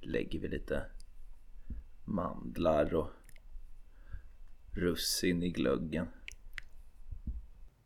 lägger 0.00 0.38
vi 0.38 0.48
lite 0.48 0.82
mandlar 2.04 2.94
och 2.94 3.10
russin 4.76 5.42
i 5.42 5.50
glöggen. 5.50 6.06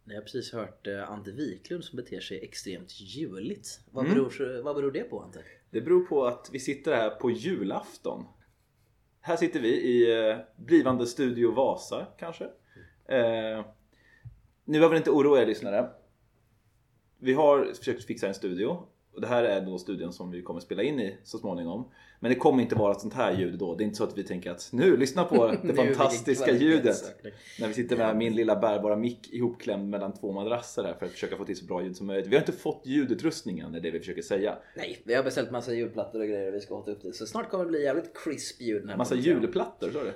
Jag 0.04 0.14
har 0.14 0.22
precis 0.22 0.52
hört 0.52 0.86
eh, 0.86 1.10
Ante 1.10 1.30
Wiklund 1.30 1.84
som 1.84 1.96
beter 1.96 2.20
sig 2.20 2.44
extremt 2.44 3.00
juligt. 3.00 3.80
Vad, 3.90 4.04
mm. 4.04 4.16
beror, 4.16 4.62
vad 4.62 4.76
beror 4.76 4.92
det 4.92 5.02
på 5.02 5.20
Ante? 5.20 5.44
Det 5.70 5.80
beror 5.80 6.06
på 6.06 6.26
att 6.26 6.48
vi 6.52 6.58
sitter 6.58 6.92
här 6.92 7.10
på 7.10 7.30
julafton. 7.30 8.24
Här 9.20 9.36
sitter 9.36 9.60
vi 9.60 9.68
i 9.68 10.28
eh, 10.28 10.36
blivande 10.56 11.06
Studio 11.06 11.52
Vasa 11.52 12.06
kanske. 12.18 12.44
Eh, 13.04 13.66
nu 14.64 14.78
behöver 14.78 14.90
ni 14.94 14.96
inte 14.96 15.10
oroa 15.10 15.42
er 15.42 15.46
lyssnare. 15.46 15.90
Vi 17.18 17.32
har 17.32 17.72
försökt 17.74 18.04
fixa 18.04 18.28
en 18.28 18.34
studio 18.34 18.88
och 19.14 19.20
det 19.20 19.26
här 19.26 19.44
är 19.44 19.60
då 19.60 19.78
studion 19.78 20.12
som 20.12 20.30
vi 20.30 20.42
kommer 20.42 20.60
spela 20.60 20.82
in 20.82 21.00
i 21.00 21.16
så 21.24 21.38
småningom. 21.38 21.90
Men 22.20 22.28
det 22.28 22.34
kommer 22.34 22.62
inte 22.62 22.74
vara 22.74 22.94
sånt 22.94 23.14
här 23.14 23.32
ljud 23.32 23.58
då. 23.58 23.74
Det 23.74 23.82
är 23.82 23.84
inte 23.84 23.96
så 23.96 24.04
att 24.04 24.18
vi 24.18 24.24
tänker 24.24 24.50
att 24.50 24.68
nu, 24.72 24.96
lyssna 24.96 25.24
på 25.24 25.46
det 25.62 25.74
fantastiska 25.74 26.52
ljudet. 26.52 26.96
När 27.60 27.68
vi 27.68 27.74
sitter 27.74 27.96
med 27.96 28.16
min 28.16 28.34
lilla 28.34 28.56
bärbara 28.56 28.96
mick 28.96 29.32
ihopklämd 29.32 29.90
mellan 29.90 30.12
två 30.14 30.32
madrasser 30.32 30.84
här 30.84 30.94
för 30.94 31.06
att 31.06 31.12
försöka 31.12 31.36
få 31.36 31.44
till 31.44 31.56
så 31.56 31.64
bra 31.64 31.82
ljud 31.82 31.96
som 31.96 32.06
möjligt. 32.06 32.26
Vi 32.26 32.34
har 32.34 32.42
inte 32.42 32.52
fått 32.52 32.82
ljudutrustningen, 32.86 33.74
är 33.74 33.80
det 33.80 33.90
vi 33.90 33.98
försöker 33.98 34.22
säga. 34.22 34.58
Nej, 34.76 35.02
vi 35.04 35.14
har 35.14 35.22
beställt 35.22 35.50
massa 35.50 35.74
ljudplattor 35.74 36.20
och 36.20 36.26
grejer 36.26 36.48
och 36.48 36.54
vi 36.54 36.60
ska 36.60 36.74
hota 36.74 36.90
upp 36.90 37.02
det. 37.02 37.12
Så 37.12 37.26
snart 37.26 37.50
kommer 37.50 37.64
det 37.64 37.70
bli 37.70 37.82
jävligt 37.82 38.16
crisp 38.24 38.60
ljud. 38.60 38.96
Massa 38.96 39.14
julplattor, 39.14 39.88
är 39.88 40.04
det? 40.04 40.14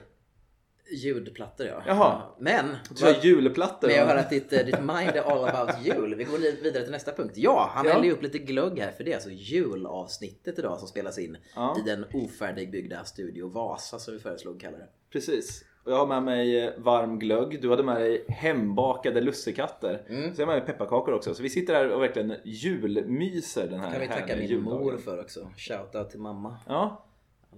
Ljudplattor 0.91 1.67
ja. 1.67 1.83
Jaha. 1.87 2.23
Men. 2.39 2.77
Du 2.91 2.97
sa 2.97 3.15
julplattor. 3.23 3.89
Men 3.89 3.97
jag 3.97 4.07
hör 4.07 4.17
att 4.17 4.31
ditt, 4.31 4.53
eh, 4.53 4.67
ditt 4.67 4.81
mind 4.81 5.11
är 5.15 5.33
all 5.33 5.45
about 5.45 5.87
jul. 5.87 6.15
Vi 6.15 6.25
går 6.25 6.63
vidare 6.63 6.83
till 6.83 6.93
nästa 6.93 7.13
punkt. 7.13 7.33
Ja, 7.37 7.71
han 7.75 7.87
ja. 7.87 7.93
hällde 7.93 8.11
upp 8.11 8.23
lite 8.23 8.39
glögg 8.39 8.79
här 8.79 8.91
för 8.91 9.05
det 9.05 9.11
är 9.11 9.15
alltså 9.15 9.31
julavsnittet 9.31 10.59
idag 10.59 10.79
som 10.79 10.89
spelas 10.89 11.19
in 11.19 11.37
ja. 11.55 11.77
i 11.79 11.89
den 11.91 12.05
ofärdigbyggda 12.15 13.05
Studio 13.05 13.49
Vasa 13.49 13.99
som 13.99 14.15
vi 14.15 14.21
föreslog 14.21 14.55
att 14.57 14.63
kalla 14.63 14.79
det. 14.79 14.89
Precis. 15.13 15.65
Och 15.85 15.93
jag 15.93 15.99
har 15.99 16.07
med 16.07 16.23
mig 16.23 16.65
eh, 16.65 16.73
varm 16.79 17.19
glögg. 17.19 17.63
Du 17.63 17.71
hade 17.71 17.83
med 17.83 17.97
dig 17.97 18.25
hembakade 18.29 19.21
lussekatter. 19.21 20.03
Mm. 20.09 20.35
Så 20.35 20.41
jag 20.41 20.47
har 20.47 20.55
med 20.55 20.63
mig 20.63 20.73
pepparkakor 20.73 21.15
också. 21.15 21.35
Så 21.35 21.43
vi 21.43 21.51
sitter 21.51 21.75
här 21.75 21.91
och 21.91 22.03
verkligen 22.03 22.35
julmyser 22.45 23.69
den 23.69 23.81
här 23.81 23.91
Kan 23.91 24.01
vi 24.01 24.09
tacka 24.09 24.37
min 24.37 24.49
juldagen. 24.49 24.81
mor 24.81 24.97
för 24.97 25.21
också. 25.21 25.51
Shoutout 25.57 26.11
till 26.11 26.21
mamma. 26.21 26.57
Ja, 26.67 27.08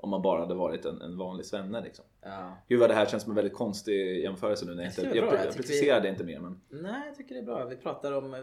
om 0.00 0.10
man 0.10 0.22
bara 0.22 0.40
hade 0.40 0.54
varit 0.54 0.84
en, 0.84 1.02
en 1.02 1.18
vanlig 1.18 1.46
svenne 1.46 1.80
liksom. 1.80 2.04
Ja. 2.22 2.56
Gud 2.68 2.80
vad 2.80 2.90
det 2.90 2.94
här 2.94 3.06
känns 3.06 3.22
som 3.22 3.32
en 3.32 3.36
väldigt 3.36 3.54
konstig 3.54 4.22
jämförelse 4.22 4.66
nu 4.66 4.74
när 4.74 4.82
jag, 4.82 4.90
inte, 4.90 5.02
jag, 5.02 5.16
jag, 5.16 5.46
jag 5.46 5.56
preciserar 5.56 6.00
vi... 6.00 6.08
inte 6.08 6.24
mer. 6.24 6.40
Men... 6.40 6.60
Nej, 6.68 7.06
jag 7.06 7.16
tycker 7.16 7.34
det 7.34 7.40
är 7.40 7.44
bra. 7.44 7.64
Vi 7.64 7.76
pratar 7.76 8.12
om 8.12 8.34
eh, 8.34 8.40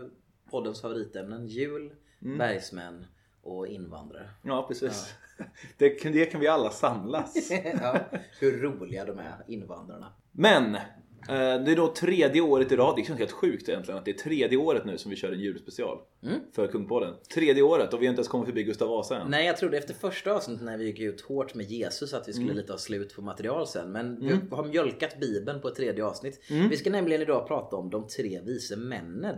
poddens 0.52 0.82
favoritämnen. 0.82 1.48
Jul, 1.48 1.94
mm. 2.22 2.38
bergsmän 2.38 3.06
och 3.42 3.68
invandrare. 3.68 4.30
Ja, 4.44 4.66
precis. 4.68 5.14
Ja. 5.14 5.16
Det, 5.78 6.04
det 6.04 6.26
kan 6.26 6.42
vi 6.42 6.48
alla 6.48 6.70
samlas. 6.70 7.52
ja, 7.82 8.00
hur 8.40 8.62
roliga 8.62 9.06
de 9.06 9.20
är, 9.20 9.44
invandrarna. 9.48 10.14
Men 10.32 10.78
det 11.28 11.72
är 11.72 11.76
då 11.76 11.94
tredje 11.94 12.42
året 12.42 12.72
i 12.72 12.76
rad, 12.76 12.96
det 12.96 13.04
känns 13.04 13.20
helt 13.20 13.32
sjukt 13.32 13.70
egentligen 13.70 13.98
att 13.98 14.06
det 14.06 14.12
är 14.12 14.18
tredje 14.18 14.58
året 14.58 14.86
nu 14.86 14.98
som 14.98 15.12
vi 15.12 15.18
kör 15.18 15.32
en 15.32 15.40
julspecial 15.40 15.98
mm. 16.24 16.40
för 16.56 16.68
Kungpodden. 16.68 17.14
Tredje 17.34 17.64
året 17.64 17.94
och 17.94 18.02
vi 18.02 18.06
har 18.06 18.10
inte 18.10 18.20
ens 18.20 18.28
kommit 18.28 18.48
förbi 18.48 18.64
Gustav 18.64 18.90
Vasa 18.90 19.18
än. 19.18 19.32
Nej 19.32 19.46
jag 19.46 19.58
trodde 19.58 19.78
efter 19.78 19.94
första 19.94 20.34
avsnittet 20.34 20.66
när 20.66 20.78
vi 20.78 20.86
gick 20.86 21.00
ut 21.00 21.22
hårt 21.22 21.56
med 21.56 21.66
Jesus 21.66 22.14
att 22.14 22.28
vi 22.28 22.34
skulle 22.34 22.48
mm. 22.48 22.58
lite 22.58 22.74
ha 22.74 22.78
slut 22.78 23.16
på 23.16 23.22
material 23.22 23.68
sen. 23.68 23.92
Men 23.92 24.18
mm. 24.18 24.40
vi 24.50 24.56
har 24.56 24.66
mjölkat 24.66 25.20
bibeln 25.20 25.62
på 25.62 25.68
ett 25.68 25.76
tredje 25.76 26.06
avsnitt. 26.06 26.42
Mm. 26.50 26.70
Vi 26.70 26.78
ska 26.78 26.90
nämligen 26.90 27.22
idag 27.22 27.48
prata 27.48 27.76
om 27.76 27.90
de 27.90 28.08
tre 28.08 28.42
vise 28.46 28.76
männen. 28.76 29.36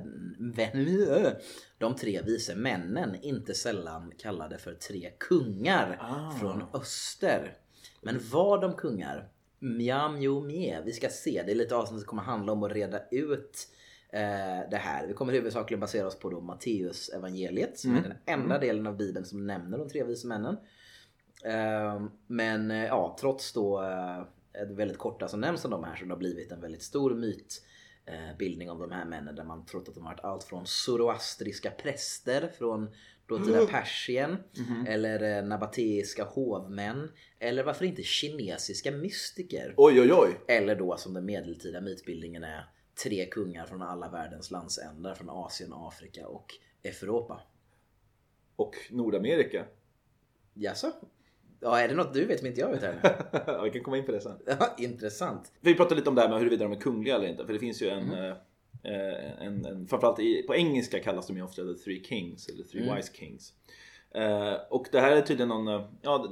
De 1.78 1.96
tre 1.96 2.22
vise 2.26 2.56
männen, 2.56 3.16
inte 3.22 3.54
sällan 3.54 4.12
kallade 4.18 4.58
för 4.58 4.74
tre 4.74 5.12
kungar 5.20 5.98
ah. 6.02 6.40
från 6.40 6.64
öster. 6.74 7.58
Men 8.02 8.20
var 8.32 8.62
de 8.62 8.74
kungar? 8.74 9.30
Mjam 9.60 10.22
jo 10.22 10.42
mje. 10.42 10.82
Vi 10.86 10.94
ska 10.94 11.10
se. 11.10 11.44
Det 11.46 11.52
är 11.52 11.56
lite 11.56 11.76
avsnitt 11.76 12.00
som 12.00 12.08
kommer 12.08 12.24
handla 12.24 12.52
om 12.52 12.64
att 12.64 12.72
reda 12.72 13.02
ut 13.12 13.68
eh, 14.10 14.70
det 14.72 14.78
här. 14.78 15.08
Vi 15.08 15.14
kommer 15.14 15.34
huvudsakligen 15.34 15.80
basera 15.80 16.08
oss 16.08 16.20
på 16.20 16.30
då 16.30 16.42
Matteus 16.42 17.10
evangeliet 17.10 17.80
som 17.80 17.92
mm. 17.92 18.04
är 18.04 18.08
den 18.10 18.18
enda 18.26 18.56
mm. 18.56 18.68
delen 18.68 18.88
av 18.88 18.98
bibeln 18.98 19.26
som 19.26 19.48
nämner 19.48 19.78
de 19.78 19.90
tre 19.90 20.04
vise 20.04 20.28
männen. 20.28 20.58
Eh, 21.44 22.06
men 22.28 22.70
ja, 22.70 23.18
trots 23.20 23.54
då 23.54 23.84
eh, 23.84 24.24
det 24.66 24.74
väldigt 24.74 24.98
korta 24.98 25.28
som 25.28 25.42
nämns 25.42 25.66
om 25.66 25.72
de 25.72 25.84
här 25.84 25.96
så 25.96 26.06
det 26.06 26.12
har 26.12 26.18
blivit 26.18 26.52
en 26.52 26.62
väldigt 26.62 26.84
stor 26.84 27.16
mytbildning 27.16 28.70
av 28.70 28.80
de 28.80 28.92
här 28.92 29.06
männen 29.06 29.36
där 29.36 29.44
man 29.44 29.66
trott 29.66 29.90
att 29.90 29.96
de 29.96 30.04
varit 30.04 30.24
allt 30.24 30.44
från 30.44 30.66
zoroastriska 30.66 31.72
präster 31.72 32.52
från 32.58 32.90
dåtida 33.28 33.66
Persien 33.66 34.30
mm 34.30 34.44
-hmm. 34.54 34.88
eller 34.88 35.38
eh, 35.38 35.46
nabateiska 35.46 36.24
hovmän 36.24 37.12
eller 37.40 37.64
varför 37.64 37.86
inte 37.86 38.04
kinesiska 38.04 38.92
mystiker. 38.92 39.74
Oj 39.78 40.02
oj 40.02 40.14
oj! 40.14 40.40
Eller 40.48 40.76
då 40.76 40.98
som 40.98 41.14
den 41.14 41.26
medeltida 41.26 41.82
mytbildningen 41.82 42.44
är 42.44 42.70
tre 43.04 43.26
kungar 43.26 43.66
från 43.66 43.82
alla 43.82 44.10
världens 44.10 44.52
landsändar 44.52 45.16
från 45.16 45.30
Asien, 45.30 45.74
Afrika 45.74 46.28
och 46.28 46.54
Europa. 46.84 47.42
Och 48.56 48.76
Nordamerika. 48.92 49.66
Jaså? 50.54 50.92
Ja, 51.60 51.80
är 51.80 51.88
det 51.88 51.96
något 51.96 52.14
du 52.14 52.26
vet 52.26 52.40
som 52.40 52.48
inte 52.48 52.62
jag 52.62 52.72
vet 52.72 52.84
ännu? 52.84 53.00
vi 53.64 53.70
kan 53.70 53.84
komma 53.84 53.98
in 53.98 54.06
på 54.06 54.12
det 54.12 54.22
sen. 54.22 54.40
Ja, 54.46 54.76
intressant. 54.78 55.52
Vi 55.62 55.76
pratade 55.76 55.96
lite 55.96 56.10
om 56.10 56.16
det 56.16 56.22
här 56.22 56.30
med 56.30 56.40
huruvida 56.40 56.64
de 56.64 56.72
är 56.72 56.80
kungliga 56.80 57.16
eller 57.16 57.28
inte. 57.28 57.46
För 57.46 57.54
det 57.54 57.60
finns 57.60 57.82
ju 57.82 57.90
en, 57.90 58.14
mm. 58.14 58.38
Eh, 58.88 59.48
en, 59.48 59.66
en, 59.66 59.88
framförallt 59.88 60.20
i, 60.20 60.44
på 60.44 60.56
engelska 60.56 61.00
kallas 61.00 61.28
de 61.28 61.38
ju 61.38 61.44
ofta 61.44 61.62
The 61.62 61.74
Three 61.74 62.04
Kings 62.04 62.48
eller 62.48 62.64
Three 62.64 62.84
mm. 62.84 62.96
Wise 62.96 63.14
Kings. 63.14 63.54
Eh, 64.16 64.54
och 64.70 64.88
det 64.92 65.00
här 65.00 65.12
är 65.12 65.22
tydligen 65.22 65.50
någon, 65.50 65.68
eh, 65.68 65.88
ja, 66.02 66.28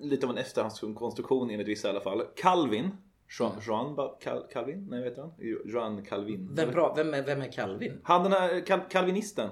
lite 0.00 0.26
av 0.26 0.32
en 0.32 0.38
efterhandskonstruktion 0.38 1.50
enligt 1.50 1.68
vissa 1.68 1.88
i 1.88 1.90
alla 1.90 2.00
fall. 2.00 2.22
Calvin 2.36 2.90
Jean, 3.38 3.52
Jean 3.66 3.96
Cal, 4.20 4.46
Calvin? 4.52 4.86
Nej, 4.90 5.02
vet 5.02 5.16
han? 5.18 5.32
Jean 5.64 6.04
Calvin. 6.04 6.48
Vem, 6.52 6.70
bra, 6.70 6.94
vem, 6.96 7.14
är, 7.14 7.22
vem 7.22 7.42
är 7.42 7.52
Calvin? 7.52 8.00
Han 8.02 8.22
den 8.22 8.32
här 8.32 8.66
Cal, 8.66 8.80
Calvinisten. 8.90 9.50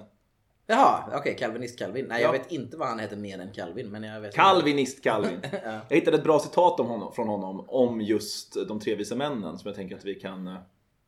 Jaha, 0.67 1.05
okej, 1.07 1.19
okay, 1.19 1.35
Calvinist 1.35 1.79
Calvin. 1.79 2.07
Nej, 2.09 2.23
Ja. 2.23 2.27
jag 2.27 2.33
vet 2.33 2.53
inte 2.53 2.77
vad 2.77 2.89
han 2.89 2.99
heter 2.99 3.17
mer 3.17 3.39
än 3.39 3.53
Calvin. 3.53 3.91
Men 3.91 4.03
jag 4.03 4.21
vet 4.21 4.35
Calvinist 4.35 5.03
Calvin. 5.03 5.41
Ja. 5.53 5.81
Jag 5.89 5.97
hittade 5.97 6.17
ett 6.17 6.25
bra 6.25 6.39
citat 6.39 6.81
om 6.81 6.87
honom, 6.87 7.13
från 7.13 7.29
honom 7.29 7.65
om 7.69 8.01
just 8.01 8.69
de 8.69 8.81
tre 8.81 8.95
vise 8.95 9.17
männen 9.17 9.59
som 9.59 9.69
jag 9.69 9.77
tänker 9.77 9.97
att 9.97 10.05
vi 10.05 10.15
kan 10.15 10.57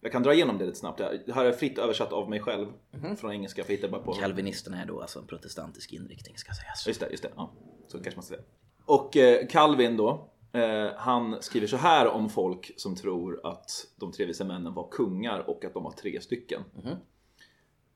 jag 0.04 0.12
kan 0.12 0.22
dra 0.22 0.34
igenom 0.34 0.58
det 0.58 0.64
lite 0.64 0.78
snabbt. 0.78 0.98
Det 1.26 1.32
här 1.34 1.44
är 1.44 1.52
fritt 1.52 1.78
översatt 1.78 2.12
av 2.12 2.30
mig 2.30 2.40
själv 2.40 2.66
från 3.16 3.32
engelska. 3.32 3.64
För 3.64 3.78
jag 3.80 3.90
bara 3.90 4.02
på 4.02 4.12
Calvinisterna 4.12 4.82
är 4.82 4.86
då 4.86 5.00
alltså 5.00 5.18
en 5.18 5.26
protestantisk 5.26 5.92
inriktning 5.92 6.36
ska 6.36 6.52
sägas. 6.52 6.86
Just 6.86 7.00
det, 7.00 7.10
just 7.10 7.22
det. 7.22 7.30
Ja, 7.36 7.52
så 7.86 7.98
kanske 7.98 8.16
man 8.16 8.22
ska 8.22 8.34
säga. 8.34 8.46
Och 8.84 9.16
eh, 9.16 9.46
Calvin 9.46 9.96
då, 9.96 10.30
eh, 10.52 10.88
han 10.96 11.42
skriver 11.42 11.66
så 11.66 11.76
här 11.76 12.08
om 12.08 12.30
folk 12.30 12.72
som 12.76 12.96
tror 12.96 13.40
att 13.46 13.86
de 13.96 14.12
tre 14.12 14.26
vise 14.26 14.44
männen 14.44 14.74
var 14.74 14.88
kungar 14.88 15.50
och 15.50 15.64
att 15.64 15.74
de 15.74 15.82
var 15.82 15.92
tre 15.92 16.20
stycken. 16.20 16.60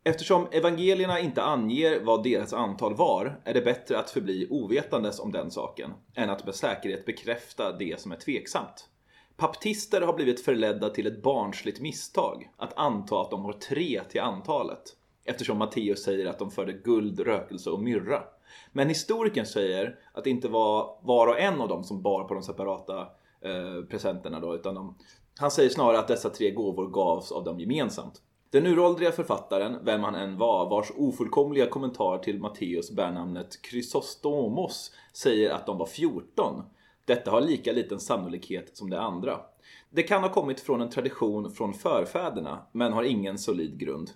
Eftersom 0.04 0.46
evangelierna 0.52 1.20
inte 1.20 1.42
anger 1.42 2.00
vad 2.00 2.22
deras 2.22 2.52
antal 2.52 2.94
var 2.94 3.40
är 3.44 3.54
det 3.54 3.60
bättre 3.60 3.98
att 3.98 4.10
förbli 4.10 4.46
ovetandes 4.50 5.20
om 5.20 5.32
den 5.32 5.50
saken 5.50 5.90
än 6.14 6.30
att 6.30 6.44
med 6.44 6.54
säkerhet 6.54 7.06
bekräfta 7.06 7.72
det 7.72 8.00
som 8.00 8.12
är 8.12 8.16
tveksamt. 8.16 8.88
Baptister 9.40 10.00
har 10.00 10.12
blivit 10.12 10.40
förledda 10.40 10.90
till 10.90 11.06
ett 11.06 11.22
barnsligt 11.22 11.80
misstag 11.80 12.50
att 12.56 12.78
anta 12.78 13.20
att 13.20 13.30
de 13.30 13.44
har 13.44 13.52
tre 13.52 14.00
till 14.08 14.20
antalet 14.20 14.82
eftersom 15.24 15.58
Matteus 15.58 16.04
säger 16.04 16.26
att 16.26 16.38
de 16.38 16.50
förde 16.50 16.72
guld, 16.72 17.20
rökelse 17.20 17.70
och 17.70 17.80
myrra. 17.80 18.22
Men 18.72 18.88
historikern 18.88 19.46
säger 19.46 19.98
att 20.12 20.24
det 20.24 20.30
inte 20.30 20.48
var 20.48 20.98
var 21.02 21.26
och 21.26 21.40
en 21.40 21.60
av 21.60 21.68
dem 21.68 21.84
som 21.84 22.02
bar 22.02 22.24
på 22.24 22.34
de 22.34 22.42
separata 22.42 23.00
eh, 23.40 23.84
presenterna 23.90 24.40
då, 24.40 24.54
utan 24.54 24.74
de, 24.74 24.94
han 25.38 25.50
säger 25.50 25.70
snarare 25.70 25.98
att 25.98 26.08
dessa 26.08 26.30
tre 26.30 26.50
gåvor 26.50 26.88
gavs 26.88 27.32
av 27.32 27.44
dem 27.44 27.60
gemensamt. 27.60 28.22
Den 28.50 28.66
uråldriga 28.66 29.12
författaren, 29.12 29.78
vem 29.84 30.04
han 30.04 30.14
än 30.14 30.38
var, 30.38 30.70
vars 30.70 30.92
ofullkomliga 30.96 31.66
kommentar 31.66 32.18
till 32.18 32.40
Matteus 32.40 32.90
bär 32.90 33.12
namnet 33.12 33.58
Chrysostomos, 33.70 34.92
säger 35.12 35.50
att 35.50 35.66
de 35.66 35.78
var 35.78 35.86
14. 35.86 36.62
Detta 37.08 37.30
har 37.30 37.40
lika 37.40 37.72
liten 37.72 38.00
sannolikhet 38.00 38.76
som 38.76 38.90
det 38.90 39.00
andra. 39.00 39.40
Det 39.90 40.02
kan 40.02 40.22
ha 40.22 40.32
kommit 40.32 40.60
från 40.60 40.80
en 40.80 40.90
tradition 40.90 41.50
från 41.50 41.74
förfäderna, 41.74 42.66
men 42.72 42.92
har 42.92 43.02
ingen 43.02 43.38
solid 43.38 43.78
grund. 43.78 44.10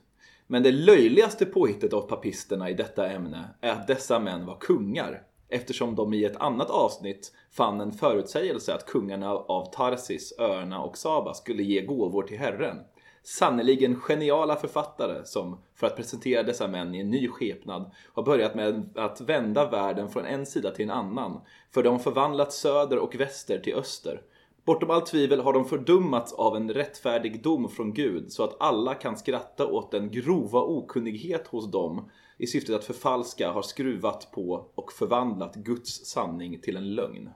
Men 0.47 0.63
det 0.63 0.73
löjligaste 0.73 1.47
påhittet 1.47 1.93
av 1.93 2.01
papisterna 2.01 2.71
i 2.71 2.75
detta 2.75 3.11
ämne 3.11 3.45
är 3.61 3.73
att 3.73 3.87
dessa 3.87 4.19
män 4.19 4.47
var 4.47 4.57
kungar, 4.57 5.23
eftersom 5.49 5.95
de 5.95 6.15
i 6.15 6.25
ett 6.25 6.37
annat 6.37 6.71
avsnitt 6.71 7.33
fann 7.51 7.81
en 7.81 7.93
förutsägelse 7.93 8.75
att 8.75 8.87
kungarna 8.87 9.31
av 9.31 9.73
Tarsis, 9.73 10.35
öarna 10.39 10.83
och 10.83 10.99
Saba 10.99 11.35
skulle 11.35 11.63
ge 11.63 11.81
gåvor 11.81 12.23
till 12.23 12.39
Herren. 12.39 12.77
Sannerligen 13.25 13.97
geniala 13.97 14.57
författare 14.57 15.25
som, 15.25 15.59
för 15.75 15.87
att 15.87 15.97
presentera 15.97 16.43
dessa 16.43 16.69
män 16.69 16.95
i 16.95 17.01
en 17.01 17.11
ny 17.11 17.29
skepnad, 17.29 17.91
har 18.13 18.23
börjat 18.23 18.55
med 18.55 18.91
att 18.95 19.21
vända 19.21 19.71
världen 19.71 20.11
från 20.11 20.25
en 20.25 20.47
sida 20.47 20.71
till 20.71 20.85
en 20.85 20.91
annan, 20.91 21.41
för 21.71 21.83
de 21.83 22.01
förvandlat 22.01 22.53
söder 22.53 22.99
och 22.99 23.15
väster 23.15 23.59
till 23.59 23.75
öster. 23.75 24.23
Bortom 24.65 24.91
allt 24.91 25.07
tvivel 25.07 25.41
har 25.41 25.53
de 25.53 25.65
fördummats 25.65 26.33
av 26.33 26.57
en 26.57 26.71
rättfärdig 26.71 27.43
dom 27.43 27.69
från 27.69 27.95
Gud 27.95 28.33
så 28.33 28.45
att 28.45 28.57
alla 28.61 28.95
kan 28.95 29.17
skratta 29.17 29.67
åt 29.67 29.91
den 29.91 30.11
grova 30.11 30.61
okunnighet 30.61 31.47
hos 31.47 31.71
dem 31.71 32.11
i 32.39 32.47
syftet 32.47 32.75
att 32.75 32.85
förfalska 32.85 33.51
har 33.51 33.63
skruvat 33.63 34.29
på 34.33 34.71
och 34.75 34.93
förvandlat 34.93 35.55
Guds 35.55 36.07
sanning 36.07 36.61
till 36.61 36.77
en 36.77 36.95
lögn. 36.95 37.31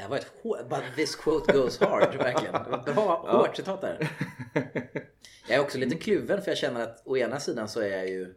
Det 0.00 0.04
här 0.04 0.10
var 0.10 0.16
ett 0.16 0.32
hår... 0.42 0.58
But 0.68 0.82
this 0.96 1.16
quote 1.16 1.52
goes 1.52 1.80
hard, 1.80 2.14
verkligen. 2.16 2.52
Det 2.52 2.92
var 2.92 2.94
bra, 2.94 3.38
hårt 3.38 3.56
citat 3.56 3.80
där. 3.80 4.10
Jag 5.48 5.56
är 5.58 5.60
också 5.60 5.78
lite 5.78 5.96
kluven 5.96 6.42
för 6.42 6.50
jag 6.50 6.58
känner 6.58 6.80
att 6.82 7.02
å 7.06 7.16
ena 7.16 7.40
sidan 7.40 7.68
så 7.68 7.80
är 7.80 7.88
jag 7.88 8.08
ju... 8.08 8.34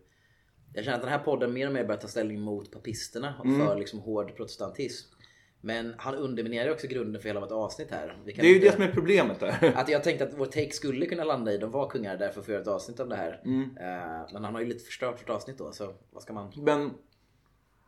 Jag 0.73 0.83
känner 0.85 0.95
att 0.97 1.01
den 1.03 1.11
här 1.11 1.19
podden 1.19 1.53
mer 1.53 1.67
och 1.67 1.73
mer 1.73 1.83
börjar 1.83 2.01
ta 2.01 2.07
ställning 2.07 2.41
mot 2.41 2.71
papisterna 2.71 3.35
och 3.39 3.45
Mm. 3.45 3.67
för 3.67 3.75
liksom 3.75 3.99
hård 3.99 4.35
protestantism. 4.35 5.13
Men 5.61 5.93
han 5.97 6.15
underminerar 6.15 6.71
också 6.71 6.87
grunden 6.87 7.21
för 7.21 7.29
hela 7.29 7.39
vårt 7.39 7.51
avsnitt 7.51 7.91
här. 7.91 8.17
Det 8.25 8.31
är 8.39 8.43
ju 8.43 8.55
inte- 8.55 8.67
det 8.67 8.73
som 8.73 8.83
är 8.83 8.91
problemet 8.91 9.39
där. 9.39 9.71
Att 9.75 9.89
jag 9.89 10.03
tänkte 10.03 10.23
att 10.25 10.33
vår 10.37 10.45
take 10.45 10.71
skulle 10.71 11.05
kunna 11.05 11.23
landa 11.23 11.51
i 11.53 11.57
de 11.57 11.71
var 11.71 11.89
kungar 11.89 12.17
därför 12.17 12.41
får 12.41 12.53
jag 12.53 12.61
ett 12.61 12.67
avsnitt 12.67 12.99
om 12.99 13.09
det 13.09 13.15
här. 13.15 13.41
Mm. 13.45 13.61
Eh, 13.77 14.27
Men 14.33 14.43
han 14.43 14.53
har 14.53 14.61
ju 14.61 14.67
lite 14.67 14.85
förstört 14.85 15.21
vårt 15.21 15.29
avsnitt 15.29 15.57
då 15.57 15.71
så 15.71 15.93
vad 16.11 16.23
ska 16.23 16.33
man... 16.33 16.51
Men 16.57 16.91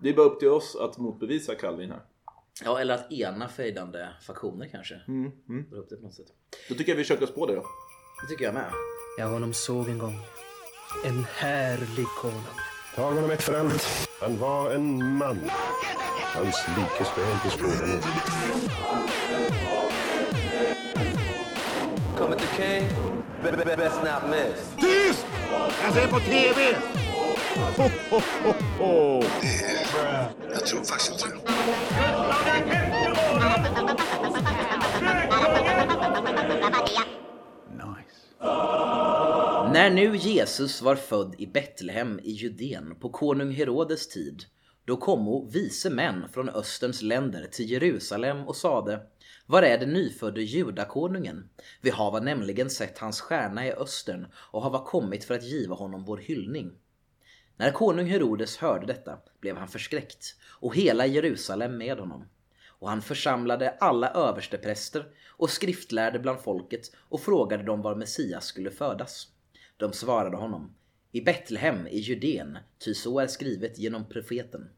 det 0.02 0.10
är 0.10 0.14
bara 0.14 0.26
upp 0.28 0.40
till 0.40 0.50
oss 0.50 0.76
att 0.76 0.98
motbevisa 0.98 1.56
Calvin 1.56 1.92
här. 1.92 2.02
Ja 2.64 2.80
eller 2.80 2.94
att 2.96 3.12
ena 3.12 3.50
fejdande 3.50 4.08
faktioner 4.22 4.68
kanske. 4.72 4.96
Mm, 5.08 5.32
mm. 5.50 5.70
Dra 5.70 5.78
upp 5.78 5.90
det 5.90 5.96
på 5.96 6.02
något 6.02 6.14
sätt. 6.14 6.26
Då 6.70 6.76
tycker 6.76 6.92
jag 6.92 6.98
vi 6.98 7.04
köker 7.04 7.24
oss 7.24 7.34
på 7.34 7.46
det 7.46 7.56
då. 7.56 7.62
Det 8.22 8.28
tycker 8.30 8.46
jag 8.46 8.54
med. 8.54 8.70
Jag 9.18 9.28
honom 9.28 9.54
såg 9.54 9.90
en 9.90 9.98
gång. 9.98 10.20
En 11.06 11.24
härlig 11.24 12.06
konung. 12.22 12.44
Tag 12.96 13.12
honom 13.14 13.32
ett 13.32 13.42
för 13.44 13.60
allt. 13.60 14.08
Han 14.22 14.38
var 14.38 14.72
en 14.72 15.18
man. 15.18 15.40
Hans 16.36 16.66
likes 16.78 17.18
väl 17.18 17.40
till 17.42 17.52
skådan. 17.52 18.02
Coming 22.18 22.40
to 22.40 22.46
King, 22.58 22.88
be- 23.44 23.52
be- 23.66 23.78
best 23.78 23.96
not 24.04 24.30
miss. 24.32 24.76
Tyst! 24.80 25.26
Jag 25.84 25.94
ser 25.94 26.08
på 26.08 26.20
TV! 26.20 26.78
Ho, 27.56 27.62
ho, 28.10 28.22
ho, 28.44 28.54
ho. 28.80 29.24
Jag 30.52 30.66
tror 30.66 30.84
faktiskt 30.84 31.12
inte 31.12 31.26
det. 31.28 31.42
När 39.74 39.90
nu 39.90 40.16
Jesus 40.16 40.82
var 40.82 40.96
född 40.96 41.36
i 41.38 41.48
Betlehem 41.48 42.20
i 42.24 42.32
Judeen 42.32 42.96
på 43.00 43.10
konung 43.10 43.52
Herodes 43.52 44.08
tid, 44.08 44.44
då 44.86 44.98
kommo 44.98 45.50
vise 45.50 45.90
män 45.90 46.26
från 46.34 46.50
Österns 46.50 47.02
länder 47.02 47.48
till 47.52 47.72
Jerusalem 47.72 48.48
och 48.48 48.56
sade 48.56 49.00
Var 49.46 49.64
är 49.64 49.78
den 49.78 49.94
nyfödde 49.94 50.42
judakonungen? 50.42 51.50
Vi 51.82 51.90
hava 51.90 52.20
nämligen 52.20 52.70
sett 52.70 52.98
hans 52.98 53.22
stjärna 53.22 53.68
i 53.68 53.72
östern 53.72 54.28
och 54.52 54.62
hava 54.62 54.86
kommit 54.86 55.24
för 55.24 55.34
att 55.34 55.44
giva 55.44 55.76
honom 55.76 56.06
vår 56.06 56.18
hyllning. 56.18 56.72
När 57.58 57.72
konung 57.72 58.06
Herodes 58.06 58.58
hörde 58.58 58.86
detta 58.86 59.18
blev 59.40 59.58
han 59.58 59.68
förskräckt 59.68 60.36
och 60.46 60.76
hela 60.76 61.06
Jerusalem 61.06 61.78
med 61.78 62.00
honom. 62.00 62.26
Och 62.68 62.90
han 62.90 63.02
församlade 63.02 63.70
alla 63.70 64.10
överstepräster 64.10 65.06
och 65.28 65.50
skriftlärde 65.50 66.20
bland 66.20 66.40
folket 66.40 66.92
och 66.98 67.22
frågade 67.22 67.64
dem 67.64 67.82
var 67.82 67.96
Messias 67.96 68.46
skulle 68.46 68.72
födas. 68.72 69.28
De 69.78 69.94
svarade 69.94 70.38
honom 70.38 70.76
i 71.12 71.22
Betlehem 71.22 71.88
i 71.88 72.00
Judeen, 72.00 72.58
ty 72.80 72.94
så 72.94 73.20
är 73.20 73.28
skrivet 73.28 73.80
genom 73.80 74.10
profeten. 74.10 74.70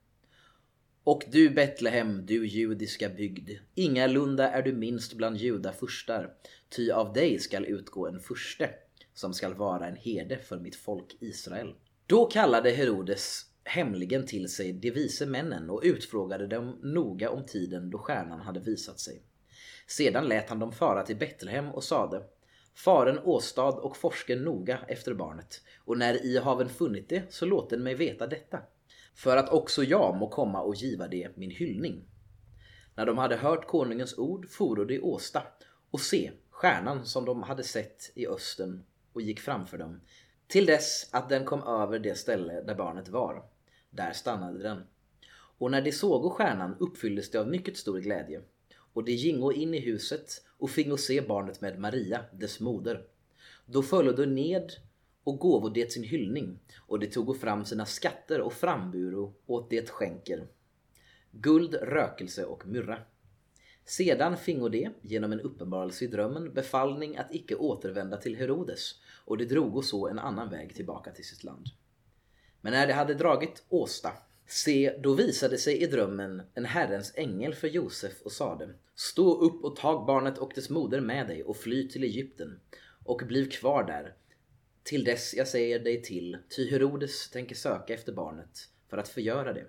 Och 1.04 1.24
du 1.32 1.50
Betlehem, 1.50 2.26
du 2.26 2.48
judiska 2.48 3.10
bygd, 3.10 3.50
ingalunda 3.76 4.52
är 4.52 4.62
du 4.62 4.74
minst 4.74 5.14
bland 5.14 5.38
judafurstar, 5.38 6.34
ty 6.70 6.92
av 6.92 7.14
dig 7.14 7.40
skall 7.40 7.66
utgå 7.66 8.08
en 8.08 8.20
furste, 8.20 8.70
som 9.14 9.34
skall 9.34 9.54
vara 9.54 9.88
en 9.88 9.96
herde 9.96 10.38
för 10.38 10.60
mitt 10.60 10.76
folk 10.76 11.18
Israel. 11.20 11.74
Då 12.10 12.26
kallade 12.26 12.72
Herodes 12.72 13.46
hemligen 13.64 14.26
till 14.26 14.50
sig 14.50 14.74
de 14.74 14.92
vise 14.92 15.26
männen 15.26 15.70
och 15.70 15.82
utfrågade 15.84 16.48
dem 16.48 16.80
noga 16.84 17.30
om 17.32 17.46
tiden 17.46 17.90
då 17.90 17.98
stjärnan 17.98 18.42
hade 18.42 18.60
visat 18.60 19.00
sig. 19.00 19.22
Sedan 19.88 20.28
lät 20.28 20.50
han 20.50 20.60
dem 20.60 20.72
fara 20.72 21.04
till 21.04 21.18
Betlehem 21.18 21.72
och 21.72 21.84
sade 21.84 22.24
Faren 22.76 23.20
åstad 23.20 23.70
och 23.70 23.98
forsken 23.98 24.44
noga 24.44 24.80
efter 24.88 25.14
barnet 25.14 25.62
och 25.86 25.98
när 25.98 26.26
I 26.26 26.38
haven 26.38 26.70
funnit 26.70 27.10
det 27.10 27.34
så 27.34 27.46
låten 27.46 27.84
mig 27.84 27.96
veta 27.96 28.28
detta 28.28 28.60
för 29.16 29.38
att 29.38 29.50
också 29.50 29.84
jag 29.84 30.18
må 30.18 30.30
komma 30.30 30.62
och 30.62 30.76
giva 30.76 31.08
det 31.08 31.38
min 31.38 31.52
hyllning. 31.52 32.06
När 32.96 33.06
de 33.06 33.18
hade 33.18 33.36
hört 33.36 33.68
konungens 33.68 34.18
ord 34.18 34.50
foro 34.50 34.86
de 34.86 35.00
Åsta 35.00 35.44
och 35.92 36.00
se 36.00 36.32
stjärnan 36.50 37.06
som 37.06 37.26
de 37.26 37.44
hade 37.44 37.64
sett 37.64 38.12
i 38.16 38.28
östen 38.28 38.86
och 39.14 39.22
gick 39.22 39.40
framför 39.40 39.78
dem 39.78 40.02
till 40.48 40.66
dess 40.66 41.10
att 41.12 41.30
den 41.30 41.46
kom 41.46 41.64
över 41.64 42.00
det 42.00 42.16
ställe 42.16 42.62
där 42.62 42.76
barnet 42.76 43.10
var. 43.10 43.44
Där 43.90 44.12
stannade 44.12 44.64
den. 44.64 44.84
Och 45.58 45.72
när 45.72 45.82
de 45.82 45.92
sågo 45.92 46.30
stjärnan 46.30 46.76
uppfylldes 46.80 47.32
de 47.32 47.38
av 47.38 47.48
mycket 47.48 47.78
stor 47.78 48.00
glädje. 48.00 48.42
Och 48.94 49.04
de 49.04 49.12
gingo 49.12 49.52
in 49.52 49.74
i 49.74 49.80
huset 49.80 50.44
och 50.58 50.70
fingo 50.70 50.98
se 50.98 51.22
barnet 51.22 51.62
med 51.62 51.80
Maria, 51.80 52.22
dess 52.32 52.60
moder. 52.60 53.04
Då 53.66 53.84
föll 53.84 54.16
de 54.16 54.26
ned 54.26 54.72
och 55.24 55.40
gåvo 55.40 55.70
det 55.70 55.92
sin 55.92 56.04
hyllning 56.04 56.60
och 56.78 57.00
de 57.00 57.08
togo 57.08 57.34
fram 57.34 57.66
sina 57.66 57.86
skatter 57.86 58.42
och 58.42 58.54
framburo 58.54 59.34
åt 59.46 59.70
det 59.70 59.90
skänker. 59.90 60.48
Guld, 61.32 61.76
rökelse 61.76 62.46
och 62.46 62.68
myrra. 62.68 62.98
Sedan 63.86 64.38
fingo 64.38 64.70
de, 64.70 64.90
genom 65.02 65.32
en 65.32 65.42
uppenbarelse 65.42 66.06
i 66.06 66.08
drömmen, 66.08 66.54
befallning 66.54 67.18
att 67.18 67.36
icke 67.36 67.56
återvända 67.56 68.18
till 68.18 68.36
Herodes 68.36 68.96
och 69.28 69.38
de 69.38 69.46
drogo 69.46 69.82
så 69.82 70.08
en 70.08 70.20
annan 70.20 70.50
väg 70.50 70.76
tillbaka 70.76 71.12
till 71.12 71.26
sitt 71.26 71.44
land. 71.44 71.66
Men 72.62 72.74
när 72.74 72.88
de 72.88 72.94
hade 72.94 73.14
dragit 73.14 73.64
Åsta, 73.70 74.12
se, 74.46 74.98
då 75.04 75.14
visade 75.14 75.58
sig 75.58 75.82
i 75.84 75.86
drömmen 75.86 76.42
en 76.54 76.66
Herrens 76.66 77.14
ängel 77.16 77.56
för 77.56 77.68
Josef 77.68 78.22
och 78.22 78.32
sade 78.32 78.74
Stå 78.96 79.42
upp 79.42 79.64
och 79.64 79.76
tag 79.76 80.06
barnet 80.06 80.38
och 80.38 80.52
dess 80.56 80.70
moder 80.70 81.02
med 81.02 81.28
dig 81.28 81.44
och 81.44 81.58
fly 81.58 81.90
till 81.90 82.04
Egypten 82.04 82.60
och 83.06 83.22
bliv 83.28 83.50
kvar 83.50 83.84
där 83.84 84.16
Till 84.84 85.04
dess 85.04 85.34
jag 85.34 85.48
säger 85.48 85.80
dig 85.80 86.02
till, 86.02 86.38
ty 86.56 86.72
Herodes 86.72 87.30
tänker 87.30 87.56
söka 87.56 87.94
efter 87.94 88.14
barnet 88.14 88.70
för 88.90 88.98
att 88.98 89.10
förgöra 89.10 89.54
det. 89.54 89.66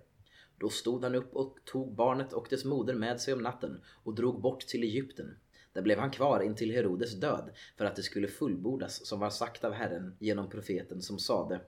Då 0.59 0.69
stod 0.69 1.05
han 1.05 1.15
upp 1.15 1.37
och 1.37 1.59
tog 1.65 1.95
barnet 1.95 2.33
och 2.33 2.47
dess 2.51 2.65
moder 2.65 2.95
med 2.95 3.21
sig 3.21 3.35
om 3.35 3.43
natten 3.43 3.81
och 4.05 4.15
drog 4.15 4.41
bort 4.41 4.61
till 4.61 4.83
Egypten. 4.83 5.37
Där 5.73 5.83
blev 5.83 5.99
han 5.99 6.11
kvar 6.11 6.41
intill 6.41 6.73
Herodes 6.73 7.21
död 7.21 7.51
för 7.77 7.85
att 7.85 7.97
det 7.97 8.03
skulle 8.03 8.29
fullbordas 8.29 9.07
som 9.07 9.21
var 9.21 9.31
sagt 9.31 9.65
av 9.65 9.73
Herren 9.73 10.17
genom 10.19 10.51
profeten 10.51 11.03
som 11.03 11.19
sade 11.19 11.61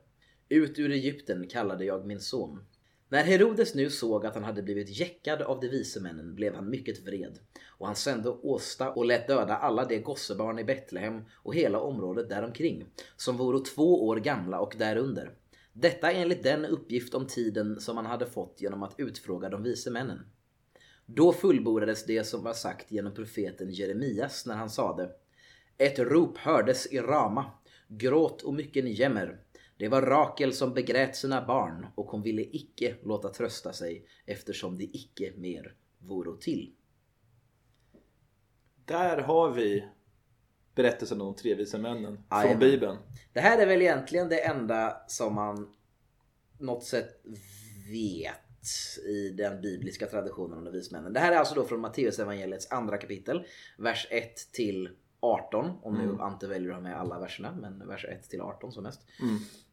Ut 0.49 0.79
ur 0.79 0.91
Egypten 0.91 1.47
kallade 1.49 1.85
jag 1.85 2.07
min 2.07 2.21
son. 2.21 2.65
När 3.09 3.25
Herodes 3.25 3.75
nu 3.75 3.91
såg 3.91 4.27
att 4.27 4.35
han 4.35 4.45
hade 4.45 4.63
blivit 4.63 4.89
jäckad 4.89 5.43
av 5.43 5.61
de 5.61 5.69
vise 5.69 6.01
männen 6.01 6.35
blev 6.35 6.55
han 6.55 6.71
mycket 6.71 7.07
vred 7.07 7.39
och 7.67 7.87
han 7.87 7.97
sände 7.97 8.29
åsta 8.29 8.91
och 8.91 9.05
lät 9.05 9.27
döda 9.27 9.57
alla 9.57 9.85
de 9.85 9.99
gossebarn 9.99 10.59
i 10.59 10.65
Betlehem 10.65 11.25
och 11.33 11.55
hela 11.55 11.81
området 11.81 12.29
däromkring 12.29 12.87
som 13.17 13.37
voro 13.37 13.65
två 13.65 14.07
år 14.07 14.17
gamla 14.17 14.61
och 14.61 14.75
därunder. 14.79 15.35
Detta 15.73 16.13
enligt 16.13 16.43
den 16.43 16.65
uppgift 16.65 17.15
om 17.15 17.27
tiden 17.27 17.81
som 17.81 17.97
han 17.97 18.07
hade 18.07 18.27
fått 18.27 18.61
genom 18.61 18.83
att 18.83 18.95
utfråga 19.01 19.49
de 19.49 19.63
vise 19.63 19.91
männen. 19.91 20.21
Då 21.15 21.33
fullbordades 21.33 22.07
det 22.07 22.25
som 22.25 22.43
var 22.43 22.53
sagt 22.53 22.93
genom 22.93 23.15
profeten 23.15 23.71
Jeremias 23.71 24.47
när 24.47 24.55
han 24.55 24.71
sade 24.71 25.11
Ett 25.79 25.99
rop 25.99 26.39
hördes 26.39 26.87
i 26.87 27.01
Rama, 27.01 27.51
gråt 27.89 28.43
och 28.43 28.55
mycken 28.55 28.93
jämmer. 28.93 29.41
Det 29.77 29.89
var 29.89 30.03
Rakel 30.03 30.53
som 30.53 30.75
begrät 30.75 31.17
sina 31.17 31.47
barn 31.47 31.87
och 31.95 32.07
hon 32.07 32.23
ville 32.23 32.43
icke 32.43 32.97
låta 33.03 33.29
trösta 33.29 33.73
sig 33.73 34.07
eftersom 34.27 34.79
det 34.79 34.85
icke 34.85 35.33
mer 35.37 35.75
voro 35.99 36.37
till. 36.37 36.75
Där 38.85 39.19
har 39.19 39.51
vi 39.51 39.85
berättelsen 40.75 41.21
om 41.21 41.27
de 41.27 41.37
tre 41.37 41.55
vise 41.55 41.79
männen 41.79 42.17
från 42.17 42.39
Jajamän. 42.39 42.59
Bibeln. 42.59 42.99
Det 43.33 43.41
här 43.41 43.59
är 43.59 43.67
väl 43.67 43.83
egentligen 43.83 44.29
det 44.29 44.47
enda 44.47 44.97
som 45.09 45.35
man 45.35 45.75
något 46.59 46.85
sätt 46.85 47.21
vet 47.91 48.50
i 49.07 49.29
den 49.29 49.61
bibliska 49.61 50.07
traditionen 50.07 50.59
om 50.59 50.65
de 50.65 50.71
vise 50.71 50.95
männen. 50.95 51.13
Det 51.13 51.21
här 51.21 51.33
är 51.33 51.37
alltså 51.37 51.55
då 51.55 51.65
från 51.65 51.81
Matteus 51.81 52.19
evangeliets 52.19 52.73
andra 52.73 52.99
kapitel, 52.99 53.47
vers 53.79 54.07
1 54.11 54.53
till 54.53 54.89
18. 55.21 55.71
Om 55.83 55.95
nu 55.95 56.23
Ante 56.23 56.47
väljer 56.47 56.71
att 56.71 56.77
ha 56.77 56.83
med 56.83 57.01
alla 57.01 57.19
verserna, 57.19 57.59
men 57.61 57.89
vers 57.89 58.05
1 58.05 58.31
till 58.31 58.41
18 58.41 58.73
som 58.73 58.83
mest. 58.83 59.01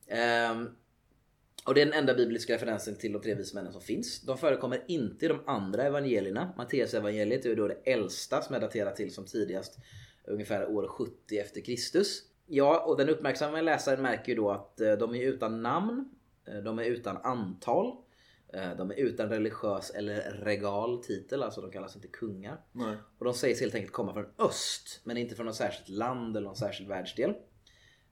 Ehm, 0.07 0.69
och 1.65 1.73
det 1.73 1.81
är 1.81 1.85
den 1.85 1.93
enda 1.93 2.13
bibliska 2.13 2.53
referensen 2.53 2.95
till 2.95 3.11
de 3.11 3.21
tre 3.21 3.35
vise 3.35 3.55
männen 3.55 3.71
som 3.71 3.81
finns. 3.81 4.21
De 4.21 4.37
förekommer 4.37 4.83
inte 4.87 5.25
i 5.25 5.27
de 5.27 5.39
andra 5.45 5.83
evangelierna. 5.83 6.53
Matteus 6.57 6.93
evangeliet 6.93 7.45
är 7.45 7.55
då 7.55 7.67
det 7.67 7.77
äldsta 7.83 8.41
som 8.41 8.55
är 8.55 8.59
daterat 8.59 8.95
till 8.95 9.13
som 9.13 9.25
tidigast 9.25 9.79
ungefär 10.23 10.69
år 10.69 10.87
70 10.87 11.37
efter 11.37 11.61
Kristus. 11.61 12.23
Ja, 12.45 12.79
och 12.79 12.97
den 12.97 13.09
uppmärksamma 13.09 13.61
läsaren 13.61 14.01
märker 14.01 14.29
ju 14.29 14.35
då 14.35 14.51
att 14.51 14.81
eh, 14.81 14.93
de 14.93 15.15
är 15.15 15.21
utan 15.21 15.61
namn, 15.61 16.09
eh, 16.47 16.57
de 16.57 16.79
är 16.79 16.83
utan 16.83 17.17
antal, 17.17 17.97
de 18.77 18.91
är 18.91 18.95
utan 18.95 19.29
religiös 19.29 19.89
eller 19.89 20.31
regal 20.31 21.03
titel, 21.03 21.43
alltså 21.43 21.61
de 21.61 21.71
kallas 21.71 21.95
inte 21.95 22.07
kungar. 22.07 22.61
Nej. 22.71 22.95
Och 23.17 23.25
de 23.25 23.33
sägs 23.33 23.61
helt 23.61 23.75
enkelt 23.75 23.93
komma 23.93 24.13
från 24.13 24.25
öst, 24.39 25.01
men 25.03 25.17
inte 25.17 25.35
från 25.35 25.45
något 25.45 25.55
särskilt 25.55 25.89
land 25.89 26.37
eller 26.37 26.47
någon 26.47 26.55
särskild 26.55 26.89
världsdel. 26.89 27.29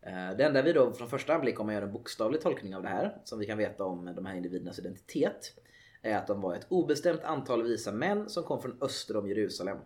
Eh, 0.02 0.38
Det 0.38 0.44
enda 0.44 0.62
vi 0.62 0.74
då 0.74 0.94
från 0.94 1.10
första 1.10 1.34
anblick, 1.34 1.60
om 1.60 1.66
man 1.66 1.76
gör 1.76 1.82
en 1.82 1.92
bokstavlig 1.94 2.42
tolkning 2.42 2.76
av 2.76 2.82
det 2.84 2.90
här, 2.90 3.18
som 3.24 3.40
vi 3.40 3.46
kan 3.46 3.58
veta 3.58 3.84
om 3.84 4.06
de 4.16 4.26
här 4.26 4.36
individernas 4.36 4.80
identitet, 4.80 5.54
är 6.02 6.18
att 6.18 6.28
de 6.28 6.42
var 6.42 6.56
ett 6.56 6.66
obestämt 6.70 7.24
antal 7.24 7.64
visa 7.64 7.92
män 7.92 8.30
som 8.30 8.44
kom 8.44 8.62
från 8.62 8.78
öster 8.82 9.18
om 9.18 9.30
Jerusalem. 9.30 9.78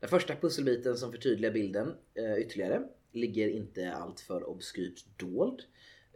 Den 0.00 0.08
första 0.08 0.34
pusselbiten 0.36 0.96
som 0.96 1.12
förtydligar 1.12 1.52
bilden 1.52 1.94
eh, 2.14 2.34
ytterligare 2.38 2.82
ligger 3.12 3.48
inte 3.48 3.92
allt 3.92 4.20
för 4.20 4.48
obskyrt 4.48 5.04
dold. 5.16 5.62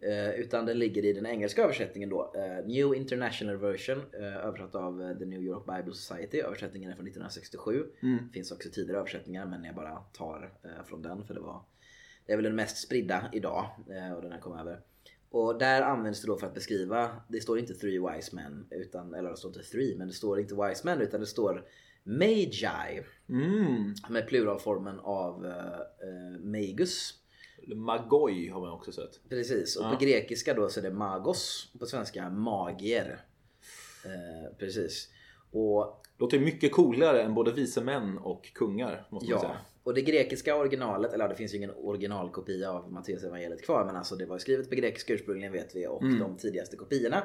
Eh, 0.03 0.31
utan 0.31 0.67
den 0.67 0.79
ligger 0.79 1.05
i 1.05 1.13
den 1.13 1.27
engelska 1.27 1.63
översättningen 1.63 2.11
då. 2.11 2.33
Eh, 2.37 2.67
New 2.67 2.95
International 2.95 3.57
Version 3.57 3.99
eh, 4.13 4.37
översatt 4.47 4.75
av 4.75 5.19
The 5.19 5.25
New 5.25 5.43
York 5.43 5.65
Bible 5.67 5.93
Society. 5.95 6.41
Översättningen 6.41 6.91
är 6.91 6.95
från 6.95 7.07
1967. 7.07 7.87
Finns 8.33 8.53
också 8.53 8.69
tidigare 8.73 8.99
översättningar 8.99 9.47
men 9.47 9.65
jag 9.65 9.75
bara 9.75 9.97
tar 9.97 10.53
från 10.85 11.03
den 11.03 11.25
för 11.25 11.35
det 11.35 11.41
var 11.41 11.63
det 12.27 12.33
är 12.33 12.37
väl 12.37 12.45
den 12.45 12.57
mest 12.57 12.77
spridda 12.77 13.31
idag 13.33 13.71
och 14.17 14.23
den 14.23 14.33
här 14.33 14.41
kom 14.41 14.59
över. 14.59 14.81
Och 15.31 15.59
där 15.59 15.83
används 15.83 16.21
det 16.21 16.27
då 16.27 16.37
för 16.37 16.47
att 16.47 16.55
beskriva, 16.55 17.11
det 17.29 17.41
står 17.41 17.59
inte 17.59 17.75
three 17.75 17.99
wise 17.99 18.37
men, 18.37 18.67
utan, 18.71 19.15
eller 19.15 19.31
det 19.31 19.37
står 19.37 19.49
inte 19.49 19.63
three, 19.71 19.99
men 19.99 20.09
det 20.09 20.15
står 20.15 20.41
inte 20.41 20.55
wise 20.55 20.83
men 20.85 21.01
utan 21.01 21.21
det 21.21 21.27
står 21.27 21.65
Magi 22.05 23.05
Mm. 23.29 23.95
med 24.09 24.27
pluralformen 24.27 25.01
av 25.01 25.47
eh, 25.47 26.41
magus. 26.41 27.20
Magoi 27.77 28.49
har 28.49 28.61
man 28.61 28.71
också 28.73 28.93
sett. 28.93 29.21
Precis, 29.29 29.77
och 29.77 29.85
Ja. 29.85 29.91
på 29.91 30.05
grekiska 30.05 30.55
då 30.55 30.69
så 30.69 30.81
är 30.81 30.85
det 30.85 30.91
magos, 30.91 31.73
på 31.79 31.87
svenska 31.87 32.31
magier. 32.31 33.25
Eh, 34.05 34.57
precis. 34.59 35.09
Och 35.53 35.97
Låter 36.19 36.39
mycket 36.39 36.73
coolare 36.73 37.23
än 37.23 37.35
både 37.35 37.53
vise 37.53 37.81
män 37.81 38.19
och 38.19 38.53
kungar. 38.55 39.07
Måste 39.11 39.31
man 39.31 39.39
Ja, 39.43 39.49
säga. 39.49 39.57
och 39.85 39.95
det 39.95 40.03
grekiska 40.03 40.57
originalet, 40.57 41.13
eller 41.13 41.29
det 41.29 41.35
finns 41.35 41.53
ju 41.55 41.57
ingen 41.59 41.71
originalkopia 41.77 42.71
av 42.73 42.93
Matteus 42.93 43.25
evangeliet 43.25 43.63
kvar 43.65 43.85
men 43.85 43.97
alltså 43.97 44.17
det 44.17 44.27
var 44.27 44.39
skrivet 44.39 44.69
på 44.69 44.75
grekiska 44.75 45.13
ursprungligen 45.13 45.53
vet 45.53 45.77
vi 45.77 45.87
och 45.87 46.03
Mm. 46.03 46.19
de 46.19 46.37
tidigaste 46.37 46.77
kopiorna 46.77 47.23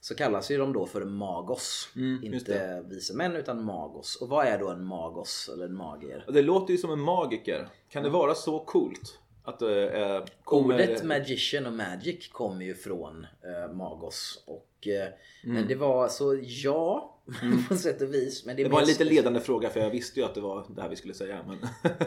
så 0.00 0.14
kallas 0.14 0.50
ju 0.50 0.56
de 0.58 0.72
då 0.72 0.86
för 0.86 1.04
magos. 1.04 1.88
Mm, 1.96 2.24
Inte 2.34 2.84
vise 2.90 3.14
män 3.16 3.36
utan 3.36 3.64
magos. 3.64 4.16
Och 4.16 4.28
vad 4.28 4.46
är 4.46 4.58
då 4.58 4.68
en 4.70 4.84
magos 4.84 5.50
eller 5.54 5.64
en 5.64 5.74
magier? 5.76 6.24
Det 6.32 6.42
låter 6.42 6.72
ju 6.72 6.78
som 6.78 6.90
en 6.90 7.00
magiker. 7.00 7.68
Kan 7.88 8.02
det 8.02 8.10
vara 8.10 8.34
så 8.34 8.58
coolt? 8.58 9.18
Att 9.46 9.58
det 9.58 9.90
är... 9.90 10.24
kommer- 10.44 10.74
Ordet 10.74 11.04
magician 11.04 11.66
och 11.66 11.72
magic 11.72 12.28
kommer 12.28 12.64
ju 12.64 12.74
från 12.74 13.26
eh, 13.42 13.72
magos. 13.72 14.44
Och, 14.46 14.88
eh, 14.88 15.08
Men 15.44 15.68
det 15.68 15.74
var 15.74 16.08
så 16.08 16.40
ja, 16.42 17.20
på 17.68 17.76
sätt 17.76 18.02
och 18.02 18.14
vis. 18.14 18.46
Men 18.46 18.56
det, 18.56 18.62
Mm. 18.62 18.70
Det 18.70 18.74
var 18.74 18.80
en 18.82 18.88
lite 18.88 19.04
ledande 19.04 19.40
fråga 19.40 19.70
för 19.70 19.80
jag 19.80 19.90
visste 19.90 20.20
ju 20.20 20.26
att 20.26 20.34
det 20.34 20.40
var 20.40 20.66
det 20.76 20.82
här 20.82 20.88
vi 20.88 20.96
skulle 20.96 21.14
säga. 21.14 21.44
Men... 21.46 21.58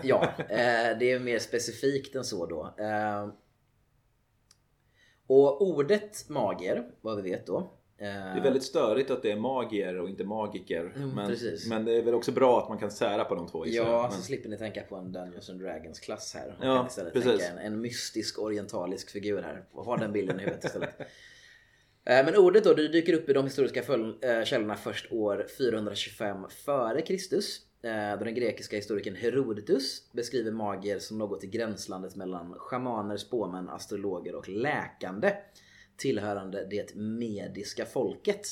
Ja, 0.04 0.24
eh, 0.38 0.98
det 1.00 1.12
är 1.12 1.20
mer 1.20 1.40
specifikt 1.40 2.16
än 2.16 2.24
så 2.24 2.46
då. 2.46 2.76
Eh, 2.84 3.28
och 5.28 5.62
ordet 5.62 6.30
magier, 6.30 6.92
vad 7.02 7.24
vi 7.24 7.30
vet 7.32 7.48
då. 7.48 7.74
Eh, 7.98 8.08
Det 8.08 8.40
är 8.40 8.42
väldigt 8.42 8.64
störigt 8.64 9.12
att 9.12 9.22
det 9.22 9.32
är 9.32 9.36
magier 9.36 10.00
och 10.00 10.10
inte 10.10 10.24
magiker. 10.24 10.94
Mm, 10.96 11.10
men, 11.10 11.28
precis. 11.28 11.70
men 11.70 11.86
det 11.86 11.94
är 11.94 12.02
väl 12.02 12.14
också 12.14 12.32
bra 12.32 12.62
att 12.64 12.70
man 12.70 12.78
kan 12.78 12.92
sära 12.92 13.26
på 13.26 13.36
de 13.36 13.48
två. 13.48 13.68
Ja, 13.68 14.02
men... 14.02 14.18
så 14.18 14.24
slipper 14.24 14.50
ni 14.50 14.58
tänka 14.58 14.82
på 14.82 14.96
en 14.96 15.12
Dungeons 15.12 15.50
and 15.50 15.62
Dragons 15.62 16.00
klass 16.00 16.36
här. 16.36 16.56
Och 16.60 16.66
Ja, 16.66 16.78
kan 16.78 16.88
istället 16.88 17.14
precis. 17.14 17.32
tänka 17.32 17.62
en, 17.62 17.74
en 17.74 17.82
mystisk 17.82 18.40
orientalisk 18.40 19.10
figur 19.10 19.42
här. 19.42 19.64
Och 19.72 19.86
ha 19.86 19.98
den 19.98 20.12
bilden 20.12 20.40
i 20.40 20.44
huvudet 20.44 20.64
istället. 20.64 20.90
Eh, 22.10 22.26
Men 22.26 22.36
ordet 22.36 22.64
då, 22.64 22.74
det 22.74 22.88
dyker 22.88 23.14
upp 23.14 23.30
i 23.30 23.34
de 23.34 23.46
historiska 23.46 23.80
eh, 23.80 24.44
källorna 24.44 24.76
först 24.76 25.12
år 25.12 25.46
425 25.58 26.46
före 26.50 27.02
Kristus. 27.02 27.62
Då 28.20 28.24
den 28.24 28.36
grekiska 28.36 28.76
historikern 28.76 29.16
Herodotus 29.16 30.12
beskriver 30.12 30.52
magier 30.52 31.00
som 31.00 31.18
något 31.18 31.44
i 31.44 31.48
gränslandet 31.48 32.16
mellan 32.16 32.54
schamaner, 32.54 33.18
spåmän, 33.18 33.70
astrologer 33.70 34.36
och 34.36 34.50
läkande 34.50 35.34
tillhörande 35.98 36.68
det 36.70 36.96
mediska 36.96 37.86
folket. 37.86 38.48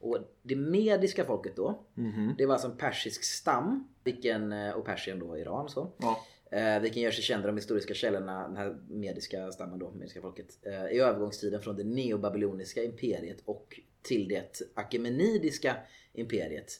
Och 0.00 0.18
det 0.42 0.56
mediska 0.56 1.24
folket 1.24 1.56
då, 1.56 1.82
Mhm. 1.94 2.34
det 2.38 2.46
var 2.46 2.52
alltså 2.54 2.68
en 2.68 2.76
persisk 2.76 3.24
stam, 3.24 3.88
vilken, 4.04 4.52
eh, 4.52 4.70
och 4.72 4.84
Persien 4.84 5.18
då 5.18 5.38
Iran 5.38 5.68
så. 5.68 5.92
Ja. 5.98 6.20
Eh, 6.50 6.80
vilken 6.80 7.02
gör 7.02 7.10
sig 7.10 7.24
känd 7.24 7.44
i 7.44 7.46
de 7.46 7.56
historiska 7.56 7.94
källorna, 7.94 8.48
den 8.48 8.56
här 8.56 8.78
mediska 8.88 9.52
stammen 9.52 9.78
då, 9.78 9.90
mediska 9.90 10.20
folket, 10.20 10.58
eh, 10.62 10.86
i 10.86 10.98
övergångstiden 11.00 11.60
från 11.62 11.76
det 11.76 11.84
neobabyloniska 11.84 12.82
imperiet 12.82 13.42
och 13.44 13.80
till 14.02 14.28
det 14.28 14.60
akemenidiska 14.74 15.76
imperiet. 16.12 16.72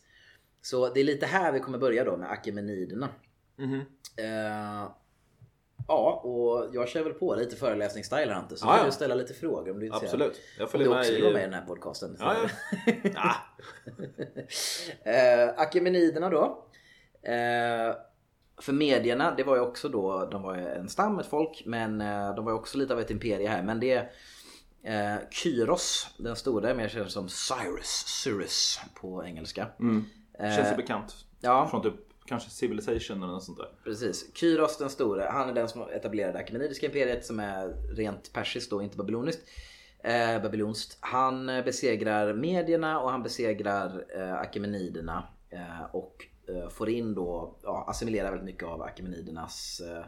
Så 0.63 0.89
det 0.95 1.01
är 1.01 1.05
lite 1.05 1.27
här 1.27 1.53
vi 1.53 1.61
kommer 1.61 1.79
börja 1.79 2.05
då 2.05 2.17
med 2.17 2.31
akemeniderna. 2.31 3.09
Mhm. 3.57 3.81
Eh, 4.17 4.91
ja, 5.91 6.21
och 6.25 6.75
jag 6.75 6.89
kör 6.89 7.03
väl 7.05 7.13
på 7.13 7.35
lite 7.35 7.57
föreläsningsstyle 7.57 8.33
här 8.33 8.43
så 8.55 8.67
Ja, 8.67 8.77
kan 8.77 8.87
du 8.87 8.93
ställa 8.93 9.15
lite 9.15 9.35
frågor 9.35 9.71
om 9.71 9.81
du 9.81 9.87
är 9.87 9.95
intresserad. 9.95 10.23
Absolut. 10.23 10.41
Jag 10.59 10.65
Om 10.65 10.71
följer 10.71 10.87
du 10.89 10.91
med 10.95 11.01
också 11.01 11.13
i... 11.13 11.15
vill 11.15 11.25
vara 11.25 11.33
med 11.33 11.43
i 11.43 11.45
den 11.45 11.55
här 11.55 11.67
podcasten. 11.67 12.17
Ja, 12.21 12.35
ja. 12.35 13.11
Ah, 15.05 15.11
eh, 15.11 15.49
Akemeniderna 15.57 16.31
då. 16.31 16.65
Eh, 17.23 17.95
för 18.61 18.73
medierna, 18.73 19.35
det 19.37 19.43
var 19.45 19.57
ju 19.57 19.63
också 19.63 19.89
då, 19.89 20.29
de 20.33 20.43
var 20.43 20.57
ju 20.57 20.67
en 20.69 20.89
stam, 20.89 21.19
ett 21.19 21.27
folk, 21.27 21.63
men 21.67 22.01
eh, 22.01 22.35
de 22.35 22.45
var 22.45 22.53
ju 22.53 22.59
också 22.59 22.79
lite 22.79 22.93
av 22.95 23.01
ett 23.01 23.11
imperie 23.11 23.49
här. 23.49 23.63
Men 23.63 23.81
det 23.81 23.93
är 23.93 25.15
eh, 25.15 25.21
Kyros, 25.31 26.09
den 26.19 26.37
stora, 26.37 26.75
mer 26.75 26.89
känd 26.89 27.11
som 27.11 27.29
Cyrus, 27.29 28.05
Cyrus 28.25 28.81
på 28.95 29.25
engelska. 29.25 29.67
känns 30.39 30.73
ju 30.73 30.77
bekant. 30.77 31.15
ja. 31.41 31.69
Från 31.71 31.83
typ 31.83 31.95
kanske 32.31 32.51
Civilization 32.51 33.23
eller 33.23 33.33
något 33.33 33.45
sånt 33.45 33.59
där. 33.59 33.69
Precis. 33.85 34.35
Kyros 34.35 34.79
den 34.79 34.91
store, 34.91 35.29
han 35.31 35.49
är 35.49 35.55
den 35.55 35.69
som 35.69 35.83
etablerade 35.83 36.39
Akemenidiska 36.39 36.87
imperiet 36.87 37.27
som 37.27 37.41
är 37.41 37.69
rent 37.97 38.33
persiskt 38.33 38.71
då, 38.71 38.83
inte 38.83 38.97
babyloniskt. 38.97 39.49
Eh, 39.99 40.43
babylonskt. 40.43 40.99
Han 41.01 41.49
eh, 41.49 41.65
besegrar 41.65 42.35
medierna 42.35 43.01
och 43.01 43.11
han 43.11 43.23
besegrar 43.23 44.05
eh, 44.17 44.35
Akemeniderna 44.35 45.29
eh, 45.49 45.83
och 45.93 46.27
eh, 46.49 46.69
får 46.69 46.89
in 46.89 47.15
då, 47.15 47.57
ja, 47.63 47.85
assimilerar 47.89 48.31
väldigt 48.31 48.47
mycket 48.47 48.69
av 48.69 48.83
Akemenidernas, 48.83 49.81
eh, 49.81 50.05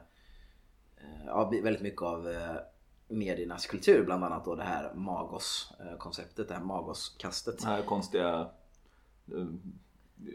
eh, 0.97 1.27
ja, 1.27 1.53
väldigt 1.63 1.83
mycket 1.83 2.03
av 2.03 2.37
mediernas 3.09 3.67
kultur. 3.67 4.05
Bland 4.05 4.25
annat 4.25 4.45
då 4.45 4.55
det 4.55 4.63
här 4.63 4.95
Magos-konceptet, 4.95 6.49
det 6.49 6.55
här 6.55 6.65
Magos-kastet. 6.65 7.59
De 7.59 7.67
här 7.67 7.83
konstiga 7.83 8.49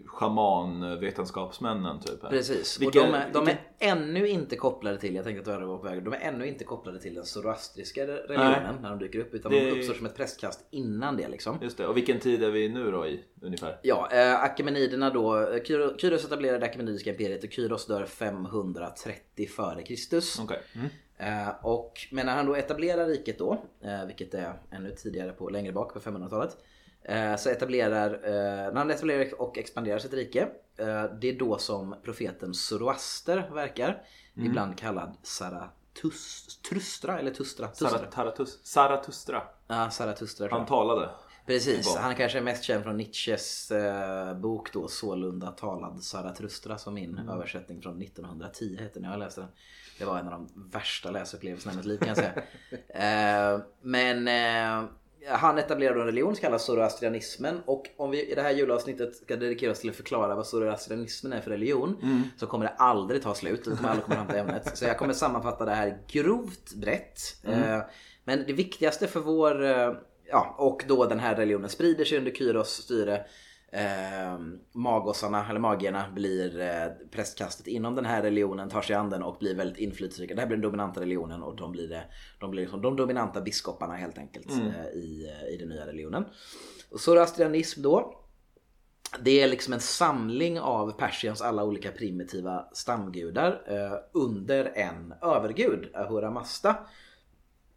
shaman-vetenskapsmännen 0.05 1.99
typ. 1.99 2.23
Här. 2.23 2.29
Precis, 2.29 2.81
Vilka- 2.81 2.99
och 3.01 3.07
de 3.07 3.13
är, 3.13 3.29
de 3.33 3.45
vilka- 3.45 3.59
är 3.79 3.91
ännu 3.91 4.27
inte 4.27 4.55
kopplade 4.55 4.97
till, 4.97 5.15
jag 5.15 5.23
tänkte 5.25 5.39
att 5.39 5.45
du 5.45 5.51
hade 5.51 5.65
varit 5.65 5.81
på 5.81 5.87
väg, 5.87 6.03
de 6.03 6.13
är 6.13 6.19
ännu 6.19 6.47
inte 6.47 6.63
kopplade 6.63 6.99
till 6.99 7.13
den 7.15 7.25
zoroastriska 7.25 8.07
religionen 8.07 8.75
när 8.81 8.89
de 8.89 8.99
dyker 8.99 9.19
upp. 9.19 9.33
Utan 9.33 9.51
Det- 9.51 9.59
de 9.65 9.71
uppstår 9.71 9.93
som 9.93 10.05
ett 10.05 10.15
prästkast 10.15 10.67
innan 10.71 11.17
det 11.17 11.27
liksom. 11.27 11.57
Just 11.61 11.77
det, 11.77 11.87
och 11.87 11.97
vilken 11.97 12.19
tid 12.19 12.43
är 12.43 12.51
vi 12.51 12.69
nu 12.69 12.91
då 12.91 13.07
i 13.07 13.23
ungefär? 13.41 13.79
Ja, 13.83 14.09
eh, 14.11 14.43
Achaemeniderna 14.43 15.09
då, 15.09 15.37
eh, 15.37 15.61
Kyro- 15.63 15.97
Kyros 15.97 16.25
etablerade 16.25 16.59
det 16.59 16.65
Achaemenidiska 16.65 17.09
imperiet 17.09 17.43
och 17.43 17.51
Kyros 17.51 17.85
dör 17.87 18.05
530 18.05 19.47
före 19.47 19.83
Kristus. 19.83 20.39
Okej. 20.39 20.59
Mm. 20.75 20.87
Eh, 21.19 21.49
och, 21.65 21.93
men 22.11 22.25
när 22.25 22.35
han 22.35 22.45
då 22.45 22.55
etablerar 22.55 23.05
riket 23.05 23.39
då, 23.39 23.53
eh, 23.83 24.05
vilket 24.07 24.33
är 24.33 24.53
ännu 24.71 24.91
tidigare 24.91 25.31
på 25.31 25.49
längre 25.49 25.71
bak 25.73 25.93
på 25.93 25.99
500-talet. 25.99 26.57
Eh, 27.07 27.35
så 27.35 27.49
etablerar, 27.49 28.13
eh, 28.13 28.73
när 28.73 28.75
han 28.75 28.91
etablerar 28.91 29.41
och 29.41 29.57
expanderar 29.57 29.99
sitt 29.99 30.13
rike, 30.13 30.41
eh, 30.77 31.03
det 31.21 31.29
är 31.29 31.39
då 31.39 31.57
som 31.57 31.95
profeten 32.03 32.53
Zoroaster 32.53 33.49
verkar. 33.53 34.03
Ibland 34.35 34.77
kallad 34.77 35.17
Zarathustra 35.23 37.19
eller 37.19 37.31
Tustra. 37.31 37.67
Zarathustra. 38.63 39.43
Ja, 39.67 39.89
Zarathustra 39.89 40.47
tror 40.47 40.57
Han 40.57 40.67
talade. 40.67 41.09
Precis, 41.45 41.95
han 41.95 42.15
kanske 42.15 42.37
är 42.37 42.41
mest 42.41 42.63
känd 42.63 42.83
från 42.83 42.97
Nietzsches 42.97 43.71
eh, 43.71 44.33
bok 44.37 44.73
då 44.73 44.87
Sålunda 44.87 45.51
talad 45.51 46.03
Zarathustra 46.03 46.77
som 46.77 46.93
min 46.93 47.17
Mm. 47.17 47.29
översättning 47.29 47.81
från 47.81 48.01
1910 48.01 48.77
hette 48.79 48.99
när 48.99 49.09
jag 49.09 49.19
läste 49.19 49.41
den. 49.41 49.49
Det 49.99 50.05
var 50.05 50.19
en 50.19 50.27
av 50.27 50.31
de 50.31 50.69
värsta 50.71 51.11
läsupplevelserna 51.11 51.73
i 51.73 51.77
mitt 51.77 51.85
liv 51.85 51.97
kan 51.97 52.07
jag 52.07 52.17
säga. 52.17 52.33
eh, 53.53 53.61
men 53.81 54.27
eh, 54.27 54.89
han 55.29 55.57
etablerade 55.57 55.99
en 55.99 56.05
religion 56.05 56.35
som 56.35 56.41
kallas 56.41 56.65
zoroastrianismen 56.65 57.61
och 57.65 57.89
om 57.97 58.11
vi 58.11 58.31
i 58.31 58.35
det 58.35 58.41
här 58.41 58.51
julavsnittet 58.51 59.15
ska 59.15 59.35
dedikera 59.35 59.71
oss 59.71 59.79
till 59.79 59.89
att 59.89 59.95
förklara 59.95 60.35
vad 60.35 60.47
zoroastrianismen 60.47 61.33
är 61.33 61.41
för 61.41 61.51
religion 61.51 61.97
Mm. 62.03 62.23
så 62.37 62.47
kommer 62.47 62.65
det 62.65 62.71
aldrig 62.77 63.21
ta 63.23 63.33
slut 63.33 63.63
det 63.65 63.75
kommer 63.75 63.89
aldrig 63.89 64.05
komma 64.05 64.15
fram 64.15 64.27
till 64.27 64.37
ämnet. 64.37 64.77
Så 64.77 64.85
jag 64.85 64.97
kommer 64.97 65.13
sammanfatta 65.13 65.65
det 65.65 65.71
här 65.71 65.97
grovt 66.07 66.73
brett. 66.73 67.19
Mm. 67.43 67.63
Eh, 67.63 67.81
men 68.23 68.43
det 68.47 68.53
viktigaste 68.53 69.07
för 69.07 69.19
vår, 69.19 69.63
eh, 69.63 69.93
ja 70.29 70.55
och 70.57 70.83
då 70.87 71.05
den 71.05 71.19
här 71.19 71.35
religionen 71.35 71.69
sprider 71.69 72.05
sig 72.05 72.17
under 72.17 72.31
Kyros 72.31 72.69
styre. 72.69 73.25
Eh, 73.77 74.39
magosarna, 74.73 75.49
eller 75.49 75.59
magierna, 75.59 76.05
blir 76.15 76.59
eh, 76.59 77.07
prästkastet 77.11 77.67
inom 77.67 77.95
den 77.95 78.05
här 78.05 78.21
religionen, 78.21 78.69
tar 78.69 78.81
sig 78.81 78.95
an 78.95 79.09
den 79.09 79.23
och 79.23 79.37
blir 79.39 79.55
väldigt 79.55 79.77
inflytelserika. 79.77 80.35
Det 80.35 80.41
här 80.41 80.47
blir 80.47 80.57
den 80.57 80.63
dominanta 80.63 81.01
religionen 81.01 81.43
och 81.43 81.55
de 81.55 81.71
blir, 81.71 81.87
det, 81.87 82.03
de 82.39 82.51
blir 82.51 82.61
liksom 82.61 82.81
de 82.81 82.95
dominanta 82.95 83.41
biskoparna 83.41 83.95
helt 83.95 84.17
enkelt 84.17 84.51
eh, 84.51 84.85
i, 84.93 85.31
eh, 85.31 85.53
i 85.53 85.57
den 85.57 85.69
nya 85.69 85.87
religionen. 85.87 86.25
Och 86.91 86.99
zoroastrianism 86.99 87.81
då, 87.81 88.23
det 89.19 89.41
är 89.41 89.47
liksom 89.47 89.73
en 89.73 89.79
samling 89.79 90.59
av 90.59 90.91
Persiens 90.91 91.41
alla 91.41 91.63
olika 91.63 91.91
primitiva 91.91 92.67
stamgudar 92.73 93.61
eh, 93.67 93.99
under 94.13 94.71
en 94.75 95.13
övergud, 95.21 95.89
Ahura 95.93 96.31
Mazda. 96.31 96.75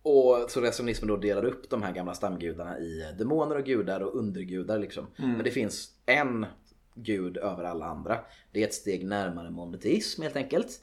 Och 0.03 0.51
zoroastrianismen 0.51 1.09
då 1.09 1.17
delar 1.17 1.45
upp 1.45 1.71
de 1.71 1.83
här 1.83 1.93
gamla 1.93 2.15
stamgudarna 2.15 2.79
i 2.79 3.15
demoner 3.19 3.57
och 3.57 3.65
gudar 3.65 4.01
och 4.01 4.15
undergudar 4.15 4.79
liksom. 4.79 5.07
Men 5.17 5.45
det 5.45 5.51
finns 5.51 5.91
en 6.07 6.47
gud 6.95 7.37
över 7.37 7.65
alla 7.65 7.87
andra. 7.87 8.19
Det 8.53 8.63
är 8.63 8.67
ett 8.67 8.75
steg 8.75 9.07
närmare 9.07 9.51
monoteism 9.51 10.23
helt 10.23 10.37
enkelt. 10.37 10.81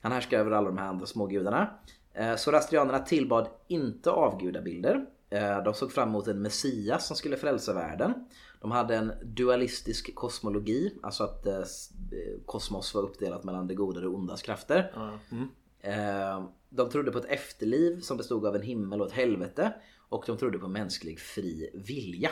Han 0.00 0.12
härskar 0.12 0.38
över 0.38 0.50
alla 0.50 0.68
de 0.68 0.78
här 0.78 0.88
andra 0.88 1.06
smågudarna. 1.06 1.70
Eh, 2.14 2.36
Zoroastrianerna 2.36 2.98
tillbad 2.98 3.48
inte 3.68 4.10
avgudabilder. 4.10 5.06
Eh, 5.30 5.62
de 5.62 5.74
såg 5.74 5.92
fram 5.92 6.08
emot 6.08 6.26
en 6.28 6.42
messias 6.42 7.06
som 7.06 7.16
skulle 7.16 7.36
frälsa 7.36 7.74
världen. 7.74 8.14
De 8.60 8.70
hade 8.70 8.96
en 8.96 9.12
dualistisk 9.24 10.14
kosmologi, 10.14 10.94
alltså 11.02 11.24
att 11.24 11.46
eh, 11.46 11.62
kosmos 12.46 12.94
var 12.94 13.02
uppdelat 13.02 13.44
mellan 13.44 13.66
det 13.66 13.74
goda 13.74 13.96
och 13.98 14.02
det 14.02 14.08
ondas 14.08 14.42
krafter. 14.42 14.92
Eh, 15.32 15.42
De 16.68 16.90
trodde 16.90 17.12
på 17.12 17.18
ett 17.18 17.24
efterliv 17.24 18.00
som 18.00 18.16
bestod 18.16 18.46
av 18.46 18.56
en 18.56 18.62
himmel 18.62 19.00
och 19.00 19.06
ett 19.06 19.12
helvete. 19.12 19.72
Och 20.08 20.24
de 20.26 20.36
trodde 20.36 20.58
på 20.58 20.68
mänsklig 20.68 21.20
fri 21.20 21.70
vilja. 21.74 22.30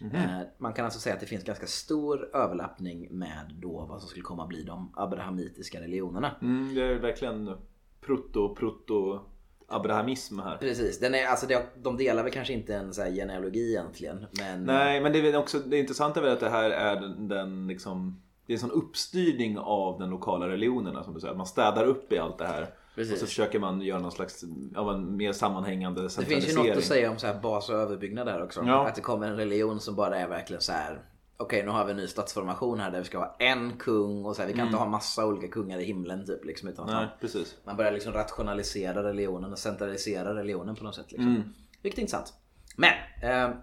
Eh, 0.00 0.40
Man 0.58 0.72
kan 0.72 0.84
alltså 0.84 1.00
säga 1.00 1.14
att 1.14 1.20
det 1.20 1.26
finns 1.26 1.44
ganska 1.44 1.66
stor 1.66 2.36
överlappning 2.36 3.08
med 3.10 3.54
då 3.62 3.86
vad 3.88 4.00
som 4.00 4.08
skulle 4.08 4.22
komma 4.22 4.42
att 4.42 4.48
bli 4.48 4.62
de 4.62 4.92
abrahamitiska 4.96 5.80
religionerna. 5.80 6.36
Mm, 6.42 6.74
det 6.74 6.82
är 6.82 6.94
verkligen 6.94 7.56
proto-proto 8.00 9.20
abrahamism 9.68 10.38
här. 10.38 10.56
Precis, 10.56 10.98
den 10.98 11.14
är, 11.14 11.26
alltså 11.26 11.46
de 11.82 11.96
delar 11.96 12.22
väl 12.22 12.32
kanske 12.32 12.52
inte 12.52 12.74
en 12.74 12.94
så 12.94 13.02
här 13.02 13.10
genealogi 13.10 13.70
egentligen. 13.70 14.26
Men 14.38 14.64
Nej, 14.64 15.00
men 15.00 15.12
det 15.12 15.18
är 15.18 15.36
också 15.36 15.58
det 15.58 15.78
intressanta 15.78 16.20
är 16.20 16.24
väl 16.24 16.32
att 16.32 16.40
det 16.40 16.50
här 16.50 16.70
är 16.70 17.00
den, 17.00 17.28
den 17.28 17.66
liksom 17.66 18.22
det 18.46 18.52
är 18.52 18.54
en 18.54 18.60
sån 18.60 18.70
uppstyrning 18.70 19.58
av 19.58 19.98
den 19.98 20.10
lokala 20.10 20.48
religionerna 20.48 21.04
som 21.04 21.14
du 21.14 21.20
säger. 21.20 21.32
Att 21.32 21.36
man 21.38 21.46
städar 21.46 21.84
upp 21.84 22.12
i 22.12 22.18
allt 22.18 22.38
det 22.38 22.46
här. 22.46 22.74
Precis. 22.94 23.12
Och 23.12 23.18
så 23.18 23.26
försöker 23.26 23.58
man 23.58 23.80
göra 23.80 23.98
någon 23.98 24.12
slags 24.12 24.44
ja, 24.74 24.94
en 24.94 25.16
mer 25.16 25.32
sammanhängande 25.32 26.02
det 26.02 26.24
finns 26.24 26.48
ju 26.48 26.54
något 26.54 26.76
att 26.76 26.84
säga 26.84 27.10
om 27.10 27.18
så 27.18 27.26
här 27.26 27.40
bas 27.40 27.68
och 27.68 27.76
överbyggnad 27.76 28.26
där 28.26 28.42
också. 28.42 28.62
Ja. 28.66 28.88
Att 28.88 28.94
det 28.94 29.00
kommer 29.00 29.28
en 29.28 29.36
religion 29.36 29.80
som 29.80 29.94
bara 29.94 30.16
är 30.18 30.28
verkligen 30.28 30.62
så 30.62 30.72
här. 30.72 31.04
Okej, 31.36 31.62
nu 31.64 31.70
har 31.70 31.84
vi 31.84 31.90
en 31.90 31.96
ny 31.96 32.06
statsformation 32.06 32.80
här 32.80 32.90
där 32.90 32.98
vi 32.98 33.04
ska 33.04 33.18
ha 33.18 33.36
en 33.38 33.78
kung 33.78 34.24
och 34.24 34.36
så 34.36 34.42
här, 34.42 34.48
vi 34.48 34.54
kan 34.54 34.66
inte 34.66 34.78
ha 34.78 34.86
massa 34.86 35.26
olika 35.26 35.48
kungar 35.48 35.78
i 35.78 35.84
himlen 35.84 36.26
typ. 36.26 36.44
Liksom, 36.44 36.68
utan 36.68 36.88
Mm. 36.88 37.00
Nej, 37.00 37.08
precis. 37.20 37.56
Man 37.64 37.76
börjar 37.76 37.92
liksom 37.92 38.12
rationalisera 38.12 39.02
religionen 39.02 39.52
och 39.52 39.58
centralisera 39.58 40.34
religionen 40.34 40.76
på 40.76 40.84
något 40.84 40.94
sätt. 40.94 41.12
Liksom. 41.12 41.28
Mm. 41.28 41.42
Vilket 41.82 41.98
är 41.98 42.02
intressant. 42.02 42.32
Men, 42.76 42.92
eh, 43.22 43.56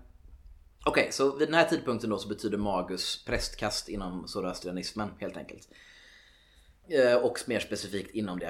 okej, 0.85 1.07
så 1.11 1.37
vid 1.37 1.47
den 1.47 1.55
här 1.55 1.65
tidpunkten 1.65 2.09
då 2.09 2.17
så 2.17 2.27
betyder 2.29 2.57
magus 2.57 3.25
prästkast 3.25 3.89
inom 3.89 4.27
zoroastrianismen 4.27 5.09
helt 5.19 5.37
enkelt. 5.37 5.67
Eh, 6.89 7.15
och 7.15 7.39
mer 7.45 7.59
specifikt 7.59 8.15
inom 8.15 8.39
det 8.39 8.47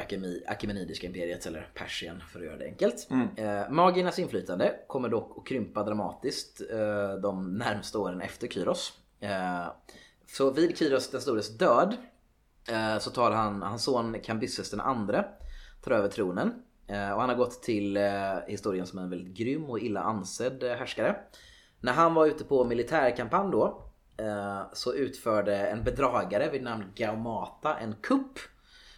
Achaemenidiska 0.47 1.07
imperiet 1.07 1.45
eller 1.45 1.69
Persien 1.73 2.23
för 2.31 2.39
att 2.39 2.45
göra 2.45 2.57
det 2.57 2.65
enkelt. 2.65 3.07
Eh, 3.37 3.69
magiernas 3.69 4.19
inflytande 4.19 4.75
kommer 4.87 5.09
dock 5.09 5.37
att 5.37 5.47
krympa 5.47 5.83
dramatiskt 5.83 6.61
eh, 6.71 7.21
de 7.21 7.57
närmsta 7.57 7.99
åren 7.99 8.21
efter 8.21 8.47
Kyros. 8.47 8.93
Så 10.27 10.51
vid 10.51 10.77
Kyros 10.77 11.11
den 11.11 11.21
stores 11.21 11.57
död 11.57 11.95
så 12.99 13.11
tar 13.11 13.31
han 13.31 13.61
hans 13.61 13.83
son 13.83 14.17
Kambyses 14.23 14.71
den 14.71 14.79
andre 14.79 15.25
tar 15.83 15.91
över 15.91 16.07
tronen. 16.07 16.53
Och 16.87 17.21
han 17.21 17.29
har 17.29 17.35
gått 17.35 17.63
till 17.63 17.99
historien 18.47 18.87
som 18.87 18.99
en 18.99 19.09
väldigt 19.09 19.37
grym 19.37 19.65
och 19.65 19.79
illa 19.79 20.01
ansedd 20.01 20.63
härskare. 20.63 21.15
När 21.79 21.93
han 21.93 22.13
var 22.13 22.25
ute 22.25 22.43
på 22.43 22.63
militärkampanj 22.63 23.51
då 23.51 23.86
så 24.73 24.93
utförde 24.93 25.57
en 25.57 25.83
bedragare 25.83 26.49
vid 26.49 26.63
namn 26.63 26.83
Gaumata 26.95 27.77
en 27.77 27.95
kupp 28.01 28.39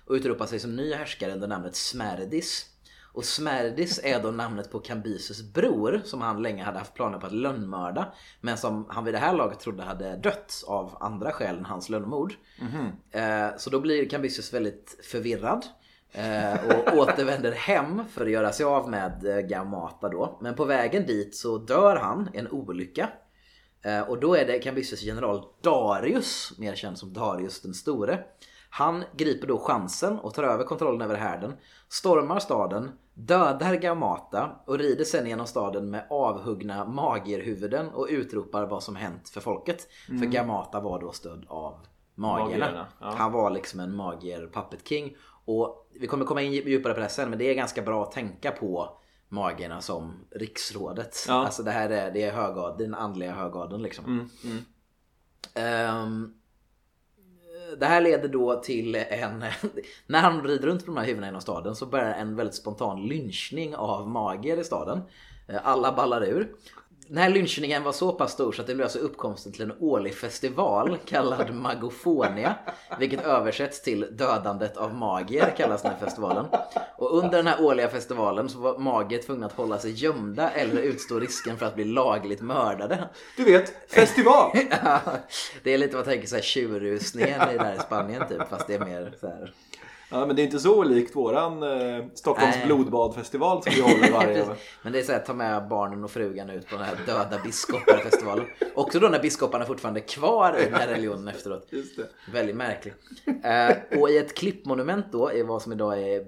och 0.05 0.13
utropade 0.13 0.49
sig 0.49 0.59
som 0.59 0.75
ny 0.75 0.93
härskare 0.93 1.33
under 1.33 1.47
namnet 1.47 1.75
Smerdis. 1.75 2.65
Och 3.13 3.25
Smerdis 3.25 3.99
är 4.03 4.23
då 4.23 4.31
namnet 4.31 4.71
på 4.71 4.79
Kambyses 4.79 5.53
bror 5.53 6.01
som 6.05 6.21
han 6.21 6.41
länge 6.41 6.63
hade 6.63 6.77
haft 6.79 6.93
planer 6.93 7.17
på 7.17 7.25
att 7.25 7.33
lönnmörda. 7.33 8.13
Men 8.41 8.57
som 8.57 8.85
han 8.89 9.05
vid 9.05 9.13
det 9.13 9.17
här 9.17 9.33
laget 9.33 9.59
trodde 9.59 9.83
hade 9.83 10.15
dött 10.15 10.63
av 10.67 10.97
andra 10.99 11.31
skäl 11.31 11.57
än 11.57 11.65
hans 11.65 11.89
lönnmord. 11.89 12.33
Eh, 13.11 13.57
så 13.57 13.69
då 13.69 13.79
blir 13.79 14.09
Kambyses 14.09 14.53
väldigt 14.53 14.99
förvirrad. 15.03 15.65
eh, 16.11 16.53
och 16.53 16.97
återvänder 16.97 17.51
hem 17.51 18.01
för 18.09 18.25
att 18.25 18.31
göra 18.31 18.51
sig 18.51 18.65
av 18.65 18.89
med 18.89 19.25
eh, 19.25 19.37
Gaumata 19.39 20.09
då. 20.09 20.37
Men 20.41 20.55
på 20.55 20.65
vägen 20.65 21.05
dit 21.05 21.35
så 21.35 21.57
dör 21.57 21.95
han 21.95 22.29
i 22.33 22.37
en 22.37 22.47
olycka. 22.47 23.09
Eh, 23.81 24.01
Och 24.09 24.19
då 24.19 24.35
är 24.35 24.45
det 24.45 24.59
Kambyses 24.59 25.01
general 25.03 25.43
Darius, 25.61 26.53
mer 26.57 26.75
känd 26.75 26.97
som 26.97 27.13
Darius 27.13 27.61
den 27.61 27.73
store. 27.73 28.19
Han 28.69 29.03
griper 29.17 29.47
då 29.47 29.57
chansen 29.57 30.19
och 30.19 30.33
tar 30.33 30.43
över 30.43 30.63
kontrollen 30.63 31.01
över 31.01 31.15
härden, 31.15 31.53
stormar 31.89 32.39
staden, 32.39 32.91
dödar 33.13 33.75
Gaumata 33.75 34.51
och 34.65 34.77
rider 34.77 35.03
sen 35.05 35.27
genom 35.27 35.47
staden 35.47 35.89
med 35.91 36.07
avhuggna 36.09 36.85
magierhuvuden 36.85 37.89
och 37.89 38.07
utropar 38.09 38.65
vad 38.65 38.83
som 38.83 38.95
hänt 38.95 39.29
för 39.29 39.41
folket. 39.41 39.87
För 40.07 40.25
Gaumata 40.25 40.79
var 40.79 40.99
då 40.99 41.11
stödd 41.11 41.45
av 41.47 41.79
magierna. 42.15 42.65
Magierna, 42.65 42.87
ja. 42.99 43.13
Han 43.17 43.31
var 43.31 43.49
liksom 43.49 43.79
en 43.79 43.95
magier 43.95 44.49
puppet 44.53 44.87
king. 44.87 45.15
Och 45.45 45.89
vi 45.99 46.07
kommer 46.07 46.25
komma 46.25 46.41
in 46.41 46.51
djupare 46.53 46.93
på 46.93 46.99
det 46.99 47.09
sen 47.09 47.29
men 47.29 47.39
det 47.39 47.45
är 47.49 47.53
ganska 47.53 47.81
bra 47.81 48.03
att 48.03 48.11
tänka 48.11 48.51
på 48.51 48.98
magierna 49.29 49.81
som 49.81 50.25
riksrådet. 50.31 51.25
Ja. 51.27 51.33
Alltså 51.33 51.63
det 51.63 51.71
här 51.71 51.89
är, 51.89 52.11
det 52.11 52.23
är 52.23 52.31
högad, 52.31 52.77
den 52.77 52.93
andliga 52.93 53.31
högadeln 53.31 53.81
liksom. 53.81 54.29
Ehm, 55.53 56.33
det 57.79 57.85
här 57.85 58.01
leder 58.01 58.27
då 58.29 58.55
till 58.55 58.95
en... 58.95 59.39
När 60.07 60.19
han 60.21 60.43
rider 60.43 60.67
runt 60.67 60.85
på 60.85 60.91
de 60.91 60.97
här 60.97 61.05
huvudena 61.05 61.27
inom 61.27 61.41
staden 61.41 61.75
så 61.75 61.85
börjar 61.85 62.13
en 62.13 62.35
väldigt 62.35 62.55
spontan 62.55 63.07
lynchning 63.07 63.75
av 63.75 64.09
magier 64.09 64.57
i 64.57 64.63
staden. 64.63 65.01
Eh, 65.47 65.67
Alla 65.67 65.91
ballar 65.91 66.23
ur. 66.23 66.55
Den 67.09 67.17
här 67.17 67.29
lynchningen 67.29 67.83
var 67.83 67.91
så 67.91 68.11
pass 68.11 68.31
stor 68.31 68.51
så 68.51 68.61
att 68.61 68.67
det 68.67 68.75
blev 68.75 68.85
alltså 68.85 68.99
uppkomsten 68.99 69.51
till 69.51 69.61
en 69.61 69.73
årlig 69.79 70.15
festival 70.15 70.97
kallad 71.05 71.53
Magofonia. 71.53 72.55
Vilket 72.99 73.25
översätts 73.25 73.81
till 73.81 74.07
dödandet 74.11 74.77
av 74.77 74.95
magier 74.95 75.53
kallas 75.57 75.81
den 75.81 75.91
här 75.91 75.99
festivalen. 75.99 76.45
Och 76.97 77.17
under 77.17 77.37
den 77.37 77.47
här 77.47 77.63
årliga 77.63 77.89
festivalen 77.89 78.49
så 78.49 78.59
var 78.59 78.77
magier 78.77 79.21
tvungna 79.21 79.45
att 79.45 79.53
hålla 79.53 79.77
sig 79.77 79.91
gömda 79.91 80.49
eller 80.49 80.81
utstå 80.81 81.19
risken 81.19 81.57
för 81.57 81.65
att 81.65 81.75
bli 81.75 81.85
lagligt 81.85 82.41
mördade. 82.41 83.09
Du 83.37 83.43
vet, 83.43 83.91
festival! 83.91 84.51
Ja, 84.83 84.99
det 85.63 85.73
är 85.73 85.77
lite 85.77 85.95
vad 85.95 86.05
man 86.05 86.13
tänker 86.13 86.27
såhär 86.27 86.41
tjurrusningen 86.41 87.41
i 87.49 87.57
där 87.57 87.75
i 87.75 87.79
Spanien 87.79 88.23
typ 88.29 88.49
fast 88.49 88.67
det 88.67 88.73
är 88.73 88.85
mer 88.85 89.13
så 89.19 89.27
här. 89.27 89.53
Ja, 90.11 90.25
men 90.25 90.35
det 90.35 90.41
är 90.41 90.43
inte 90.43 90.59
så 90.59 90.83
likt 90.83 91.15
våran 91.15 91.63
eh, 91.63 92.05
Stockholms 92.13 92.55
Nej. 92.55 92.65
blodbadfestival 92.65 93.63
som 93.63 93.73
vi 93.75 93.81
håller 93.81 94.11
varje 94.11 94.33
Precis. 94.45 94.63
Men 94.81 94.93
det 94.93 94.99
är 94.99 95.03
så 95.03 95.11
här, 95.11 95.19
ta 95.19 95.33
med 95.33 95.67
barnen 95.67 96.03
och 96.03 96.11
frugan 96.11 96.49
ut 96.49 96.69
på 96.69 96.75
den 96.75 96.85
här 96.85 96.97
döda 97.05 97.43
biskoparfestivalen. 97.43 98.45
Också 98.75 98.99
då 98.99 99.07
när 99.07 99.19
biskoparna 99.19 99.65
fortfarande 99.65 99.99
är 99.99 100.07
kvar 100.07 100.57
i 100.59 100.65
den 100.65 100.73
här 100.73 100.87
religionen 100.87 101.27
efteråt. 101.27 101.67
Just 101.71 101.97
det. 101.97 102.09
Väldigt 102.33 102.55
märkligt. 102.55 102.95
Eh, 103.43 103.99
och 103.99 104.09
i 104.09 104.17
ett 104.17 104.37
klippmonument 104.37 105.05
då 105.11 105.33
i 105.33 105.43
vad 105.43 105.61
som 105.61 105.71
idag 105.71 106.01
är 106.01 106.25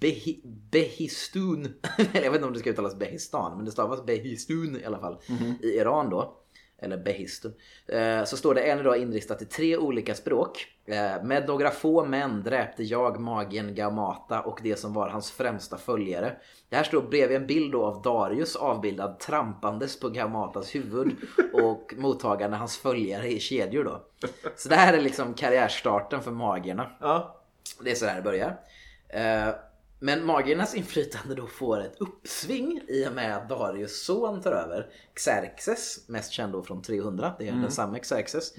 Behi, 0.00 0.40
Behistun. 0.70 1.74
Jag 2.12 2.22
vet 2.22 2.34
inte 2.34 2.46
om 2.46 2.52
det 2.52 2.58
ska 2.58 2.70
uttalas 2.70 2.98
Behistan 2.98 3.56
men 3.56 3.64
det 3.64 3.70
stavas 3.70 4.06
Behistun 4.06 4.80
i 4.80 4.84
alla 4.84 4.98
fall. 4.98 5.18
I 5.62 5.68
Iran 5.68 6.10
då. 6.10 6.36
Eller 6.78 6.96
Behistun. 6.96 7.54
Eh, 7.86 8.24
så 8.24 8.36
står 8.36 8.54
det 8.54 8.60
än 8.60 8.80
idag 8.80 8.98
inristat 8.98 9.42
i 9.42 9.44
tre 9.44 9.76
olika 9.76 10.14
språk. 10.14 10.66
Eh, 10.86 11.22
med 11.22 11.46
några 11.46 11.70
få 11.70 12.04
män 12.04 12.42
dräpte 12.42 12.82
jag 12.82 13.20
magen 13.20 13.74
Gaumata 13.74 14.40
och 14.40 14.60
det 14.62 14.76
som 14.76 14.92
var 14.92 15.08
hans 15.08 15.30
främsta 15.30 15.76
följare. 15.76 16.36
Det 16.68 16.76
här 16.76 16.84
står 16.84 17.02
bredvid 17.02 17.36
en 17.36 17.46
bild 17.46 17.72
då 17.72 17.84
av 17.84 18.02
Darius 18.02 18.56
avbildad 18.56 19.18
trampandes 19.18 20.00
på 20.00 20.08
Gaumatas 20.08 20.74
huvud 20.74 21.16
och 21.52 21.94
mottagande 21.96 22.56
hans 22.56 22.78
följare 22.78 23.28
i 23.28 23.40
kedjor 23.40 23.84
då. 23.84 24.02
Så 24.56 24.68
det 24.68 24.76
här 24.76 24.94
är 24.94 25.00
liksom 25.00 25.34
karriärstarten 25.34 26.22
för 26.22 26.30
magierna. 26.30 26.90
Ja. 27.00 27.42
Det 27.80 27.90
är 27.90 27.94
så 27.94 28.06
här 28.06 28.16
det 28.16 28.22
börjar. 28.22 28.56
Men 29.98 30.24
magiernas 30.24 30.74
inflytande 30.74 31.34
då 31.34 31.46
får 31.46 31.80
ett 31.80 31.96
uppsving 32.00 32.80
i 32.88 33.06
och 33.08 33.12
med 33.12 33.36
att 33.36 33.48
Darius 33.48 34.04
son 34.04 34.42
tar 34.42 34.52
över. 34.52 34.86
Xerxes, 35.14 36.08
mest 36.08 36.32
känd 36.32 36.52
då 36.52 36.62
från 36.62 36.82
300. 36.82 37.32
Det 37.38 37.48
är 37.48 37.52
den 37.52 37.70
samma 37.70 37.98
Xerxes. 37.98 38.54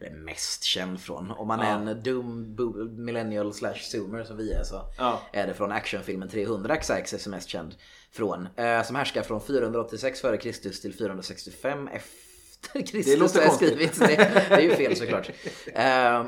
Eller 0.00 0.10
mest 0.16 0.62
känd 0.64 1.00
från. 1.00 1.30
Om 1.30 1.48
man 1.48 1.60
är 1.60 1.90
en 1.90 2.02
dum 2.02 2.56
millennial 3.04 3.54
slash 3.54 3.74
zoomer 3.78 4.24
som 4.24 4.36
vi 4.36 4.52
är 4.52 4.62
så 4.64 4.80
Ja. 4.98 5.20
är 5.32 5.46
det 5.46 5.54
från 5.54 5.72
actionfilmen 5.72 6.28
300 6.28 6.76
Xerxes 6.76 7.26
är 7.26 7.30
mest 7.30 7.48
känd 7.48 7.74
från. 8.10 8.48
Eh, 8.56 8.82
som 8.82 8.96
härskar 8.96 9.22
från 9.22 9.40
486 9.40 10.24
f.Kr. 10.24 10.52
till 10.82 10.94
465 10.94 11.88
efter 11.88 12.86
Kristus. 12.86 13.18
låter 13.18 13.34
har 13.34 13.42
jag 13.42 13.48
konstigt. 13.50 13.68
skrivit. 13.94 13.98
Det, 13.98 14.16
det 14.48 14.54
är 14.54 14.60
ju 14.60 14.70
fel 14.76 14.96
såklart. 14.96 15.30
Eh, 15.74 16.24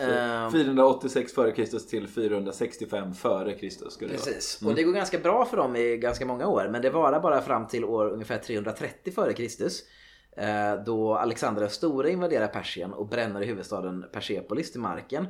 ehm, 0.00 0.50
486 0.52 1.32
f.Kr. 1.36 1.78
till 1.88 2.08
465 2.08 3.10
f.Kr. 3.10 3.88
skulle 3.88 4.10
det 4.12 4.16
vara. 4.16 4.24
Precis. 4.24 4.62
Och 4.66 4.74
det 4.74 4.82
går 4.82 4.92
ganska 4.92 5.18
bra 5.18 5.44
för 5.44 5.56
dem 5.56 5.76
i 5.76 5.96
ganska 5.96 6.26
många 6.26 6.46
år. 6.46 6.68
Men 6.72 6.82
det 6.82 6.90
varar 6.90 7.20
bara 7.20 7.40
fram 7.42 7.66
till 7.66 7.84
år 7.84 8.08
ungefär 8.12 8.38
330 8.38 9.12
f.Kr. 9.16 9.42
eh, 10.42 10.74
Då 10.86 11.14
Alexander 11.14 11.60
den 11.60 11.70
store 11.70 12.10
invaderar 12.10 12.46
Persien 12.46 12.92
och 12.92 13.08
bränner 13.08 13.42
i 13.42 13.46
huvudstaden 13.46 14.04
Persepolis 14.12 14.72
till 14.72 14.80
marken. 14.80 15.26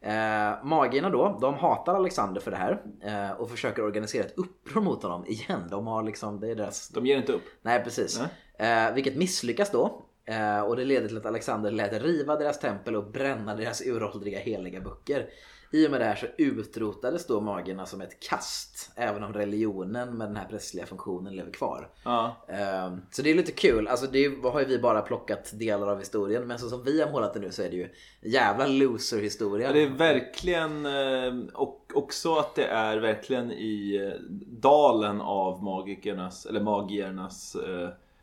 Eh, 0.00 0.64
magierna 0.64 1.10
då, 1.10 1.38
de 1.40 1.54
hatar 1.54 1.94
Alexander 1.94 2.40
för 2.40 2.50
det 2.50 2.56
här. 2.56 2.82
Eh, 3.04 3.40
och 3.40 3.50
försöker 3.50 3.84
organisera 3.84 4.24
ett 4.24 4.38
uppror 4.38 4.82
mot 4.82 5.02
honom 5.02 5.26
igen. 5.26 5.60
De 5.70 5.86
har 5.86 6.02
liksom, 6.02 6.40
det 6.40 6.50
är 6.50 6.54
deras 6.54 6.88
De 6.88 7.06
ger 7.06 7.16
inte 7.16 7.32
upp. 7.32 7.42
Nej 7.62 7.84
precis. 7.84 8.20
Eh, 8.58 8.94
vilket 8.94 9.16
misslyckas 9.16 9.70
då. 9.70 10.02
Eh, 10.26 10.60
och 10.60 10.76
det 10.76 10.84
leder 10.84 11.08
till 11.08 11.16
att 11.16 11.26
Alexander 11.26 11.70
lät 11.70 12.02
riva 12.02 12.36
deras 12.36 12.60
tempel 12.60 12.96
och 12.96 13.10
bränna 13.10 13.54
deras 13.54 13.82
uråldriga 13.86 14.38
heliga 14.38 14.80
böcker. 14.80 15.28
I 15.74 15.86
och 15.86 15.90
med 15.90 16.00
det 16.00 16.04
här 16.04 16.16
så 16.16 16.26
utrotades 16.38 17.26
då 17.26 17.40
magierna 17.40 17.86
som 17.86 18.00
ett 18.00 18.20
kast. 18.20 18.90
Även 18.96 19.22
om 19.22 19.32
religionen 19.32 20.18
med 20.18 20.28
den 20.28 20.36
här 20.36 20.44
prästliga 20.44 20.86
funktionen 20.86 21.36
lever 21.36 21.50
kvar. 21.50 21.88
Ja. 22.04 22.36
Eh, 22.48 22.96
så 23.10 23.22
det 23.22 23.30
är 23.30 23.34
lite 23.34 23.52
kul. 23.52 23.88
Alltså 23.88 24.06
det 24.06 24.42
har 24.42 24.60
ju 24.60 24.66
vi 24.66 24.78
bara 24.78 25.00
plockat 25.02 25.58
delar 25.58 25.88
av 25.88 25.98
historien. 25.98 26.46
Men 26.46 26.58
så 26.58 26.68
som 26.68 26.84
vi 26.84 27.00
har 27.00 27.10
målat 27.10 27.34
det 27.34 27.40
nu 27.40 27.50
så 27.50 27.62
är 27.62 27.70
det 27.70 27.76
ju 27.76 27.88
jävla 28.22 28.66
loser 28.66 29.20
historia. 29.20 29.66
Ja, 29.66 29.72
det 29.72 29.82
är 29.82 29.88
verkligen 29.88 30.86
eh, 30.86 31.54
och 31.54 31.90
också 31.94 32.34
att 32.34 32.54
det 32.54 32.66
är 32.66 32.96
verkligen 32.96 33.52
i 33.52 33.96
eh, 33.96 34.20
dalen 34.46 35.20
av 35.20 35.62
magikernas 35.62 36.46
eller 36.46 36.60
magiernas 36.60 37.56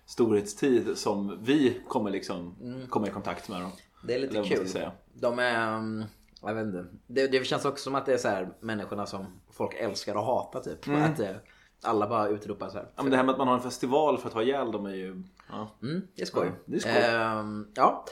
storhetstid 0.06 0.98
som 0.98 1.40
vi 1.44 1.82
kommer 1.88 2.12
liksom 2.12 2.56
komma 2.90 3.08
i 3.08 3.12
kontakt 3.12 3.50
med 3.50 3.62
dem. 3.62 3.72
Det 4.04 4.16
är 4.16 4.20
lite 4.20 4.44
kul. 4.44 4.68
De 5.14 5.40
är... 5.40 5.76
um, 5.78 6.06
Jag 6.42 6.54
vet 6.54 6.66
inte. 6.66 6.86
Det, 7.08 7.28
det 7.28 7.46
känns 7.46 7.66
också 7.66 7.84
som 7.84 7.96
att 7.96 8.06
det 8.06 8.14
är 8.14 8.18
så 8.18 8.28
här 8.28 8.54
människorna 8.60 9.06
som 9.06 9.42
folk 9.52 9.74
älskar 9.74 10.16
och 10.16 10.24
hatar 10.26 10.60
typ. 10.60 10.88
Att 10.88 11.20
eh, 11.20 11.36
alla 11.84 12.08
bara 12.08 12.28
utropar 12.28 12.70
så 12.70 12.78
här. 12.78 12.88
Ja, 12.96 13.04
men 13.04 13.12
det 13.12 13.18
här 13.18 13.24
med 13.24 13.32
att 13.32 13.38
man 13.38 13.48
har 13.48 13.56
en 13.56 13.62
festival 13.62 14.18
för 14.18 14.28
att 14.28 14.34
ha 14.34 14.44
ihjäl 14.44 14.72
dem 14.72 14.86
är 14.86 14.96
ju... 14.96 15.24
Ja. 15.50 15.76
Mm, 15.82 16.08
det 16.16 16.22
är 16.22 16.26
skoj. 16.26 16.48
Ja, 16.48 16.54
det 16.66 16.76
är 16.76 16.80
skoj. 16.80 16.92
Ehm, 16.92 17.68
ja. 17.74 18.06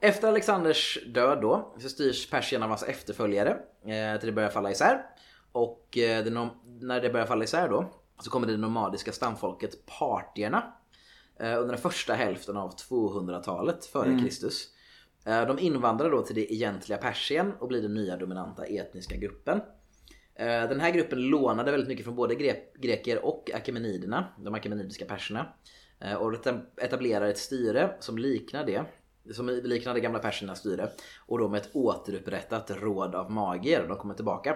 Efter 0.00 0.28
Alexanders 0.28 0.98
död 1.14 1.40
då 1.40 1.74
så 1.78 1.88
styrs 1.88 2.30
Persien 2.30 2.62
av 2.62 2.68
massa 2.68 2.86
efterföljare 2.86 3.50
eh, 3.84 4.18
till 4.20 4.26
det 4.26 4.32
börjar 4.32 4.48
falla 4.48 4.70
isär. 4.70 5.06
Och 5.52 5.98
eh, 5.98 6.24
det 6.24 6.30
när 6.80 7.00
det 7.00 7.10
börjar 7.10 7.26
falla 7.26 7.44
isär 7.44 7.68
då 7.68 7.90
så 8.20 8.30
kommer 8.30 8.46
det 8.46 8.56
nomadiska 8.56 9.12
stamfolket 9.12 9.86
partierna 9.86 10.72
under 11.46 11.68
den 11.68 11.78
första 11.78 12.14
hälften 12.14 12.56
av 12.56 12.74
200-talet 12.76 13.84
före 13.84 14.06
Mm. 14.08 14.22
Kristus. 14.24 14.68
Eh, 15.26 15.46
de 15.46 15.58
invandrar 15.58 16.10
då 16.10 16.22
till 16.22 16.34
det 16.34 16.54
egentliga 16.54 16.98
Persien 16.98 17.52
och 17.58 17.68
blir 17.68 17.82
den 17.82 17.94
nya 17.94 18.16
dominanta 18.16 18.64
etniska 18.64 19.16
gruppen. 19.16 19.60
Eh, 20.34 20.46
Den 20.68 20.80
här 20.80 20.90
gruppen 20.90 21.18
lånade 21.18 21.70
väldigt 21.70 21.88
mycket 21.88 22.04
från 22.04 22.14
både 22.16 22.34
gre- 22.34 22.78
greker 22.78 23.24
och 23.24 23.50
akemeniderna, 23.54 24.24
de 24.38 24.54
akemenidiska 24.54 25.04
perserna. 25.04 25.52
Eh, 26.00 26.14
Och 26.14 26.32
etab- 26.32 26.66
etablerar 26.76 27.26
ett 27.28 27.38
styre 27.38 27.96
som 28.00 28.18
liknar 28.18 28.64
det, 28.66 28.84
som 29.34 29.48
liknar 29.48 29.94
det 29.94 30.00
gamla 30.00 30.18
persernas 30.18 30.58
styre. 30.58 30.88
Och 31.26 31.38
då 31.38 31.48
med 31.48 31.60
ett 31.60 31.70
återupprättat 31.72 32.70
råd 32.70 33.14
av 33.14 33.30
magier. 33.30 33.86
De 33.88 33.96
kommer 33.96 34.14
tillbaka. 34.14 34.50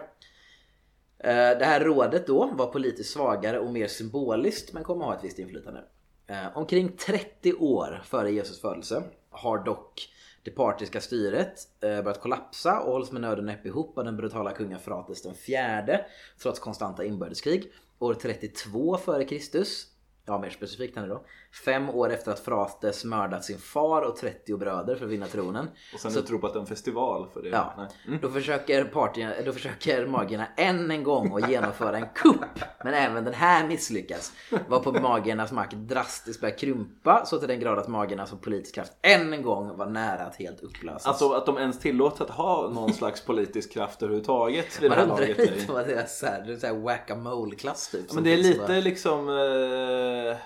Eh, 1.19 1.59
Det 1.59 1.65
här 1.65 1.81
rådet 1.81 2.27
då 2.27 2.47
var 2.55 2.67
politiskt 2.67 3.13
svagare 3.13 3.59
och 3.59 3.73
mer 3.73 3.87
symboliskt 3.87 4.73
men 4.73 4.85
kommer 4.85 5.05
ha 5.05 5.15
ett 5.17 5.25
visst 5.25 5.39
inflytande. 5.39 5.81
Eh, 6.27 6.57
Omkring 6.59 6.97
30 6.97 7.55
år 7.55 8.03
före 8.05 8.31
Jesus 8.31 8.61
födelse 8.61 9.03
har 9.31 9.65
dock 9.65 10.09
det 10.43 10.51
partiska 10.51 11.01
styret 11.01 11.59
eh, 11.81 12.03
börjat 12.03 12.21
kollapsa 12.21 12.81
och 12.81 12.93
hålls 12.93 13.13
med 13.13 13.23
nöd 13.23 13.39
och 13.39 13.45
näppe 13.45 13.69
ihop 13.69 13.99
av 13.99 14.05
den 14.05 14.17
brutala 14.17 14.53
kungen 14.53 14.79
Frates 14.79 15.23
den 15.23 15.35
fjärde 15.35 16.07
trots 16.43 16.59
konstanta 16.61 17.05
inbördeskrig. 17.05 17.73
År 17.99 18.15
32 18.15 18.97
före 18.97 19.25
Kristus, 19.25 19.87
ja 20.27 20.39
mer 20.39 20.51
specifikt 20.51 20.97
här 20.97 21.09
då, 21.09 21.25
fem 21.65 21.91
år 21.91 22.13
efter 22.13 22.33
att 22.33 22.41
Frates 22.41 23.05
mördat 23.05 23.45
sin 23.45 23.59
far 23.59 24.03
och 24.03 24.17
30 24.17 24.57
bröder 24.57 24.97
för 24.97 25.05
att 25.05 25.11
vinna 25.11 25.27
tronen. 25.27 25.69
Och 25.95 26.01
sen 26.01 26.11
Så- 26.13 26.19
utropat 26.19 26.57
en 26.57 26.67
festival 26.67 27.29
för 27.35 27.43
det. 27.43 27.49
Ja. 27.49 27.75
Mm. 28.07 28.19
då 28.23 28.31
försöker, 28.31 28.85
partierna, 28.85 29.33
då 29.45 29.53
försöker 29.53 30.07
magierna 30.07 30.47
än 30.57 30.91
en 30.91 31.03
gång 31.05 31.43
att 31.43 31.51
genomföra 31.51 31.97
en 31.97 32.07
kupp. 32.15 32.45
Men 32.85 32.95
även 32.95 33.25
den 33.25 33.35
här 33.35 33.67
misslyckas. 33.69 34.33
Varpå 34.69 34.93
magiernas 34.93 35.53
makt 35.53 35.73
drastiskt 35.75 36.41
börjar 36.41 36.59
krympa 36.59 37.23
så 37.27 37.39
till 37.39 37.49
den 37.49 37.61
grad 37.61 37.79
att 37.79 37.89
magierna 37.89 38.27
som 38.27 38.39
politisk 38.39 38.75
kraft 38.75 38.93
än 39.03 39.33
en 39.33 39.43
gång 39.43 39.77
var 39.77 39.87
nära 39.87 40.23
att 40.23 40.37
helt 40.37 40.61
upplösas. 40.61 41.07
Alltså 41.07 41.33
att 41.33 41.47
de 41.47 41.59
ens 41.59 41.79
tillåts 41.79 42.21
att 42.21 42.31
ha 42.31 42.71
någon 42.71 42.93
slags 42.95 43.21
politisk 43.25 43.73
kraft 43.73 44.03
överhuvudtaget 44.03 44.83
vid 44.83 44.91
det 44.91 44.97
man 44.97 44.99
här 44.99 45.03
undrar 45.05 45.21
laget. 45.21 45.39
lite 45.39 45.73
är- 45.73 45.75
vad 45.75 45.87
det 45.87 45.95
är 45.95 46.07
såhär, 46.07 46.45
det 46.47 46.53
är 46.53 46.57
såhär 46.57 46.75
whack-a-mole-klass 46.75 47.89
typ. 47.89 48.13
Men 48.13 48.25
det 48.25 48.33
är 48.33 48.37
lite 48.37 48.59
bara- 48.59 48.69
liksom 48.81 49.29
eh, 49.29 50.37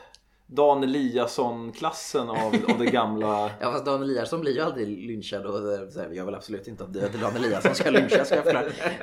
Dan 0.50 0.82
Eliasson-klassen 0.84 2.30
av, 2.30 2.54
av 2.68 2.78
det 2.78 2.86
gamla... 2.86 3.50
Ja 3.60 3.72
fast 3.72 3.84
Dan 3.84 4.02
Eliasson 4.02 4.40
blir 4.40 4.54
ju 4.54 4.60
aldrig 4.60 4.88
lynchad 4.88 5.46
och 5.46 5.72
eh, 5.72 5.80
här, 5.96 6.10
jag 6.12 6.24
vill 6.24 6.34
absolut 6.34 6.68
inte 6.68 6.84
att 6.84 6.92
Dan 6.92 7.36
Eliasson 7.36 7.74
ska 7.74 7.90
lynchas. 7.90 8.32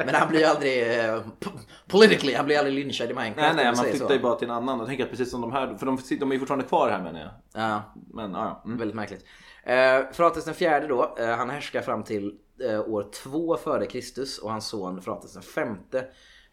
Men 0.06 0.16
han 0.16 0.30
blir 0.30 0.40
ju 0.40 0.46
aldrig 0.46 0.82
eh, 1.00 1.22
po- 1.40 1.60
politically, 1.88 2.34
han 2.34 2.46
blir 2.46 2.58
aldrig 2.58 2.76
lynchad 2.76 3.12
i 3.12 3.14
Minecraft. 3.14 3.38
Nej 3.38 3.52
nej 3.56 3.66
man 3.66 3.86
flyttar 3.86 4.14
ju 4.14 4.20
bara 4.20 4.36
till 4.36 4.50
en 4.50 4.56
annan. 4.56 4.80
Jag 4.80 4.88
tänker 4.88 5.04
att 5.04 5.10
precis 5.10 5.32
som 5.32 5.42
de 5.42 5.52
här, 5.52 5.76
för 5.78 5.86
de, 5.86 5.98
de 6.20 6.32
är 6.32 6.36
ju 6.36 6.40
fortfarande 6.40 6.66
kvar 6.66 6.90
här 6.90 7.04
menar 7.04 7.20
jag. 7.20 7.32
Ja, 7.64 7.94
Men 8.14 8.32
ja. 8.32 8.62
Mm. 8.66 8.78
Väldigt 8.78 8.96
märkligt. 8.96 9.26
Eh, 9.64 10.12
Frates 10.14 10.46
den 10.46 10.54
fjärde 10.54 10.88
då, 10.88 11.16
eh, 11.20 11.28
han 11.28 11.50
härskar 11.50 11.82
fram 11.82 12.04
till 12.04 12.34
eh, 12.70 12.80
år 12.90 13.06
två 13.24 13.58
före 13.58 13.86
Kristus 13.86 14.38
och 14.38 14.52
hans 14.52 14.68
son 14.68 15.02
Frates 15.02 15.34
den 15.34 15.44
femte 15.44 16.06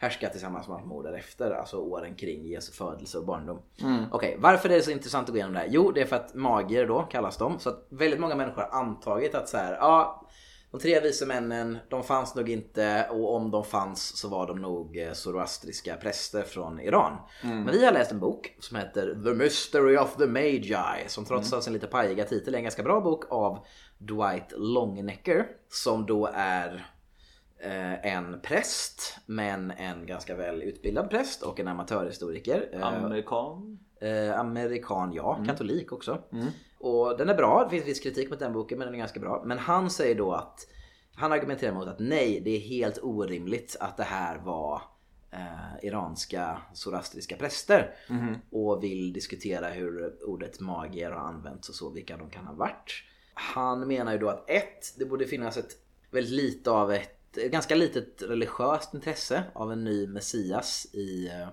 härskar 0.03 0.29
tillsammans 0.29 0.69
med 0.69 0.87
Mahmud 0.87 1.05
därefter, 1.05 1.51
alltså 1.51 1.77
åren 1.77 2.15
kring 2.15 2.47
Jesu 2.47 2.73
födelse 2.73 3.19
och 3.19 3.25
barndom. 3.25 3.63
Okej, 4.11 4.37
varför 4.39 4.69
är 4.69 4.77
det 4.77 4.83
så 4.83 4.91
intressant 4.91 5.29
att 5.29 5.33
gå 5.33 5.37
igenom 5.37 5.53
det 5.53 5.59
här? 5.59 5.69
Jo, 5.71 5.93
det 5.93 6.01
är 6.01 6.05
för 6.07 6.17
att 6.17 6.35
magier 6.35 6.87
då 6.87 7.03
kallas 7.03 7.37
de, 7.37 7.59
så 7.59 7.69
att 7.69 7.87
väldigt 7.89 8.21
många 8.21 8.35
människor 8.35 8.63
har 8.63 8.81
antagit 8.81 9.35
att 9.35 9.49
så 9.49 9.57
här, 9.57 9.73
ja, 9.73 10.29
De 10.71 10.81
tre 10.81 11.01
vise 11.01 11.27
männen, 11.27 11.79
de 11.89 12.03
fanns 12.03 12.35
nog 12.35 12.51
inte 12.51 13.07
och 13.11 13.35
om 13.35 13.51
de 13.51 13.65
fanns 13.65 14.17
så 14.17 14.29
var 14.29 14.47
de 14.47 14.61
nog 14.61 14.99
eh, 14.99 15.13
zoroastriska 15.13 15.97
präster 15.97 16.43
från 16.43 16.81
Iran. 16.81 17.17
Men 17.43 17.71
vi 17.73 17.85
har 17.85 17.93
läst 17.93 18.13
en 18.13 18.21
bok 18.21 18.57
som 18.61 18.77
heter 18.77 19.23
The 19.25 19.35
Mystery 19.35 19.97
of 19.97 20.17
the 20.17 20.27
Magi 20.27 20.75
som 21.07 21.25
trots 21.25 21.53
mm. 21.53 21.63
sin 21.63 21.73
lite 21.73 21.87
pajiga 21.87 22.25
titel 22.25 22.55
är 22.55 22.59
en 22.59 22.65
ganska 22.65 22.83
bra 22.83 23.01
bok 23.01 23.25
av 23.31 23.59
Dwight 23.99 24.53
Longnecker 24.57 25.47
som 25.69 26.07
då 26.07 26.31
är 26.35 26.92
en 28.03 28.41
präst 28.43 29.19
men 29.27 29.71
en 29.71 30.07
ganska 30.07 30.37
väl 30.37 30.63
utbildad 30.63 31.11
präst 31.11 31.43
och 31.43 31.61
en 31.61 31.69
amatörhistoriker. 31.69 32.69
Eh, 32.73 32.87
Amerikan? 32.87 33.79
Eh, 34.01 34.41
amerikan, 34.41 35.13
ja. 35.13 35.45
Katolik 35.47 35.93
också. 35.93 36.23
Och 36.79 37.19
den 37.19 37.29
är 37.29 37.35
bra. 37.35 37.65
Det 37.65 37.71
finns 37.71 37.87
viss 37.87 38.01
kritik 38.01 38.31
mot 38.31 38.39
den 38.39 38.53
boken 38.53 38.79
men 38.79 38.87
den 38.87 38.95
är 38.95 38.99
ganska 38.99 39.21
bra. 39.21 39.43
Men 39.47 39.59
han 39.59 39.91
säger 39.91 40.15
då 40.15 40.33
att 40.33 40.67
han 41.15 41.33
argumenterar 41.33 41.75
mot 41.75 41.89
att 41.89 41.99
nej, 41.99 42.41
det 42.45 42.51
är 42.51 42.61
helt 42.61 42.99
orimligt 43.03 43.77
att 43.81 43.97
det 43.97 44.03
här 44.03 44.39
var 44.39 44.83
eh, 45.31 45.87
iranska 45.87 46.63
zoroastriska 46.75 47.37
präster. 47.37 47.95
Och 48.51 48.83
vill 48.83 49.13
diskutera 49.13 49.69
hur 49.69 50.25
ordet 50.25 50.61
magier 50.61 51.11
har 51.11 51.29
använts 51.29 51.69
och 51.69 51.75
så, 51.75 51.91
vilka 51.91 52.17
de 52.17 52.31
kan 52.31 52.47
ha 52.47 52.55
varit. 52.55 53.05
Han 53.35 53.89
menar 53.89 54.13
ju 54.13 54.19
då 54.19 54.29
att 54.29 54.51
ett, 54.51 54.95
det 54.99 55.05
borde 55.05 55.27
finnas 55.27 55.57
ett 55.57 55.73
väldigt 56.11 56.33
lite 56.33 56.71
av 56.71 56.93
ett 56.93 57.22
ganska 57.37 57.75
litet 57.75 58.23
religiöst 58.23 58.95
intresse 58.95 59.45
av 59.53 59.73
en 59.73 59.85
ny 59.85 60.07
messias 60.07 60.87
i 60.93 61.29
eh, 61.29 61.49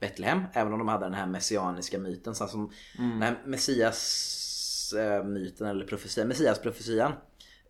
Betlehem. 0.00 0.42
Även 0.52 0.72
om 0.72 0.78
de 0.78 0.88
hade 0.88 1.06
den 1.06 1.14
här 1.14 1.26
messianiska 1.26 1.98
myten. 1.98 2.34
Så 2.34 2.46
som 2.46 2.70
Den 2.96 3.22
här 3.22 3.42
messias-myten 3.46 5.66
eller 5.66 5.86
profetian, 5.86 6.28
messias-profetian. 6.28 7.12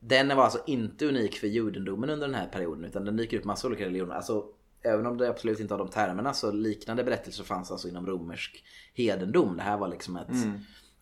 Den 0.00 0.36
var 0.36 0.44
alltså 0.44 0.62
inte 0.66 1.06
unik 1.06 1.38
för 1.38 1.46
judendomen 1.46 2.10
under 2.10 2.26
den 2.26 2.36
här 2.36 2.46
perioden 2.46 2.84
utan 2.84 3.04
den 3.04 3.16
dyker 3.16 3.38
upp 3.38 3.44
massa 3.44 3.66
olika 3.66 3.84
religioner. 3.84 4.14
Alltså, 4.14 4.44
även 4.82 5.06
om 5.06 5.18
det 5.18 5.28
absolut 5.28 5.60
inte 5.60 5.74
har 5.74 5.78
de 5.78 5.88
termerna 5.88 6.34
så 6.34 6.52
liknande 6.52 7.04
berättelser 7.04 7.44
fanns 7.44 7.70
alltså 7.70 7.88
inom 7.88 8.06
romersk 8.06 8.64
hedendom. 8.94 9.56
Det 9.56 9.62
här 9.62 9.78
var 9.78 9.88
liksom 9.88 10.16
ett 10.16 10.28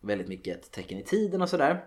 väldigt 0.01 0.29
mycket 0.29 0.59
ett 0.59 0.73
tecken 0.73 0.99
i 0.99 1.05
tiden 1.05 1.42
och 1.42 1.49
sådär. 1.49 1.85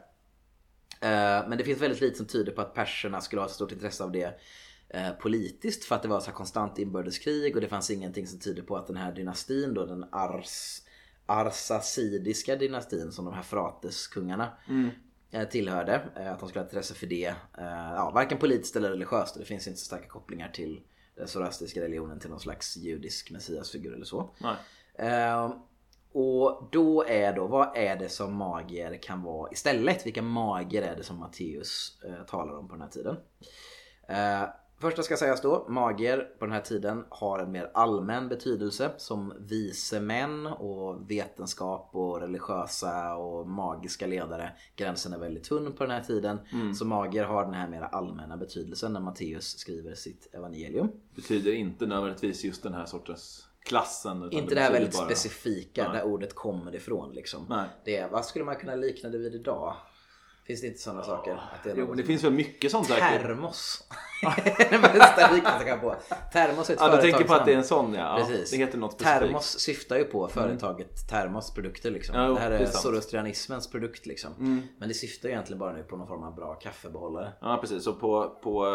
Eh, 1.02 1.48
Men 1.50 1.58
det 1.58 1.64
finns 1.64 1.82
väldigt 1.82 2.02
lite 2.02 2.18
som 2.18 2.26
tyder 2.26 2.52
på 2.52 2.62
att 2.62 2.74
perserna 2.74 3.22
skulle 3.22 3.42
ha 3.42 3.48
ett 3.48 3.54
stort 3.54 3.72
intresse 3.72 4.04
av 4.04 4.12
det 4.12 4.40
eh, 4.90 5.12
politiskt 5.12 5.84
för 5.86 5.96
att 5.96 6.02
det 6.02 6.08
var 6.08 6.20
så 6.20 6.26
här 6.26 6.34
konstant 6.34 6.80
inbördeskrig 6.80 7.56
och 7.56 7.62
det 7.62 7.68
fanns 7.68 7.90
ingenting 7.90 8.28
som 8.28 8.40
tyder 8.40 8.64
på 8.64 8.78
att 8.78 8.88
den 8.88 8.98
här 8.98 9.12
dynastin 9.12 9.74
då, 9.74 9.86
den 9.86 10.06
Ars, 10.12 10.82
Arsasidiska 11.26 12.56
dynastin 12.56 13.12
som 13.12 13.26
de 13.26 13.34
här 13.34 13.44
Frateskungarna 13.44 14.52
eh, 15.32 15.48
tillhörde, 15.48 15.96
att 16.16 16.40
de 16.40 16.50
skulle 16.50 16.62
ha 16.62 16.68
intresse 16.68 16.94
för 16.94 17.08
det. 17.08 17.34
Ja, 17.58 18.12
varken 18.16 18.38
politiskt 18.38 18.76
eller 18.76 18.90
religiöst. 18.90 19.36
Det 19.40 19.46
finns 19.46 19.68
inte 19.68 19.80
så 19.80 19.86
starka 19.86 20.08
kopplingar 20.08 20.50
till 20.50 20.82
den 21.16 21.28
zoroastriska 21.28 21.82
religionen 21.82 22.20
till 22.20 22.30
någon 22.30 22.40
slags 22.40 22.78
judisk 22.78 23.32
messiasfigur 23.32 23.94
eller 23.94 24.06
så. 24.06 24.30
Nej. 24.40 24.56
Och 26.14 26.70
då 26.72 27.06
är 27.08 27.34
då, 27.34 27.48
vad 27.48 27.78
är 27.78 27.96
det 27.96 28.10
som 28.10 28.36
magier 28.36 29.02
kan 29.02 29.24
vara 29.24 29.52
istället? 29.52 30.06
Vilka 30.06 30.22
magier 30.22 30.82
är 30.82 30.96
det 30.96 31.04
som 31.04 31.20
Matteus 31.20 32.02
eh, 32.06 32.26
talar 32.26 32.58
om 32.58 32.68
på 32.68 32.74
den 32.74 32.82
här 32.82 32.90
tiden? 32.90 33.16
Eh, 34.08 34.50
första 34.80 35.04
ska 35.04 35.18
sägas 35.18 35.42
då, 35.42 35.66
magier 35.70 36.18
på 36.40 36.46
den 36.46 36.54
här 36.54 36.62
tiden 36.62 37.06
har 37.10 37.40
en 37.40 37.52
mer 37.52 37.72
allmän 37.74 38.30
betydelse 38.30 38.92
som 38.98 39.34
vise 39.40 40.00
män 40.00 40.48
och 40.48 41.12
vetenskap 41.12 41.90
och 41.92 42.22
religiösa 42.22 43.16
och 43.16 43.48
magiska 43.48 44.08
ledare. 44.08 44.52
Gränsen 44.76 45.14
är 45.14 45.18
väldigt 45.18 45.44
tunn 45.44 45.74
på 45.74 45.84
den 45.84 45.92
här 45.92 46.04
tiden. 46.04 46.40
Så 46.76 46.86
magier 46.86 47.24
har 47.24 47.46
den 47.46 47.54
här 47.54 47.68
mer 47.68 47.82
allmänna 47.82 48.38
betydelsen 48.38 48.94
när 48.94 49.00
Matteus 49.00 49.58
skriver 49.58 49.96
sitt 49.96 50.36
evangelium. 50.36 50.92
Betyder 51.16 51.54
inte 51.54 51.86
nödvändigtvis 51.86 52.44
just 52.44 52.64
den 52.64 52.74
här 52.74 52.86
sortens 52.86 53.48
klassen. 53.66 54.24
utan 54.24 54.40
Inte 54.40 54.56
det 54.56 54.62
här 54.62 54.72
väldigt 54.72 54.94
bara- 54.98 55.06
specifika 55.06 55.84
Nej. 55.84 55.98
där 55.98 56.04
ordet 56.04 56.36
kommer 56.36 56.76
ifrån 56.76 57.12
liksom. 57.16 57.46
Nej. 57.50 57.66
Det, 57.86 58.12
vad 58.12 58.26
skulle 58.26 58.46
man 58.46 58.56
kunna 58.56 58.76
likna 58.76 59.10
det 59.10 59.18
vid 59.18 59.36
idag? 59.36 59.76
Finns 60.48 60.62
det 60.62 60.68
inte 60.68 60.80
sådana 60.80 61.04
saker? 61.04 61.32
Att 61.34 61.64
det 61.64 61.72
är 61.72 61.76
Jo, 61.76 61.88
men 61.88 61.98
det 61.98 62.04
finns 62.04 62.24
väl 62.24 62.32
mycket 62.34 62.72
sånt 62.72 62.88
säkert. 62.88 63.22
Termos. 63.22 63.84
den 64.70 64.82
bästa 64.82 65.32
liknelsen 65.34 65.68
jag 65.68 65.82
på. 65.82 65.96
Termos 66.34 66.70
är 66.70 66.74
ett 66.74 66.80
Ja, 66.82 66.96
du 66.96 67.02
tänker 67.02 67.24
på 67.24 67.34
att 67.34 67.46
det 67.46 67.54
är 67.54 67.58
en 67.58 67.64
sån 67.64 67.94
ja. 67.94 68.20
ja 68.20 68.26
Precis. 68.28 68.52
det 68.52 68.58
heter 68.58 68.78
något 68.78 68.92
specifikt. 68.92 69.18
Mm. 69.18 69.28
Termos 69.30 69.60
syftar 69.60 69.98
ju 69.98 70.04
på 70.04 70.28
företaget 70.28 71.10
Termos 71.10 71.54
produkter 71.54 71.92
liksom. 71.92 72.16
Ja, 72.16 72.28
jo, 72.28 72.34
det 72.34 72.40
här 72.40 72.50
det 72.50 72.56
är 72.56 72.60
är 72.60 72.66
sant. 72.66 72.76
Mm. 72.76 72.82
zoroastrianismens 72.82 73.72
produkt 73.72 74.06
liksom. 74.06 74.32
Men 74.80 74.88
det 74.90 74.94
syftar 74.94 75.30
ju 75.30 75.34
egentligen 75.34 75.60
bara 75.60 75.74
nu 75.74 75.84
på 75.84 75.98
någon 75.98 76.08
form 76.08 76.24
av 76.24 76.36
bra 76.36 76.54
kaffebehållare. 76.56 77.32
Ja 77.42 77.58
precis, 77.62 77.84
så 77.84 77.94
på, 77.94 78.40
på 78.44 78.66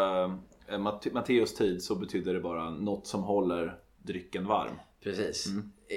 eh, 0.69 0.77
Matte- 0.77 1.13
Matteus 1.13 1.53
tid 1.55 1.83
så 1.83 1.95
betyder 1.95 2.33
det 2.33 2.39
bara 2.39 2.69
något 2.69 3.07
som 3.07 3.23
håller 3.23 3.75
drycken 4.07 4.47
varm. 4.47 4.71
Precis. 5.03 5.47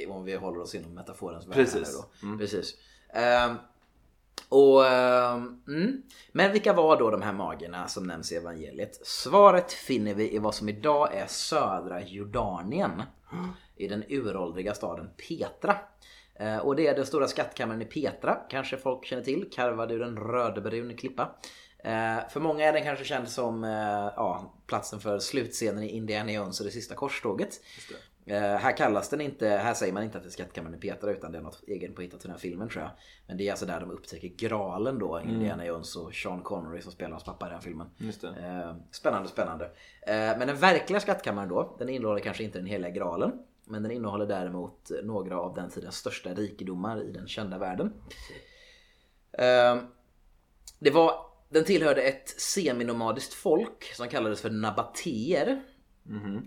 Om 0.08 0.24
vi 0.24 0.34
håller 0.36 0.60
oss 0.60 0.74
inom 0.74 0.94
metaforens 0.94 1.46
värld 1.46 1.54
Precis. 1.54 1.98
då. 2.22 2.38
Precis. 2.38 2.74
Ehm, 3.14 3.56
och, 4.48 4.86
mm. 4.86 6.02
Men 6.32 6.52
vilka 6.52 6.72
var 6.72 6.98
då 6.98 7.10
de 7.10 7.22
här 7.22 7.32
magierna 7.32 7.88
som 7.88 8.06
nämns 8.06 8.32
i 8.32 8.36
evangeliet? 8.36 9.06
Svaret 9.06 9.72
finner 9.72 10.14
vi 10.14 10.34
i 10.34 10.38
vad 10.38 10.54
som 10.54 10.68
idag 10.68 11.14
är 11.14 11.26
södra 11.26 12.02
Jordanien. 12.02 13.02
I 13.76 13.88
den 13.88 14.04
uråldriga 14.08 14.74
staden 14.74 15.10
Petra. 15.28 15.76
Eh, 16.34 16.56
Och 16.58 16.76
det 16.76 16.86
är 16.86 16.94
den 16.96 17.06
stora 17.06 17.28
skattkammaren 17.28 17.82
i 17.82 17.84
Petra, 17.84 18.34
kanske 18.50 18.76
folk 18.76 19.04
känner 19.04 19.22
till, 19.22 19.50
karvad 19.52 19.92
ur 19.92 20.02
en 20.02 20.16
rödbrun 20.16 20.96
klippa. 20.96 21.30
Eh, 21.84 22.28
För 22.28 22.40
många 22.40 22.64
är 22.64 22.72
den 22.72 22.82
kanske 22.82 23.04
känd 23.04 23.28
som 23.28 23.64
eh, 23.64 23.70
ja, 24.16 24.54
platsen 24.66 25.00
för 25.00 25.18
slutscenen 25.18 25.82
i 25.82 25.88
Indiana 25.88 26.32
Jones 26.32 26.60
och 26.60 26.66
det 26.66 26.72
sista 26.72 26.94
korståget. 26.94 27.60
Eh, 28.26 28.40
här 28.40 28.76
kallas 28.76 29.08
den 29.08 29.20
inte, 29.20 29.48
här 29.48 29.74
säger 29.74 29.92
man 29.92 30.02
inte 30.02 30.18
att 30.18 30.24
det 30.24 30.28
är 30.28 30.30
skattkammaren 30.30 30.76
i 30.76 30.78
Petra 30.78 31.10
utan 31.10 31.32
det 31.32 31.38
är 31.38 31.42
något 31.42 31.62
egenpåhittat 31.66 32.22
för 32.22 32.28
den 32.28 32.34
här 32.34 32.40
filmen 32.40 32.68
tror 32.68 32.82
jag. 32.82 32.90
Men 33.26 33.36
det 33.36 33.46
är 33.46 33.50
alltså 33.50 33.66
där 33.66 33.80
de 33.80 33.90
upptäcker 33.90 34.28
graalen 34.28 34.98
då, 34.98 35.20
Indiana 35.20 35.64
Jones 35.66 35.96
och 35.96 36.14
Sean 36.14 36.42
Connery 36.42 36.80
som 36.82 36.92
spelar 36.92 37.10
hans 37.10 37.24
pappa 37.24 37.46
i 37.46 37.48
den 37.48 37.54
här 37.54 37.62
filmen. 37.62 37.86
Eh, 38.36 38.74
spännande, 38.90 39.28
spännande. 39.28 39.64
Eh, 40.06 40.12
men 40.12 40.46
den 40.46 40.56
verkliga 40.56 41.00
skattkammaren 41.00 41.48
då, 41.48 41.76
den 41.78 41.88
innehåller 41.88 42.20
kanske 42.20 42.44
inte 42.44 42.58
den 42.58 42.66
heliga 42.66 42.90
graalen. 42.90 43.32
Men 43.64 43.82
den 43.82 43.92
innehåller 43.92 44.26
däremot 44.26 44.90
några 45.02 45.40
av 45.40 45.54
den 45.54 45.70
tidens 45.70 45.96
största 45.96 46.34
rikedomar 46.34 47.02
i 47.02 47.12
den 47.12 47.28
kända 47.28 47.58
världen. 47.58 47.92
Eh, 49.32 49.76
det 50.78 50.90
var, 50.90 51.29
den 51.50 51.64
tillhörde 51.64 52.02
ett 52.02 52.40
seminomadiskt 52.40 53.34
folk 53.34 53.92
som 53.94 54.08
kallades 54.08 54.40
för 54.40 54.50
nabateer. 54.50 55.62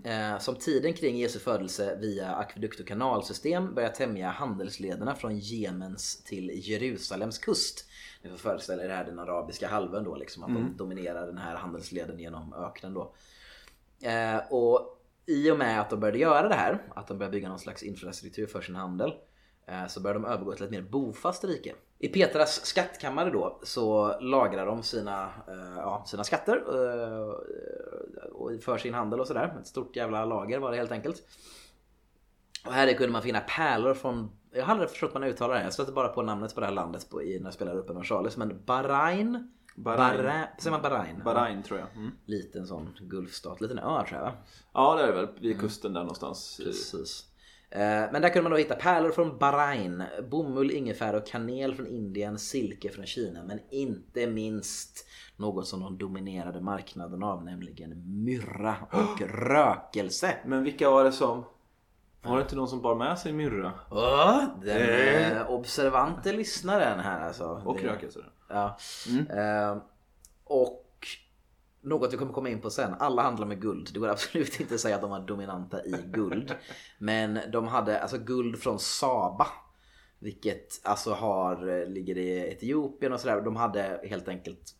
Eh, 0.04 0.38
som 0.38 0.56
tiden 0.56 0.92
kring 0.92 1.16
Jesu 1.16 1.38
födelse 1.38 1.98
via 2.00 2.34
akvedukt 2.34 2.80
och 2.80 2.86
kanalsystem 2.86 3.74
började 3.74 3.94
tämja 3.94 4.28
handelslederna 4.28 5.14
från 5.14 5.38
Jemens 5.38 6.24
till 6.24 6.50
Jerusalems 6.54 7.38
kust. 7.38 7.88
Ni 8.22 8.30
får 8.30 8.36
föreställa 8.36 8.84
er 8.84 8.88
det 8.88 8.94
här 8.94 9.04
den 9.04 9.18
arabiska 9.18 9.68
halvön 9.68 10.04
då 10.04 10.16
liksom 10.16 10.44
att 10.44 10.54
de 10.54 10.76
dominerar 10.76 11.26
den 11.26 11.38
här 11.38 11.56
handelsleden 11.56 12.18
genom 12.18 12.54
öknen 12.54 12.94
då. 12.94 13.14
Eh, 14.02 14.52
och 14.52 15.00
i 15.26 15.50
och 15.50 15.58
med 15.58 15.80
att 15.80 15.90
de 15.90 16.00
började 16.00 16.18
göra 16.18 16.48
det 16.48 16.54
här, 16.54 16.82
att 16.96 17.08
de 17.08 17.18
började 17.18 17.32
bygga 17.36 17.48
någon 17.48 17.58
slags 17.58 17.82
infrastruktur 17.82 18.46
för 18.46 18.60
sin 18.60 18.74
handel 18.74 19.12
eh, 19.66 19.86
så 19.86 20.00
började 20.00 20.20
de 20.20 20.24
övergå 20.32 20.52
till 20.52 20.64
ett 20.64 20.70
mer 20.70 20.82
bofast 20.82 21.44
rike. 21.44 21.74
I 22.04 22.08
Petras 22.08 22.64
skattkammare 22.66 23.30
då 23.30 23.58
så 23.62 24.20
lagrar 24.20 24.66
de 24.66 24.82
sina, 24.82 25.22
eh, 25.48 25.76
ja, 25.76 26.02
sina 26.06 26.24
skatter 26.24 26.56
eh, 26.56 27.28
och 28.32 28.50
för 28.62 28.78
sin 28.78 28.94
handel 28.94 29.20
och 29.20 29.26
sådär. 29.26 29.56
Ett 29.60 29.66
stort 29.66 29.96
jävla 29.96 30.24
lager 30.24 30.58
var 30.58 30.70
det 30.70 30.76
helt 30.76 30.92
enkelt. 30.92 31.22
Och 32.66 32.72
här 32.72 32.92
kunde 32.92 33.12
man 33.12 33.22
finna 33.22 33.40
pärlor 33.40 33.94
från, 33.94 34.30
jag 34.52 34.64
har 34.64 34.72
aldrig 34.72 34.90
förstått 34.90 35.14
hur 35.14 35.20
man 35.20 35.28
uttalar 35.28 35.54
det. 35.54 35.62
Jag 35.62 35.72
stötte 35.72 35.92
bara 35.92 36.08
på 36.08 36.22
namnet 36.22 36.54
på 36.54 36.60
det 36.60 36.66
här 36.66 36.72
landet 36.74 37.10
på, 37.10 37.22
i, 37.22 37.38
när 37.38 37.46
jag 37.46 37.54
spelade 37.54 37.78
upp 37.78 37.90
en 37.90 38.04
Charles. 38.04 38.36
Men 38.36 38.64
Bahrain? 38.64 39.52
Bahrain. 39.76 40.16
Bahra- 40.20 40.46
Säger 40.58 40.70
man 40.70 40.82
Bahrain? 40.82 41.22
Bahrain 41.24 41.62
tror 41.62 41.78
jag. 41.78 41.88
Mm. 41.96 42.10
Liten 42.24 42.66
sån 42.66 42.88
gulfstat, 43.00 43.60
liten 43.60 43.78
ö 43.78 44.04
tror 44.08 44.20
jag 44.20 44.26
va? 44.26 44.32
Ja 44.72 44.94
det 44.96 45.02
är 45.02 45.06
det 45.06 45.12
väl, 45.12 45.28
vid 45.40 45.60
kusten 45.60 45.92
där 45.92 46.00
någonstans. 46.00 46.60
Precis. 46.64 47.26
Eh, 47.74 48.12
Men 48.12 48.22
där 48.22 48.28
kunde 48.28 48.42
man 48.42 48.50
då 48.52 48.56
hitta 48.58 48.74
pärlor 48.74 49.10
från 49.10 49.38
Bahrain, 49.38 50.02
bomull, 50.30 50.70
ingefära 50.70 51.16
och 51.16 51.26
kanel 51.26 51.74
från 51.74 51.86
Indien, 51.86 52.38
silke 52.38 52.90
från 52.90 53.06
Kina 53.06 53.42
men 53.42 53.60
inte 53.70 54.26
minst 54.26 55.06
något 55.36 55.66
som 55.66 55.80
de 55.80 55.98
dominerade 55.98 56.60
marknaden 56.60 57.22
av 57.22 57.44
nämligen 57.44 58.24
myrra 58.24 58.76
och 58.90 59.20
rökelse. 59.48 60.34
Men 60.44 60.62
vilka 60.64 60.90
var 60.90 61.04
det 61.04 61.12
som... 61.12 61.44
Var 62.22 62.36
det 62.36 62.42
inte 62.42 62.56
någon 62.56 62.68
som 62.68 62.82
bar 62.82 62.94
med 62.94 63.18
sig 63.18 63.32
myrra? 63.32 63.72
Åh, 63.90 64.42
den 64.62 65.32
eh, 65.36 65.50
observante 65.50 66.32
lyssnaren 66.32 67.00
här 67.00 67.20
alltså. 67.26 67.62
Och 67.64 67.82
rökelse? 67.82 68.20
Ja. 68.48 68.76
Eh, 69.30 69.76
och 70.44 70.83
något 71.84 72.12
vi 72.12 72.16
kommer 72.16 72.32
komma 72.32 72.48
in 72.48 72.60
på 72.60 72.70
sen. 72.70 72.94
Alla 72.98 73.22
handlar 73.22 73.46
med 73.46 73.60
guld. 73.60 73.90
Det 73.92 73.98
går 73.98 74.08
absolut 74.08 74.60
inte 74.60 74.74
att 74.74 74.80
säga 74.80 74.94
att 74.94 75.00
de 75.00 75.10
var 75.10 75.20
dominanta 75.20 75.84
i 75.84 75.94
guld. 76.12 76.54
Men 76.98 77.38
de 77.52 77.66
hade 77.66 78.00
alltså 78.00 78.18
guld 78.18 78.58
från 78.58 78.78
Saba. 78.78 79.46
Vilket 80.18 80.80
alltså 80.82 81.12
har, 81.12 81.86
ligger 81.86 82.18
i 82.18 82.52
Etiopien 82.52 83.12
och 83.12 83.20
sådär. 83.20 83.40
De 83.40 83.56
hade 83.56 84.00
helt 84.04 84.28
enkelt 84.28 84.74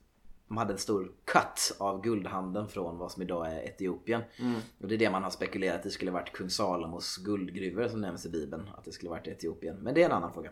de 0.48 0.56
hade 0.56 0.72
en 0.72 0.78
stor 0.78 1.12
cut 1.24 1.76
av 1.78 2.02
guldhandeln 2.02 2.68
från 2.68 2.98
vad 2.98 3.12
som 3.12 3.22
idag 3.22 3.52
är 3.52 3.68
Etiopien. 3.68 4.22
Och 4.80 4.88
det 4.88 4.94
är 4.94 4.98
det 4.98 5.10
man 5.10 5.22
har 5.22 5.30
spekulerat 5.30 5.86
i 5.86 5.90
skulle 5.90 6.10
varit 6.10 6.32
kung 6.32 6.50
Salomos 6.50 7.16
guldgruvor 7.16 7.88
som 7.88 8.00
nämns 8.00 8.26
i 8.26 8.30
bibeln. 8.30 8.68
Att 8.76 8.84
det 8.84 8.92
skulle 8.92 9.10
varit 9.10 9.26
Etiopien. 9.26 9.76
Men 9.76 9.94
det 9.94 10.02
är 10.02 10.06
en 10.06 10.12
annan 10.12 10.32
fråga. 10.32 10.50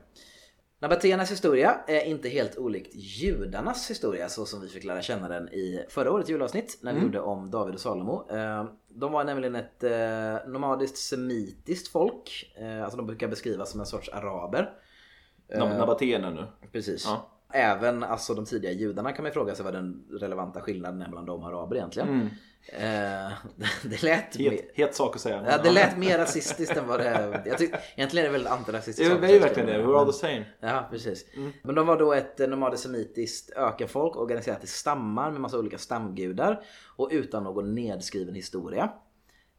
Nabateernas 0.83 1.31
historia 1.31 1.75
är 1.87 2.05
inte 2.05 2.29
helt 2.29 2.59
olikt 2.59 2.95
judarnas 2.95 3.91
historia 3.91 4.29
så 4.29 4.47
som 4.47 4.61
vi 4.61 4.69
fick 4.69 4.85
lära 4.85 5.03
känna 5.03 5.29
den 5.29 5.49
i 5.49 5.85
förra 5.89 6.13
årets 6.13 6.31
julavsnitt 6.31 6.79
när 6.83 6.93
vi 6.93 6.99
gjorde 7.01 7.21
om 7.21 7.51
David 7.51 7.75
och 7.75 7.81
Salomo. 7.81 8.27
Eh, 8.31 8.65
De 8.89 9.13
var 9.13 9.25
nämligen 9.25 9.55
ett 9.55 9.85
eh, 9.85 10.49
nomadiskt 10.51 10.99
semitiskt 10.99 11.89
folk. 11.89 12.53
Eh, 12.61 12.83
Alltså 12.83 12.97
de 12.97 13.07
brukar 13.07 13.29
beskrivas 13.29 13.71
som 13.71 13.81
en 13.81 13.87
sorts 13.87 14.09
araber. 14.09 14.71
Nab- 15.55 15.79
Nabatéerna 15.79 16.31
nu. 16.31 16.45
Precis. 16.73 17.05
Ja. 17.07 17.29
Även 17.53 18.03
alltså, 18.03 18.35
de 18.35 18.45
tidiga 18.45 18.73
judarna 18.73 19.13
kan 19.13 19.23
man 19.23 19.33
fråga 19.33 19.55
sig 19.55 19.65
vad 19.65 19.75
den 19.75 20.05
relevanta 20.21 20.61
skillnaden 20.61 21.03
är 21.03 21.09
mellan 21.09 21.27
dem 21.27 21.43
och 21.43 21.49
araber 21.49 21.77
egentligen. 21.77 22.09
Eh, 22.67 23.33
det 23.83 24.03
lät 24.03 24.37
Het, 24.37 24.71
het 24.75 24.95
sak 24.95 25.17
att 25.17 25.23
säga. 25.23 25.45
Ja, 25.47 25.59
det 25.59 25.71
lät 25.71 25.99
mer 25.99 26.19
rasistiskt 26.19 26.77
än 26.77 26.87
vad 26.87 27.01
det. 27.01 27.43
Jag 27.47 27.59
tyck, 27.59 27.75
egentligen 27.97 28.27
är 28.27 28.29
det 28.29 28.33
väldigt 28.33 28.53
antirasistiskt. 28.53 29.21
Det 29.21 29.27
är 29.27 29.33
ju 29.33 29.39
verkligen 29.39 29.69
det. 29.69 29.79
We're 29.79 29.99
all 29.99 30.13
the 30.13 30.19
same. 30.19 30.45
Ja, 30.61 30.89
precis. 30.91 31.27
Men 31.63 31.75
de 31.75 31.87
var 31.87 31.99
då 31.99 32.13
ett 32.13 32.41
eh, 32.41 32.49
nomadiskt 32.49 32.83
semitiskt 32.83 33.51
ökenfolk 33.51 34.17
organiserat 34.17 34.65
i 34.65 34.67
stammar 34.67 35.31
med 35.31 35.41
massa 35.41 35.59
olika 35.59 35.79
stamgudar 35.79 36.65
och 36.97 37.09
utan 37.13 37.45
någon 37.45 37.75
nedskriven 37.75 38.35
historia. 38.35 38.93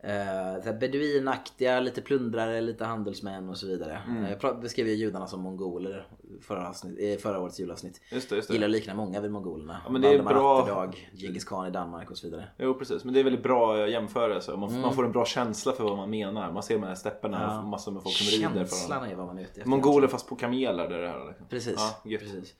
Eh, 0.05 0.73
beduinaktiga, 0.79 1.79
lite 1.79 2.01
plundrare, 2.01 2.61
lite 2.61 2.85
handelsmän 2.85 3.49
och 3.49 3.57
så 3.57 3.67
vidare. 3.67 4.01
Eh, 4.07 4.37
Jag 4.41 4.59
beskrev 4.61 4.87
ju 4.87 4.93
judarna 4.93 5.27
som 5.27 5.41
mongoler 5.41 6.07
förra, 6.41 6.69
avsnitt, 6.69 6.99
i 6.99 7.17
förra 7.17 7.39
årets 7.39 7.59
julavsnitt. 7.59 8.01
Just 8.11 8.29
det, 8.29 8.35
just 8.35 8.47
det. 8.47 8.53
Gillar 8.53 8.67
att 8.67 8.71
likna 8.71 8.93
många 8.93 9.21
vid 9.21 9.31
mongolerna. 9.31 9.81
Ja, 9.85 9.91
men 9.91 10.01
det 10.01 10.07
är 10.13 10.23
bra- 10.23 10.59
Atterdag, 10.61 11.09
Djingis 11.13 11.43
khan 11.45 11.67
i 11.67 11.71
Danmark 11.71 12.11
och 12.11 12.17
så 12.17 12.27
vidare. 12.27 12.47
Jo 12.57 12.73
precis, 12.73 13.03
men 13.03 13.13
det 13.13 13.19
är 13.19 13.23
väldigt 13.23 13.43
bra 13.43 13.87
jämförelse. 13.89 14.51
Man, 14.55 14.69
Mm. 14.69 14.81
man 14.81 14.93
får 14.93 15.05
en 15.05 15.11
bra 15.11 15.25
känsla 15.25 15.71
för 15.71 15.83
vad 15.83 15.97
man 15.97 16.09
menar. 16.09 16.51
Man 16.51 16.63
ser 16.63 16.75
de 16.75 16.83
här 16.83 16.95
stepparna 16.95 17.59
och 17.61 17.67
massor 17.67 17.91
med 17.91 18.03
folk 18.03 18.15
som 18.15 18.27
rider. 18.37 18.59
Känslan 18.59 19.03
är 19.11 19.15
vad 19.15 19.25
man 19.27 19.37
är 19.37 19.41
ute 19.41 19.51
efter. 19.51 19.69
Mongoler 19.69 20.07
fast 20.07 20.27
på 20.29 20.35
kameler. 20.35 20.89
Det 20.89 20.95
är 20.95 21.01
det 21.01 21.07
här, 21.09 21.27
liksom. 21.27 21.45
Precis. 21.49 21.75
Ja, 22.03 22.17
precis. 22.19 22.53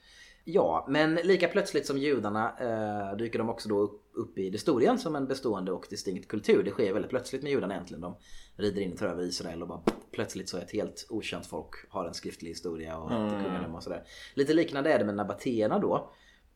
Ja, 0.45 0.86
men 0.89 1.15
lika 1.15 1.47
plötsligt 1.47 1.86
som 1.86 1.97
judarna 1.97 2.51
eh, 3.12 3.17
dyker 3.17 3.39
de 3.39 3.49
också 3.49 3.69
då 3.69 3.79
upp, 3.79 4.03
upp 4.13 4.38
i 4.38 4.49
historien 4.49 4.99
som 4.99 5.15
en 5.15 5.28
bestående 5.28 5.71
och 5.71 5.86
distinkt 5.89 6.28
kultur. 6.28 6.63
Det 6.63 6.71
sker 6.71 6.93
väldigt 6.93 7.10
plötsligt 7.10 7.43
med 7.43 7.52
judarna 7.52 7.73
egentligen. 7.73 8.02
De 8.02 8.15
rider 8.56 8.82
in 8.82 8.91
och 8.91 8.97
tar 8.97 9.08
över 9.08 9.23
Israel 9.23 9.62
och 9.62 9.67
bara 9.67 9.82
plötsligt 10.12 10.49
så 10.49 10.58
är 10.58 10.62
ett 10.62 10.71
helt 10.71 11.06
okänt 11.10 11.45
folk 11.45 11.76
har 11.89 12.06
en 12.06 12.13
skriftlig 12.13 12.49
historia 12.49 12.97
och 12.97 13.12
Mm. 13.12 13.30
kungadöme 13.43 13.76
och 13.76 13.84
sådär. 13.84 14.04
Lite 14.34 14.54
liknande 14.54 14.93
är 14.93 14.99
det 14.99 15.06
med 15.06 15.15
nabatéerna 15.15 15.80
då. 15.80 16.13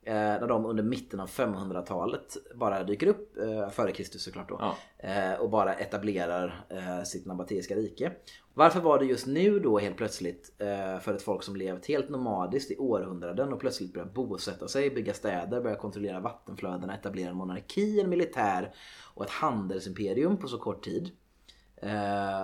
Eh, 0.07 0.13
när 0.13 0.47
de 0.47 0.65
under 0.65 0.83
mitten 0.83 1.19
av 1.19 1.29
500-talet 1.29 2.37
bara 2.55 2.83
dyker 2.83 3.07
upp, 3.07 3.37
eh, 3.37 3.69
före 3.69 3.91
Kristus 3.91 4.23
såklart 4.23 4.49
då. 4.49 4.57
Ja. 4.59 4.75
Eh, 5.09 5.39
och 5.39 5.49
bara 5.49 5.73
etablerar 5.73 6.65
sitt 7.05 7.25
nabateiska 7.25 7.75
rike. 7.75 8.11
Varför 8.53 8.79
var 8.79 8.99
det 8.99 9.05
just 9.05 9.27
nu 9.27 9.59
då 9.59 9.79
helt 9.79 9.97
plötsligt 9.97 10.53
för 11.01 11.13
ett 11.13 11.21
folk 11.21 11.43
som 11.43 11.55
levt 11.55 11.85
helt 11.85 12.09
nomadiskt 12.09 12.71
i 12.71 12.77
århundraden 12.77 13.53
och 13.53 13.59
plötsligt 13.59 13.93
börjar 13.93 14.07
bosätta 14.07 14.67
sig, 14.67 14.89
bygga 14.89 15.13
städer, 15.13 15.61
börja 15.61 15.75
kontrollera 15.75 16.19
vattenflödena, 16.19 16.95
etablera 16.95 17.29
en 17.29 17.35
monarki, 17.35 18.01
en 18.01 18.09
militär 18.09 18.73
och 19.13 19.23
ett 19.23 19.31
handelsimperium 19.31 20.37
på 20.37 20.47
så 20.47 20.57
kort 20.57 20.83
tid. 20.83 21.11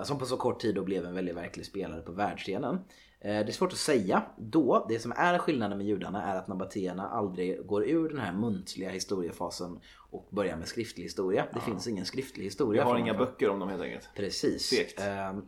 Som 0.04 0.18
på 0.18 0.26
så 0.26 0.36
kort 0.36 0.60
tid 0.60 0.74
då 0.74 0.82
blev 0.82 1.06
en 1.06 1.14
väldigt 1.14 1.36
verklig 1.36 1.66
spelare 1.66 2.00
på 2.00 2.12
världsscenen. 2.12 2.78
Eh, 3.24 3.30
det 3.44 3.50
är 3.50 3.52
svårt 3.52 3.72
att 3.72 3.78
säga 3.78 4.22
då. 4.38 4.86
Det 4.88 4.98
som 4.98 5.12
är 5.16 5.38
skillnaden 5.38 5.78
med 5.78 5.86
judarna 5.86 6.22
är 6.22 6.36
att 6.36 6.48
nabatéerna 6.48 7.08
aldrig 7.08 7.66
går 7.66 7.84
ur 7.88 8.08
den 8.08 8.18
här 8.18 8.32
muntliga 8.32 8.90
historiefasen 8.90 9.80
och 10.10 10.28
börjar 10.30 10.56
med 10.56 10.68
skriftlig 10.68 11.04
historia. 11.04 11.46
Det 11.54 11.60
finns 11.60 11.86
ingen 11.88 12.04
skriftlig 12.04 12.42
Vi 12.42 12.46
historia. 12.46 12.84
har 12.84 12.90
från 12.90 13.00
inga 13.00 13.12
dem. 13.12 13.24
böcker 13.26 13.48
om 13.50 13.58
dem 13.58 13.68
helt 13.68 13.82
enkelt. 13.82 14.08
Precis. 14.16 14.62
Segt. 14.62 15.00
Ehm, 15.00 15.42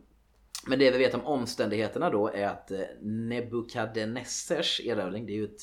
Men 0.67 0.79
det 0.79 0.91
vi 0.91 0.97
vet 0.97 1.13
om 1.13 1.25
omständigheterna 1.25 2.09
då 2.09 2.27
är 2.27 2.47
att 2.47 2.71
eh, 2.71 2.79
Nebukadnessers 3.01 4.81
erövring, 4.85 5.25
det 5.25 5.31
är 5.33 5.35
ju 5.35 5.45
ett 5.45 5.61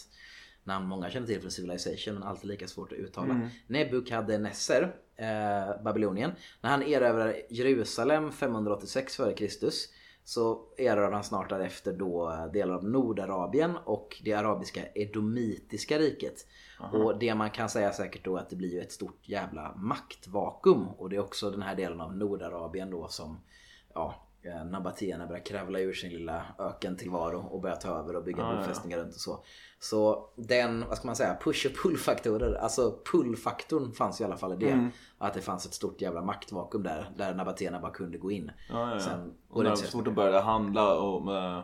namn 0.64 0.86
många 0.88 1.10
känner 1.10 1.26
till 1.26 1.40
från 1.40 1.50
Civilization 1.50 2.14
men 2.14 2.22
alltid 2.22 2.50
lika 2.50 2.66
svårt 2.68 2.92
att 2.92 2.98
uttala. 2.98 3.50
Nebukadnesser, 3.66 4.94
eh, 5.16 5.82
Babylonien, 5.84 6.30
när 6.60 6.70
han 6.70 6.82
erövrar 6.82 7.36
Jerusalem 7.50 8.32
586 8.32 9.20
f.Kr. 9.20 9.70
så 10.24 10.60
erövrar 10.76 11.12
han 11.12 11.24
snart 11.24 11.48
därefter 11.48 11.92
då 11.92 12.48
delar 12.52 12.74
av 12.74 12.84
Nordarabien 12.84 13.76
och 13.84 14.20
det 14.24 14.32
arabiska 14.32 14.80
Edomitiska 14.94 15.98
riket. 15.98 16.46
Och 16.92 17.18
det 17.18 17.34
man 17.34 17.50
kan 17.50 17.68
säga 17.68 17.92
säkert 17.92 18.24
då 18.24 18.36
är 18.36 18.40
att 18.40 18.50
det 18.50 18.56
blir 18.56 18.72
ju 18.72 18.80
ett 18.80 18.92
stort 18.92 19.28
jävla 19.28 19.74
maktvakuum 19.76 20.88
och 20.88 21.10
det 21.10 21.16
är 21.16 21.20
också 21.20 21.50
den 21.50 21.62
här 21.62 21.74
delen 21.74 22.00
av 22.00 22.16
Nordarabien 22.16 22.90
då 22.90 23.08
som 23.08 23.40
ja, 23.94 24.14
eh, 24.46 24.64
nabatéerna 24.64 25.26
börjar 25.26 25.44
kravla 25.44 25.80
ur 25.80 25.92
sin 25.92 26.10
lilla 26.10 26.42
ökentillvaro 26.58 27.38
och 27.50 27.60
börjar 27.60 27.76
ta 27.76 27.88
över 27.88 28.16
och 28.16 28.24
bygga 28.24 28.56
bofästningar 28.56 28.98
runt 28.98 29.14
och 29.14 29.20
så. 29.20 29.44
Så 29.78 30.28
den, 30.36 30.84
vad 30.88 30.96
ska 30.96 31.06
man 31.06 31.16
säga, 31.16 31.36
push 31.40 31.66
och 31.66 31.72
pull-faktorer, 31.82 32.54
alltså 32.54 32.98
pull-faktorn 33.12 33.92
fanns 33.92 34.20
i 34.20 34.24
alla 34.24 34.36
fall 34.36 34.52
i 34.52 34.56
det. 34.56 34.90
Att 35.18 35.34
det 35.34 35.40
fanns 35.40 35.66
ett 35.66 35.74
stort 35.74 36.00
jävla 36.00 36.22
maktvakuum 36.22 36.82
där, 36.82 37.10
där 37.16 37.34
nabatéerna 37.34 37.80
bara 37.80 37.92
kunde 37.92 38.18
gå 38.18 38.30
in. 38.30 38.50
Ja, 38.70 38.88
ja, 38.88 38.94
ja. 38.94 39.00
Sen 39.00 39.34
och 39.48 39.54
går 39.54 39.64
det 39.64 39.76
så 39.76 39.86
fort 39.86 40.04
de 40.04 40.14
började 40.14 40.40
handla 40.40 40.98
och, 40.98 41.36
eh, 41.36 41.60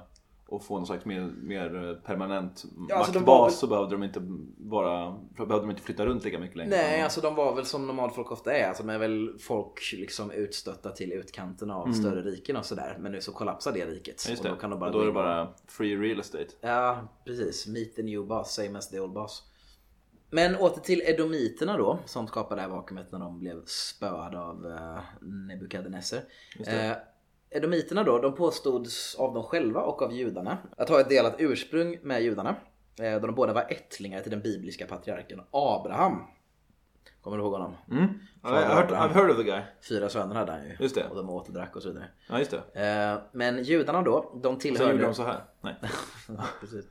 och 0.51 0.65
få 0.65 0.77
någon 0.77 0.87
slags 0.87 1.05
mer, 1.05 1.21
mer 1.43 2.01
permanent 2.05 2.65
Ja, 2.89 2.97
alltså 2.97 3.13
maktbas 3.13 3.53
väl- 3.53 3.59
så 3.59 3.67
behövde 3.67 3.95
de 3.95 4.03
inte 4.03 4.21
bara 4.57 5.19
behövde 5.37 5.61
de 5.61 5.71
inte 5.71 5.83
flytta 5.83 6.07
runt 6.07 6.25
lika 6.25 6.39
mycket 6.39 6.57
längre. 6.57 6.71
Nej, 6.71 7.03
alltså 7.03 7.21
de 7.21 7.35
var 7.35 7.55
väl 7.55 7.65
som 7.65 7.87
nomadfolk 7.87 8.33
ofta 8.33 8.53
är. 8.53 8.69
Alltså 8.69 8.83
de 8.83 8.93
är 8.93 8.99
väl 8.99 9.39
folk 9.39 9.93
liksom 9.93 10.31
utstötta 10.31 10.91
till 10.91 11.13
utkanten 11.13 11.71
av 11.71 11.93
större 11.93 12.23
riken 12.23 12.57
och 12.57 12.67
sådär. 12.67 12.97
Men 13.01 13.13
nu 13.13 13.21
så 13.21 13.33
kollapsar 13.33 13.73
det 13.73 13.87
riket. 13.87 14.29
Just 14.29 14.45
och 14.45 14.51
då 14.51 14.57
kan 14.57 14.71
de 14.71 14.81
bara 14.81 14.91
och 14.91 14.97
då 14.97 15.03
är 15.03 15.07
det 15.07 15.13
bara 15.13 15.55
free 15.69 15.97
real 15.97 16.21
estate. 16.21 16.49
Ja, 16.61 17.09
precis. 17.25 17.67
Meet 17.67 17.97
the 17.97 18.03
new 18.03 18.27
boss, 18.27 18.55
same 18.55 18.79
as 18.79 18.91
the 18.91 19.01
old 19.01 19.13
boss. 19.13 19.43
Men 20.31 20.57
åter 20.57 20.81
till 20.81 21.03
edomiterna 21.05 21.77
då, 21.77 21.99
som 22.07 22.27
skapade 22.27 22.61
det 22.61 22.63
här 22.63 22.69
vakuumet 22.69 23.13
när 23.13 23.19
de 23.19 23.39
blev 23.39 23.65
spöade 23.65 24.41
av 24.41 24.67
uh, 24.67 25.01
Nebukadnesser. 25.21 26.23
Edomiterna 27.51 28.05
då, 28.05 28.19
de 28.19 28.35
påstods 28.35 29.15
av 29.15 29.35
dem 29.35 29.43
själva 29.43 29.83
och 29.83 30.03
av 30.03 30.13
judarna 30.13 30.59
att 30.77 30.89
ha 30.89 31.01
ett 31.01 31.09
delat 31.09 31.35
ursprung 31.39 31.99
med 32.03 32.23
judarna. 32.23 32.57
Eh, 33.01 33.21
då 33.21 33.27
de 33.27 33.35
båda 33.35 33.53
var 33.53 33.67
ättlingar 33.69 34.21
till 34.21 34.31
den 34.31 34.41
bibliska 34.41 34.87
patriarken 34.87 35.41
Abraham. 35.51 36.23
Kommer 37.23 37.37
du 37.37 37.43
ihåg 37.43 37.53
honom? 37.53 37.75
Mm. 37.91 38.07
Ja, 38.43 38.61
jag 38.61 38.69
har 38.69 38.75
hört, 38.75 38.91
I've 38.91 39.13
heard 39.15 39.31
of 39.31 39.37
the 39.37 39.43
guy. 39.43 39.61
Fyra 39.89 40.09
söner 40.09 40.35
hade 40.35 40.53
han 40.53 40.65
ju. 40.65 40.77
Just 40.81 40.95
det. 40.95 41.05
Och 41.09 41.17
de 41.17 41.31
åt 41.31 41.49
och 41.49 41.55
drack 41.55 41.77
och 41.77 41.83
så 41.83 41.89
vidare. 41.89 42.05
Ja 42.29 42.39
just 42.39 42.51
det. 42.51 42.83
Eh, 43.13 43.23
men 43.33 43.63
judarna 43.65 44.03
då, 44.03 44.31
de 44.35 44.43
Så 44.43 44.49
gjorde 44.49 44.61
tillhörde... 44.61 45.03
de 45.03 45.15
så 45.15 45.23
här. 45.25 45.45
Nej. 45.61 45.75
Ja, 46.29 46.45
precis. 46.61 46.85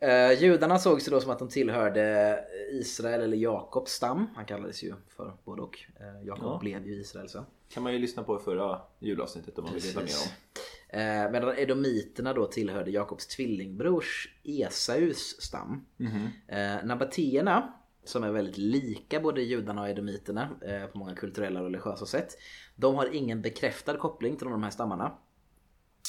Eh, 0.00 0.32
judarna 0.42 0.78
såg 0.78 1.02
sig 1.02 1.10
då 1.10 1.20
som 1.20 1.30
att 1.30 1.38
de 1.38 1.48
tillhörde 1.48 2.38
Israel 2.72 3.20
eller 3.22 3.36
Jakobs 3.36 3.92
stam. 3.92 4.26
Han 4.36 4.44
kallades 4.44 4.82
ju 4.82 4.94
för 5.16 5.32
både 5.44 5.62
och. 5.62 5.78
Eh, 6.00 6.26
Jakob 6.26 6.44
Ja. 6.44 6.58
blev 6.60 6.86
ju 6.86 7.00
Israel 7.00 7.28
sen. 7.28 7.44
Kan 7.68 7.82
man 7.82 7.92
ju 7.92 7.98
lyssna 7.98 8.22
på 8.22 8.36
i 8.36 8.38
förra 8.44 8.80
julavsnittet 8.98 9.58
om 9.58 9.64
man 9.64 9.74
vill 9.74 9.82
veta 9.82 10.00
mer 10.00 10.08
om. 10.08 11.00
Eh, 11.00 11.30
medan 11.30 11.58
edomiterna 11.58 12.32
då 12.32 12.46
tillhörde 12.46 12.90
Jakobs 12.90 13.26
tvillingbrors 13.26 14.28
Esaus 14.44 15.36
stam. 15.40 15.86
Mhm. 15.96 16.28
Eh, 16.48 16.84
nabatéerna, 16.84 17.72
som 18.08 18.24
är 18.24 18.30
väldigt 18.30 18.58
lika 18.58 19.20
både 19.20 19.42
judarna 19.42 19.82
och 19.82 19.88
edomiterna 19.88 20.48
eh, 20.66 20.86
på 20.86 20.98
många 20.98 21.14
kulturella 21.14 21.60
och 21.60 21.66
religiösa 21.66 22.06
sätt. 22.06 22.38
De 22.76 22.94
har 22.94 23.14
ingen 23.14 23.42
bekräftad 23.42 23.96
koppling 23.96 24.36
till 24.36 24.46
de 24.46 24.62
här 24.62 24.70
stammarna 24.70 25.18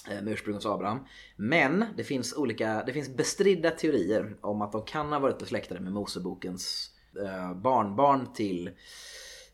eh, 0.09 0.21
med 0.21 0.33
ursprung 0.33 0.55
hos 0.55 0.65
Abraham. 0.65 0.99
Men 1.35 1.85
det 1.97 2.03
finns 2.03 2.33
olika, 2.33 2.83
det 2.85 2.93
finns 2.93 3.15
bestridda 3.15 3.71
teorier 3.71 4.37
om 4.41 4.61
att 4.61 4.71
de 4.71 4.85
kan 4.85 5.11
ha 5.11 5.19
varit 5.19 5.39
besläktade 5.39 5.79
med 5.79 5.93
Mosebokens 5.93 6.91
eh, 7.25 7.53
barnbarn 7.53 8.33
till 8.33 8.67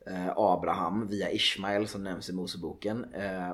eh, 0.07 0.29
Abraham 0.35 1.07
via 1.07 1.31
Ishmael 1.31 1.87
som 1.87 2.03
nämns 2.03 2.29
i 2.29 2.33
Moseboken. 2.33 3.13
Eh, 3.13 3.53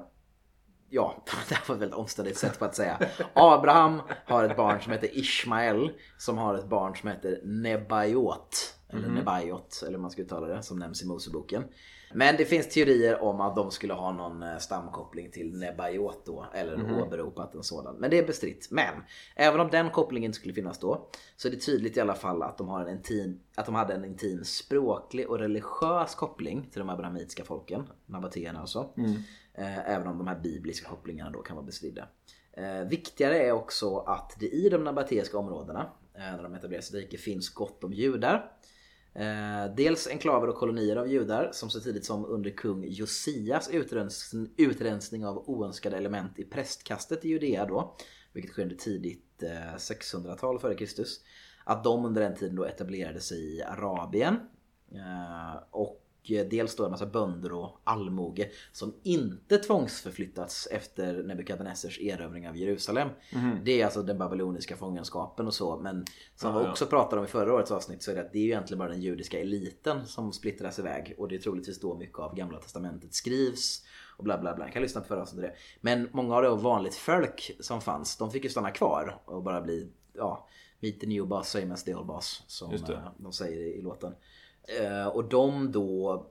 ja, 0.89 1.23
det 1.49 1.55
här 1.55 1.63
var 1.67 1.75
ett 1.75 1.81
väldigt 1.81 1.97
omständigt 1.97 2.37
sätt 2.37 2.59
på 2.59 2.65
att 2.65 2.75
säga. 2.75 2.99
Abraham 3.33 4.01
har 4.25 4.43
ett 4.43 4.57
barn 4.57 4.81
som 4.81 4.91
heter 4.91 5.17
Ishmael 5.17 5.91
som 6.17 6.37
har 6.37 6.55
ett 6.55 6.69
barn 6.69 6.95
som 6.95 7.09
heter 7.09 7.41
Nebaiot. 7.43 8.78
Eller 8.89 9.07
Nebaiot, 9.09 9.81
eller 9.81 9.91
hur 9.91 10.01
man 10.01 10.11
ska 10.11 10.21
uttala 10.21 10.47
det, 10.47 10.63
som 10.63 10.79
nämns 10.79 11.03
i 11.03 11.07
Moseboken. 11.07 11.63
Men 12.13 12.35
det 12.37 12.45
finns 12.45 12.69
teorier 12.69 13.23
om 13.23 13.41
att 13.41 13.55
de 13.55 13.71
skulle 13.71 13.93
ha 13.93 14.11
någon 14.11 14.43
eh, 14.43 14.57
stamkoppling 14.57 15.31
till 15.31 15.57
Nebaiot 15.57 16.25
då, 16.25 16.45
eller 16.53 17.01
åberopat 17.01 17.55
en 17.55 17.63
sådan. 17.63 17.95
Men 17.95 18.09
det 18.09 18.17
är 18.17 18.27
bestritt. 18.27 18.67
Men 18.71 18.93
även 19.35 19.59
om 19.59 19.69
den 19.69 19.89
kopplingen 19.89 20.33
skulle 20.33 20.53
finnas 20.53 20.79
då, 20.79 21.09
så 21.37 21.47
är 21.47 21.51
det 21.51 21.57
tydligt 21.57 21.97
i 21.97 21.99
alla 22.01 22.15
fall 22.15 22.43
att 22.43 22.57
de, 22.57 22.67
har 22.67 22.81
en 22.81 22.89
intim, 22.89 23.39
att 23.55 23.65
de 23.65 23.75
hade 23.75 23.93
en 23.93 24.05
intim 24.05 24.43
språklig 24.43 25.29
och 25.29 25.39
religiös 25.39 26.15
koppling 26.15 26.69
till 26.71 26.79
de 26.79 26.89
abrahamitiska 26.89 27.43
folken, 27.43 27.87
nabatéerna 28.05 28.59
alltså. 28.59 28.89
Eh, 29.53 29.89
även 29.89 30.07
om 30.07 30.17
de 30.17 30.27
här 30.27 30.39
bibliska 30.39 30.89
kopplingarna 30.89 31.29
då 31.29 31.41
kan 31.41 31.55
vara 31.55 31.65
bestridda. 31.65 32.07
Eh, 32.51 32.87
viktigare 32.89 33.37
är 33.37 33.51
också 33.51 33.97
att 33.97 34.35
det 34.39 34.47
i 34.47 34.69
de 34.69 34.83
nabateiska 34.83 35.37
områdena, 35.37 35.89
när 36.13 36.43
de 36.43 36.53
etablerar 36.53 36.81
sitt 36.81 36.95
rike, 36.95 37.17
finns 37.17 37.49
gott 37.49 37.83
om 37.83 37.93
judar. 37.93 38.51
Eh, 39.13 39.75
dels 39.75 40.07
enklaver 40.07 40.47
och 40.47 40.55
kolonier 40.55 40.95
av 40.95 41.07
judar 41.07 41.49
som 41.53 41.69
så 41.69 41.79
tidigt 41.79 42.05
som 42.05 42.25
under 42.25 42.49
kung 42.49 42.83
Josias 42.87 43.69
utrens 43.69 44.35
utrensning 44.57 45.25
av 45.25 45.49
oönskade 45.49 45.97
element 45.97 46.39
i 46.39 46.43
prästkastet 46.43 47.25
i 47.25 47.29
Judea 47.29 47.65
då, 47.65 47.95
vilket 48.33 48.51
sker 48.51 48.63
under 48.63 48.75
tidigt 48.75 49.43
eh, 49.43 49.75
600-tal 49.75 50.59
före 50.59 50.75
Kristus. 50.75 51.19
Att 51.63 51.83
de 51.83 52.05
under 52.05 52.21
den 52.21 52.35
tiden 52.35 52.55
då 52.55 52.65
etablerade 52.65 53.19
sig 53.19 53.57
i 53.57 53.61
Arabien. 53.63 54.35
Eh, 54.91 55.63
och 55.71 56.08
dels 56.29 56.75
då 56.75 56.85
en 56.85 56.91
massa 56.91 57.05
bönder 57.05 57.53
och 57.53 57.81
allmoge 57.83 58.49
som 58.71 58.93
inte 59.03 59.57
tvångsförflyttats 59.57 60.67
efter 60.71 61.23
Nebukadnessers 61.23 61.99
erövring 61.99 62.49
av 62.49 62.57
Jerusalem. 62.57 63.09
Det 63.63 63.81
är 63.81 63.85
alltså 63.85 64.01
den 64.01 64.17
babyloniska 64.17 64.77
fångenskapen 64.77 65.47
och 65.47 65.53
så. 65.53 65.77
Men 65.77 66.05
som 66.35 66.55
vi 66.55 66.69
också 66.69 66.85
pratade 66.85 67.19
om 67.19 67.25
i 67.25 67.29
förra 67.29 67.53
årets 67.53 67.71
avsnitt 67.71 68.03
så 68.03 68.11
är 68.11 68.15
det 68.15 68.21
att 68.21 68.33
det 68.33 68.39
är 68.39 68.43
ju 68.43 68.49
egentligen 68.49 68.79
bara 68.79 68.89
den 68.89 69.01
judiska 69.01 69.39
eliten 69.39 70.05
som 70.05 70.33
splittras 70.33 70.79
iväg. 70.79 71.15
Och 71.17 71.27
det 71.27 71.35
är 71.35 71.39
troligtvis 71.39 71.79
då 71.79 71.97
mycket 71.97 72.19
av 72.19 72.35
gamla 72.35 72.59
testamentet 72.59 73.13
skrivs. 73.13 73.85
Och 74.17 74.23
bla 74.23 74.37
bla 74.37 74.55
bla. 74.55 74.65
Jag 74.65 74.73
kan 74.73 74.81
lyssna 74.81 75.01
på 75.01 75.07
förra 75.07 75.21
avsnittet 75.21 75.51
det. 75.51 75.57
Men 75.81 76.09
många 76.11 76.35
av 76.35 76.43
det 76.43 76.49
vanligt 76.49 76.95
folk 76.95 77.51
som 77.59 77.81
fanns, 77.81 78.17
de 78.17 78.31
fick 78.31 78.43
ju 78.43 78.49
stanna 78.49 78.71
kvar 78.71 79.21
och 79.25 79.43
bara 79.43 79.61
bli, 79.61 79.89
ja, 80.13 80.47
meet 80.79 80.99
the 80.99 81.07
new 81.07 81.27
boss, 81.27 81.49
same 81.49 81.73
as 81.73 81.83
the 81.83 81.95
old 81.95 82.07
boss. 82.07 82.43
Som 82.47 82.73
eh, 82.73 83.07
de 83.17 83.33
säger 83.33 83.61
i 83.61 83.81
låten. 83.81 84.13
Eh, 84.77 85.07
och 85.07 85.29
de 85.29 85.71
då 85.71 86.25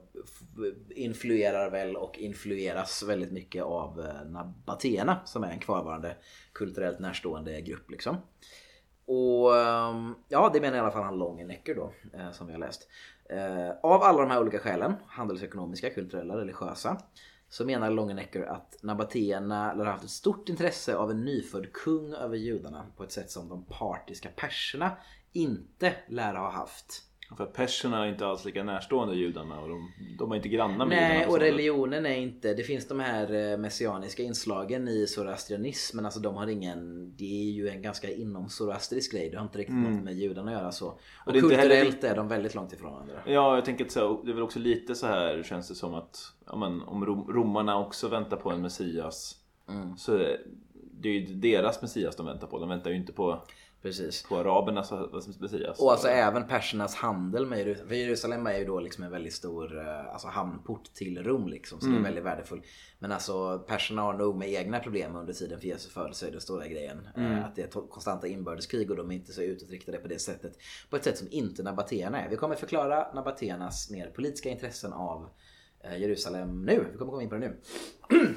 influerar 0.89 1.71
väl 1.71 1.95
och 1.95 2.17
influeras 2.17 3.03
väldigt 3.03 3.31
mycket 3.31 3.63
av 3.63 3.99
eh, 3.99 4.29
nabatéerna 4.29 5.19
som 5.25 5.43
är 5.43 5.51
en 5.51 5.59
kvarvarande 5.59 6.15
kulturellt 6.53 6.99
närstående 6.99 7.61
grupp 7.61 7.91
liksom. 7.91 8.17
Och 9.05 9.57
ehm, 9.57 10.15
ja, 10.27 10.49
det 10.53 10.61
menar 10.61 10.77
i 10.77 10.79
alla 10.79 10.91
fall 10.91 11.03
han 11.03 11.17
Longenecker 11.17 11.75
då, 11.75 11.93
eh, 12.13 12.31
som 12.31 12.47
vi 12.47 12.53
har 12.53 12.59
läst. 12.59 12.87
Eh, 13.29 13.69
av 13.83 14.03
alla 14.03 14.21
de 14.21 14.31
här 14.31 14.41
olika 14.41 14.59
skälen, 14.59 14.93
handelsekonomiska, 15.07 15.89
kulturella, 15.89 16.37
religiösa, 16.37 16.97
så 17.49 17.65
menar 17.65 17.89
Longenecker 17.89 18.41
att 18.41 18.77
nabatéerna 18.83 19.73
lär 19.73 19.85
ha 19.85 19.91
haft 19.91 20.03
ett 20.03 20.09
stort 20.09 20.49
intresse 20.49 20.95
av 20.95 21.11
en 21.11 21.25
nyfödd 21.25 21.73
kung 21.73 22.13
över 22.13 22.37
judarna 22.37 22.85
på 22.97 23.03
ett 23.03 23.11
sätt 23.11 23.31
som 23.31 23.49
de 23.49 23.65
partiska 23.65 24.29
perserna 24.35 24.97
inte 25.33 25.93
lär 26.07 26.35
ha 26.35 26.51
haft. 26.51 27.08
För 27.37 27.43
att 27.43 27.53
perserna 27.53 28.05
är 28.05 28.09
inte 28.09 28.27
alls 28.27 28.45
lika 28.45 28.63
närstående 28.63 29.15
judarna 29.15 29.59
och 29.59 29.69
de, 29.69 29.91
de 30.19 30.31
är 30.31 30.35
inte 30.35 30.49
grannar 30.49 30.85
med 30.85 30.97
Nej, 30.97 31.13
judarna. 31.13 31.31
och 31.31 31.39
religionen 31.39 32.05
är 32.05 32.15
inte... 32.15 32.53
Det 32.53 32.63
finns 32.63 32.87
de 32.87 32.99
här 32.99 33.51
eh, 33.51 33.57
messianiska 33.57 34.23
inslagen 34.23 34.87
i 34.87 35.07
zoroastrianism 35.07 35.95
men 35.97 36.05
alltså 36.05 36.19
de 36.19 36.35
har 36.35 36.47
ingen... 36.47 37.13
Det 37.17 37.41
är 37.49 37.51
ju 37.51 37.69
en 37.69 37.81
ganska 37.81 38.09
inom 38.11 38.49
zoroastrisk 38.49 39.11
grej. 39.11 39.29
Det 39.29 39.37
har 39.37 39.43
inte 39.43 39.57
riktigt 39.57 39.75
något 39.75 40.03
med 40.03 40.13
judarna 40.13 40.51
att 40.51 40.57
göra 40.61 40.71
så. 40.71 40.87
Och, 40.87 40.99
Mm. 41.27 41.33
det 41.33 41.39
är 41.39 41.43
inte 41.43 41.55
heller- 41.55 41.75
kulturellt 41.85 42.03
är 42.03 42.15
de 42.15 42.27
väldigt 42.27 42.55
långt 42.55 42.73
ifrån 42.73 42.91
varandra. 42.93 43.13
Ja, 43.25 43.55
jag 43.55 43.65
tänker 43.65 43.85
att 43.85 43.91
så, 43.91 44.21
det 44.23 44.31
är 44.31 44.33
väl 44.33 44.43
också 44.43 44.59
lite 44.59 44.95
så 44.95 45.07
här 45.07 45.43
känns 45.43 45.67
det 45.69 45.75
som 45.75 45.93
att 45.93 46.17
ja, 46.45 46.55
men, 46.55 46.81
om 46.81 47.05
rom, 47.05 47.31
romarna 47.33 47.79
också 47.79 48.07
väntar 48.07 48.37
på 48.37 48.49
en 48.51 48.61
Messias 48.61 49.35
Mm. 49.69 49.97
så 49.97 50.17
det 51.01 51.09
är 51.09 51.13
ju 51.13 51.25
deras 51.25 51.81
Messias 51.81 52.15
de 52.15 52.25
väntar 52.25 52.47
på. 52.47 52.59
De 52.59 52.69
väntar 52.69 52.89
ju 52.89 52.95
inte 52.95 53.13
på, 53.13 53.41
Precis. 53.81 54.23
på 54.23 54.37
arabernas 54.37 54.91
Messias. 55.39 55.79
Och 55.79 55.91
alltså 55.91 56.07
även 56.07 56.47
persernas 56.47 56.95
handel 56.95 57.45
med 57.45 57.59
Jerusalem. 57.59 57.87
För 57.87 57.95
Jerusalem 57.95 58.47
är 58.47 58.57
ju 58.57 58.65
då 58.65 58.79
liksom 58.79 59.03
en 59.03 59.11
väldigt 59.11 59.33
stor 59.33 59.77
eh, 59.79 60.13
alltså 60.13 60.27
hamnport 60.27 60.83
till 60.93 61.23
Rom 61.23 61.47
liksom. 61.47 61.79
Så 61.79 61.85
Mm. 61.87 61.97
det 61.97 62.01
är 62.01 62.03
väldigt 62.03 62.23
värdefull. 62.23 62.61
Men 62.99 63.11
alltså 63.11 63.59
perserna 63.59 64.01
har 64.01 64.13
nog 64.13 64.35
med 64.35 64.49
egna 64.49 64.79
problem 64.79 65.15
under 65.15 65.33
tiden 65.33 65.59
för 65.59 65.67
Jesu 65.67 65.89
födelse 65.89 66.27
är 66.27 66.31
den 66.31 66.41
stora 66.41 66.67
grejen. 66.67 67.07
Mm. 67.15 67.31
Eh, 67.31 67.45
Att 67.45 67.55
det 67.55 67.61
är 67.75 67.87
konstanta 67.89 68.27
inbördeskrig 68.27 68.91
och 68.91 68.97
de 68.97 69.11
är 69.11 69.15
inte 69.15 69.33
så 69.33 69.41
utåtriktade 69.41 69.97
på 69.97 70.07
det 70.07 70.19
sättet. 70.19 70.53
På 70.89 70.95
ett 70.95 71.03
sätt 71.03 71.17
som 71.17 71.27
inte 71.31 71.63
nabatéerna 71.63 72.21
är. 72.21 72.29
Vi 72.29 72.35
kommer 72.35 72.55
förklara 72.55 73.13
nabatéernas 73.13 73.89
mer 73.89 74.07
politiska 74.15 74.49
intressen 74.49 74.93
av 74.93 75.29
eh, 75.83 75.97
Jerusalem 76.01 76.65
nu. 76.65 76.85
Vi 76.91 76.97
kommer 76.97 77.11
komma 77.11 77.23
in 77.23 77.29
på 77.29 77.35
det 77.35 77.41
nu. 77.41 77.55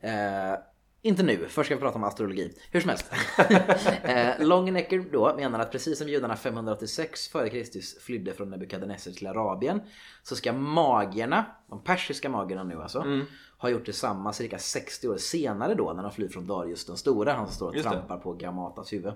Eh, 0.00 0.54
inte 1.02 1.22
nu, 1.22 1.46
först 1.48 1.66
ska 1.66 1.74
vi 1.74 1.80
prata 1.80 1.96
om 1.96 2.04
astrologi. 2.04 2.52
Hur 2.70 2.80
som 2.80 2.88
helst. 2.88 3.12
eh, 4.02 4.46
Longenecker 4.46 5.04
då 5.12 5.34
menar 5.36 5.58
att 5.58 5.72
precis 5.72 5.98
som 5.98 6.08
judarna 6.08 6.36
586 6.36 7.30
f.Kr. 7.34 8.00
flydde 8.00 8.32
från 8.32 8.50
Nebukadnessar 8.50 9.10
till 9.10 9.26
Arabien 9.26 9.80
så 10.22 10.36
ska 10.36 10.52
magierna, 10.52 11.46
de 11.70 11.84
persiska 11.84 12.28
magierna 12.28 12.64
nu 12.64 12.82
alltså, 12.82 13.04
ha 13.58 13.68
gjort 13.68 13.86
detsamma 13.86 14.32
cirka 14.32 14.58
60 14.58 15.08
år 15.08 15.16
senare 15.16 15.74
då 15.74 15.92
när 15.92 16.02
de 16.02 16.12
flyr 16.12 16.28
från 16.28 16.46
Darius 16.46 16.86
den 16.86 16.96
stora, 16.96 17.32
han 17.32 17.46
som 17.46 17.54
står 17.54 17.68
och 17.68 17.82
trampar 17.82 18.18
på 18.18 18.32
Gamatas 18.32 18.92
huvud. 18.92 19.12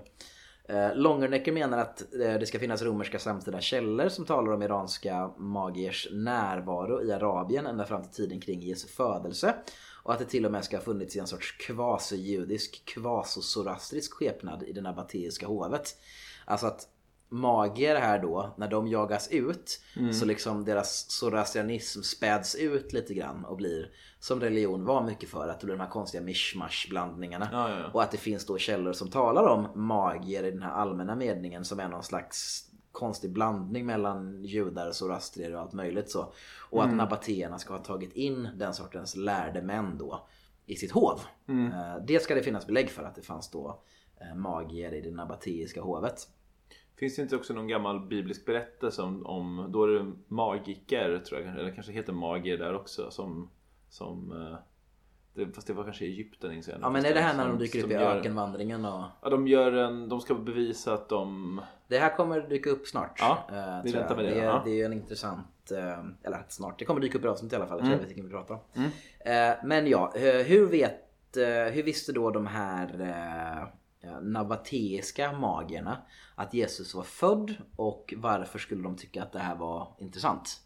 Eh, 0.69 0.95
Longernecker 0.95 1.51
menar 1.51 1.77
att 1.77 2.01
eh, 2.13 2.33
det 2.39 2.45
ska 2.45 2.59
finnas 2.59 2.81
romerska 2.81 3.19
samtida 3.19 3.61
källor 3.61 4.09
som 4.09 4.25
talar 4.25 4.51
om 4.53 4.61
iranska 4.61 5.31
magiers 5.37 6.07
närvaro 6.11 7.03
i 7.03 7.11
Arabien 7.11 7.67
ända 7.67 7.85
fram 7.85 8.03
till 8.03 8.11
tiden 8.11 8.41
kring 8.41 8.61
Jesu 8.61 8.87
födelse. 8.87 9.55
Och 10.03 10.13
att 10.13 10.19
det 10.19 10.25
till 10.25 10.45
och 10.45 10.51
med 10.51 10.65
ska 10.65 10.77
ha 10.77 10.83
funnits 10.83 11.15
i 11.15 11.19
en 11.19 11.27
sorts 11.27 11.57
kvasi-judisk, 11.67 12.85
kvasozoroastrisk 12.85 14.13
skepnad 14.13 14.63
i 14.63 14.73
det 14.73 14.81
nabateiska 14.81 15.47
hovet. 15.47 15.95
Alltså 16.45 16.67
att 16.67 16.87
magier 17.29 17.95
här 17.95 18.19
då, 18.19 18.55
när 18.57 18.67
de 18.67 18.87
jagas 18.87 19.27
ut 19.31 19.79
så 20.13 20.25
liksom 20.25 20.65
deras 20.65 21.11
zoroastrianism 21.11 22.01
späds 22.01 22.55
ut 22.55 22.93
lite 22.93 23.13
grann 23.13 23.45
och 23.45 23.57
blir 23.57 23.91
som 24.19 24.39
religion 24.39 24.85
var 24.85 25.03
mycket 25.03 25.29
för 25.29 25.47
att 25.47 25.59
det 25.59 25.65
blir 25.65 25.75
de 25.75 25.81
här 25.83 25.89
konstiga 25.89 26.23
mishmash 26.23 26.89
blandningarna. 26.89 27.49
Ja, 27.51 27.69
ja, 27.69 27.79
ja. 27.79 27.89
Och 27.93 28.03
att 28.03 28.11
det 28.11 28.17
finns 28.17 28.45
då 28.45 28.57
källor 28.57 28.93
som 28.93 29.09
talar 29.09 29.47
om 29.47 29.87
magier 29.87 30.43
i 30.43 30.51
den 30.51 30.61
här 30.61 30.71
allmänna 30.71 31.15
meningen 31.15 31.65
som 31.65 31.79
är 31.79 31.87
någon 31.87 32.03
slags 32.03 32.65
konstig 32.93 33.31
blandning 33.33 33.85
mellan 33.85 34.43
judar, 34.43 34.91
zoroastrier 34.91 35.55
och 35.55 35.61
allt 35.61 35.73
möjligt 35.73 36.09
så. 36.11 36.33
Och 36.69 36.83
att 36.83 36.89
nabatéerna 36.95 37.59
ska 37.59 37.73
ha 37.73 37.83
tagit 37.83 38.13
in 38.13 38.49
den 38.55 38.73
sortens 38.73 39.15
lärde 39.15 39.61
män 39.61 39.97
då 39.97 40.27
i 40.65 40.75
sitt 40.75 40.91
hov. 40.91 41.19
Eh, 41.71 41.97
Det 42.07 42.19
ska 42.23 42.35
det 42.35 42.43
finnas 42.43 42.67
belägg 42.67 42.89
för 42.89 43.03
att 43.03 43.15
det 43.15 43.21
fanns 43.21 43.51
då 43.51 43.81
eh, 44.21 44.35
magier 44.35 44.93
i 44.93 45.01
det 45.01 45.11
nabateiska 45.11 45.81
hovet. 45.81 46.27
Finns 46.99 47.15
det 47.15 47.21
inte 47.21 47.35
också 47.35 47.53
någon 47.53 47.67
gammal 47.67 47.99
biblisk 48.07 48.45
berättelse 48.45 49.01
om, 49.01 49.25
om 49.25 49.67
då 49.69 49.83
är 49.83 49.87
det 49.87 50.11
magiker 50.27 51.19
tror 51.27 51.41
jag, 51.41 51.59
eller 51.59 51.71
kanske 51.71 51.91
heter 51.91 52.13
magier 52.13 52.57
där 52.57 52.73
också 52.73 53.11
som, 53.11 53.49
som 53.89 54.31
eh, 54.31 54.57
fast 55.55 55.67
det 55.67 55.73
var 55.73 55.83
kanske 55.83 56.05
Egypten 56.05 56.51
inser 56.51 56.71
jag 56.71 56.79
nu. 56.79 56.85
Ja 56.85 56.89
men 56.89 57.05
är 57.05 57.13
det 57.13 57.19
här 57.21 57.37
när 57.37 57.47
de 57.47 57.57
dyker 57.57 57.83
upp 57.83 57.91
i 57.91 57.95
ökenvandringen 57.95 58.85
och... 58.85 59.03
Ja, 59.21 59.29
de 59.29 59.47
gör 59.47 59.71
en, 59.71 60.09
de 60.09 60.21
ska 60.21 60.33
bevisa 60.35 60.93
att 60.93 61.09
de... 61.09 61.61
Det 61.87 61.97
här 61.99 62.15
kommer 62.17 62.41
dyka 62.41 62.69
upp 62.69 62.87
snart. 62.87 63.17
Ja, 63.19 63.47
eh, 63.51 63.83
vi 63.83 63.91
väntar 63.91 64.15
med 64.15 64.25
det, 64.25 64.31
Det, 64.31 64.37
ja. 64.37 64.61
det 64.65 64.71
är 64.71 64.75
ju 64.75 64.83
en 64.85 64.93
intressant, 64.93 65.71
eh, 65.71 65.99
eller 66.23 66.45
snart, 66.49 66.79
det 66.79 66.85
kommer 66.85 67.01
dyka 67.01 67.17
upp 67.17 67.25
i 67.25 67.27
avsnitt 67.27 67.53
i 67.53 67.55
alla 67.55 67.67
fall. 67.67 67.79
Mm. 67.79 67.91
Jag 67.91 67.97
vet 67.99 68.11
inte 68.11 68.21
vi 68.21 68.29
pratar 68.29 68.53
om. 68.53 68.83
Eh, 69.19 69.53
Men 69.63 69.87
ja, 69.87 70.13
eh, 70.15 70.45
hur 70.45 70.65
vet, 70.67 71.37
eh, 71.37 71.73
hur 71.73 71.83
visste 71.83 72.11
då 72.11 72.31
de 72.31 72.47
här 72.47 73.01
eh, 74.03 74.21
nabateiska 74.21 75.31
magierna 75.31 75.97
att 76.35 76.53
Jesus 76.53 76.95
var 76.95 77.03
född 77.03 77.55
och 77.75 78.13
varför 78.17 78.59
skulle 78.59 78.83
de 78.83 78.95
tycka 78.95 79.23
att 79.23 79.31
det 79.31 79.39
här 79.39 79.55
var 79.55 79.95
intressant? 79.99 80.59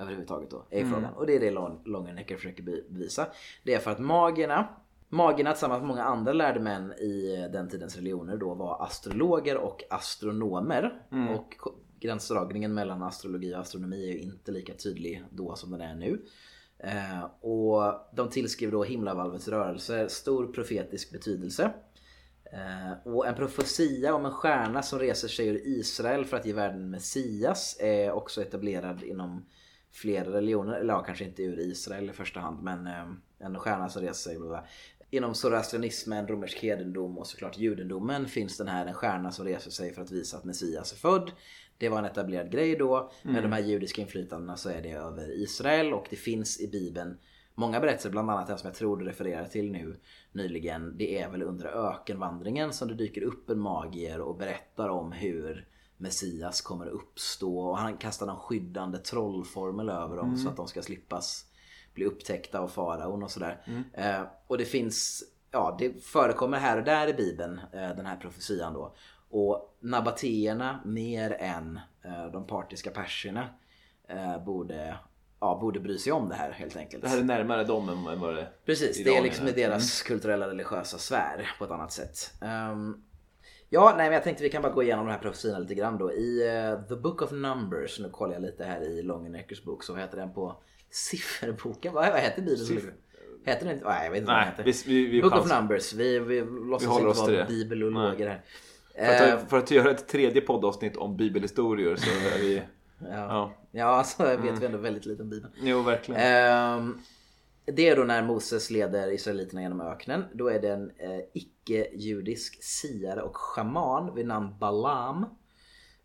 Överhuvudtaget 0.00 0.50
då, 0.50 0.66
är 0.70 0.84
frågan. 0.84 1.14
Och 1.14 1.26
det 1.26 1.36
är 1.36 1.40
det 1.40 1.50
Lon- 1.50 1.80
Longenecker 1.84 2.36
försöker 2.36 2.62
be- 2.62 2.82
bevisa. 2.88 3.26
Det 3.64 3.74
är 3.74 3.78
för 3.78 3.90
att 3.90 3.98
magierna 3.98 4.68
Magierna 5.12 5.52
tillsammans 5.52 5.80
med 5.80 5.88
många 5.88 6.04
andra 6.04 6.32
lärde 6.32 6.60
män 6.60 6.92
i 6.92 7.48
den 7.52 7.68
tidens 7.68 7.96
religioner 7.96 8.36
då 8.36 8.54
var 8.54 8.82
astrologer 8.84 9.56
och 9.56 9.82
astronomer. 9.90 11.02
Och 11.36 11.56
ko- 11.58 11.74
gränsdragningen 12.00 12.74
mellan 12.74 13.02
astrologi 13.02 13.54
och 13.54 13.58
astronomi 13.58 14.08
är 14.08 14.12
ju 14.12 14.18
inte 14.18 14.52
lika 14.52 14.74
tydlig 14.74 15.24
då 15.30 15.54
som 15.54 15.70
den 15.70 15.80
är 15.80 15.94
nu. 15.94 16.22
Eh, 16.78 17.24
och 17.40 17.94
de 18.16 18.28
tillskriver 18.30 18.72
då 18.72 18.84
himlavalvets 18.84 19.48
rörelser 19.48 20.08
stor 20.08 20.52
profetisk 20.52 21.12
betydelse. 21.12 21.72
Eh, 22.52 23.12
och 23.12 23.26
en 23.26 23.34
profetia 23.34 24.14
om 24.14 24.24
en 24.26 24.32
stjärna 24.32 24.82
som 24.82 24.98
reser 24.98 25.28
sig 25.28 25.48
ur 25.48 25.60
Israel 25.66 26.24
för 26.24 26.36
att 26.36 26.46
ge 26.46 26.52
världen 26.52 26.90
Messias 26.90 27.76
är 27.80 28.10
också 28.12 28.42
etablerad 28.42 29.02
inom 29.02 29.46
flera 29.92 30.32
religioner. 30.32 30.72
Eller 30.72 30.94
ja, 30.94 31.02
kanske 31.02 31.24
inte 31.24 31.42
ur 31.42 31.60
Israel 31.60 32.10
i 32.10 32.12
första 32.12 32.40
hand 32.40 32.62
men 32.62 32.86
eh, 32.86 33.06
en 33.38 33.58
stjärna 33.58 33.88
som 33.88 34.02
reser 34.02 34.30
sig. 34.30 34.38
bla 34.38 34.48
bla. 34.48 34.64
Inom 35.10 35.34
zoroastrianismen, 35.34 36.28
romersk 36.28 36.58
hedendom 36.58 37.18
och 37.18 37.26
såklart 37.26 37.58
judendomen 37.58 38.26
finns 38.26 38.56
den 38.56 38.68
här 38.68 38.86
en 38.86 38.94
stjärna 38.94 39.32
som 39.32 39.44
reser 39.46 39.70
sig 39.70 39.94
för 39.94 40.02
att 40.02 40.10
visa 40.10 40.36
att 40.36 40.44
Messias 40.44 40.92
är 40.92 40.96
född. 40.96 41.30
Det 41.78 41.88
var 41.88 41.98
en 41.98 42.04
etablerad 42.04 42.52
grej 42.52 42.76
då. 42.76 43.12
Med 43.22 43.42
de 43.42 43.52
här 43.52 43.60
judiska 43.60 44.02
inflytandena 44.02 44.56
så 44.56 44.68
är 44.68 44.82
det 44.82 44.90
över 44.90 45.42
Israel 45.42 45.92
och 45.92 46.06
det 46.10 46.16
finns 46.16 46.60
i 46.60 46.68
bibeln 46.68 47.18
Många 47.60 47.80
berättelser, 47.80 48.10
bland 48.10 48.30
annat 48.30 48.46
den 48.46 48.58
som 48.58 48.68
jag 48.68 48.74
tror 48.74 48.96
du 48.96 49.04
refererar 49.04 49.44
till 49.44 49.72
nu 49.72 49.96
nyligen. 50.32 50.96
Det 50.96 51.18
är 51.18 51.30
väl 51.30 51.42
under 51.42 51.66
ökenvandringen 51.66 52.72
som 52.72 52.88
det 52.88 52.94
dyker 52.94 53.22
upp 53.22 53.50
en 53.50 53.60
magier 53.60 54.20
och 54.20 54.36
berättar 54.36 54.88
om 54.88 55.12
hur 55.12 55.66
Messias 56.00 56.60
kommer 56.60 56.86
att 56.86 56.92
uppstå. 56.92 57.60
Och 57.60 57.78
han 57.78 57.96
kastar 57.96 58.28
en 58.28 58.36
skyddande 58.36 58.98
trollformel 58.98 59.88
över 59.88 60.16
dem 60.16 60.36
så 60.36 60.48
att 60.48 60.56
de 60.56 60.68
ska 60.68 60.82
slippas 60.82 61.44
bli 61.94 62.04
upptäckta 62.04 62.58
av 62.60 62.68
faraon 62.68 63.22
och 63.22 63.30
sådär. 63.30 63.62
Eh, 63.92 64.22
och 64.46 64.58
det 64.58 64.64
finns, 64.64 65.24
ja 65.50 65.76
det 65.78 66.04
förekommer 66.04 66.58
här 66.58 66.78
och 66.78 66.84
där 66.84 67.08
i 67.08 67.14
bibeln, 67.14 67.60
eh, 67.72 67.96
den 67.96 68.06
här 68.06 68.16
profetian 68.16 68.74
då. 68.74 68.94
Och 69.30 69.76
nabatéerna 69.80 70.80
mer 70.84 71.36
än 71.40 71.80
eh, 72.02 72.26
de 72.32 72.46
partiska 72.46 72.90
perserna 72.90 73.48
eh, 74.08 74.44
borde, 74.44 74.96
ja, 75.40 75.58
borde 75.60 75.80
bry 75.80 75.98
sig 75.98 76.12
om 76.12 76.28
det 76.28 76.34
här 76.34 76.50
helt 76.50 76.76
enkelt. 76.76 77.02
Det 77.02 77.08
här 77.08 77.18
är 77.18 77.24
närmare 77.24 77.64
dem 77.64 77.88
än 77.88 78.20
vad 78.20 78.34
det 78.34 78.48
Precis, 78.64 79.04
det 79.04 79.16
är 79.16 79.22
liksom 79.22 79.48
i 79.48 79.52
deras 79.52 80.02
kulturella 80.02 80.48
religiösa 80.48 80.98
sfär 80.98 81.50
på 81.58 81.64
ett 81.64 81.70
annat 81.70 81.92
sätt. 81.92 82.34
Ehm, 82.40 83.04
ja, 83.70 83.94
nej 83.96 84.06
men 84.06 84.12
jag 84.14 84.22
tänkte 84.24 84.42
vi 84.42 84.50
kan 84.50 84.62
bara 84.62 84.72
gå 84.72 84.82
igenom 84.82 85.06
de 85.06 85.12
här 85.12 85.18
profetiorna 85.18 85.58
lite 85.58 85.74
grann 85.74 85.98
då. 85.98 86.12
I 86.12 86.48
eh, 86.48 86.88
The 86.88 86.96
Book 86.96 87.22
of 87.22 87.30
Numbers, 87.32 87.98
nu 88.00 88.08
kollar 88.10 88.32
jag 88.34 88.42
lite 88.42 88.64
här 88.64 88.80
i 88.80 89.02
Longeneckers 89.02 89.64
bok, 89.64 89.84
så 89.84 89.96
heter 89.96 90.16
den 90.16 90.32
på 90.34 90.56
sifferboken. 90.90 91.92
Vad, 91.92 92.10
vad 92.12 92.20
heter 92.20 92.42
Bibeln? 92.42 92.64
Siff- 92.66 92.90
Heter 93.44 93.64
den 93.66 93.74
inte? 93.74 93.86
Nej, 93.88 94.04
jag 94.04 94.10
vet 94.10 94.18
inte 94.20 94.32
vad 94.32 94.36
Nej, 94.40 94.52
den 94.56 94.66
heter. 94.66 94.84
vi, 94.88 95.04
vi, 95.04 95.10
vi 95.10 95.22
Book 95.22 95.32
of 95.32 95.38
chansar. 95.38 95.60
Numbers, 95.60 95.92
vi, 95.94 96.18
vi 96.18 96.40
låtsas 96.70 96.88
håller 96.88 97.08
inte 97.08 97.32
vara 97.32 97.44
bibelologer 97.44 98.28
här. 98.28 98.42
För 98.94 99.26
Eh, 99.26 99.34
att, 99.34 99.50
för 99.50 99.58
att 99.58 99.70
göra 99.70 99.90
ett 99.90 100.08
tredje 100.08 100.40
poddavsnitt 100.40 100.96
om 100.96 101.16
bibelhistorier 101.16 101.96
så 101.96 102.10
är 102.10 102.38
vi... 102.40 102.54
ja. 103.00 103.06
Ja. 103.10 103.52
ja, 103.70 103.84
alltså 103.84 104.22
vet 104.22 104.58
vi 104.62 104.66
ändå 104.66 104.78
väldigt 104.78 105.06
lite 105.06 105.22
om 105.22 105.30
Bibeln. 105.30 105.52
Jo, 105.60 105.82
verkligen. 105.82 106.20
Ehm, 106.20 106.98
det 107.72 107.88
är 107.88 107.96
då 107.96 108.04
när 108.04 108.22
Moses 108.22 108.70
leder 108.70 109.12
Israeliterna 109.12 109.62
genom 109.62 109.80
öknen. 109.80 110.24
Då 110.34 110.48
är 110.48 110.60
det 110.60 110.68
en 110.68 110.90
eh, 110.90 111.20
icke-judisk 111.34 112.62
siare 112.62 113.22
och 113.22 113.36
shaman 113.36 114.14
vid 114.14 114.26
namn 114.26 114.58
Balam. 114.58 115.26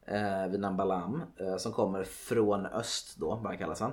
Eh, 0.08 0.48
vid 0.52 0.60
namn 0.60 0.78
Balam 0.78 1.24
eh, 1.40 1.58
som 1.58 1.72
kommer 1.72 2.04
från 2.04 2.66
öst 2.66 3.16
då, 3.18 3.36
bara 3.44 3.58
kallas 3.58 3.80
han. 3.80 3.92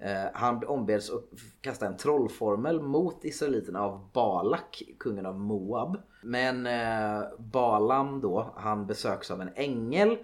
Eh, 0.00 0.30
han 0.34 0.66
ombeds 0.66 1.10
att 1.10 1.24
kasta 1.60 1.86
en 1.86 1.96
trollformel 1.96 2.80
mot 2.80 3.24
Israeliterna 3.24 3.80
av 3.80 4.10
Balak, 4.12 4.82
kungen 4.98 5.26
av 5.26 5.40
Moab. 5.40 5.96
Men 6.22 6.66
eh, 6.66 7.22
Balam 7.38 8.20
då, 8.20 8.52
han 8.56 8.86
besöks 8.86 9.30
av 9.30 9.40
en 9.40 9.50
ängel 9.54 10.16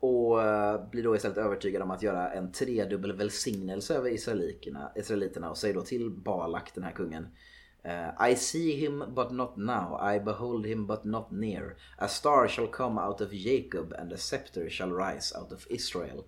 och 0.00 0.42
eh, 0.42 0.90
blir 0.90 1.02
då 1.02 1.16
istället 1.16 1.38
övertygad 1.38 1.82
om 1.82 1.90
att 1.90 2.02
göra 2.02 2.32
en 2.32 2.52
tredubbel 2.52 3.12
välsignelse 3.12 3.94
över 3.94 4.10
israeliterna, 4.94 5.50
och 5.50 5.58
säger 5.58 5.74
då 5.74 5.80
till 5.80 6.10
Balak, 6.10 6.70
den 6.74 6.84
här 6.84 6.92
kungen. 6.92 7.28
eh, 7.82 8.30
I 8.30 8.36
see 8.36 8.72
him 8.72 9.04
but 9.14 9.30
not 9.30 9.56
now, 9.56 10.14
I 10.14 10.20
behold 10.20 10.66
him 10.66 10.86
but 10.86 11.04
not 11.04 11.30
near. 11.30 11.76
A 11.96 12.08
star 12.08 12.48
shall 12.48 12.66
come 12.66 13.00
out 13.00 13.20
of 13.20 13.32
Jacob 13.32 13.94
and 13.98 14.12
a 14.12 14.16
scepter 14.16 14.68
shall 14.68 14.92
rise 14.92 15.38
out 15.38 15.52
of 15.52 15.66
Israel. 15.70 16.22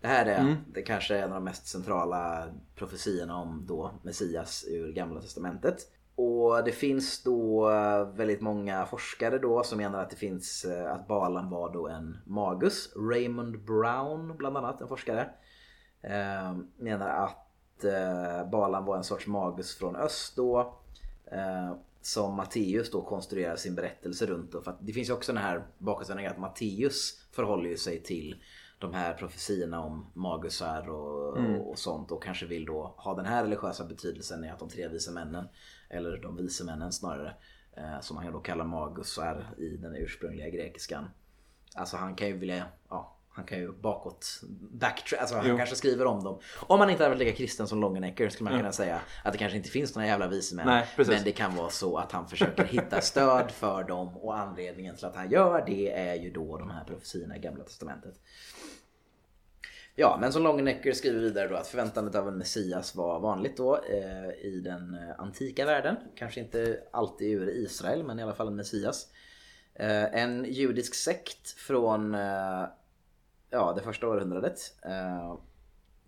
Det 0.00 0.06
här 0.06 0.26
är 0.26 0.56
det 0.74 0.82
kanske 0.82 1.16
är 1.16 1.22
en 1.22 1.28
av 1.32 1.34
de 1.34 1.44
mest 1.44 1.66
centrala 1.66 2.48
profetiorna 2.74 3.36
om 3.36 3.64
då 3.68 3.90
Messias 4.02 4.64
ur 4.68 4.92
Gamla 4.92 5.20
Testamentet. 5.20 5.76
Och 6.20 6.64
det 6.64 6.72
finns 6.72 7.22
då 7.22 7.70
eh, 7.70 8.08
väldigt 8.08 8.40
många 8.40 8.86
forskare 8.86 9.38
då 9.38 9.62
som 9.62 9.78
menar 9.78 10.02
att 10.02 10.10
det 10.10 10.16
finns 10.16 10.64
eh, 10.64 10.92
att 10.92 11.08
Balaam 11.08 11.50
var 11.50 11.72
då 11.72 11.88
en 11.88 12.18
magus. 12.26 12.92
Raymond 12.96 13.64
Brown 13.64 14.36
bland 14.36 14.56
annat, 14.56 14.80
en 14.80 14.88
forskare. 14.88 15.30
Eh, 16.02 16.56
menar 16.76 17.08
att 17.08 17.46
Balaam 18.50 18.84
var 18.84 18.96
en 18.96 19.04
sorts 19.04 19.26
magus 19.26 19.78
från 19.78 19.96
öst 19.96 20.36
då. 20.36 20.74
Som 22.00 22.36
Matteus 22.36 22.90
då 22.90 23.02
konstruerar 23.02 23.56
sin 23.56 23.74
berättelse 23.74 24.26
runt. 24.26 24.52
Då, 24.52 24.62
för 24.62 24.76
det 24.80 24.92
finns 24.92 25.08
ju 25.08 25.12
också 25.12 25.32
den 25.32 25.42
här 25.42 25.66
bakgrundsställningen 25.78 26.32
att 26.32 26.38
Matteus 26.38 27.26
förhåller 27.32 27.70
ju 27.70 27.76
sig 27.76 28.02
till 28.02 28.42
de 28.78 28.94
här 28.94 29.14
profetiorna 29.14 29.80
om 29.80 30.06
magusar 30.14 30.90
och, 30.90 31.38
och 31.70 31.78
sånt 31.78 32.10
och 32.10 32.22
kanske 32.22 32.46
vill 32.46 32.64
då 32.64 32.94
ha 32.96 33.14
den 33.14 33.26
här 33.26 33.42
religiösa 33.42 33.84
betydelsen 33.84 34.44
i 34.44 34.50
att 34.50 34.58
de 34.58 34.68
tre 34.68 34.88
vise 34.88 35.12
männen, 35.12 35.48
eller 35.90 36.16
de 36.16 36.36
vise 36.36 36.64
männen 36.64 36.92
snarare, 36.92 37.34
eh, 37.76 38.00
som 38.00 38.16
man 38.16 38.32
då 38.32 38.40
kallar 38.40 38.64
magusar 38.64 39.54
i 39.58 39.76
den 39.76 39.94
ursprungliga 39.96 40.48
grekiskan. 40.50 41.10
Alltså 41.74 41.96
han 41.96 42.14
kan 42.14 42.28
ju 42.28 42.36
vilja, 42.36 42.64
ja, 42.88 43.16
han 43.32 43.44
kan 43.44 43.58
ju 43.58 43.72
bakåt 43.72 44.40
backtrack, 44.72 45.20
alltså 45.20 45.36
han 45.36 45.48
Jo. 45.48 45.56
kanske 45.56 45.76
skriver 45.76 46.06
om 46.06 46.24
dem. 46.24 46.40
Om 46.56 46.78
man 46.78 46.90
inte 46.90 47.02
hade 47.02 47.14
varit 47.14 47.26
lika 47.26 47.36
kristen 47.36 47.66
som 47.68 47.80
Longenecker 47.80 48.28
skulle 48.28 48.50
man 48.50 48.58
kunna 48.58 48.72
säga 48.72 49.00
att 49.24 49.32
det 49.32 49.38
kanske 49.38 49.56
inte 49.56 49.68
finns 49.70 49.94
några 49.94 50.08
jävla 50.08 50.28
vise 50.28 50.54
män. 50.56 50.66
Nej, 50.66 50.86
men 50.96 51.24
det 51.24 51.32
kan 51.32 51.56
vara 51.56 51.70
så 51.70 51.96
att 51.96 52.12
han 52.12 52.28
försöker 52.28 52.64
hitta 52.64 53.00
stöd 53.00 53.50
för 53.50 53.84
dem 53.84 54.16
och 54.16 54.38
anledningen 54.38 54.96
till 54.96 55.04
att 55.06 55.16
han 55.16 55.30
gör 55.30 55.64
det 55.66 55.92
är 55.92 56.14
ju 56.14 56.30
då 56.30 56.58
de 56.58 56.70
här 56.70 56.84
profetiorna 56.84 57.36
i 57.36 57.40
Gamla 57.40 57.64
Testamentet. 57.64 58.14
Ja, 60.00 60.18
men 60.20 60.32
som 60.32 60.42
Longenecker 60.42 60.92
skriver 60.92 61.20
vidare 61.20 61.48
då 61.48 61.56
att 61.56 61.66
förväntandet 61.66 62.14
av 62.14 62.28
en 62.28 62.38
Messias 62.38 62.94
var 62.94 63.20
vanligt 63.20 63.56
då 63.56 63.76
eh, 63.76 64.46
i 64.46 64.60
den 64.64 64.94
eh, 64.94 65.20
antika 65.20 65.66
världen. 65.66 65.96
Kanske 66.16 66.40
inte 66.40 66.82
alltid 66.90 67.28
ur 67.28 67.48
Israel, 67.48 68.04
men 68.04 68.18
i 68.18 68.22
alla 68.22 68.34
fall 68.34 68.46
en 68.46 68.56
Messias. 68.56 69.06
Eh, 69.74 70.22
en 70.22 70.44
judisk 70.44 70.94
sekt 70.94 71.50
från 71.50 72.14
eh, 72.14 72.64
ja, 73.50 73.72
det 73.76 73.82
första 73.82 74.08
århundradet 74.08 74.58
eh, 74.82 75.38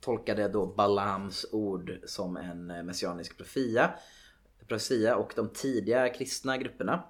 tolkade 0.00 0.48
då 0.48 0.66
Balams 0.66 1.46
ord 1.52 1.98
som 2.04 2.36
en 2.36 2.70
eh, 2.70 2.82
messianisk 2.82 3.36
profia. 3.36 3.90
profia 4.68 5.16
och 5.16 5.32
de 5.36 5.48
tidiga 5.48 6.08
kristna 6.08 6.58
grupperna 6.58 7.04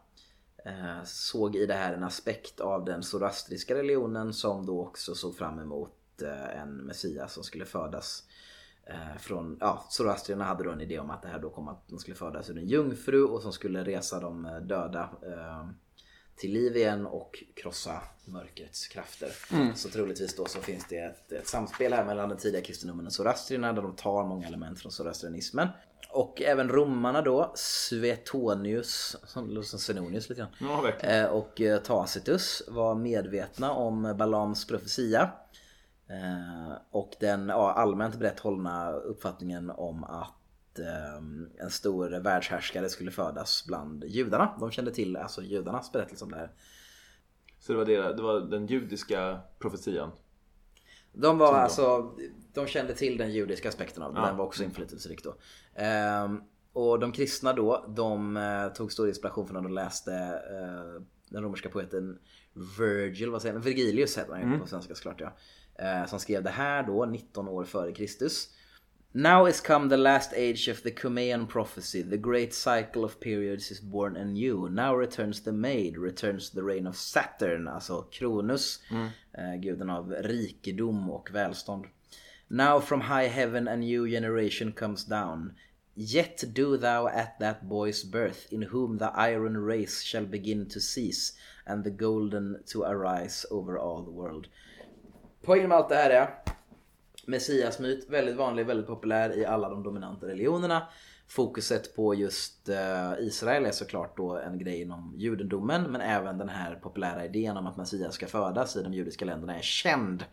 eh, 0.65 1.05
såg 1.05 1.57
i 1.57 1.67
det 1.67 1.75
här 1.75 1.95
en 1.95 2.05
aspekt 2.05 2.61
av 2.61 2.85
den 2.85 3.03
zoroastriska 3.03 3.75
religionen 3.75 4.33
som 4.33 4.67
då 4.67 4.81
också 4.81 5.15
såg 5.15 5.37
fram 5.37 5.59
emot 5.59 5.99
eh, 6.23 6.61
en 6.61 6.77
Messias 6.77 7.33
som 7.33 7.45
skulle 7.45 7.65
födas 7.65 8.25
eh, 8.87 9.19
från, 9.19 9.57
ja, 9.61 9.87
zoroastrierna 9.91 10.45
hade 10.45 10.65
då 10.65 10.71
en 10.71 10.81
idé 10.81 10.99
om 10.99 11.11
att 11.11 11.23
det 11.23 11.29
här 11.29 11.39
då 11.39 11.51
kom 11.51 11.69
att 11.69 11.89
de 11.89 11.99
skulle 11.99 12.17
födas 12.17 12.51
ur 12.51 12.59
en 12.59 12.69
jungfru 12.69 13.25
och 13.25 13.43
som 13.43 13.53
skulle 13.53 13.85
resa 13.85 14.21
de 14.21 14.47
eh, 14.47 14.57
döda 14.57 15.11
till 16.37 16.53
liv 16.53 16.77
igen 16.77 17.07
och 17.07 17.45
krossa 17.55 18.03
mörkrets 18.25 18.89
krafter. 18.89 19.33
Så 19.75 19.89
troligtvis 19.89 20.37
då 20.37 20.47
så 20.47 20.61
finns 20.61 20.87
det 20.89 20.99
ett, 20.99 21.33
ett 21.33 21.49
samspel 21.49 21.93
här 21.93 22.05
mellan 22.05 22.29
den 22.29 22.39
tidiga 22.39 22.63
kristendomen 22.63 23.07
och 23.07 23.13
zoroastrierna 23.13 23.73
där 23.73 23.83
de 23.83 23.97
tar 23.97 24.25
många 24.25 24.47
element 24.47 24.81
från 24.81 24.93
zoroastrianismen. 24.93 25.69
Och 26.11 26.43
även 26.43 26.69
romarna 26.69 27.23
då, 27.23 27.53
Suetonius, 27.55 29.17
som 29.25 29.51
låter 29.51 29.69
som 29.69 29.79
Senonius 29.79 30.29
lite 30.29 30.41
grann. 30.41 30.51
Ja, 30.61 31.29
och 31.29 31.61
Tacitus 31.85 32.63
var 32.69 32.95
medvetna 32.95 33.73
om 33.73 34.15
Balams 34.19 34.67
profetia. 34.67 35.31
Eh, 36.09 36.77
och 36.91 37.15
den 37.21 37.49
ja, 37.49 37.73
allmänt 37.73 38.19
brett 38.19 38.41
hållna 38.41 38.93
uppfattningen 38.93 39.71
om 39.71 40.05
att 40.05 40.79
eh, 40.79 41.17
en 41.65 41.71
stor 41.71 42.11
världshärskare 42.11 42.89
skulle 42.89 43.11
födas 43.11 43.65
bland 43.67 44.05
judarna. 44.05 44.57
De 44.61 44.71
kände 44.71 44.91
till 44.91 45.17
alltså 45.17 45.43
judarnas 45.43 45.93
berättelse 45.93 46.25
om 46.25 46.31
det 46.31 46.37
här. 46.37 46.53
Så 47.59 47.73
det 47.73 47.79
var, 47.79 47.85
det, 47.85 48.17
det 48.17 48.23
var 48.23 48.41
den 48.41 48.67
judiska 48.67 49.41
profetian. 49.59 50.11
De 51.13 51.39
var 51.39 51.55
alltså, 51.55 52.15
de 52.53 52.67
kände 52.67 52.95
till 52.95 53.19
den 53.19 53.33
judiska 53.33 53.69
aspekten 53.69 54.03
av 54.03 54.15
det. 54.15 54.21
Ja. 54.21 54.27
Den 54.27 54.37
var 54.37 54.45
också 54.45 54.65
inflytelserik 54.65 55.25
då. 55.25 55.35
Ehm, 55.75 56.43
och 56.73 56.99
de 56.99 57.13
kristna 57.13 57.53
då, 57.53 57.85
de 57.89 58.37
eh, 58.37 58.69
tog 58.69 58.93
stor 58.93 59.09
inspiration 59.09 59.47
från 59.47 59.55
när 59.55 59.63
de 59.63 59.75
läste 59.75 60.13
eh, 60.51 61.03
den 61.29 61.43
romerska 61.43 61.69
poeten 61.69 62.19
Virgil, 62.79 63.31
vad 63.31 63.43
säger 63.43 63.55
man? 63.55 63.63
Virgilius 63.63 64.19
heter 64.19 64.33
han 64.33 64.53
ju 64.53 64.59
på 64.59 64.67
svenska 64.67 64.95
såklart 64.95 65.21
ja. 65.21 65.33
Eh, 65.79 66.07
som 66.07 66.21
skrev 66.21 66.43
det 66.43 66.51
här 66.51 66.83
då, 66.83 67.07
19 67.07 67.49
år 67.49 67.65
före 67.65 67.93
Kristus. 67.93 68.49
Now 69.15 69.49
is 69.49 69.61
come 69.61 69.89
the 69.89 69.97
last 69.97 70.33
age 70.33 70.69
of 70.69 70.83
the 70.83 70.91
Cumean 70.91 71.47
prophecy. 71.47 72.03
The 72.03 72.17
great 72.17 72.55
cycle 72.55 73.05
of 73.05 73.21
periods 73.21 73.71
is 73.71 73.81
born 73.81 74.17
anew. 74.17 74.71
Now 74.71 74.95
returns 74.97 75.43
the 75.43 75.53
maid, 75.53 75.99
returns 75.99 76.51
the 76.51 76.63
reign 76.63 76.87
of 76.87 76.97
Saturn, 76.97 77.69
alltså 77.69 78.03
Kronus, 78.03 78.81
eh, 79.33 79.55
guden 79.61 79.91
av 79.91 80.13
rikedom 80.13 81.11
och 81.11 81.31
välstånd. 81.31 81.87
Now 82.49 82.81
from 82.81 83.01
high 83.01 83.29
heaven 83.29 83.69
a 83.69 83.77
new 83.77 84.07
generation 84.07 84.73
comes 84.73 85.05
down. 85.05 85.53
Yet 85.95 86.55
do 86.55 86.79
thou 86.79 87.07
at 87.07 87.39
that 87.39 87.65
boy's 87.65 88.05
birth, 88.05 88.51
in 88.51 88.63
whom 88.63 88.99
the 88.99 89.11
iron 89.15 89.57
race 89.57 90.03
shall 90.03 90.27
begin 90.27 90.69
to 90.69 90.81
cease, 90.81 91.35
and 91.67 91.85
the 91.85 91.91
golden 91.91 92.63
to 92.73 92.83
arise 92.83 93.47
over 93.51 93.79
all 93.79 94.03
the 94.03 94.11
world. 94.11 94.49
Poängen 95.45 95.69
med 95.69 95.79
allt 95.79 95.89
det 95.89 95.95
här 95.95 96.11
är 96.11 96.29
Messiasmyt, 97.27 98.11
väldigt 98.11 98.37
vanlig, 98.37 98.67
väldigt 98.67 98.87
populär 98.87 99.39
i 99.39 99.45
alla 99.47 99.69
de 99.69 99.83
dominanta 99.83 100.27
religionerna. 100.27 100.89
Fokuset 101.29 101.97
på 101.97 102.15
just 102.15 102.69
eh, 102.69 103.13
Israel 103.19 103.67
är 103.67 103.71
såklart 103.71 104.17
då 104.17 104.37
en 104.39 104.59
grej 104.59 104.81
inom 104.81 105.15
judendomen 105.17 105.83
men 105.83 106.01
även 106.01 106.39
den 106.39 106.49
här 106.49 106.75
populära 106.75 107.25
idén 107.25 107.57
om 107.57 107.67
att 107.67 107.77
Messias 107.77 108.15
ska 108.15 108.27
födas 108.27 108.77
i 108.77 108.83
de 108.83 108.95
judiska 108.95 109.25
länderna 109.25 109.57
är 109.59 109.63
känd 109.63 110.25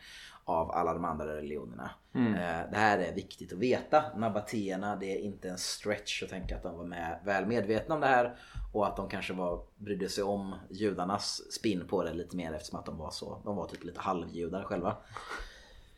av 0.49 0.71
alla 0.71 0.93
de 0.93 1.05
andra 1.05 1.35
religionerna. 1.35 1.91
Eh, 2.15 2.71
det 2.71 2.77
här 2.77 2.99
är 2.99 3.13
viktigt 3.13 3.53
att 3.53 3.59
veta. 3.59 4.03
Nabatéerna, 4.15 4.95
det 4.95 5.05
är 5.05 5.19
inte 5.19 5.49
en 5.49 5.57
stretch 5.57 6.23
att 6.23 6.29
tänka 6.29 6.55
att 6.55 6.63
de 6.63 6.77
var 6.77 6.85
med, 6.85 7.19
väl 7.25 7.45
medvetna 7.45 7.95
om 7.95 8.01
det 8.01 8.07
här 8.07 8.35
och 8.73 8.87
att 8.87 8.95
de 8.95 9.09
kanske 9.09 9.33
var, 9.33 9.61
brydde 9.77 10.09
sig 10.09 10.23
om 10.23 10.55
judarnas 10.69 11.51
spin 11.51 11.87
på 11.87 12.03
det 12.03 12.13
lite 12.13 12.35
mer 12.35 12.53
eftersom 12.53 12.79
att 12.79 12.85
de 12.85 12.97
var 12.97 13.11
så, 13.11 13.41
de 13.43 13.55
var 13.55 13.67
typ 13.67 13.83
lite 13.83 13.99
halvjudar 13.99 14.63
själva. 14.63 14.97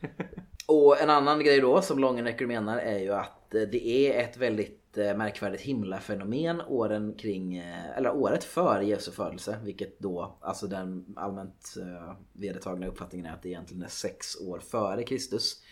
Och 0.66 1.00
en 1.00 1.10
annan 1.10 1.44
grej 1.44 1.60
då 1.60 1.82
som 1.82 1.98
Longenecker 1.98 2.46
menar 2.46 2.78
är 2.78 2.98
ju 2.98 3.12
att 3.12 3.54
eh, 3.54 3.62
det 3.62 3.86
är 3.86 4.24
ett 4.24 4.36
väldigt 4.36 4.81
märkvärdigt 4.96 5.62
himlafenomen 5.62 6.60
åren 6.60 7.14
kring, 7.18 7.56
eh, 7.56 7.96
eller 7.96 8.14
året 8.14 8.44
före 8.44 8.84
Jesu 8.84 9.10
födelse. 9.10 9.58
Vilket 9.64 9.98
då, 9.98 10.38
alltså 10.40 10.66
den 10.66 11.14
allmänt 11.16 11.74
eh, 11.80 12.14
vedertagna 12.32 12.86
uppfattningen 12.86 13.26
är 13.26 13.32
att 13.32 13.42
det 13.42 13.48
egentligen 13.48 13.82
är 13.82 13.88
sex 13.88 14.36
år 14.40 14.58
före 14.58 15.02
Kristus 15.02 15.62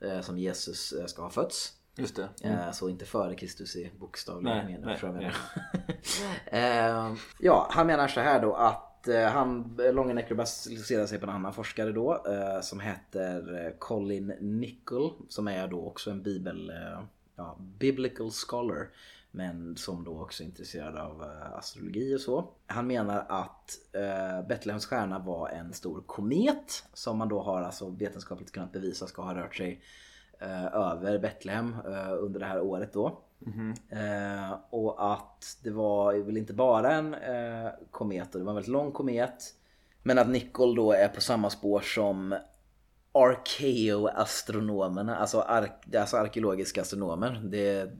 eh, 0.00 0.20
som 0.20 0.38
Jesus 0.38 0.92
eh, 0.92 1.06
ska 1.06 1.22
ha 1.22 1.30
fötts. 1.30 1.72
Just 1.96 2.16
det. 2.16 2.28
Eh, 2.42 2.70
Så 2.72 2.88
inte 2.88 3.04
före 3.04 3.34
Kristus 3.34 3.76
i 3.76 3.90
bokstavlig 3.98 4.44
mening. 4.44 4.76
nej, 4.80 4.98
jag 5.02 5.14
menar? 5.14 5.34
Eh, 6.46 7.14
ja, 7.40 7.68
han 7.70 7.86
menar 7.86 8.08
så 8.08 8.20
här 8.20 8.42
då 8.42 8.54
att 8.54 9.08
eh, 9.08 9.24
han, 9.24 9.78
Longenecker 9.92 10.34
baserar 10.34 11.06
sig 11.06 11.18
på 11.18 11.26
en 11.26 11.32
annan 11.32 11.52
forskare 11.52 11.92
då 11.92 12.24
eh, 12.26 12.60
som 12.60 12.80
heter 12.80 13.64
eh, 13.66 13.72
Colin 13.78 14.26
Nichol 14.40 15.12
som 15.28 15.48
är 15.48 15.68
då 15.68 15.86
också 15.86 16.10
en 16.10 16.22
bibel, 16.22 16.70
eh, 16.70 17.02
ja, 17.38 17.56
biblical 17.78 18.30
scholar 18.30 18.88
men 19.30 19.76
som 19.76 20.04
då 20.04 20.22
också 20.22 20.42
är 20.42 20.46
intresserad 20.46 20.96
av 20.96 21.22
eh, 21.22 21.52
astrologi 21.58 22.16
och 22.16 22.20
så. 22.20 22.48
Han 22.66 22.86
menar 22.86 23.26
att 23.28 23.78
eh, 23.92 24.48
Betlehems 24.48 24.86
stjärna 24.86 25.18
var 25.18 25.48
en 25.48 25.72
stor 25.72 26.02
komet 26.06 26.84
som 26.92 27.18
man 27.18 27.28
då 27.28 27.42
har 27.42 27.62
alltså 27.62 27.90
vetenskapligt 27.90 28.52
kunnat 28.52 28.72
bevisa 28.72 29.06
ska 29.06 29.22
ha 29.22 29.34
rört 29.34 29.56
sig 29.56 29.82
eh, 30.38 30.66
över 30.66 31.18
Betlehem 31.18 31.76
eh, 31.86 32.12
under 32.12 32.40
det 32.40 32.46
här 32.46 32.60
året 32.60 32.92
då. 32.92 33.18
Eh, 33.88 34.58
och 34.70 35.12
att 35.12 35.58
det 35.62 35.70
var 35.70 36.14
väl 36.14 36.36
inte 36.36 36.52
bara 36.52 36.92
en 36.92 37.14
eh, 37.14 37.70
komet, 37.90 38.34
och 38.34 38.38
det 38.38 38.44
var 38.44 38.52
en 38.52 38.56
väldigt 38.56 38.72
lång 38.72 38.92
komet. 38.92 39.54
Men 40.02 40.18
att 40.18 40.28
Nicol 40.28 40.74
då 40.74 40.92
är 40.92 41.08
på 41.08 41.20
samma 41.20 41.50
spår 41.50 41.80
som 41.80 42.34
Arkeoastronomerna, 43.18 45.16
alltså, 45.16 45.40
ark, 45.40 45.94
alltså 45.96 46.16
arkeologiska 46.16 46.80
astronomer. 46.80 47.40
Det, 47.44 47.90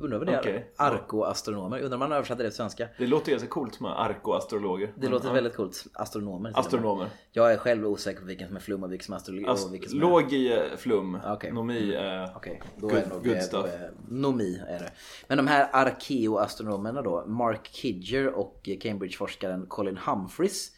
undrar 0.00 0.18
vad 0.18 0.26
det 0.26 0.32
är? 0.32 0.40
Okej. 0.40 0.72
Arkoastronomer. 0.76 1.78
Undrar 1.78 1.94
om 1.94 1.98
man 1.98 2.12
översatte 2.12 2.42
det 2.42 2.48
till 2.48 2.56
svenska? 2.56 2.88
Det 2.98 3.06
låter 3.06 3.30
ganska 3.30 3.48
coolt 3.48 3.80
med 3.80 4.00
arkoastrologer. 4.00 4.92
Det 4.96 5.08
låter 5.08 5.32
väldigt 5.32 5.56
coolt. 5.56 5.86
Astronomer. 5.94 6.52
Astronomer. 6.54 7.08
Jag 7.32 7.52
är 7.52 7.56
själv 7.56 7.86
osäker 7.86 8.20
på 8.20 8.26
vilken 8.26 8.46
som 8.46 8.56
är 8.56 8.60
flum 8.60 8.84
och 8.84 8.92
vilken 8.92 9.04
som 9.04 9.14
är 9.14 9.16
astrologi. 9.16 9.46
Ast- 9.46 9.72
vilken 9.72 9.90
som 9.90 9.98
är... 9.98 10.02
låg 10.02 10.32
i 10.32 10.52
eh, 10.52 10.62
flum, 10.76 11.18
Okej. 11.26 11.52
nomi 11.52 11.94
är... 11.94 12.36
Okej, 12.36 12.62
då 12.76 12.88
Good- 12.88 12.96
är 12.96 13.08
nog 13.08 13.24
good 13.24 13.36
eh, 13.36 13.40
stuff. 13.40 13.66
Är, 13.66 13.90
nomi 14.08 14.62
är 14.68 14.78
det. 14.78 14.90
Men 15.28 15.36
de 15.36 15.46
här 15.46 15.68
arkeoastronomerna 15.72 17.02
då, 17.02 17.24
Mark 17.26 17.66
Kidger 17.72 18.26
och 18.34 18.68
Cambridge-forskaren 18.80 19.66
Colin 19.66 19.96
Humphreys 20.06 20.70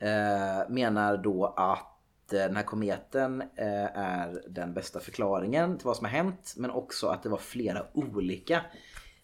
eh, 0.00 0.70
menar 0.70 1.16
då 1.16 1.54
att 1.56 1.94
eh, 2.32 2.38
den 2.38 2.56
här 2.56 2.62
kometen 2.62 3.42
eh, 3.56 3.98
är 3.98 4.42
den 4.48 4.74
bästa 4.74 5.00
förklaringen 5.00 5.78
till 5.78 5.86
vad 5.86 5.96
som 5.96 6.04
har 6.04 6.12
hänt 6.12 6.54
men 6.56 6.70
också 6.70 7.06
att 7.06 7.22
det 7.22 7.28
var 7.28 7.38
flera 7.38 7.86
olika 7.92 8.62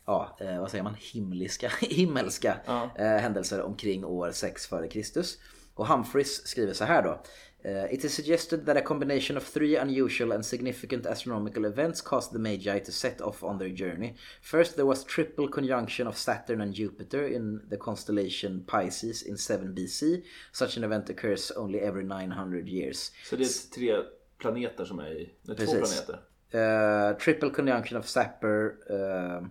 ja, 0.06 0.36
eh, 0.40 0.60
vad 0.60 0.70
säger 0.70 0.84
man, 0.84 0.96
himliska, 0.98 1.70
himmelska 1.80 2.56
eh, 2.96 3.06
händelser 3.06 3.62
omkring 3.62 4.04
år 4.04 4.30
6 4.32 4.66
före 4.66 4.88
Kristus. 4.88 5.38
Och 5.74 5.86
Humphreys 5.86 6.46
skriver 6.46 6.72
så 6.72 6.84
här 6.84 7.02
då. 7.02 7.22
Eh, 7.64 7.86
It 7.94 8.04
is 8.04 8.14
suggested 8.14 8.66
that 8.66 8.76
a 8.76 8.82
combination 8.82 9.36
of 9.36 9.42
three 9.52 9.76
unusual 9.76 10.32
and 10.32 10.44
significant 10.44 11.06
astronomical 11.06 11.64
events 11.64 12.02
caused 12.02 12.32
the 12.32 12.38
Magi 12.38 12.78
to 12.80 12.92
set 12.92 13.20
off 13.22 13.42
on 13.42 13.58
their 13.58 13.70
journey. 13.74 14.14
First, 14.42 14.76
there 14.76 14.84
was 14.86 15.04
triple 15.04 15.48
conjunction 15.48 16.06
of 16.06 16.16
Saturn 16.16 16.60
and 16.60 16.74
Jupiter 16.74 17.26
in 17.26 17.60
the 17.70 17.76
constellation 17.76 18.64
Pisces 18.66 19.22
in 19.22 19.36
7 19.36 19.74
BC. 19.74 20.22
Such 20.52 20.76
an 20.76 20.84
event 20.84 21.08
occurs 21.10 21.52
only 21.56 21.80
every 21.80 22.04
900 22.04 22.68
years. 22.68 23.12
Så 23.24 23.36
det 23.36 23.44
är 23.44 23.70
tre 23.74 24.02
planeter 24.38 24.84
som 24.84 24.98
är 24.98 25.12
i... 25.12 25.22
Är 25.48 25.54
två 25.54 25.54
Precis. 25.54 26.04
planeter. 26.06 26.20
Uh, 26.54 27.16
triple 27.18 27.50
conjunction 27.50 27.98
of 27.98 28.06
Sapper, 28.08 28.74
uh, 28.90 29.46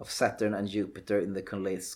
of 0.00 0.10
Saturn 0.10 0.54
and 0.54 0.68
Jupiter 0.68 1.18
in 1.20 1.34
the 1.34 1.42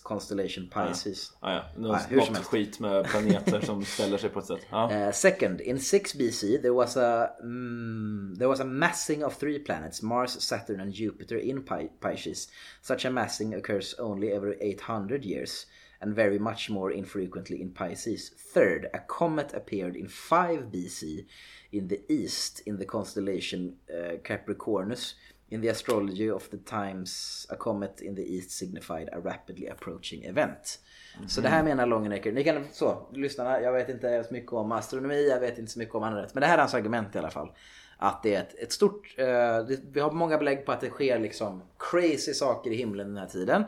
constellation 0.03 0.69
Pisces. 0.69 1.31
Ja. 1.41 1.65
Nå- 1.77 1.91
Nej, 1.91 2.01
hur 2.09 2.19
som 2.21 2.27
Något 2.27 2.35
helst. 2.37 2.49
skit 2.49 2.79
med 2.79 3.05
planeter 3.05 3.61
som 3.61 3.85
ställer 3.95 4.17
sig 4.17 4.29
på 4.29 4.39
ett 4.39 4.45
sätt. 4.45 4.61
Ja. 4.69 5.05
Uh, 5.07 5.11
second, 5.11 5.61
in 5.61 5.79
6 5.79 6.13
BC, 6.15 6.41
there 6.61 6.69
was 6.73 6.97
a 6.97 7.29
mm, 7.43 8.35
there 8.37 8.47
was 8.47 8.59
a 8.59 8.63
massing 8.65 9.23
of 9.25 9.37
three 9.39 9.59
planets, 9.59 10.01
Mars, 10.01 10.41
Saturn, 10.41 10.79
and 10.79 10.93
Jupiter 10.93 11.37
in 11.37 11.63
Pi- 11.63 11.89
Pisces. 11.99 12.47
Such 12.81 13.05
a 13.05 13.09
massing 13.09 13.53
occurs 13.55 13.95
only 13.99 14.31
every 14.31 14.57
800 14.61 15.25
years, 15.25 15.65
and 15.99 16.15
very 16.15 16.39
much 16.39 16.69
more 16.69 16.91
infrequently 16.93 17.61
in 17.61 17.69
Pisces. 17.73 18.31
Third, 18.53 18.89
a 18.93 18.99
comet 19.07 19.53
appeared 19.53 19.95
in 19.95 20.07
5 20.07 20.59
BC 20.71 21.25
in 21.71 21.87
the 21.87 21.99
east 22.09 22.61
in 22.65 22.77
the 22.77 22.85
constellation 22.85 23.75
uh, 23.89 24.17
Capricornus. 24.23 25.13
In 25.51 25.61
the 25.61 25.69
astrology 25.69 26.31
of 26.31 26.49
the 26.49 26.57
times, 26.57 27.45
a 27.49 27.55
comet 27.59 28.01
in 28.01 28.15
the 28.15 28.35
east 28.35 28.51
signified 28.51 29.09
a 29.13 29.19
rapidly 29.23 29.67
approaching 29.67 30.23
event. 30.23 30.79
Så 31.27 31.41
det 31.41 31.47
här 31.49 31.63
menar 31.63 31.85
Longenecker. 31.85 32.31
Ni 32.31 32.43
kan 32.43 32.63
så, 32.71 33.07
lyssnarna, 33.13 33.61
jag 33.61 33.73
vet 33.73 33.89
inte 33.89 34.23
så 34.23 34.33
mycket 34.33 34.53
om 34.53 34.71
astronomi, 34.71 35.29
jag 35.29 35.39
vet 35.39 35.57
inte 35.57 35.71
så 35.71 35.79
mycket 35.79 35.95
om 35.95 36.03
andra 36.03 36.21
rätt. 36.21 36.33
Men 36.33 36.41
det 36.41 36.47
här 36.47 36.53
är 36.53 36.59
hans 36.59 36.73
argument 36.73 37.15
i 37.15 37.17
alla 37.17 37.29
fall. 37.29 37.51
Att 37.97 38.23
det 38.23 38.35
är 38.35 38.41
ett, 38.41 38.55
ett 38.59 38.71
stort, 38.71 39.15
eh, 39.17 39.25
det, 39.25 39.79
vi 39.91 39.99
har 39.99 40.11
många 40.11 40.37
belägg 40.37 40.65
på 40.65 40.71
att 40.71 40.81
det 40.81 40.89
sker 40.89 41.19
liksom 41.19 41.61
crazy 41.91 42.33
saker 42.33 42.71
i 42.71 42.75
himlen 42.75 43.07
den 43.07 43.17
här 43.17 43.27
tiden. 43.27 43.63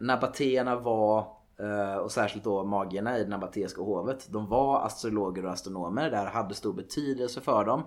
Nabatéerna 0.00 0.76
var, 0.76 1.18
eh, 1.60 1.94
och 1.94 2.12
särskilt 2.12 2.44
då 2.44 2.64
magierna 2.64 3.18
i 3.18 3.24
det 3.24 3.30
nabatéiska 3.30 3.82
hovet, 3.82 4.26
de 4.30 4.48
var 4.48 4.86
astrologer 4.86 5.44
och 5.44 5.52
astronomer. 5.52 6.10
Det 6.10 6.16
här 6.16 6.26
hade 6.26 6.54
stor 6.54 6.72
betydelse 6.72 7.40
för 7.40 7.64
dem. 7.64 7.82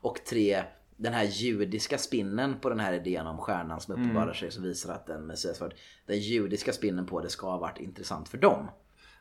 Och 0.00 0.20
tre, 0.24 0.62
den 0.96 1.12
här 1.12 1.24
judiska 1.24 1.98
spinnen 1.98 2.60
på 2.60 2.68
den 2.68 2.80
här 2.80 2.92
idén 2.92 3.26
om 3.26 3.38
stjärnan 3.38 3.80
som 3.80 3.94
uppenbarar 3.94 4.32
sig 4.32 4.50
som 4.50 4.62
visar 4.62 4.94
att 4.94 5.06
den 5.06 5.26
Messias 5.26 5.58
född. 5.58 5.74
Den 6.06 6.18
judiska 6.18 6.72
spinnen 6.72 7.06
på 7.06 7.20
det 7.20 7.28
ska 7.28 7.50
ha 7.50 7.58
varit 7.58 7.80
intressant 7.80 8.28
för 8.28 8.38
dem. 8.38 8.70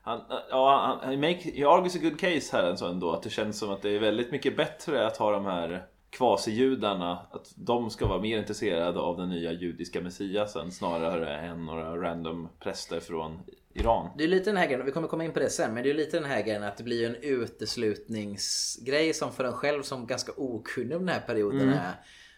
Han, 0.01 0.21
ja, 0.49 0.99
han, 1.01 1.09
he, 1.09 1.17
make, 1.17 1.51
he 1.55 1.67
argues 1.67 1.95
a 1.95 1.99
good 2.01 2.19
case 2.19 2.57
här 2.57 2.75
så 2.75 2.87
ändå. 2.87 3.11
Att 3.11 3.23
det 3.23 3.29
känns 3.29 3.59
som 3.59 3.71
att 3.71 3.81
det 3.81 3.89
är 3.89 3.99
väldigt 3.99 4.31
mycket 4.31 4.57
bättre 4.57 5.07
att 5.07 5.17
ha 5.17 5.31
de 5.31 5.45
här 5.45 5.85
kvasijudarna. 6.09 7.19
Att 7.31 7.53
de 7.55 7.89
ska 7.89 8.07
vara 8.07 8.21
mer 8.21 8.37
intresserade 8.37 8.99
av 8.99 9.17
den 9.17 9.29
nya 9.29 9.51
judiska 9.51 10.01
messiasen 10.01 10.71
snarare 10.71 11.37
än 11.37 11.65
några 11.65 11.97
random 11.97 12.49
präster 12.59 12.99
från 12.99 13.39
Iran. 13.75 14.09
Det 14.17 14.23
är 14.23 14.27
lite 14.27 14.49
den 14.49 14.57
här 14.57 14.65
grejen, 14.65 14.81
och 14.81 14.87
vi 14.87 14.91
kommer 14.91 15.07
komma 15.07 15.23
in 15.23 15.31
på 15.31 15.39
det 15.39 15.49
sen, 15.49 15.73
men 15.73 15.83
det 15.83 15.89
är 15.89 15.93
lite 15.93 16.19
den 16.19 16.29
här 16.29 16.41
grejen 16.41 16.63
att 16.63 16.77
det 16.77 16.83
blir 16.83 17.05
en 17.05 17.15
uteslutningsgrej 17.15 19.13
som 19.13 19.31
för 19.31 19.43
en 19.43 19.53
själv 19.53 19.83
som 19.83 20.07
ganska 20.07 20.31
okunnig 20.37 20.97
om 20.97 21.05
den 21.05 21.15
här 21.15 21.21
perioden 21.27 21.69
är 21.69 21.95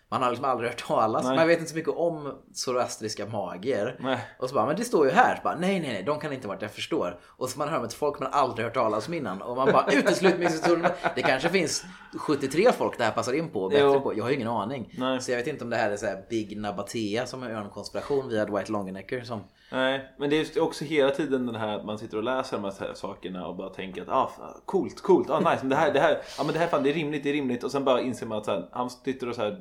man 0.10 0.22
har 0.24 0.30
liksom 0.30 0.46
aldrig 0.46 0.70
hört 0.70 0.88
talas, 0.88 1.24
Nej. 1.24 1.36
man 1.36 1.48
vet 1.48 1.60
inte 1.60 1.70
så 1.70 1.76
mycket 1.76 1.94
om 1.94 2.34
zoroastriska 2.54 3.26
magier. 3.26 3.98
Nej. 4.00 4.20
Och 4.40 4.50
så 4.50 4.56
bara, 4.56 4.66
men 4.66 4.76
det 4.76 4.84
står 4.84 5.06
ju 5.06 5.12
här. 5.12 5.36
Så 5.36 5.42
bara, 5.44 5.56
nej, 5.56 5.80
nej, 5.80 5.94
nej, 5.94 6.04
de 6.04 6.20
kan 6.20 6.34
inte 6.34 6.48
varit, 6.48 6.62
jag 6.62 6.72
förstår. 6.72 7.20
Och 7.24 7.50
så 7.50 7.60
man 7.60 7.70
hör 7.70 7.78
om 7.78 7.86
ett 7.86 7.94
folk 7.94 8.20
man 8.20 8.34
aldrig 8.34 8.66
hört 8.66 8.74
talas 8.74 9.08
om 9.08 9.14
innan. 9.14 9.42
Och 9.42 9.56
man 9.56 9.72
bara, 9.72 9.92
uteslutningshistorien. 9.92 10.88
Det 11.16 11.22
kanske 11.22 11.50
finns 11.50 11.86
73 12.20 12.72
folk 12.72 12.98
det 12.98 13.04
här 13.04 13.12
passar 13.12 13.34
in 13.34 13.50
på. 13.50 13.70
Bättre 13.70 13.84
Jo. 13.84 14.02
på. 14.02 14.18
Jag 14.18 14.24
har 14.24 14.30
ju 14.30 14.36
ingen 14.36 14.48
aning. 14.48 14.94
Nej. 14.98 15.22
Så 15.22 15.32
jag 15.32 15.38
vet 15.38 15.48
inte 15.48 15.64
om 15.64 15.70
det 15.70 15.78
här 15.78 15.92
är 15.92 15.98
så 15.98 16.06
här 16.06 16.26
Big 16.30 16.58
Nabatea 16.58 17.26
som 17.26 17.44
gör 17.44 17.62
en 17.62 17.70
konspiration 17.70 18.30
via 18.30 18.46
Dwight 18.46 18.70
Longenecker. 18.70 19.22
Som, 19.22 19.44
Nej, 19.72 20.14
men 20.18 20.30
det 20.30 20.56
är 20.58 20.62
också 20.62 20.86
hela 20.86 21.12
tiden 21.12 21.46
den 21.46 21.56
här 21.56 21.76
att 21.78 21.86
man 21.86 21.98
sitter 21.98 22.18
och 22.18 22.24
läser 22.24 22.58
de 22.58 22.64
här 22.64 22.94
sakerna 22.94 23.48
och 23.48 23.56
bara 23.56 23.70
tänker 23.70 24.02
att 24.02 24.10
ah, 24.10 24.32
coolt, 24.66 25.02
coolt, 25.02 25.30
ah, 25.30 25.40
nice, 25.40 25.58
men 25.62 25.70
det 25.70 25.76
här, 25.76 25.94
det 25.94 26.00
här, 26.00 26.18
ja, 26.38 26.44
men 26.44 26.54
det 26.54 26.60
här 26.60 26.68
fan, 26.68 26.84
det 26.84 26.90
är 26.90 26.94
rimligt, 26.94 27.24
det 27.24 27.30
är 27.30 27.34
rimligt 27.34 27.64
och 27.64 27.72
sen 27.72 27.84
bara 27.84 28.02
inser 28.02 28.26
man 28.26 28.38
att 28.38 28.46
så 28.46 28.52
här, 28.52 28.70
han 28.72 28.90
sitter 28.90 29.30
och 29.30 29.36
så 29.36 29.42
här, 29.42 29.58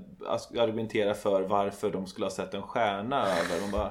argumenterar 0.59 1.15
för 1.15 1.43
varför 1.43 1.91
de 1.91 2.07
skulle 2.07 2.27
ha 2.27 2.31
sett 2.31 2.55
en 2.55 2.63
stjärna 2.63 3.23
över. 3.23 3.61
De 3.65 3.71
bara, 3.71 3.91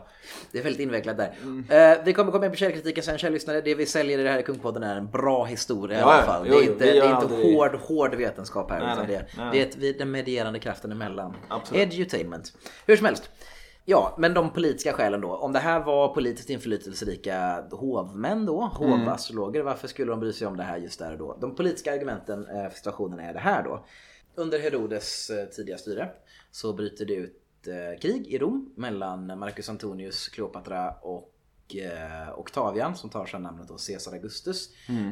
det 0.51 0.59
är 0.59 0.63
väldigt 0.63 0.81
invecklat 0.81 1.17
där. 1.17 1.33
Mm. 1.41 1.65
Eh, 1.69 2.03
vi 2.05 2.13
kommer 2.13 2.31
komma 2.31 2.45
in 2.45 2.51
på 2.51 2.57
källkritiken 2.57 3.03
sen, 3.03 3.17
kära 3.17 3.31
lyssnare. 3.31 3.61
Det 3.61 3.75
vi 3.75 3.85
säljer 3.85 4.19
i 4.19 4.23
det 4.23 4.29
här 4.29 4.39
i 4.39 4.43
Kungpodden 4.43 4.83
är 4.83 4.95
en 4.95 5.09
bra 5.11 5.43
historia 5.45 5.97
i 5.97 6.01
Ja, 6.01 6.05
alla 6.07 6.19
ja. 6.19 6.25
fall. 6.25 6.45
Jo, 6.47 6.53
det 6.53 6.59
är 6.65 6.71
inte, 6.71 6.85
det 6.85 6.91
är 6.91 6.95
inte 7.03 7.15
aldrig- 7.15 7.55
hård, 7.55 7.75
hård 7.75 8.15
vetenskap 8.15 8.71
här. 8.71 8.79
Nej, 8.79 8.93
utan 8.93 9.05
nej. 9.07 9.15
det, 9.35 9.43
Nej. 9.43 9.49
det 9.51 9.79
är 9.79 9.89
ett, 9.91 9.99
den 9.99 10.11
medierande 10.11 10.59
kraften 10.59 10.91
emellan. 10.91 11.35
Absolut. 11.47 11.93
Edutainment. 11.93 12.53
Hur 12.85 12.95
som 12.97 13.05
helst. 13.05 13.29
Ja, 13.87 14.15
men 14.17 14.33
de 14.33 14.49
politiska 14.49 14.93
skälen 14.93 15.21
då. 15.21 15.35
Om 15.35 15.53
det 15.53 15.59
här 15.59 15.79
var 15.83 16.13
politiskt 16.13 16.49
inflytelserika 16.49 17.63
hovmän 17.71 18.45
då, 18.45 18.61
hovastrologer, 18.61 19.61
varför 19.63 19.87
skulle 19.87 20.11
de 20.11 20.19
bry 20.19 20.33
sig 20.33 20.47
om 20.47 20.57
det 20.57 20.63
här 20.63 20.77
just 20.77 20.99
där 20.99 21.11
och 21.11 21.17
då? 21.17 21.37
De 21.41 21.55
politiska 21.55 21.93
argumenten 21.93 22.47
eh, 22.47 22.69
för 22.69 22.75
situationen 22.77 23.19
är 23.19 23.33
det 23.33 23.39
här 23.39 23.63
då. 23.63 23.85
Under 24.35 24.59
Herodes 24.59 25.29
eh, 25.29 25.45
tidiga 25.45 25.77
styre 25.77 26.09
så 26.51 26.73
bryter 26.73 27.05
det 27.05 27.13
ut 27.13 27.41
eh, 27.67 27.99
krig 28.01 28.27
i 28.27 28.37
Rom 28.37 28.73
mellan 28.75 29.39
Marcus 29.39 29.69
Antonius, 29.69 30.27
Kleopatra 30.27 30.91
och 31.01 31.31
Octavian 32.35 32.95
som 32.95 33.09
tar 33.09 33.25
sig 33.25 33.39
namnet 33.39 33.67
då 33.67 33.77
Caesar 33.87 34.11
Augustus. 34.13 34.69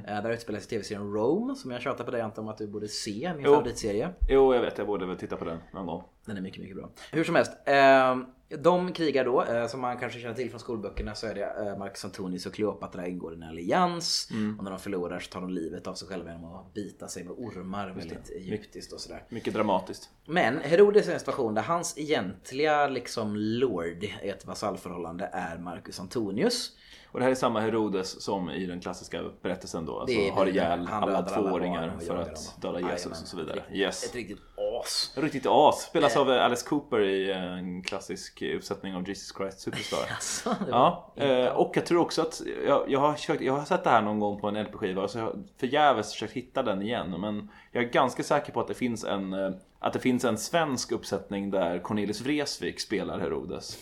Eh, 0.07 0.23
där 0.23 0.29
utspelar 0.29 0.59
sig 0.59 0.69
tv-serien 0.69 1.13
Rome 1.13 1.55
som 1.55 1.71
jag 1.71 1.81
tjatar 1.81 2.03
på 2.03 2.11
dig 2.11 2.21
Anton 2.21 2.43
om 2.45 2.49
att 2.49 2.57
du 2.57 2.67
borde 2.67 2.87
se, 2.87 3.33
min 3.35 3.45
Jo. 3.45 3.53
favoritserie. 3.53 4.09
jo 4.29 4.53
jag 4.53 4.61
vet, 4.61 4.77
jag 4.77 4.87
borde 4.87 5.05
väl 5.05 5.17
titta 5.17 5.35
på 5.37 5.45
den 5.45 5.57
någon 5.73 5.85
gång. 5.85 6.03
Den 6.25 6.37
är 6.37 6.41
mycket, 6.41 6.61
mycket 6.61 6.77
bra. 6.77 6.89
Hur 7.11 7.23
som 7.23 7.35
helst. 7.35 7.51
Eh, 7.65 8.17
de 8.57 8.93
krigar 8.93 9.25
då, 9.25 9.43
eh, 9.43 9.67
som 9.67 9.81
man 9.81 9.97
kanske 9.97 10.19
känner 10.19 10.35
till 10.35 10.49
från 10.49 10.59
skolböckerna 10.59 11.15
så 11.15 11.27
är 11.27 11.35
det 11.35 11.69
eh, 11.69 11.77
Marcus 11.77 12.05
Antonius 12.05 12.45
och 12.45 12.53
Kleopatra 12.53 13.07
ingår 13.07 13.33
i 13.33 13.35
en 13.35 13.43
allians. 13.43 14.29
Och 14.57 14.63
när 14.63 14.71
de 14.71 14.79
förlorar 14.79 15.19
så 15.19 15.31
tar 15.31 15.41
de 15.41 15.49
livet 15.49 15.87
av 15.87 15.93
sig 15.93 16.07
själva 16.07 16.31
genom 16.31 16.55
att 16.55 16.73
bita 16.73 17.07
sig 17.07 17.23
med 17.23 17.33
ormar 17.37 17.89
väldigt 17.89 18.29
egyptiskt 18.29 18.93
och 18.93 18.99
sådär. 18.99 19.23
Mycket 19.29 19.53
dramatiskt. 19.53 20.09
Men 20.25 20.57
Herodes 20.57 21.07
är 21.07 21.13
en 21.13 21.19
situation 21.19 21.53
där 21.53 21.61
hans 21.61 21.97
egentliga 21.97 22.87
liksom 22.87 23.35
lord 23.35 24.03
i 24.03 24.29
ett 24.29 24.45
vasallförhållande 24.45 25.29
är 25.33 25.57
Marcus 25.57 25.99
Antonius. 25.99 26.71
Och 27.13 27.19
det 27.19 27.23
här 27.25 27.31
är 27.31 27.35
samma 27.35 27.59
Herodes 27.59 28.21
som 28.23 28.49
i 28.49 28.65
den 28.65 28.79
klassiska 28.81 29.21
berättelsen 29.41 29.85
då. 29.85 29.99
Alltså 29.99 30.17
Det 30.17 30.29
har 30.29 30.45
ihjäl 30.45 30.87
alla 30.91 31.21
tvååringar 31.21 31.93
för 32.07 32.15
att 32.17 32.55
döda 32.61 32.79
Jesus 32.91 33.21
och 33.21 33.27
så 33.27 33.37
vidare. 33.37 33.57
Ett- 33.59 33.75
Yes. 33.75 34.03
Ett 34.05 34.15
riktigt 34.15 34.39
as. 34.81 35.13
Riktigt 35.17 35.45
as. 35.47 35.81
Spelas 35.81 36.17
av 36.17 36.31
eh, 36.31 36.45
Alice 36.45 36.65
Cooper 36.69 36.99
i 37.01 37.31
en 37.31 37.83
klassisk 37.83 38.41
uppsättning 38.41 38.95
av 38.95 39.07
Jesus 39.07 39.37
Christ 39.37 39.59
Superstar. 39.59 39.97
Alltså, 40.13 40.55
Ja, 40.69 41.13
eh, 41.15 41.45
och 41.47 41.71
jag 41.77 41.85
tror 41.85 42.01
också 42.01 42.21
att 42.21 42.41
jag, 42.67 42.85
jag, 42.91 42.99
har 42.99 43.13
försökt, 43.13 43.41
jag 43.41 43.53
har 43.53 43.65
sett 43.65 43.83
det 43.83 43.89
här 43.89 44.01
någon 44.01 44.19
gång 44.19 44.39
på 44.41 44.47
en 44.47 44.63
LP-skiva 44.63 45.01
och 45.01 45.09
så 45.09 45.19
har 45.19 45.25
jag 45.25 45.43
förgäves 45.59 46.11
försökt 46.11 46.33
hitta 46.33 46.63
den 46.63 46.81
igen. 46.81 47.15
Men 47.21 47.49
jag 47.71 47.83
är 47.83 47.87
ganska 47.89 48.23
säker 48.23 48.51
på 48.53 48.59
att 48.61 48.67
det 48.67 48.73
finns 48.73 49.03
en, 49.03 49.33
eh, 49.33 49.51
att 49.83 49.93
det 49.93 49.99
finns 49.99 50.25
en 50.25 50.37
svensk 50.37 50.91
uppsättning 50.91 51.51
där 51.51 51.79
Cornelis 51.79 52.21
Vreeswijk 52.21 52.79
spelar 52.79 53.19
Herodes. 53.19 53.77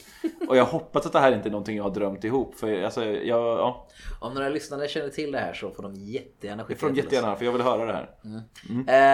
Och 0.47 0.57
jag 0.57 0.65
hoppas 0.65 1.05
att 1.05 1.13
det 1.13 1.19
här 1.19 1.31
inte 1.31 1.49
är 1.49 1.51
någonting 1.51 1.77
jag 1.77 1.83
har 1.83 1.91
drömt 1.91 2.23
ihop. 2.23 2.55
För 2.55 2.83
alltså, 2.83 3.05
jag, 3.05 3.39
ja, 3.41 3.87
Om 4.19 4.33
några 4.33 4.49
lyssnare 4.49 4.87
känner 4.87 5.09
till 5.09 5.31
det 5.31 5.39
här 5.39 5.53
så 5.53 5.71
får 5.71 5.83
de 5.83 5.95
jättegärna 5.95 6.63
det 6.63 6.67
skicka 6.67 6.79
får 6.79 6.87
de 6.87 6.93
det 6.93 7.01
till 7.01 7.07
oss. 7.07 7.13
jättegärna 7.13 7.35
för 7.35 7.45
jag 7.45 7.51
vill 7.51 7.61
höra 7.61 7.85
det 7.85 7.93
här. 7.93 8.09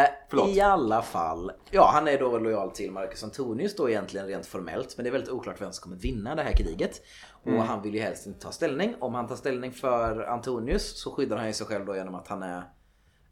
Eh, 0.03 0.09
Förlåt. 0.29 0.49
I 0.49 0.61
alla 0.61 1.01
fall. 1.01 1.51
Ja, 1.71 1.89
han 1.93 2.07
är 2.07 2.19
då 2.19 2.37
lojal 2.37 2.71
till 2.71 2.91
Marcus 2.91 3.23
Antonius 3.23 3.75
då 3.75 3.89
egentligen 3.89 4.27
rent 4.27 4.45
formellt. 4.45 4.93
Men 4.97 5.03
det 5.03 5.09
är 5.09 5.11
väldigt 5.11 5.31
oklart 5.31 5.61
vem 5.61 5.71
som 5.71 5.83
kommer 5.83 6.01
vinna 6.01 6.35
det 6.35 6.43
här 6.43 6.51
kriget. 6.53 7.01
Och 7.43 7.63
han 7.63 7.81
vill 7.81 7.95
ju 7.95 8.01
helst 8.01 8.27
inte 8.27 8.39
ta 8.39 8.51
ställning. 8.51 8.95
Om 8.99 9.13
han 9.13 9.27
tar 9.27 9.35
ställning 9.35 9.71
för 9.71 10.21
Antonius 10.21 11.01
så 11.01 11.11
skyddar 11.11 11.37
han 11.37 11.47
ju 11.47 11.53
sig 11.53 11.67
själv 11.67 11.85
då 11.85 11.95
genom 11.95 12.15
att 12.15 12.27
han 12.27 12.43
är 12.43 12.63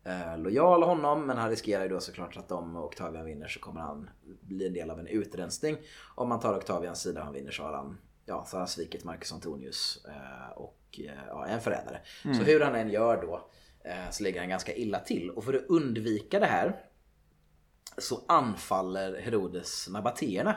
eh, 0.05 0.37
lojal 0.37 0.83
honom. 0.83 1.25
Men 1.25 1.37
han 1.37 1.49
riskerar 1.49 1.83
ju 1.83 1.89
då 1.89 1.99
såklart 1.99 2.37
att 2.37 2.51
om 2.51 2.75
Octavian 2.75 3.25
vinner 3.25 3.47
så 3.47 3.59
kommer 3.59 3.81
han 3.81 4.09
bli 4.41 4.67
en 4.67 4.73
del 4.73 4.91
av 4.91 4.99
en 4.99 5.07
utrensning. 5.07 5.77
Om 6.15 6.29
man 6.29 6.39
tar 6.39 6.57
Octavians 6.57 7.01
sida 7.01 7.19
och 7.19 7.25
han 7.25 7.33
vinner 7.33 7.51
så 7.51 7.63
har 7.63 7.73
han, 7.73 7.97
ja, 8.25 8.45
så 8.47 8.55
har 8.55 8.59
han 8.59 8.67
svikit 8.67 9.03
Marcus 9.03 9.33
Antonius 9.33 10.05
eh, 10.07 10.57
och 10.57 10.99
eh, 10.99 11.25
ja, 11.27 11.45
är 11.45 11.53
en 11.53 11.61
förrädare. 11.61 12.01
Så 12.23 12.43
hur 12.43 12.61
han 12.61 12.75
än 12.75 12.89
gör 12.89 13.21
då 13.21 13.49
eh, 13.83 14.09
så 14.11 14.23
ligger 14.23 14.39
han 14.39 14.49
ganska 14.49 14.75
illa 14.75 14.99
till. 14.99 15.29
Och 15.29 15.43
för 15.43 15.53
att 15.53 15.65
undvika 15.69 16.39
det 16.39 16.45
här 16.45 16.81
så 17.97 18.21
anfaller 18.27 19.21
Herodes 19.21 19.89
nabatéerna. 19.89 20.55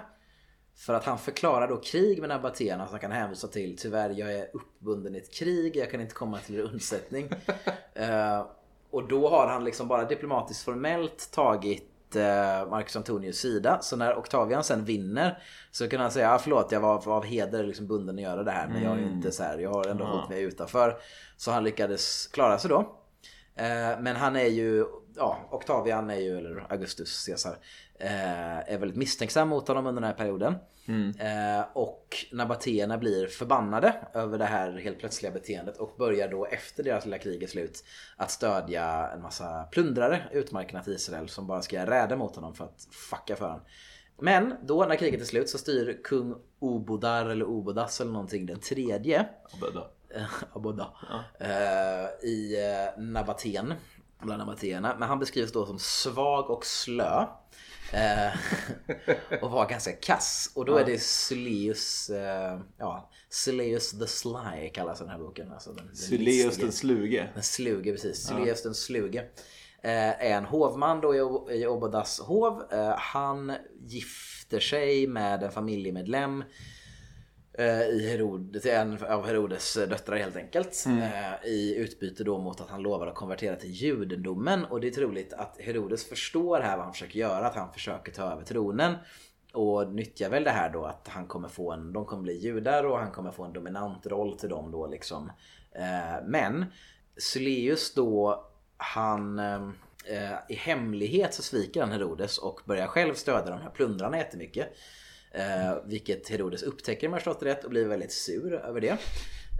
För 0.74 0.94
att 0.94 1.04
han 1.04 1.18
förklarar 1.18 1.68
då 1.68 1.76
krig 1.76 2.20
med 2.20 2.28
nabatéerna 2.28 2.86
så 2.86 2.90
han 2.90 3.00
kan 3.00 3.12
hänvisa 3.12 3.48
till 3.48 3.78
tyvärr 3.78 4.10
jag 4.10 4.34
är 4.34 4.50
uppbunden 4.52 5.14
i 5.14 5.18
ett 5.18 5.34
krig, 5.34 5.76
jag 5.76 5.90
kan 5.90 6.00
inte 6.00 6.14
komma 6.14 6.38
till 6.38 6.54
er 6.54 6.62
undsättning. 6.62 7.30
och 8.90 9.08
då 9.08 9.28
har 9.28 9.46
han 9.46 9.64
liksom 9.64 9.88
bara 9.88 10.04
diplomatiskt 10.04 10.64
formellt 10.64 11.30
tagit 11.32 12.16
eh, 12.16 12.70
Marcus 12.70 12.96
Antonius 12.96 13.38
sida. 13.38 13.78
Så 13.80 13.96
när 13.96 14.18
Octavian 14.18 14.64
sen 14.64 14.84
vinner 14.84 15.42
så 15.70 15.88
kan 15.88 16.00
han 16.00 16.10
säga 16.10 16.34
ah, 16.34 16.38
förlåt 16.38 16.72
jag 16.72 16.80
var 16.80 17.08
av 17.08 17.24
heder 17.24 17.64
liksom 17.64 17.86
bunden 17.86 18.16
att 18.16 18.22
göra 18.22 18.42
det 18.42 18.50
här 18.50 18.68
men 18.68 18.82
jag 18.82 18.98
är 18.98 19.02
inte 19.02 19.32
så 19.32 19.42
här, 19.42 19.58
jag 19.58 19.70
har 19.70 19.86
ändå 19.88 20.04
hållit 20.04 20.28
mig 20.30 20.42
utanför. 20.42 20.96
Så 21.36 21.50
han 21.50 21.64
lyckades 21.64 22.26
klara 22.26 22.58
sig 22.58 22.70
då. 22.70 22.78
Eh, 23.54 24.00
Men 24.00 24.16
han 24.16 24.36
är 24.36 24.46
ju, 24.48 24.84
ja, 25.16 25.38
Octavian 25.50 26.10
är 26.10 26.16
ju, 26.20 26.38
eller 26.38 26.66
Augustus 26.72 27.26
Caesar, 27.26 27.56
är 27.98 28.78
väldigt 28.78 28.96
misstänksam 28.96 29.48
mot 29.48 29.68
honom 29.68 29.86
under 29.86 30.00
den 30.02 30.10
här 30.10 30.16
perioden. 30.16 30.54
Eh, 31.18 31.66
Och 31.72 32.16
nabatéerna 32.32 32.98
blir 32.98 33.26
förbannade 33.26 33.94
över 34.14 34.38
det 34.38 34.44
här 34.44 34.72
helt 34.72 34.98
plötsliga 34.98 35.32
beteendet 35.32 35.76
och 35.76 35.94
börjar 35.98 36.28
då 36.28 36.46
efter 36.46 36.82
deras 36.84 37.04
lilla 37.04 37.18
krig 37.18 37.42
är 37.42 37.46
slut 37.46 37.84
att 38.16 38.30
stödja 38.30 39.10
en 39.14 39.22
massa 39.22 39.64
plundrare 39.70 40.22
utmarkerna 40.32 40.82
till 40.82 40.92
Israel 40.92 41.28
som 41.28 41.46
bara 41.46 41.62
ska 41.62 41.86
räder 41.86 42.16
mot 42.16 42.36
honom 42.36 42.54
för 42.54 42.64
att 42.64 42.88
fucka 43.10 43.36
för 43.36 43.44
honom. 43.44 43.60
Men 44.20 44.54
då 44.62 44.84
när 44.84 44.96
kriget 44.96 45.20
är 45.20 45.24
slut 45.24 45.48
så 45.48 45.58
styr 45.58 46.00
kung 46.04 46.34
Obodar 46.58 47.26
eller 47.26 47.44
Obodas 47.44 48.00
eller 48.00 48.12
någonting 48.12 48.46
den 48.46 48.60
tredje. 48.60 49.26
Aboda. 50.52 50.86
Eh, 51.40 52.28
I 52.28 52.56
eh, 52.72 53.02
Nabaten. 53.02 53.74
Bland 54.20 54.38
nabatéerna. 54.38 54.96
Men 54.98 55.08
han 55.08 55.18
beskrivs 55.18 55.52
då 55.52 55.66
som 55.66 55.78
svag 55.78 56.50
och 56.50 56.66
slö. 56.66 57.26
Eh, 57.92 58.32
och 59.42 59.50
var 59.50 59.68
ganska 59.68 59.92
kass. 59.92 60.52
Och 60.54 60.64
då 60.64 60.76
är 60.76 60.84
det 60.84 60.98
Syleus, 61.02 62.10
eh, 62.10 62.60
ja, 62.78 63.10
Syleus 63.30 63.98
the 63.98 64.06
Sly 64.06 64.70
kallas 64.74 64.98
den 64.98 65.08
här 65.08 65.18
boken. 65.18 65.52
Alltså 65.52 65.72
den, 65.72 65.86
den 66.10 66.24
listiga. 66.24 66.64
den 66.64 66.72
sluge. 66.72 67.28
Den 67.34 67.42
sluge, 67.42 67.92
precis. 67.92 68.26
Syleus 68.26 68.62
den 68.62 68.74
sluge. 68.74 69.18
Eh, 69.82 70.08
är 70.08 70.36
en 70.36 70.44
hovman 70.44 71.00
då 71.00 71.14
i, 71.50 71.66
Obodas 71.66 72.20
hov. 72.20 72.62
Han 72.96 73.52
gifter 73.86 74.60
sig 74.60 75.06
med 75.06 75.42
en 75.42 75.52
familjemedlem 75.52 76.44
i 77.64 78.08
Herod, 78.10 78.62
till 78.62 78.70
en 78.70 79.04
av 79.04 79.26
Herodes 79.26 79.74
döttrar 79.74 80.16
helt 80.16 80.36
enkelt. 80.36 80.84
Eh, 80.86 81.48
I 81.48 81.74
utbyte 81.76 82.24
då 82.24 82.38
mot 82.38 82.60
att 82.60 82.68
han 82.70 82.82
lovar 82.82 83.06
att 83.06 83.14
konvertera 83.14 83.56
till 83.56 83.70
judendomen. 83.70 84.64
Och 84.64 84.80
det 84.80 84.86
är 84.86 84.90
troligt 84.90 85.32
att 85.32 85.60
Herodes 85.60 86.08
förstår 86.08 86.60
här 86.60 86.76
vad 86.76 86.84
han 86.84 86.92
försöker 86.92 87.18
göra. 87.18 87.46
Att 87.46 87.54
han 87.54 87.72
försöker 87.72 88.12
ta 88.12 88.22
över 88.22 88.44
tronen. 88.44 88.94
Och 89.52 89.92
nyttjar 89.92 90.30
väl 90.30 90.44
det 90.44 90.50
här 90.50 90.70
då 90.70 90.84
att 90.84 91.08
han 91.08 91.26
kommer 91.26 91.48
få 91.48 91.72
en, 91.72 91.92
de 91.92 92.04
kommer 92.04 92.22
bli 92.22 92.38
judar 92.38 92.84
och 92.84 92.98
han 92.98 93.10
kommer 93.10 93.30
få 93.30 93.44
en 93.44 93.52
dominant 93.52 94.06
roll 94.06 94.38
till 94.38 94.48
dem 94.48 94.70
då 94.70 94.86
liksom. 94.86 95.32
Eh, 95.72 96.24
men 96.26 96.64
Syleus 97.16 97.94
då, 97.94 98.44
han 98.76 99.38
eh, 99.38 100.32
i 100.48 100.54
hemlighet 100.54 101.34
så 101.34 101.42
sviker 101.42 101.80
han 101.80 101.92
Herodes 101.92 102.38
och 102.38 102.60
börjar 102.64 102.86
själv 102.86 103.14
stödja 103.14 103.50
de 103.50 103.60
här 103.60 103.70
plundrarna 103.70 104.18
jättemycket. 104.18 104.68
Eh, 105.38 105.76
vilket 105.84 106.28
Herodes 106.28 106.62
upptäcker 106.62 107.06
om 107.06 107.12
jag 107.12 107.22
förstått 107.22 107.42
rätt 107.42 107.64
och 107.64 107.70
blir 107.70 107.88
väldigt 107.88 108.12
sur 108.12 108.52
över 108.54 108.80
det. 108.80 108.98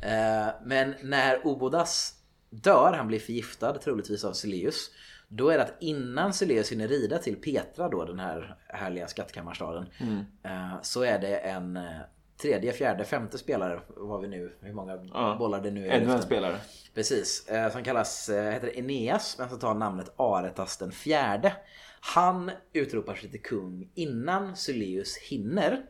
Eh, 0.02 0.48
men 0.64 0.94
när 1.02 1.46
Obodas 1.46 2.14
dör, 2.50 2.92
han 2.92 3.06
blir 3.06 3.18
förgiftad 3.20 3.72
troligtvis 3.78 4.24
av 4.24 4.32
Syleus. 4.32 4.90
Då 5.28 5.48
är 5.50 5.58
det 5.58 5.64
att 5.64 5.74
innan 5.82 6.32
Syleus 6.32 6.72
hinner 6.72 6.88
rida 6.88 7.18
till 7.18 7.36
Petra 7.36 7.88
då, 7.88 8.04
den 8.04 8.18
här 8.18 8.56
härliga 8.66 9.06
skattkammarstaden. 9.08 9.86
Eh, 10.44 10.82
så 10.82 11.02
är 11.02 11.18
det 11.18 11.36
en 11.36 11.76
eh, 11.76 11.82
tredje, 12.42 12.72
fjärde, 12.72 13.04
femte 13.04 13.38
spelare, 13.38 13.80
vad 13.96 14.20
vi 14.20 14.28
nu, 14.28 14.56
hur 14.60 14.72
många 14.72 14.98
Ja. 15.14 15.36
bollar 15.38 15.60
det 15.60 15.70
nu 15.70 15.86
är. 15.86 15.90
Ännu 15.90 16.12
en 16.12 16.22
spelare. 16.22 16.56
Precis, 16.94 17.48
eh, 17.48 17.72
som 17.72 17.84
kallas, 17.84 18.28
eh, 18.28 18.52
heter 18.52 18.78
Eneas 18.78 19.38
men 19.38 19.48
som 19.48 19.58
tar 19.58 19.74
namnet 19.74 20.12
Aretas 20.16 20.76
den 20.76 20.92
fjärde. 20.92 21.52
Han 22.00 22.50
utropar 22.72 23.14
sig 23.14 23.30
till 23.30 23.42
kung 23.42 23.90
innan 23.94 24.56
Syleus 24.56 25.16
hinner. 25.16 25.84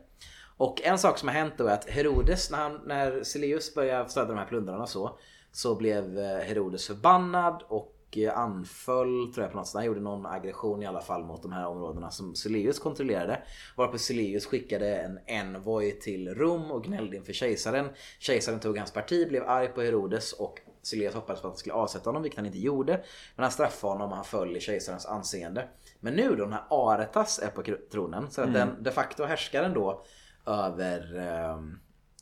Och 0.57 0.81
en 0.81 0.97
sak 0.97 1.17
som 1.17 1.27
har 1.27 1.35
hänt 1.35 1.53
då 1.57 1.67
är 1.67 1.73
att 1.73 1.89
Herodes, 1.89 2.51
när, 2.51 2.57
han, 2.57 2.81
när 2.85 3.23
Syleus 3.23 3.75
började 3.75 4.09
stödja 4.09 4.27
de 4.27 4.37
här 4.37 4.45
plundrarna 4.45 4.83
och 4.83 4.89
så, 4.89 5.19
så 5.51 5.75
blev 5.75 6.19
eh, 6.19 6.37
Herodes 6.37 6.87
förbannad 6.87 7.63
och 7.67 8.17
eh, 8.17 8.37
anföll, 8.37 9.33
tror 9.33 9.43
jag 9.43 9.51
på 9.51 9.57
något 9.57 9.67
sätt. 9.67 9.75
Han 9.75 9.85
gjorde 9.85 9.99
någon 9.99 10.25
aggression 10.25 10.83
i 10.83 10.85
alla 10.85 11.01
fall 11.01 11.23
mot 11.23 11.41
de 11.41 11.51
här 11.51 11.67
områdena 11.67 12.11
som 12.11 12.35
Syleus 12.35 12.79
kontrollerade. 12.79 13.41
Varpå 13.75 13.97
Syleus 13.97 14.45
skickade 14.45 14.97
en 14.97 15.19
envoy 15.25 15.91
till 15.91 16.35
Rom 16.35 16.71
och 16.71 16.83
gnällde 16.83 17.17
inför 17.17 17.33
kejsaren. 17.33 17.89
Kejsaren 18.19 18.59
tog 18.59 18.77
hans 18.77 18.93
parti, 18.93 19.27
blev 19.27 19.49
arg 19.49 19.67
på 19.67 19.81
Herodes 19.81 20.33
och 20.33 20.59
Syleus 20.81 21.13
hoppades 21.13 21.41
på 21.41 21.47
att 21.47 21.53
han 21.53 21.57
skulle 21.57 21.73
avsätta 21.73 22.09
honom, 22.09 22.23
vilket 22.23 22.37
han 22.37 22.45
inte 22.45 22.59
gjorde. 22.59 23.03
Men 23.35 23.43
han 23.43 23.51
straffade 23.51 23.93
honom 23.93 24.09
och 24.09 24.15
han 24.15 24.25
föll 24.25 24.57
i 24.57 24.59
kejsarens 24.59 25.05
anseende. 25.05 25.67
Men 25.99 26.13
nu 26.13 26.35
då 26.35 26.45
när 26.45 26.63
Aretas 26.69 27.39
är 27.39 27.47
på 27.47 27.63
tronen, 27.91 28.31
så 28.31 28.41
att 28.41 28.53
den 28.53 28.83
de 28.83 28.91
facto 28.91 29.23
härskaren 29.23 29.73
då 29.73 30.03
över, 30.45 31.17
ehm, 31.17 31.79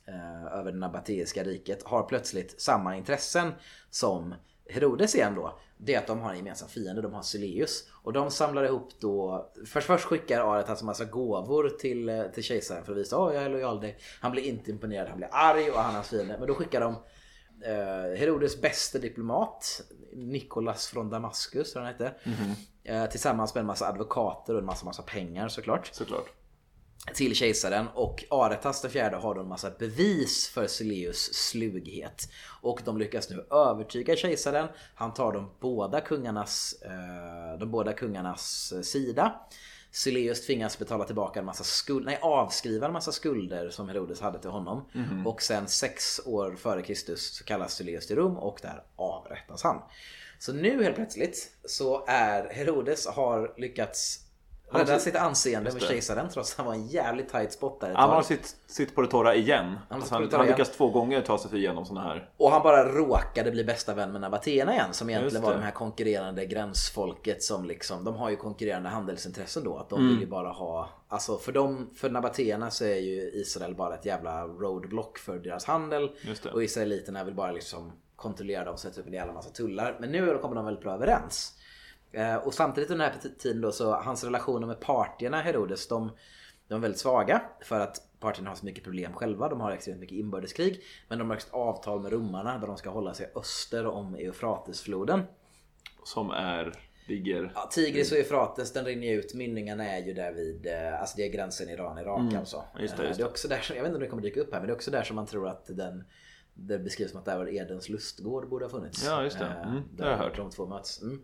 eh, 0.08 0.60
över 0.60 0.72
det 0.72 0.78
nabateiska 0.78 1.44
riket 1.44 1.84
har 1.84 2.04
plötsligt 2.04 2.62
samma 2.62 2.96
intressen 2.98 3.52
som 3.90 4.36
Herodes 4.70 5.16
igen 5.16 5.36
då. 5.36 5.60
Det 5.78 5.94
är 5.94 5.98
att 5.98 6.08
de 6.08 6.20
har 6.20 6.32
en 6.32 6.38
gemensam 6.38 6.70
fiende, 6.70 7.02
de 7.02 7.14
har 7.14 7.22
Syleus. 7.22 7.90
Och 8.04 8.14
de 8.14 8.32
samlar 8.32 8.64
ihop 8.64 8.90
då, 9.00 9.50
först, 9.66 9.88
först 9.88 10.06
skickar 10.06 10.54
Aretas 10.54 10.82
en 10.82 10.86
massa 10.86 11.06
gåvor 11.06 11.70
till, 11.70 12.10
eh, 12.10 12.24
till 12.24 12.44
kejsaren 12.44 12.84
för 12.84 12.92
att 12.92 12.98
visa 12.98 13.18
att 13.18 13.34
jag 13.34 13.44
är 13.44 13.50
lojal 13.50 13.82
dig. 13.82 13.98
Han 14.22 14.32
blir 14.32 14.44
inte 14.44 14.72
imponerad, 14.72 15.08
han 15.08 15.18
blir 15.18 15.30
arg 15.32 15.72
och 15.72 15.78
han 15.80 15.94
hans 15.94 16.08
fiende. 16.08 16.36
Men 16.40 16.48
då 16.48 16.54
skickar 16.54 16.82
de 16.82 16.96
eh, 17.66 18.20
Herodes 18.20 18.62
bästa 18.62 19.00
diplomat, 19.00 19.82
Nikolas 20.14 20.88
från 20.88 21.10
Damaskus, 21.10 21.74
tror 21.74 21.84
han 21.84 21.92
hette. 21.92 22.06
Eh, 22.06 22.32
tillsammans 23.12 23.56
med 23.56 23.62
en 23.62 23.68
massa 23.68 23.88
advokater 23.88 24.54
och 24.54 24.60
en 24.60 24.66
massa, 24.66 24.86
massa 24.86 25.04
pengar 25.04 25.48
såklart 25.48 25.90
Såklart. 25.94 26.26
till 27.14 27.36
kejsaren 27.36 27.88
och 27.94 28.24
Aretas 28.30 28.82
den 28.82 28.92
fjärde 28.92 29.18
har 29.18 29.36
då 29.36 29.42
en 29.42 29.48
massa 29.48 29.72
bevis 29.80 30.50
för 30.50 30.68
Syleus 30.68 31.34
slughet. 31.34 32.30
Och 32.62 32.82
de 32.86 32.98
lyckas 32.98 33.30
nu 33.30 33.46
övertyga 33.52 34.16
kejsaren. 34.16 34.68
Han 34.96 35.14
tar 35.14 35.32
de 35.32 35.52
båda 35.60 36.02
kungarnas, 36.02 36.76
eh, 36.82 37.60
de 37.60 37.72
båda 37.72 37.94
kungarnas 37.94 38.74
eh, 38.76 38.82
sida. 38.82 39.36
Syleus 39.92 40.46
tvingas 40.46 40.80
betala 40.80 41.04
tillbaka 41.06 41.40
en 41.40 41.46
massa 41.46 41.64
skulder, 41.64 42.06
nej 42.06 42.20
avskriva 42.22 42.88
en 42.88 42.94
massa 42.94 43.12
skulder 43.12 43.70
som 43.70 43.90
Herodes 43.90 44.22
hade 44.22 44.40
till 44.40 44.50
honom. 44.50 44.86
Och 45.26 45.42
sen 45.42 45.68
sex 45.68 46.20
år 46.26 46.56
före 46.56 46.82
Kristus 46.82 47.36
så 47.38 47.44
kallas 47.44 47.74
Syleus 47.74 48.08
till 48.08 48.16
Rom 48.16 48.38
och 48.38 48.60
där 48.62 48.84
avrättas 48.96 49.64
han. 49.64 49.82
Så 50.40 50.54
nu 50.54 50.84
helt 50.84 50.96
plötsligt 50.96 51.52
så 51.66 52.06
är 52.08 52.50
Herodes 52.54 53.08
har 53.08 53.54
lyckats 53.58 54.24
rädda 54.72 55.00
sitt 55.00 55.16
anseende 55.16 55.72
med 55.74 55.82
kejsaren 55.82 56.30
trots 56.30 56.52
att 56.52 56.58
han 56.58 56.66
var 56.66 56.74
en 56.74 56.88
jävligt 56.88 57.30
tight 57.30 57.54
spot 57.54 57.82
där 57.82 57.94
Han 57.94 58.10
har 58.10 58.22
sitt, 58.22 58.56
sitt 58.66 58.96
på 58.96 59.02
det 59.02 59.08
torra 59.08 59.36
igen. 59.36 59.66
Han 59.90 60.00
Alltså 60.00 60.16
han, 60.16 60.30
han 60.32 60.46
lyckas 60.48 60.72
två 60.72 60.90
gånger 60.90 61.22
ta 61.22 61.38
sig 61.38 61.60
igenom 61.60 61.86
sådana 61.86 62.08
här. 62.08 62.30
Och 62.38 62.52
han 62.52 62.64
bara 62.64 62.94
råkade 62.94 63.52
bli 63.52 63.64
bästa 63.64 63.94
vän 63.94 64.12
med 64.12 64.22
Nabatena 64.22 64.74
igen 64.74 64.94
som 64.94 65.10
egentligen 65.10 65.44
var 65.44 65.54
de 65.54 65.62
här 65.62 65.72
konkurrerande 65.72 66.46
gränsfolket 66.46 67.44
som 67.44 67.66
liksom, 67.66 68.04
de 68.04 68.16
har 68.16 68.30
ju 68.30 68.36
konkurrerande 68.36 68.90
handelsintressen 68.90 69.64
då. 69.64 69.78
Att 69.78 69.90
de 69.90 70.00
Mm. 70.00 70.10
vill 70.10 70.20
ju 70.20 70.28
bara 70.28 70.50
ha, 70.50 70.90
alltså 71.08 71.38
för 71.38 71.52
dem, 71.52 71.90
för 71.96 72.10
Nabatena 72.10 72.72
så 72.72 72.86
är 72.86 73.00
ju 73.00 73.32
Israel 73.34 73.76
bara 73.76 73.94
ett 73.96 74.06
jävla 74.06 74.44
roadblock 74.48 75.18
för 75.18 75.40
deras 75.40 75.66
handel. 75.66 76.12
Och 76.54 76.64
israeliterna 76.64 77.24
vill 77.24 77.36
bara 77.36 77.52
liksom 77.52 77.92
kontrollera 78.18 78.64
dem 78.66 78.74
och 78.74 78.80
sätta 78.80 79.02
upp 79.02 79.08
en 79.08 79.14
jävla 79.14 79.34
massa 79.34 79.50
tullar. 79.50 79.98
Men 80.00 80.12
nu 80.12 80.38
kommer 80.38 80.56
de 80.56 80.66
väldigt 80.66 80.84
bra 80.84 80.94
överens. 80.94 81.54
Eh, 82.12 82.36
Och 82.36 82.54
samtidigt 82.54 82.90
under 82.92 83.06
den 83.06 83.14
här 83.14 83.30
tiden 83.40 83.62
då 83.62 83.72
så 83.72 83.96
hans 83.96 84.24
relationer 84.24 84.68
med 84.68 84.80
partierna 84.80 85.42
Herodes 85.42 85.88
de, 85.88 86.12
de 86.68 86.76
är 86.76 86.80
väldigt 86.80 87.00
svaga 87.02 87.42
för 87.62 87.80
att 87.80 88.02
partierna 88.20 88.50
har 88.50 88.56
så 88.56 88.66
mycket 88.66 88.84
problem 88.84 89.14
själva. 89.14 89.50
De 89.50 89.62
har 89.62 89.72
extremt 89.72 90.00
mycket 90.00 90.18
inbördeskrig. 90.18 90.82
Men 91.08 91.20
de 91.20 91.30
har 91.30 91.38
också 91.38 91.56
avtal 91.56 92.02
med 92.02 92.12
romarna 92.12 92.58
där 92.58 92.68
de 92.68 92.78
ska 92.78 92.90
hålla 92.90 93.14
sig 93.14 93.32
öster 93.36 93.86
om 93.86 94.16
Eufratesfloden. 94.16 95.24
Som 96.04 96.32
är, 96.32 96.74
ligger... 97.08 97.52
Ja, 97.56 97.70
Tigris 97.72 98.12
och 98.12 98.18
Eufrates 98.18 98.74
den 98.74 98.86
rinner 98.86 99.14
ut. 99.14 99.34
Mynningarna 99.34 99.86
är 99.88 100.06
ju 100.06 100.14
där 100.14 100.34
vid, 100.34 100.68
eh, 100.68 101.02
alltså 101.02 101.18
det 101.18 101.26
är 101.26 101.30
gränsen 101.30 101.70
Iran-Irak 101.70 102.34
alltså. 102.34 102.58
Mm. 102.72 102.82
Just 102.82 102.98
det, 102.98 103.04
Eh, 103.04 103.08
just 103.08 103.20
det 103.20 103.26
är 103.26 103.30
också 103.30 103.48
där, 103.48 103.66
jag 103.70 103.76
vet 103.76 103.86
inte 103.86 103.96
om 103.96 104.02
det 104.02 104.08
kommer 104.08 104.24
dyka 104.24 104.42
upp 104.42 104.54
här 104.54 104.60
men 104.60 104.68
det 104.68 104.74
är 104.74 104.76
också 104.76 104.92
där 104.92 105.04
som 105.04 105.16
man 105.16 105.26
tror 105.26 105.48
att 105.48 105.66
den 105.66 106.04
det 106.60 106.80
beskrivs 106.80 107.12
som 107.12 107.20
att 107.20 107.26
där 107.26 107.38
var 107.38 107.54
Edens 107.54 107.90
lustgård 107.90 108.50
borde 108.50 108.66
ha 108.66 108.70
funnits. 108.70 109.06
Ja, 109.06 109.24
just 109.24 109.40
det. 109.40 109.46
Eh, 109.46 109.70
Mm, 109.70 109.84
det 109.96 110.04
har 110.04 110.12
jag 110.12 110.18
hört. 110.18 110.38
De 110.38 110.50
två 110.50 110.66
möts. 110.66 111.02
Mm. 111.02 111.22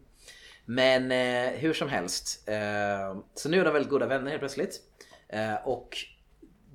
Men 0.66 1.12
eh, 1.12 1.60
hur 1.60 1.74
som 1.74 1.90
helst. 1.90 2.50
Eh, 2.50 3.18
så 3.34 3.50
nu 3.50 3.60
är 3.60 3.66
de 3.66 3.74
väldigt 3.74 3.92
goda 3.92 4.08
vänner 4.08 4.30
helt 4.30 4.42
plötsligt. 4.42 4.82
Eh, 5.28 5.56
och 5.68 5.98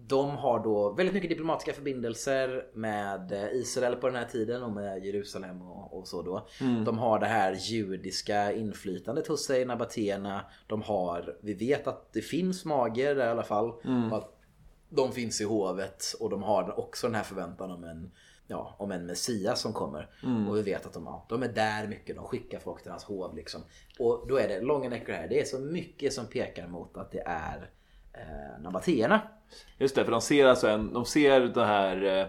de 0.06 0.30
har 0.30 0.64
då 0.64 0.92
väldigt 0.92 1.14
mycket 1.14 1.30
diplomatiska 1.30 1.72
förbindelser 1.72 2.66
med 2.74 3.32
eh, 3.32 3.52
Israel 3.52 3.96
på 3.96 4.06
den 4.06 4.16
här 4.16 4.24
tiden 4.24 4.62
och 4.62 4.72
med 4.72 5.04
Jerusalem 5.04 5.62
och, 5.62 5.98
och 5.98 6.08
så 6.08 6.22
då. 6.22 6.46
De 6.84 6.98
har 6.98 7.18
det 7.18 7.26
här 7.26 7.52
judiska 7.60 8.52
inflytandet 8.52 9.26
hos 9.26 9.46
sig, 9.46 9.64
Nabatéerna. 9.64 10.44
De 10.66 10.82
har, 10.82 11.36
vi 11.40 11.54
vet 11.54 11.86
att 11.86 12.12
det 12.12 12.22
finns 12.22 12.64
magier 12.64 13.14
där 13.14 13.26
i 13.26 13.30
alla 13.30 13.42
fall. 13.42 13.72
Och 14.10 14.18
att 14.18 14.34
de 14.88 15.12
finns 15.12 15.40
i 15.40 15.44
hovet 15.44 16.04
och 16.20 16.30
de 16.30 16.42
har 16.42 16.78
också 16.78 17.06
den 17.06 17.14
här 17.14 17.22
förväntan 17.22 17.70
om 17.70 17.84
en, 17.84 18.10
ja, 18.48 18.76
om 18.78 18.92
en 18.92 19.06
Messias 19.06 19.60
som 19.60 19.72
kommer. 19.72 20.08
Och 20.48 20.56
vi 20.56 20.62
vet 20.62 20.86
att 20.86 20.92
de, 20.92 21.04
ja, 21.04 21.26
de 21.28 21.42
är 21.42 21.48
där 21.48 21.86
mycket, 21.86 22.16
de 22.16 22.24
skickar 22.24 22.58
folk 22.58 22.82
till 22.82 22.90
hans 22.90 23.04
hov 23.04 23.36
liksom. 23.36 23.60
Och 23.98 24.24
då 24.28 24.36
är 24.36 24.48
det, 24.48 24.60
långa 24.60 24.88
neckar 24.88 25.12
här, 25.12 25.28
det 25.28 25.40
är 25.40 25.44
så 25.44 25.58
mycket 25.58 26.12
som 26.12 26.26
pekar 26.26 26.66
mot 26.66 26.96
att 26.96 27.12
det 27.12 27.22
är 27.26 27.70
eh, 28.12 28.62
Nabatéerna. 28.62 29.20
Just 29.78 29.94
det, 29.94 30.04
för 30.04 30.12
de 30.12 30.20
ser 30.20 30.46
alltså 30.46 30.68
en, 30.68 30.92
de 30.92 31.04
ser 31.04 31.40
de 31.40 31.60
här 31.60 32.04
eh, 32.04 32.26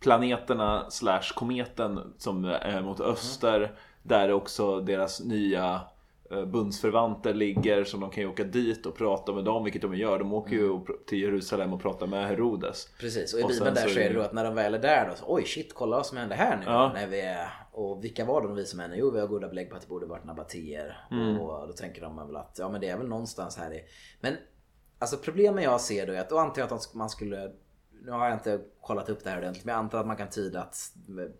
planeterna 0.00 0.90
slash 0.90 1.34
kometen 1.34 2.14
som 2.18 2.44
är 2.44 2.82
mot 2.82 3.00
öster. 3.00 3.78
Där 4.02 4.32
också 4.32 4.80
deras 4.80 5.20
nya 5.20 5.80
bundsförvanter 6.46 7.34
ligger 7.34 7.84
som 7.84 8.00
de 8.00 8.10
kan 8.10 8.22
ju 8.22 8.28
åka 8.28 8.44
dit 8.44 8.86
och 8.86 8.94
prata 8.96 9.32
med 9.32 9.44
dem, 9.44 9.64
vilket 9.64 9.82
de 9.82 9.94
gör. 9.94 10.18
De 10.18 10.32
åker 10.32 10.52
ju 10.56 10.68
pr- 10.70 11.04
till 11.06 11.18
Jerusalem 11.18 11.72
och 11.72 11.82
pratar 11.82 12.06
med 12.06 12.28
Herodes. 12.28 12.88
Precis, 13.00 13.34
och 13.34 13.40
i 13.40 13.42
Bibeln 13.42 13.74
där 13.74 13.88
så 13.88 13.98
är 14.00 14.08
det 14.08 14.14
då 14.14 14.20
att 14.20 14.32
när 14.32 14.44
de 14.44 14.54
väl 14.54 14.74
är 14.74 14.78
där 14.78 15.08
då 15.08 15.14
så 15.14 15.24
oj 15.28 15.44
shit 15.44 15.74
kolla 15.74 15.96
vad 15.96 16.06
som 16.06 16.18
händer 16.18 16.36
här 16.36 16.56
nu 16.56 16.62
Ja. 16.66 16.90
när 16.94 17.06
vi 17.06 17.20
är, 17.20 17.48
Och 17.72 18.04
vilka 18.04 18.24
var 18.24 18.42
de 18.42 18.54
visa 18.54 18.76
männen? 18.76 18.98
Jo 18.98 19.10
vi 19.10 19.20
har 19.20 19.26
goda 19.26 19.48
belägg 19.48 19.70
på 19.70 19.76
att 19.76 19.82
det 19.82 19.88
borde 19.88 20.06
varit 20.06 20.24
nabatéer 20.24 21.06
Mm. 21.10 21.40
Och 21.40 21.66
då 21.68 21.72
tänker 21.72 22.02
de 22.02 22.16
väl 22.16 22.36
att 22.36 22.56
ja 22.58 22.68
men 22.68 22.80
det 22.80 22.88
är 22.88 22.96
väl 22.98 23.08
någonstans 23.08 23.56
här 23.56 23.72
i 23.74 23.80
Men 24.20 24.34
Alltså 25.00 25.16
problemet 25.16 25.64
jag 25.64 25.80
ser 25.80 26.06
då 26.06 26.12
är 26.12 26.20
att 26.20 26.30
då 26.30 26.38
antar 26.38 26.62
jag 26.62 26.72
att 26.72 26.94
man 26.94 27.10
skulle 27.10 27.52
Nu 28.02 28.10
har 28.10 28.28
jag 28.28 28.36
inte 28.36 28.60
kollat 28.80 29.08
upp 29.08 29.24
det 29.24 29.30
här 29.30 29.38
ordentligt 29.38 29.64
men 29.64 29.72
jag 29.72 29.78
antar 29.78 30.00
att 30.00 30.06
man 30.06 30.16
kan 30.16 30.28
tyda 30.30 30.62
att 30.62 30.92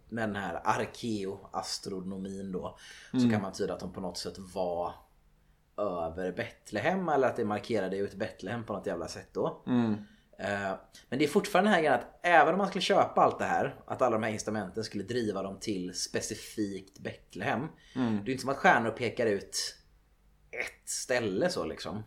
med 0.08 0.28
den 0.28 0.36
här 0.36 0.60
arkeoastronomin 0.64 2.52
då 2.52 2.78
Mm. 3.12 3.24
Så 3.24 3.30
kan 3.30 3.42
man 3.42 3.52
tyda 3.52 3.74
att 3.74 3.80
de 3.80 3.92
på 3.92 4.00
något 4.00 4.18
sätt 4.18 4.38
var 4.54 4.94
över 5.76 6.32
Betlehem 6.32 7.08
eller 7.08 7.28
att 7.28 7.36
det 7.36 7.44
markerade 7.44 7.96
ut 7.96 8.14
Betlehem 8.14 8.64
på 8.64 8.72
något 8.72 8.86
jävla 8.86 9.08
sätt 9.08 9.28
då. 9.32 9.62
Eh, 10.38 10.74
Men 11.08 11.18
det 11.18 11.24
är 11.24 11.28
fortfarande 11.28 11.68
den 11.70 11.74
här 11.74 11.80
grejen 11.82 11.94
att 12.00 12.20
även 12.22 12.54
om 12.54 12.58
man 12.58 12.68
skulle 12.68 12.82
köpa 12.82 13.20
allt 13.20 13.38
det 13.38 13.44
här, 13.44 13.80
att 13.86 14.02
alla 14.02 14.16
de 14.16 14.22
här 14.22 14.30
instrumenten 14.30 14.84
skulle 14.84 15.04
driva 15.04 15.42
dem 15.42 15.58
till 15.60 15.94
specifikt 15.94 16.98
Betlehem. 16.98 17.60
Det 18.24 18.30
är 18.30 18.32
inte 18.32 18.40
som 18.40 18.50
att 18.50 18.56
stjärnor 18.56 18.90
pekar 18.90 19.26
ut 19.26 19.76
ett 20.50 20.88
ställe 20.88 21.50
så 21.50 21.64
liksom. 21.64 22.02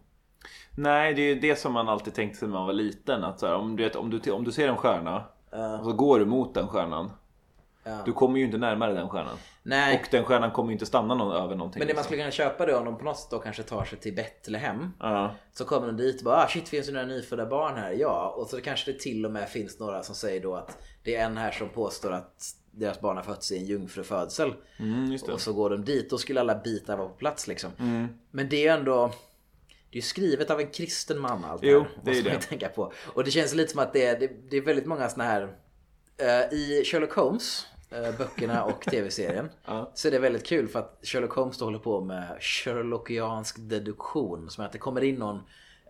Nej, 0.76 1.14
det 1.14 1.22
är 1.22 1.36
ju 1.36 1.40
det 1.40 1.56
som 1.56 1.74
man 1.74 1.90
alltid 1.90 2.14
tänkte 2.14 2.40
sig 2.40 2.48
när 2.48 2.56
man 2.56 2.66
var 2.66 2.74
liten. 2.74 3.24
Att 3.24 3.40
så 3.40 3.48
här, 3.48 3.56
om, 3.56 3.76
du 3.76 3.84
vet, 3.84 3.96
om, 3.96 4.10
du, 4.10 4.32
om 4.32 4.44
du 4.44 4.52
ser 4.52 4.68
en 4.68 4.78
stjärna 4.78 5.26
och 5.80 5.86
så 5.86 5.94
går 5.94 6.20
du 6.20 6.26
mot 6.26 6.54
den 6.54 6.68
stjärnan. 6.68 7.12
Du 8.06 8.14
kommer 8.14 8.40
ju 8.40 8.46
inte 8.46 8.58
närmare 8.58 8.94
den 8.94 9.10
stjärnan. 9.10 9.38
Nej. 9.64 10.00
Och 10.00 10.08
den 10.12 10.24
stjärnan 10.24 10.52
kommer 10.52 10.70
ju 10.70 10.74
inte 10.74 10.86
stanna 10.86 11.16
någon, 11.16 11.32
över 11.32 11.56
någonting. 11.56 11.80
Men 11.80 11.88
det 11.88 11.94
man 11.94 11.98
liksom. 11.98 12.04
skulle 12.04 12.22
kunna 12.22 12.32
köpa 12.32 12.66
då 12.66 12.78
om 12.78 12.86
de 12.86 12.98
på 12.98 13.04
något 13.04 13.18
sätt 13.18 13.32
då 13.32 13.40
kanske 13.40 13.64
tar 13.64 13.86
sig 13.86 14.00
till 14.00 14.16
Betlehem. 14.16 14.94
Ja. 15.00 15.36
Så 15.54 15.66
kommer 15.66 15.88
de 15.88 15.98
dit 15.98 16.18
och 16.18 16.26
bara 16.26 16.44
ah, 16.44 16.48
shit 16.48 16.70
finns 16.70 16.88
det 16.88 16.94
några 16.94 17.06
nyfödda 17.06 17.46
barn 17.46 17.78
här? 17.78 17.92
Ja. 17.92 18.34
Och 18.38 18.48
så 18.48 18.62
kanske 18.62 18.92
det 18.92 19.00
till 19.00 19.26
och 19.26 19.32
med 19.32 19.50
finns 19.50 19.80
några 19.80 20.04
som 20.04 20.16
säger 20.16 20.42
då 20.42 20.56
att 20.56 20.78
det 21.04 21.16
är 21.16 21.26
en 21.26 21.38
här 21.38 21.52
som 21.52 21.70
påstår 21.70 22.12
att 22.12 22.56
deras 22.72 23.02
barn 23.02 23.18
har 23.18 23.24
fötts 23.24 23.52
i 23.52 23.58
en 23.58 23.66
jungfrufödsel. 23.66 24.54
Mm. 24.80 25.18
Och 25.32 25.42
så 25.42 25.54
går 25.54 25.70
de 25.70 25.86
dit. 25.86 26.10
Då 26.10 26.18
skulle 26.18 26.40
alla 26.40 26.56
bitar 26.56 26.98
vara 26.98 27.08
på 27.08 27.16
plats 27.16 27.48
liksom. 27.48 27.72
Mm. 27.80 28.08
Men 28.32 28.50
det 28.50 28.56
är 28.56 28.62
ju 28.62 28.80
ändå... 28.80 29.12
Det 29.92 29.98
är 29.98 30.02
ju 30.02 30.08
skrivet 30.08 30.50
av 30.50 30.60
en 30.60 30.68
kristen 30.72 31.20
man 31.20 31.46
allt 31.46 31.62
Jo, 31.64 31.80
här, 31.80 31.90
det 32.04 32.12
är 32.18 32.24
det. 32.24 32.42
tänka 32.42 32.70
på. 32.70 32.94
Och 33.14 33.24
det 33.24 33.32
känns 33.32 33.54
lite 33.54 33.72
som 33.72 33.80
att 33.80 33.94
det 33.94 34.06
är, 34.06 34.20
det, 34.20 34.28
det 34.50 34.58
är 34.58 34.62
väldigt 34.62 34.86
många 34.86 35.10
såna 35.10 35.24
här... 35.24 35.56
eh, 36.18 36.54
I 36.54 36.84
Sherlock 36.86 37.14
Holmes, 37.14 37.68
eh, 37.90 38.18
böckerna 38.18 38.64
och 38.64 38.82
tv-serien. 38.92 39.50
Så 39.94 40.08
är 40.08 40.12
det 40.12 40.20
väldigt 40.20 40.46
kul 40.46 40.68
för 40.68 40.80
att 40.80 41.00
Sherlock 41.04 41.32
Holmes 41.34 41.58
då 41.58 41.66
håller 41.66 41.80
på 41.80 42.02
med 42.02 42.38
Sherlockiansk 42.42 43.56
deduktion. 43.60 44.50
Som 44.50 44.62
är 44.62 44.66
att 44.66 44.74
det 44.74 44.80
kommer 44.80 45.04
in 45.04 45.16
någon 45.16 45.40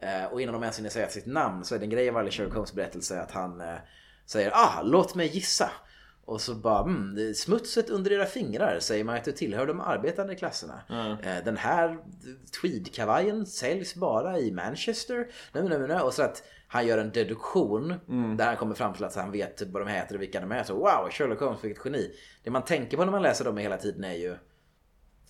eh, 0.02 0.26
och 0.32 0.42
innan 0.42 0.54
de 0.54 0.64
ens 0.64 0.80
hinner 0.80 0.90
säga 0.90 1.10
sitt 1.10 1.26
namn 1.26 1.66
så 1.66 1.76
är 1.76 1.80
det 1.80 1.86
en 1.86 1.90
grej 1.90 2.06
i 2.06 2.10
varje 2.10 2.32
Sherlock 2.32 2.54
Holmes 2.54 2.74
berättelse 2.74 3.22
att 3.22 3.32
han 3.32 3.64
säger 4.26 4.52
ah, 4.54 4.82
låt 4.84 5.16
mig 5.16 5.28
gissa. 5.28 5.72
Och 6.26 6.42
så 6.42 6.56
bara, 6.56 6.84
mm, 6.84 7.34
smutset 7.34 7.90
under 7.90 8.12
era 8.12 8.26
fingrar 8.26 8.80
säger 8.80 9.04
man 9.04 9.16
att 9.16 9.24
du 9.24 9.32
tillhör 9.32 9.68
de 9.68 9.82
arbetande 9.82 10.36
klasserna. 10.36 10.82
Eh, 11.24 11.44
Den 11.46 11.58
här 11.58 11.98
tweedkavajen 12.62 13.46
säljs 13.46 13.96
bara 13.96 14.40
i 14.40 14.52
Manchester. 14.52 15.28
Nej, 15.54 15.64
nej, 15.64 15.80
nej. 15.80 16.00
Och 16.02 16.14
så 16.14 16.24
att 16.24 16.44
han 16.68 16.88
gör 16.88 16.98
en 16.98 17.12
deduktion 17.12 17.94
där 18.38 18.46
han 18.46 18.58
kommer 18.58 18.76
fram 18.76 18.94
till 18.94 19.04
att 19.04 19.16
han 19.16 19.32
vet 19.32 19.62
vad 19.62 19.82
de 19.82 19.88
heter 19.92 20.16
och 20.16 20.22
vilka 20.22 20.40
de 20.40 20.52
är. 20.52 20.64
Så 20.64 20.74
wow, 20.76 21.10
Sherlock 21.12 21.40
Holmes 21.40 21.62
fick 21.62 21.78
ett 21.78 21.86
geni. 21.86 22.12
Det 22.44 22.50
man 22.50 22.66
tänker 22.66 22.98
på 22.98 23.06
när 23.06 23.12
man 23.12 23.22
läser 23.22 23.46
dem 23.46 23.58
hela 23.58 23.78
tiden 23.78 24.04
är 24.04 24.14
ju 24.14 24.36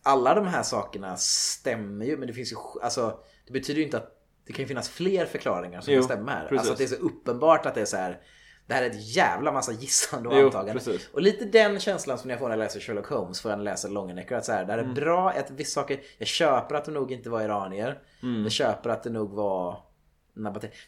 alla 0.04 0.36
de 0.36 0.48
här 0.48 0.64
sakerna 0.64 1.18
stämmer 1.18 2.06
ju 2.06 2.18
men 2.18 2.28
det 2.28 2.34
finns 2.34 2.52
ju, 2.52 2.56
alltså 2.82 3.20
det 3.48 3.54
betyder 3.54 3.80
ju 3.80 3.86
inte 3.86 3.98
att 3.98 4.18
det 4.46 4.54
kan 4.54 4.64
ju 4.64 4.68
finnas 4.68 4.90
fler 4.90 5.26
förklaringar 5.26 5.82
som 5.82 5.94
Jo, 5.94 6.02
här. 6.28 6.48
precis. 6.48 6.58
Alltså 6.60 6.72
att 6.72 6.78
det 6.78 6.84
är 6.84 6.88
så 7.00 7.06
uppenbart 7.06 7.66
att 7.66 7.76
det 7.76 7.82
är 7.82 7.86
så 7.86 7.98
här. 7.98 8.22
Det 8.68 8.74
här 8.74 8.84
är 8.84 8.90
ett 8.90 9.16
jävla 9.16 9.52
massa 9.52 9.72
gissande 9.72 10.30
och 10.30 10.36
Jo, 10.40 10.46
antagande. 10.46 10.74
precis. 10.74 11.10
Och 11.14 11.22
lite 11.22 11.46
den 11.46 11.80
känslan 11.80 12.18
som 12.18 12.30
jag 12.30 12.40
får 12.40 12.46
när 12.50 12.56
jag 12.58 12.64
läser 12.64 12.80
Sherlock 12.80 13.08
Holmes 13.08 13.42
får 13.42 13.52
jag 13.52 13.58
när 13.58 13.66
jag 13.66 13.72
läser 13.72 13.90
Longenecker. 13.90 14.36
Att 14.36 14.46
så 14.46 14.52
här, 14.52 14.66
det 14.66 14.72
här 14.72 14.80
är 14.80 14.84
Mm. 14.84 14.94
bra, 14.96 15.30
att 15.30 15.52
vissa 15.52 15.82
saker, 15.82 16.00
jag 16.18 16.28
köper 16.28 16.76
att 16.76 16.86
det 16.86 16.92
nog 16.92 17.12
inte 17.12 17.30
var 17.30 17.42
iranier. 17.42 18.00
Mm. 18.24 18.44
Jag 18.44 18.52
köper 18.52 18.90
att 18.90 19.04
det 19.04 19.10
nog 19.10 19.30
var. 19.34 19.78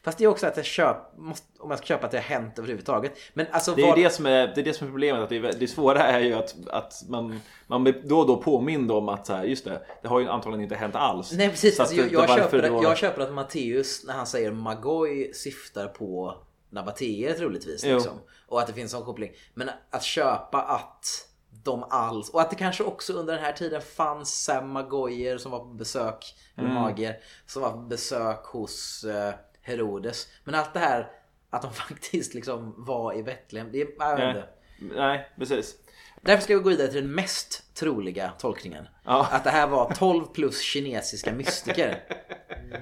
Fast 0.03 0.17
det 0.17 0.23
är 0.23 0.27
också 0.27 0.47
att 0.47 0.57
jag 0.57 0.65
köper, 0.65 1.21
måste, 1.21 1.47
om 1.59 1.69
jag 1.69 1.77
ska 1.79 1.85
köpa 1.85 2.05
att 2.05 2.11
det 2.11 2.17
har 2.17 2.23
hänt 2.23 2.59
överhuvudtaget. 2.59 3.13
Men 3.33 3.45
alltså 3.51 3.75
Det 3.75 3.81
är 3.81 3.97
ju 3.97 4.03
det 4.03 4.09
som 4.09 4.25
är, 4.25 4.47
det 4.55 4.61
är 4.61 4.65
det 4.65 4.73
som 4.73 4.87
är 4.87 4.91
problemet. 4.91 5.21
Att 5.21 5.29
det, 5.29 5.37
är, 5.37 5.53
det 5.59 5.67
svåra 5.67 6.03
är 6.03 6.19
ju 6.19 6.33
att, 6.33 6.55
att 6.67 6.93
man, 7.09 7.39
man 7.67 7.83
blir 7.83 8.01
då 8.05 8.19
och 8.19 8.27
då 8.27 8.37
påmind 8.37 8.91
om 8.91 9.09
att 9.09 9.25
så 9.27 9.33
här, 9.33 9.43
just 9.43 9.65
det, 9.65 9.81
det 10.01 10.07
har 10.07 10.19
ju 10.19 10.27
antagligen 10.27 10.63
inte 10.63 10.75
hänt 10.75 10.95
alls. 10.95 11.31
Nej 11.31 11.49
precis, 11.49 11.75
Så 11.75 11.81
alltså, 11.81 11.95
jag, 11.97 12.11
jag, 12.11 12.29
köper, 12.37 12.69
då- 12.69 12.83
jag 12.83 12.97
köper 12.97 13.21
att 13.21 13.33
Matteus 13.33 14.03
när 14.07 14.13
han 14.13 14.27
säger 14.27 14.51
Magoi 14.51 15.33
syftar 15.33 15.87
på 15.87 16.35
Nabatéer 16.73 17.33
troligtvis. 17.33 17.83
Jo. 17.85 17.95
Liksom. 17.95 18.19
Och 18.47 18.59
att 18.61 18.67
det 18.67 18.73
finns 18.73 18.93
en 18.93 18.99
sån 18.99 19.05
koppling. 19.05 19.31
Men 19.53 19.69
att 19.89 20.03
köpa 20.03 20.61
att 20.61 21.27
de 21.63 21.83
alls, 21.83 22.29
och 22.29 22.41
att 22.41 22.49
det 22.49 22.55
kanske 22.55 22.83
också 22.83 23.13
under 23.13 23.33
den 23.33 23.43
här 23.43 23.51
tiden 23.53 23.81
fanns 23.81 24.43
Sam 24.43 24.69
Magoyer 24.69 25.37
som 25.37 25.51
var 25.51 25.59
på 25.59 25.65
besök, 25.65 26.35
eller 26.55 26.69
Mm. 26.69 26.81
Magier, 26.81 27.17
som 27.45 27.61
var 27.61 27.71
på 27.71 27.77
besök 27.77 28.45
hos 28.45 29.03
eh, 29.03 29.33
Herodes. 29.61 30.27
Men 30.43 30.55
allt 30.55 30.73
det 30.73 30.79
här 30.79 31.11
att 31.49 31.61
de 31.61 31.73
faktiskt 31.87 32.33
liksom 32.33 32.73
var 32.77 33.13
i 33.13 33.23
Betlehem, 33.23 33.69
det 33.71 33.81
är, 33.81 33.87
jag 33.99 34.17
vet 34.17 34.35
inte. 34.35 34.47
nej, 34.95 35.29
precis. 35.37 35.75
Därför 36.21 36.43
ska 36.43 36.57
vi 36.57 36.63
gå 36.63 36.69
vidare 36.69 36.87
till 36.87 37.01
den 37.01 37.15
mest 37.15 37.75
troliga 37.75 38.31
tolkningen. 38.39 38.87
Ja. 39.05 39.27
Att 39.31 39.43
det 39.43 39.49
här 39.49 39.67
var 39.67 39.93
12 39.93 40.25
plus 40.25 40.61
kinesiska 40.61 41.31
mystiker. 41.33 42.03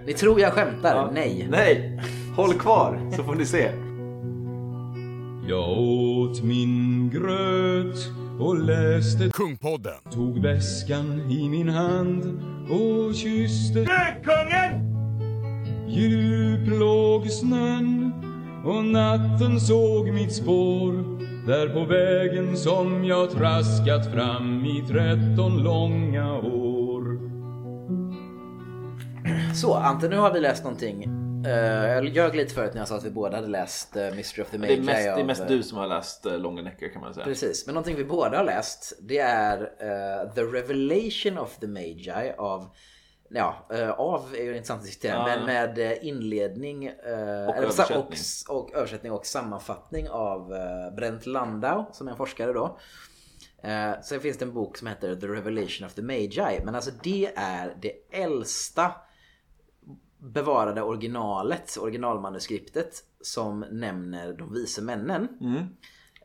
Ni 0.05 0.13
tror 0.13 0.39
jag 0.39 0.53
skämtar? 0.53 1.11
Nej. 1.11 1.47
Nej! 1.49 2.01
Håll 2.35 2.53
kvar 2.53 3.11
så 3.15 3.23
får 3.23 3.35
ni 3.35 3.45
se. 3.45 3.71
Jag 5.47 5.69
åt 5.69 6.43
min 6.43 7.09
gröt 7.09 8.11
och 8.39 8.59
läste 8.59 9.29
Kungpodden. 9.33 9.93
Tog 10.11 10.41
väskan 10.41 11.31
i 11.31 11.49
min 11.49 11.69
hand 11.69 12.41
och 12.69 13.15
kysste 13.15 13.79
Gökungen! 13.79 14.91
Djup 15.87 16.79
låg 16.79 17.31
snön 17.31 18.13
och 18.65 18.85
natten 18.85 19.59
såg 19.59 20.13
mitt 20.13 20.33
spår 20.33 20.93
där 21.47 21.69
på 21.69 21.85
vägen 21.85 22.57
som 22.57 23.05
jag 23.05 23.31
traskat 23.31 24.13
fram 24.13 24.65
i 24.65 24.83
tretton 24.87 25.63
långa 25.63 26.33
år. 26.37 27.17
Så 29.55 29.73
Ante, 29.73 30.09
nu 30.09 30.17
har 30.17 30.33
vi 30.33 30.39
läst 30.39 30.63
någonting. 30.63 31.20
Eh, 31.45 31.51
jag 31.53 32.05
ljög 32.05 32.35
lite 32.35 32.53
förut 32.53 32.73
när 32.73 32.81
jag 32.81 32.87
sa 32.87 32.95
att 32.95 33.03
vi 33.03 33.09
båda 33.09 33.35
hade 33.35 33.47
läst 33.47 33.97
uh, 33.97 34.15
Mystery 34.15 34.43
of 34.43 34.49
the 34.49 34.57
Magi. 34.57 34.75
Det 34.75 34.81
är 34.81 34.85
mest, 34.85 35.03
det 35.03 35.09
är 35.09 35.19
av, 35.19 35.25
mest 35.25 35.41
eh, 35.41 35.47
du 35.47 35.63
som 35.63 35.77
har 35.77 35.87
läst 35.87 36.25
uh, 36.25 36.37
Långa 36.37 36.61
Näcker 36.61 36.89
kan 36.93 37.01
man 37.01 37.13
säga. 37.13 37.25
Precis, 37.25 37.65
men 37.65 37.75
någonting 37.75 37.95
vi 37.95 38.05
båda 38.05 38.37
har 38.37 38.43
läst 38.45 38.93
det 39.01 39.17
är 39.17 39.57
eh, 39.61 40.33
The 40.33 40.41
Revelation 40.41 41.37
of 41.37 41.57
the 41.57 41.67
Magi 41.67 42.33
av 42.37 42.75
Ja, 43.33 43.67
eh, 43.73 43.89
av 43.89 44.35
är 44.37 44.43
ju 44.43 44.55
intressant 44.55 44.79
att 44.79 44.85
diskutera, 44.85 45.13
Ja. 45.13 45.25
men 45.25 45.45
med 45.45 45.91
eh, 45.91 46.07
inledning 46.07 46.85
eh, 46.85 46.93
eller 47.05 47.53
översättning. 47.53 47.97
och, 48.47 48.57
och 48.57 48.73
översättning 48.73 49.11
och 49.11 49.25
sammanfattning 49.25 50.09
av 50.09 50.53
eh, 50.53 50.95
Brent 50.95 51.25
Landau 51.25 51.85
som 51.91 52.07
är 52.07 52.11
en 52.11 52.17
forskare 52.17 52.53
då. 52.53 52.79
Eh, 53.63 53.91
sen 54.03 54.19
finns 54.19 54.37
det 54.37 54.45
en 54.45 54.53
bok 54.53 54.77
som 54.77 54.87
heter 54.87 55.15
The 55.15 55.27
Revelation 55.27 55.87
of 55.87 55.93
the 55.93 56.01
Magi, 56.01 56.61
men 56.65 56.75
alltså 56.75 56.91
det 57.03 57.31
är 57.35 57.75
det 57.81 57.93
äldsta 58.11 58.91
bevarade 60.21 60.81
originalet, 60.81 61.77
originalmanuskriptet 61.81 63.03
som 63.21 63.65
nämner 63.71 64.33
de 64.33 64.53
vise 64.53 64.81
männen. 64.81 65.27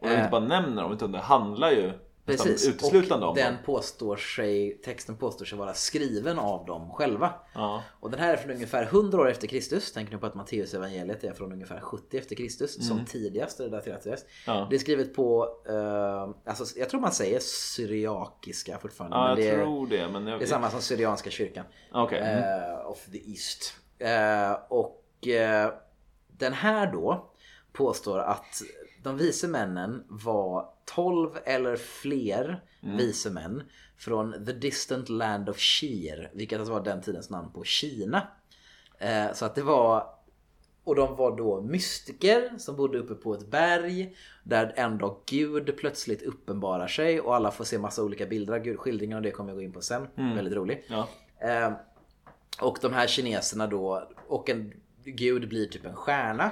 Och 0.01 0.09
de 0.09 0.14
inte 0.14 0.28
bara 0.30 0.44
nämner 0.44 0.82
dem 0.82 0.92
utan 0.92 1.12
det 1.12 1.18
handlar 1.18 1.70
ju 1.70 1.92
Eh. 2.26 2.36
Precis, 2.36 2.68
uteslutande 2.68 3.26
och 3.26 3.30
om 3.30 3.36
den 3.36 3.55
dem. 3.55 3.62
påstår 3.64 4.16
sig, 4.16 4.80
texten 4.84 5.16
påstår 5.16 5.44
sig 5.44 5.59
vara 5.59 5.74
skriven 5.74 6.38
av 6.38 6.66
dem 6.66 6.90
själva. 6.90 7.32
Ja. 7.55 7.82
Och 8.01 8.11
den 8.11 8.20
här 8.20 8.32
är 8.32 8.36
från 8.36 8.51
ungefär 8.51 8.82
100 8.82 9.20
år 9.20 9.30
efter 9.30 9.47
Kristus. 9.47 9.92
Tänk 9.92 10.12
nu 10.12 10.18
på 10.18 10.26
att 10.26 10.34
Matteus 10.34 10.74
evangeliet 10.74 11.24
är 11.24 11.32
från 11.32 11.53
ungefär 11.53 11.80
70 11.80 12.18
efter 12.18 12.36
Kristus 12.36 12.88
som 12.88 13.05
tidigast, 13.05 13.61
är 13.61 13.64
det 13.64 13.70
daterat 13.70 14.03
till. 14.03 14.11
Mm. 14.11 14.20
Ja. 14.47 14.66
Det 14.70 14.76
är 14.76 14.78
skrivet 14.78 15.14
på, 15.14 15.49
eh, 15.68 16.51
alltså, 16.51 16.78
jag 16.78 16.90
tror 16.90 17.01
man 17.01 17.12
säger 17.12 17.40
syriakiska 17.40 18.78
fortfarande. 18.78 19.16
Ja, 19.16 19.28
jag 19.28 19.38
det 19.38 19.49
är, 19.49 19.64
tror 19.64 19.86
det. 19.86 20.09
Men 20.09 20.26
jag, 20.26 20.40
det 20.40 20.44
är 20.44 20.47
samma 20.47 20.70
som 20.70 20.80
Syrianska 20.80 21.30
kyrkan. 21.30 21.64
Okej. 21.92 22.18
mm. 22.18 22.38
Eh, 22.38 22.90
of 22.90 23.05
the 23.12 23.30
East. 23.30 23.74
Eh, 23.99 24.53
och 24.68 25.26
eh, 25.28 25.72
den 26.28 26.53
här 26.53 26.92
då 26.92 27.30
påstår 27.72 28.18
att 28.18 28.62
de 29.03 29.16
vise 29.16 29.49
männen 29.49 30.05
var 30.09 30.68
12 30.84 31.30
eller 31.44 31.76
fler 31.76 32.62
Mm. 32.82 32.97
vise 32.97 33.30
män 33.30 33.62
från 33.97 34.44
the 34.47 34.53
distant 34.53 35.09
land 35.09 35.49
of 35.49 35.59
Shir, 35.59 36.30
vilket 36.34 36.59
alltså 36.59 36.72
var 36.72 36.84
den 36.84 37.03
tidens 37.03 37.30
namn 37.30 37.51
på 37.53 37.64
Kina. 37.64 38.28
Eh, 38.99 39.32
så 39.32 39.44
att 39.44 39.55
det 39.55 39.62
var 39.62 40.07
och 40.84 40.94
de 40.94 41.16
var 41.16 41.36
då 41.36 41.61
mystiker 41.61 42.59
som 42.59 42.76
bodde 42.76 42.99
uppe 42.99 43.14
på 43.14 43.34
ett 43.34 43.47
berg 43.47 44.16
där 44.44 44.72
en 44.76 44.99
dag 44.99 45.16
Gud 45.26 45.76
plötsligt 45.76 46.22
uppenbarar 46.22 46.86
sig 46.86 47.20
och 47.20 47.34
alla 47.34 47.51
får 47.51 47.64
se 47.64 47.78
massa 47.78 48.03
olika 48.03 48.26
bilder 48.26 48.55
av 48.55 48.59
Gud. 48.61 48.78
Skildringen 48.78 49.16
av 49.16 49.22
det 49.22 49.30
kommer 49.30 49.51
jag 49.51 49.57
gå 49.57 49.62
in 49.62 49.72
på 49.72 49.80
sen. 49.80 50.09
Väldigt 50.34 50.55
rolig. 50.55 50.84
Ja. 50.88 51.09
Och 52.61 52.79
de 52.83 52.93
här 52.93 53.07
kineserna 53.07 53.67
då, 53.67 54.09
och 54.29 54.51
en 54.51 54.73
gud 55.05 55.49
blir 55.49 55.67
typ 55.67 55.85
en 55.87 55.95
stjärna. 55.97 56.51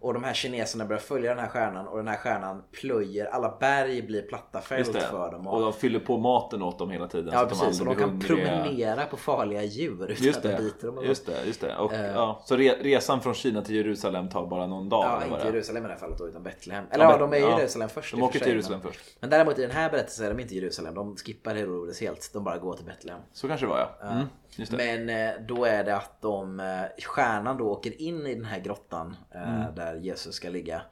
Och 0.00 0.14
de 0.14 0.24
här 0.24 0.34
kineserna 0.34 0.84
börjar 0.84 1.00
följa 1.00 1.30
den 1.30 1.38
här 1.38 1.48
stjärnan 1.48 1.88
och 1.88 1.96
den 1.96 2.08
här 2.08 2.16
stjärnan 2.16 2.62
plöjer, 2.72 3.26
alla 3.26 3.56
berg 3.60 4.02
blir 4.02 4.22
platta 4.22 4.60
fält 4.60 4.96
för 5.02 5.30
dem. 5.32 5.46
Och 5.46 5.60
de 5.60 5.72
fyller 5.72 5.98
på 6.00 6.18
maten 6.18 6.62
åt 6.62 6.78
dem 6.78 6.90
hela 6.90 7.08
tiden. 7.08 7.30
ja 7.32 7.38
så 7.38 7.44
att 7.44 7.48
precis, 7.48 7.80
och 7.80 7.86
de 7.86 7.94
de 7.96 8.04
aldrig 8.04 8.28
kan 8.28 8.36
hungriga. 8.36 8.62
promenera 8.62 9.06
på 9.06 9.16
farliga 9.16 9.62
djur 9.62 10.10
utan 10.10 10.24
Just 10.26 10.36
att 10.36 10.42
de 10.42 10.48
det, 10.48 10.56
biter 10.58 10.86
dem. 10.86 10.98
och 10.98 11.06
just 11.06 11.26
det, 11.26 11.44
just 11.46 11.60
det. 11.60 11.76
Och, 11.76 11.92
ja, 12.14 12.42
så 12.44 12.56
re, 12.56 12.72
resan 12.80 13.20
från 13.20 13.34
Kina 13.34 13.62
till 13.62 13.74
Jerusalem 13.76 14.28
tar 14.28 14.46
bara 14.46 14.66
någon 14.66 14.88
dag? 14.88 15.22
Ja, 15.28 15.34
inte? 15.36 15.46
Jerusalem 15.46 15.84
i 15.84 15.86
det 15.86 15.92
här 15.92 16.00
fallet 16.00 16.18
då, 16.18 16.28
utan 16.28 16.42
Betlehem. 16.42 16.84
Eller 16.90 17.04
ja, 17.04 17.10
Bet- 17.10 17.18
de 17.18 17.32
är 17.32 17.36
i 17.36 17.40
ja. 17.40 17.58
Jerusalem 17.58 17.88
först. 17.88 18.10
De 18.14 18.22
och 18.22 18.28
åker 18.28 18.38
till 18.38 18.48
Jerusalem 18.52 18.80
men- 18.82 18.92
först. 18.92 19.04
Men 19.20 19.30
däremot 19.30 19.58
i 19.58 19.62
den 19.62 19.70
här 19.70 19.90
berättelsen 19.90 20.26
är 20.26 20.30
de 20.34 20.40
inte 20.40 20.54
i 20.54 20.58
Jerusalem. 20.58 20.94
De 20.94 21.16
skippar 21.16 21.54
Herodes 21.54 22.00
helt. 22.00 22.30
De 22.32 22.44
bara 22.44 22.58
går 22.58 22.74
till 22.76 22.84
Betlehem. 22.86 23.20
Så 23.32 23.48
kanske 23.48 23.66
det 23.66 23.70
var 23.70 23.78
ja. 24.00 24.08
Mm. 24.10 24.26
Men 24.70 25.08
eh, 25.08 25.30
då 25.48 25.64
är 25.64 25.84
det 25.84 25.96
att 25.96 26.20
de, 26.22 26.60
eh, 26.60 26.82
stjärnan 27.06 27.56
då 27.58 27.64
åker 27.70 28.02
in 28.02 28.26
i 28.26 28.34
den 28.34 28.44
här 28.44 28.60
grottan 28.60 29.16
eh, 29.30 29.54
Mm. 29.62 29.74
där 29.74 29.94
Jesus 29.96 30.34
ska 30.34 30.48
ligga. 30.48 30.82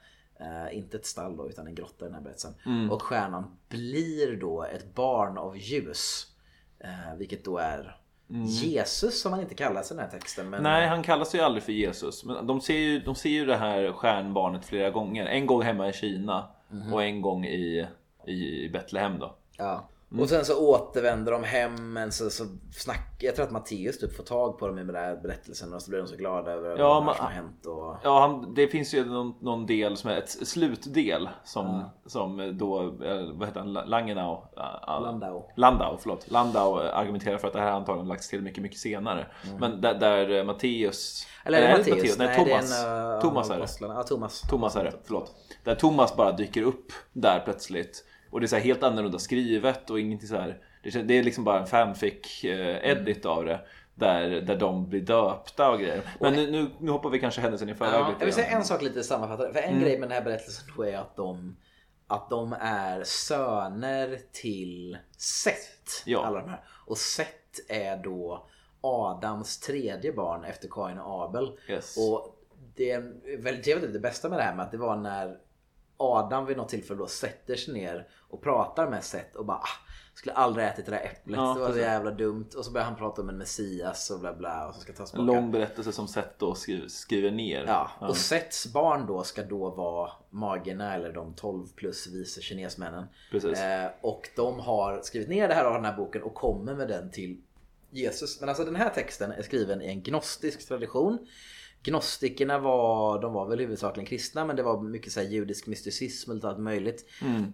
Inte 0.72 0.96
ett 0.96 1.06
stall 1.06 1.36
då 1.36 1.48
utan 1.48 1.66
en 1.66 1.74
grotta 1.74 2.04
i 2.04 2.08
den 2.08 2.14
här 2.14 2.20
berättelsen. 2.22 2.54
Mm. 2.66 2.90
Och 2.90 3.02
stjärnan 3.02 3.56
blir 3.68 4.36
då 4.36 4.62
ett 4.64 4.94
barn 4.94 5.38
av 5.38 5.56
ljus. 5.58 6.26
Vilket 7.18 7.44
då 7.44 7.58
är 7.58 7.96
Jesus 8.46 9.22
som 9.22 9.32
han 9.32 9.40
inte 9.40 9.54
kallas 9.54 9.90
i 9.90 9.94
den 9.94 10.04
här 10.04 10.10
texten. 10.10 10.50
Men, 10.50 10.60
Mm. 10.60 10.72
Nej, 10.72 10.88
han 10.88 11.02
kallas 11.02 11.34
ju 11.34 11.40
aldrig 11.40 11.62
för 11.62 11.72
Jesus. 11.72 12.24
Men 12.24 12.46
de 12.46 12.60
ser 12.60 12.78
ju, 12.78 13.00
de 13.00 13.14
ser 13.14 13.28
ju 13.30 13.46
det 13.46 13.56
här 13.56 13.92
stjärnbarnet 13.92 14.64
flera 14.64 14.90
gånger. 14.90 15.26
En 15.26 15.46
gång 15.46 15.62
hemma 15.62 15.88
i 15.88 15.92
Kina 15.92 16.48
Mhm. 16.68 16.92
och 16.94 17.02
en 17.02 17.22
gång 17.22 17.44
i, 17.44 17.86
i 18.26 18.68
Betlehem 18.68 19.18
då. 19.18 19.34
Ja. 19.58 19.88
Mm. 20.12 20.22
Och 20.22 20.28
sen 20.28 20.44
så 20.44 20.68
återvänder 20.68 21.32
de 21.32 21.44
hem 21.44 21.92
men 21.92 22.12
så, 22.12 22.30
så 22.30 22.44
snack, 22.72 23.16
Jag 23.18 23.34
tror 23.36 23.46
att 23.46 23.52
Matteus 23.52 23.98
typ 23.98 24.16
får 24.16 24.24
tag 24.24 24.58
på 24.58 24.66
dem 24.66 24.78
i 24.78 24.84
den 24.84 24.94
här 24.94 25.16
berättelsen 25.22 25.74
och 25.74 25.82
så 25.82 25.90
blir 25.90 25.98
de 26.00 26.08
så 26.08 26.16
glada 26.16 26.52
över 26.52 26.78
Ja, 26.78 26.94
vad 26.94 27.04
men- 27.04 27.14
som 27.14 27.24
har 27.24 27.32
hänt. 27.32 27.66
Och... 27.66 27.96
Ja, 28.02 28.20
han, 28.20 28.54
det 28.54 28.66
finns 28.68 28.94
ju 28.94 29.04
någon, 29.04 29.34
någon 29.40 29.66
del 29.66 29.96
som 29.96 30.10
är 30.10 30.16
ett 30.16 30.28
slutdel 30.30 31.28
som, 31.44 31.84
som 32.06 32.58
då, 32.58 32.80
eh, 32.82 33.30
vad 33.34 33.48
heter 33.48 33.60
han, 33.60 33.72
Langenau? 33.72 34.44
Ah, 34.56 34.98
Landau. 34.98 35.42
Landau, 35.56 35.96
förlåt. 36.00 36.30
Landau 36.30 36.78
argumenterar 36.78 37.38
för 37.38 37.46
att 37.48 37.54
det 37.54 37.60
här 37.60 37.70
antagligen 37.70 38.08
lagts 38.08 38.28
till 38.28 38.42
mycket, 38.42 38.62
mycket 38.62 38.78
senare. 38.78 39.26
Men 39.58 39.80
där, 39.80 39.94
där 39.94 40.30
eh, 40.38 40.44
Matteus... 40.44 41.26
Eller 41.44 41.58
är 41.58 41.62
det 41.62 41.68
Nej, 41.68 41.78
Matteus? 41.78 42.18
Nej, 42.18 42.26
Nej, 42.28 42.36
Thomas. 42.36 42.70
det 42.70 42.86
är 42.86 43.14
en, 43.14 43.20
Thomas 43.20 43.50
är 43.50 43.58
det. 43.58 43.94
Ja, 43.94 44.02
Thomas. 44.02 44.40
Thomas 44.50 44.76
är 44.76 44.84
det, 44.84 44.92
förlåt. 45.04 45.34
Där 45.64 45.74
Thomas 45.74 46.16
bara 46.16 46.32
dyker 46.32 46.62
upp 46.62 46.92
där 47.12 47.40
plötsligt. 47.44 48.04
Och 48.32 48.40
det 48.40 48.46
är 48.46 48.48
så 48.48 48.56
helt 48.56 48.82
annorlunda 48.82 49.18
skrivet 49.18 49.90
och 49.90 50.00
ingenting 50.00 50.28
så 50.28 50.36
här. 50.36 50.58
Det, 50.82 51.18
är 51.18 51.22
liksom 51.22 51.44
bara 51.44 51.60
en 51.60 51.66
fanfic 51.66 52.44
eh, 52.44 52.90
edit 52.90 53.26
av 53.26 53.44
det. 53.44 53.60
Där, 53.94 54.28
där 54.40 54.56
de 54.56 54.88
blir 54.88 55.00
döpta 55.00 55.70
och 55.70 55.78
grejer. 55.78 56.02
Men 56.20 56.32
nu, 56.34 56.50
nu, 56.50 56.70
nu 56.80 56.90
hoppar 56.90 57.10
vi 57.10 57.18
kanske 57.20 57.40
händelsen 57.40 57.68
i 57.68 57.74
förväg 57.74 57.94
Ja, 57.94 58.14
jag 58.18 58.24
vill 58.26 58.34
säga 58.34 58.46
en 58.46 58.64
sak 58.64 58.82
lite 58.82 59.02
sammanfattande. 59.02 59.52
För 59.52 59.60
en 59.60 59.68
Mm. 59.70 59.82
grej 59.82 59.98
med 59.98 60.08
den 60.08 60.16
här 60.16 60.24
berättelsen 60.24 60.64
då 60.76 60.82
är 60.82 60.96
att 60.98 61.16
de, 61.16 61.56
att 62.06 62.30
de 62.30 62.52
är 62.60 63.02
söner 63.04 64.18
till 64.32 64.98
Set. 65.18 66.02
Ja. 66.04 66.24
Alla 66.24 66.40
de 66.40 66.48
här. 66.50 66.60
Och 66.86 66.98
Set 66.98 67.60
är 67.68 67.96
då 67.96 68.46
Adams 68.80 69.60
tredje 69.60 70.12
barn 70.12 70.44
efter 70.44 70.68
Kain 70.68 70.98
och 70.98 71.24
Abel. 71.24 71.58
Yes. 71.68 71.96
Och 71.96 72.38
det 72.76 72.90
är 72.90 73.12
väldigt 73.42 73.64
trevligt 73.64 73.92
det 73.92 74.00
bästa 74.00 74.28
med 74.28 74.38
det 74.38 74.42
här 74.42 74.54
med 74.54 74.64
att 74.64 74.70
det 74.70 74.78
var 74.78 74.96
när 74.96 75.38
Adam 76.02 76.46
vid 76.46 76.56
något 76.56 76.68
tillfälle 76.68 76.98
då 76.98 77.06
sätter 77.06 77.56
sig 77.56 77.74
ner 77.74 78.08
och 78.28 78.42
pratar 78.42 78.90
med 78.90 79.04
Set 79.04 79.36
och 79.36 79.46
bara 79.46 79.56
ah, 79.56 79.68
skulle 80.14 80.34
aldrig 80.34 80.66
ätit 80.66 80.86
det 80.86 80.92
där 80.92 81.04
äpplet. 81.04 81.36
Ja, 81.36 81.54
det 81.54 81.60
var 81.60 81.72
så 81.72 81.78
jävla 81.78 82.10
dumt. 82.10 82.48
Och 82.56 82.64
så 82.64 82.70
börjar 82.70 82.84
han 82.84 82.96
prata 82.96 83.22
om 83.22 83.28
en 83.28 83.38
Messias 83.38 84.10
och 84.10 84.20
bla 84.20 84.34
bla 84.34 84.68
och 84.68 84.74
så 84.74 84.80
ska 84.80 84.92
tas 84.92 85.14
En 85.14 85.26
lång 85.26 85.50
berättelse 85.50 85.92
som 85.92 86.08
Seth 86.08 86.28
då 86.38 86.54
skriver, 86.54 86.88
skriver 86.88 87.30
ner. 87.30 87.64
Ja, 87.66 87.90
och 88.00 88.16
Sets 88.16 88.72
barn 88.72 89.06
då 89.06 89.22
ska 89.22 89.42
då 89.42 89.70
vara 89.70 90.10
magerna 90.30 90.94
eller 90.94 91.12
de 91.12 91.34
12 91.34 91.66
plus 91.76 92.06
vice 92.06 92.40
kinesmännen. 92.40 93.04
Precis. 93.30 93.58
Eh, 93.60 93.90
och 94.00 94.28
de 94.36 94.60
har 94.60 95.00
skrivit 95.02 95.28
ner 95.28 95.48
det 95.48 95.54
här 95.54 95.64
av 95.64 95.74
den 95.74 95.84
här 95.84 95.96
boken 95.96 96.22
och 96.22 96.34
kommer 96.34 96.74
med 96.74 96.88
den 96.88 97.10
till 97.10 97.40
Jesus. 97.90 98.40
Men 98.40 98.48
alltså 98.48 98.64
den 98.64 98.76
här 98.76 98.90
texten 98.90 99.32
är 99.32 99.42
skriven 99.42 99.82
i 99.82 99.86
en 99.86 100.02
gnostisk 100.02 100.68
tradition. 100.68 101.18
Gnostikerna 101.84 102.58
var, 102.58 103.22
de 103.22 103.32
var 103.32 103.48
väl 103.48 103.58
huvudsakligen 103.60 104.06
kristna 104.06 104.44
men 104.44 104.56
det 104.56 104.62
var 104.62 104.80
mycket 104.82 105.12
så 105.12 105.20
här 105.20 105.26
judisk 105.26 105.66
mysticism 105.66 106.30
och 106.30 106.34
lite 106.34 106.48
allt 106.48 106.58
möjligt. 106.58 107.06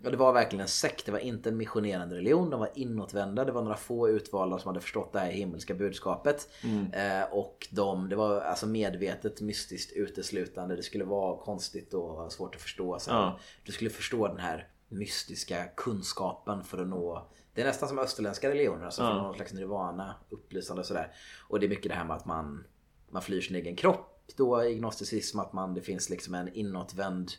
Och 0.05 0.11
det 0.11 0.17
var 0.17 0.33
verkligen 0.33 0.61
en 0.61 0.69
sekt, 0.69 1.07
det 1.07 1.13
var 1.13 1.19
inte 1.19 1.49
en 1.49 1.57
missionerande 1.57 2.17
religion, 2.17 2.51
de 2.51 2.61
var 2.61 2.71
inåtvända. 2.75 3.45
Det 3.45 3.53
var 3.53 3.63
några 3.63 3.77
få 3.77 4.09
utvalda 4.09 4.59
som 4.59 4.69
hade 4.69 4.81
förstått 4.81 5.13
det 5.13 5.19
här 5.19 5.31
himmelska 5.31 5.75
budskapet. 5.75 6.49
Eh, 6.93 7.33
och 7.33 7.69
de, 7.71 8.09
det 8.09 8.17
var 8.17 8.41
alltså 8.41 8.67
medvetet 8.67 9.41
mystiskt 9.41 9.93
uteslutande. 9.93 10.77
Det 10.77 10.83
skulle 10.83 11.05
vara 11.05 11.37
konstigt 11.37 11.95
och 11.95 12.33
svårt 12.33 12.55
att 12.55 12.61
förstå. 12.61 12.99
Så 12.99 13.11
Ja. 13.11 13.39
Du 13.65 13.73
skulle 13.73 13.91
förstå 13.91 14.29
den 14.29 14.39
här 14.41 14.69
mystiska 14.89 15.65
kunskapen 15.77 16.65
för 16.65 16.79
att 16.83 16.89
nå 16.89 17.29
det 17.55 17.63
är 17.63 17.67
nästan 17.67 17.89
som 17.89 17.99
österländska 17.99 18.49
religioner, 18.51 18.85
alltså 18.85 19.03
Ja. 19.03 19.15
någon 19.23 19.35
slags 19.35 19.53
nirvana, 19.53 20.15
upplysande 20.31 20.81
och 20.81 20.87
sådär. 20.87 21.13
Och 21.49 21.61
det 21.61 21.67
är 21.67 21.69
mycket 21.69 21.89
det 21.89 21.95
här 21.95 22.05
med 22.05 22.17
att 22.17 22.27
man, 22.27 22.65
man 23.11 23.23
flyr 23.23 23.41
sin 23.41 23.57
egen 23.57 23.77
kropp 23.77 24.15
då 24.37 24.65
i 24.65 24.75
gnosticism, 24.75 25.39
att 25.39 25.53
man, 25.53 25.75
det 25.75 25.83
finns 25.83 26.11
liksom 26.11 26.35
en 26.35 26.55
inåtvänd 26.55 27.33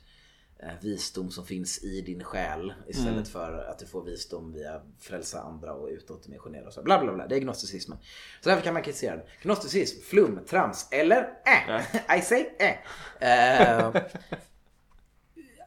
eh, 0.60 0.70
visdom 0.82 1.32
som 1.32 1.46
finns 1.46 1.84
i 1.84 2.02
din 2.02 2.24
själ 2.24 2.74
istället 2.88 3.28
för 3.28 3.54
att 3.72 3.80
du 3.80 3.86
får 3.86 4.04
visdom 4.04 4.54
via 4.54 4.82
frälsa 5.00 5.42
andra 5.42 5.74
och 5.74 5.88
utåt 5.88 6.28
missionera 6.28 6.68
och 6.68 6.74
så. 6.74 6.84
Bla 6.84 7.04
bla 7.04 7.14
bla. 7.14 7.28
Det 7.28 7.36
är 7.36 7.40
gnosticismen. 7.40 7.98
Så 8.42 8.50
därför 8.50 8.64
kan 8.64 8.74
man 8.74 8.84
kritisera 8.84 9.16
den. 9.16 9.26
Gnosticism, 9.42 10.02
flum, 10.02 10.40
trams 10.50 10.88
eller 10.92 11.30
äh. 11.46 12.18
I 12.18 12.22
say 12.22 12.46
äh. 12.60 12.76
Eh, 13.30 13.96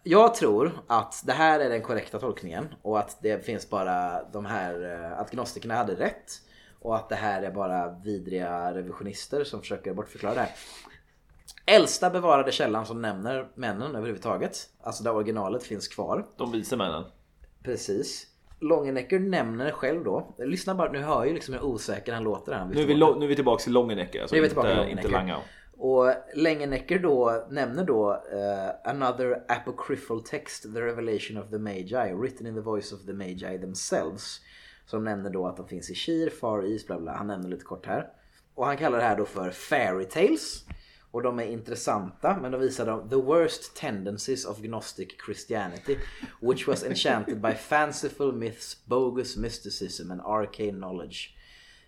jag 0.02 0.34
tror 0.34 0.82
att 0.86 1.22
det 1.26 1.32
här 1.32 1.60
är 1.60 1.70
den 1.70 1.82
korrekta 1.82 2.18
tolkningen 2.18 2.74
och 2.82 2.98
att 2.98 3.22
det 3.22 3.44
finns 3.44 3.70
bara 3.70 4.24
de 4.32 4.46
här, 4.46 4.82
att 5.18 5.30
gnostikerna 5.30 5.74
hade 5.74 5.94
rätt 5.94 6.40
och 6.80 6.96
att 6.96 7.08
det 7.08 7.14
här 7.14 7.42
är 7.42 7.50
bara 7.50 7.98
vidriga 8.04 8.74
revisionister 8.74 9.44
som 9.44 9.60
försöker 9.60 9.94
bortförklara 9.94 10.34
det 10.34 10.40
här. 10.40 10.50
Äldsta 11.66 12.10
bevarade 12.10 12.52
källan 12.52 12.86
som 12.86 13.02
nämner 13.02 13.48
männen 13.54 13.96
överhuvudtaget, 13.96 14.56
alltså 14.82 15.04
där 15.04 15.14
originalet 15.14 15.62
finns 15.62 15.88
kvar. 15.88 16.26
De 16.36 16.52
vise 16.52 16.76
männen. 16.76 17.04
Precis. 17.62 18.26
Longenecker 18.60 19.18
nämner 19.18 19.70
själv 19.70 20.04
då, 20.04 20.34
lyssna 20.38 20.74
bara, 20.74 20.92
nu 20.92 20.98
hör 20.98 21.24
ju 21.24 21.34
liksom 21.34 21.54
hur 21.54 21.62
osäker 21.62 22.12
han 22.12 22.24
låter 22.24 22.52
här. 22.52 22.64
Nu 22.64 22.82
är 22.82 22.86
vi, 22.86 22.94
nu 22.94 23.24
är 23.24 23.28
vi 23.28 23.34
tillbaka 23.34 23.62
till 23.62 23.72
Longenecker. 23.72 24.20
Alltså 24.20 24.34
Nu 24.34 24.38
är 24.38 24.42
vi 24.42 24.48
tillbaka 24.48 24.72
inte, 24.72 24.84
till 24.84 24.98
inte. 24.98 25.08
Langau. 25.08 25.40
Och 25.76 26.14
Lengenecker 26.34 26.98
då 26.98 27.46
nämner 27.50 27.84
då 27.84 28.12
eh, 28.12 28.90
another 28.90 29.44
apocryphal 29.48 30.22
text, 30.22 30.62
the 30.62 30.80
revelation 30.80 31.36
of 31.36 31.50
the 31.50 31.58
Magi, 31.58 32.14
written 32.14 32.46
in 32.46 32.54
the 32.54 32.60
voice 32.60 32.92
of 32.92 33.06
the 33.06 33.12
Magi 33.12 33.58
themselves. 33.60 34.40
Som 34.86 35.04
nämner 35.04 35.30
då 35.30 35.46
att 35.46 35.56
de 35.56 35.68
finns 35.68 35.90
i 35.90 35.94
Kir, 35.94 36.30
Far 36.30 36.72
East, 36.72 36.86
bla 36.86 36.98
bla. 36.98 37.12
Han 37.12 37.26
nämner 37.26 37.48
lite 37.48 37.64
kort 37.64 37.86
här. 37.86 38.08
Och 38.54 38.66
han 38.66 38.76
kallar 38.76 38.98
det 38.98 39.04
här 39.04 39.16
då 39.16 39.24
för 39.24 39.50
fairy 39.50 40.04
tales. 40.04 40.64
Och 41.12 41.22
de 41.22 41.38
är 41.38 41.44
intressanta 41.44 42.38
men 42.42 42.52
de 42.52 42.60
visar 42.60 42.86
de 42.86 43.08
the 43.08 43.16
worst 43.16 43.76
tendencies 43.76 44.44
of 44.44 44.58
gnostic 44.58 45.08
Christianity 45.26 45.96
which 46.40 46.68
was 46.68 46.84
enchanted 46.84 47.40
by 47.40 47.52
fanciful 47.52 48.32
myths, 48.32 48.84
bogus 48.84 49.36
mysticism 49.36 50.10
and 50.10 50.20
arcane 50.20 50.72
knowledge. 50.72 51.36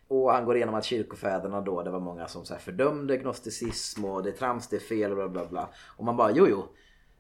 Och 0.08 0.32
han 0.32 0.44
går 0.44 0.56
igenom 0.56 0.74
att 0.74 0.84
kyrkofäderna 0.84 1.60
då, 1.60 1.82
det 1.82 1.90
var 1.90 2.00
många 2.00 2.28
som 2.28 2.44
så 2.44 2.54
här 2.54 2.60
fördömde 2.60 3.16
gnosticism 3.16 4.04
och 4.04 4.22
det 4.22 4.28
är 4.28 4.32
trams, 4.32 4.68
det 4.68 4.76
är 4.76 4.80
fel 4.80 5.10
och 5.10 5.16
bla 5.16 5.28
bla 5.28 5.46
bla. 5.46 5.68
Och 5.96 6.04
man 6.04 6.16
bara 6.16 6.30
jo 6.30 6.46
jo. 6.48 6.68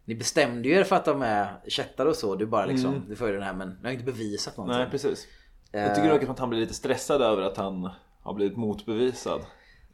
Ni 0.04 0.14
bestämde 0.14 0.68
ju 0.68 0.74
er 0.74 0.84
för 0.84 0.96
att 0.96 1.04
de 1.04 1.22
är 1.22 1.60
kättare 1.68 2.08
och 2.08 2.16
så. 2.16 2.34
Du 2.34 2.46
bara 2.46 2.66
liksom, 2.66 3.04
du 3.08 3.16
får 3.16 3.28
ju 3.28 3.34
den 3.34 3.42
här 3.42 3.54
men 3.54 3.68
ni 3.68 3.84
har 3.84 3.92
inte 3.92 4.04
bevisat 4.04 4.56
någonting. 4.56 4.78
Nej 4.78 4.90
precis. 4.90 5.26
Jag 5.72 5.94
tycker 5.94 6.08
dock 6.08 6.22
att 6.22 6.38
han 6.38 6.48
blir 6.48 6.60
lite 6.60 6.74
stressad 6.74 7.22
över 7.22 7.42
att 7.42 7.56
han 7.56 7.90
har 8.22 8.34
blivit 8.34 8.56
motbevisad. 8.56 9.40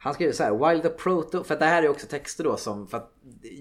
Han 0.03 0.13
skriver 0.13 0.33
så 0.33 0.43
här, 0.43 0.51
while 0.69 0.81
the 0.81 0.89
proto... 0.89 1.43
För 1.43 1.53
att 1.53 1.59
det 1.59 1.65
här 1.65 1.83
är 1.83 1.89
också 1.89 2.07
texter 2.07 2.43
då 2.43 2.57
som... 2.57 2.87
För 2.87 2.97
att 2.97 3.11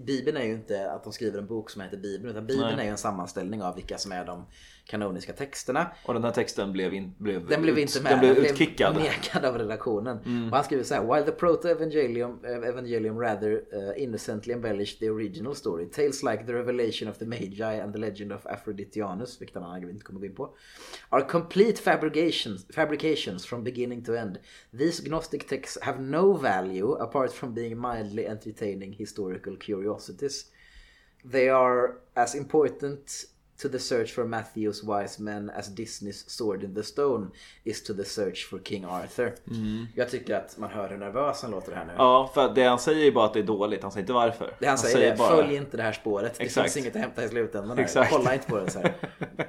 Bibeln 0.06 0.36
är 0.36 0.44
ju 0.44 0.52
inte 0.52 0.90
att 0.90 1.04
de 1.04 1.12
skriver 1.12 1.38
en 1.38 1.46
bok 1.46 1.70
som 1.70 1.82
heter 1.82 1.96
Bibeln. 1.96 2.30
Utan 2.30 2.46
Bibeln 2.46 2.76
Nej. 2.76 2.80
är 2.80 2.84
ju 2.84 2.90
en 2.90 2.98
sammanställning 2.98 3.62
av 3.62 3.74
vilka 3.74 3.98
som 3.98 4.12
är 4.12 4.24
de 4.24 4.46
kanoniska 4.84 5.32
texterna. 5.32 5.90
Och 6.04 6.14
den 6.14 6.24
här 6.24 6.30
texten 6.30 6.72
blev, 6.72 6.94
in, 6.94 7.14
blev, 7.18 7.46
Den 7.46 7.62
blev 7.62 7.78
ut, 7.78 7.82
inte 7.82 8.02
med. 8.02 8.12
Den 8.12 8.20
blev 8.20 8.38
utkickad. 8.38 8.96
nekad 8.96 9.44
av 9.44 9.58
redaktionen. 9.58 10.16
Och 10.50 10.56
han 10.56 10.64
skriver 10.64 10.84
så 10.84 10.94
här. 10.94 11.02
While 11.02 11.22
the 11.22 11.32
proto-evangelium 11.32 12.44
eh, 12.44 12.68
evangelium 12.68 13.18
rather 13.18 13.50
uh, 13.52 14.02
innocently 14.02 14.54
embellished 14.54 14.98
the 14.98 15.10
original 15.10 15.54
story. 15.54 15.86
Tales 15.86 16.22
like 16.22 16.46
the 16.46 16.52
revelation 16.52 17.08
of 17.08 17.18
the 17.18 17.26
Magi 17.26 17.62
and 17.62 17.92
the 17.92 17.98
legend 17.98 18.32
of 18.32 18.46
Aphroditianus, 18.46 19.40
vilket 19.40 19.62
han 19.62 19.90
inte 19.90 20.04
kommer 20.04 20.20
gå 20.20 20.26
in 20.26 20.34
på, 20.34 20.54
are 21.08 21.24
complete 21.24 21.82
fabrications, 21.82 22.66
fabrications 22.74 23.46
from 23.46 23.64
beginning 23.64 24.04
to 24.04 24.14
end. 24.14 24.38
These 24.78 25.08
gnostic 25.08 25.46
texts 25.48 25.78
have 25.82 26.02
no 26.02 26.32
value 26.32 26.92
apart 27.00 27.32
from 27.32 27.54
being 27.54 27.80
mildly 27.80 28.26
entertaining 28.26 28.92
historical 28.92 29.49
curiosities. 29.56 30.46
They 31.32 31.48
are 31.48 31.92
as 32.14 32.34
important 32.34 33.24
to 33.62 33.68
the 33.68 33.78
search 33.78 34.14
for 34.14 34.24
Matthew's 34.24 34.84
wise 34.84 35.22
men 35.22 35.50
as 35.50 35.68
Disneys 35.68 36.30
Sword 36.30 36.64
in 36.64 36.74
the 36.74 36.82
Stone 36.82 37.30
is 37.64 37.82
to 37.82 37.94
the 37.94 38.04
search 38.04 38.48
for 38.50 38.58
King 38.64 38.84
Arthur. 38.84 39.34
Jag 39.94 40.08
tycker 40.10 40.34
att 40.34 40.58
man 40.58 40.70
hör 40.70 40.88
hur 40.88 40.98
nervös 40.98 41.42
han 41.42 41.50
låter 41.50 41.72
här 41.72 41.84
nu. 41.84 41.92
Ja, 41.96 42.30
för 42.34 42.54
det 42.54 42.64
han 42.64 42.78
säger 42.78 43.06
är 43.06 43.12
bara 43.12 43.26
att 43.26 43.34
det 43.34 43.40
är 43.40 43.44
dåligt. 43.44 43.82
Han 43.82 43.92
säger 43.92 44.02
inte 44.02 44.12
varför. 44.12 44.56
Det 44.60 44.66
han 44.66 44.78
säger, 44.78 45.12
är 45.12 45.16
bara... 45.16 45.36
följ 45.36 45.54
inte 45.54 45.76
det 45.76 45.82
här 45.82 45.92
spåret. 45.92 46.34
Det 46.38 46.44
Exakt. 46.44 46.72
finns 46.72 46.84
inget 46.84 46.96
att 46.96 47.02
hämta 47.02 47.24
i 47.24 47.28
slutändan. 47.28 47.78
Exakt. 47.78 48.12
Kolla 48.12 48.34
inte 48.34 48.46
på 48.46 48.56
det 48.56 48.70
så 48.70 48.78
här. 48.78 48.94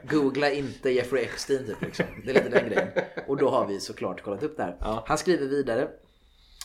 Googla 0.09 0.51
inte 0.51 0.89
Jeffrey 0.89 1.23
Epstein 1.23 1.65
typ 1.65 1.81
liksom. 1.81 2.05
Det 2.25 2.31
är 2.31 2.33
lite 2.33 2.49
den 2.49 2.69
grejen. 2.69 2.87
Och 3.27 3.37
då 3.37 3.49
har 3.49 3.67
vi 3.67 3.79
såklart 3.79 4.21
kollat 4.21 4.43
upp 4.43 4.57
det 4.57 4.63
här. 4.63 5.03
Han 5.05 5.17
skriver 5.17 5.47
vidare. 5.47 5.87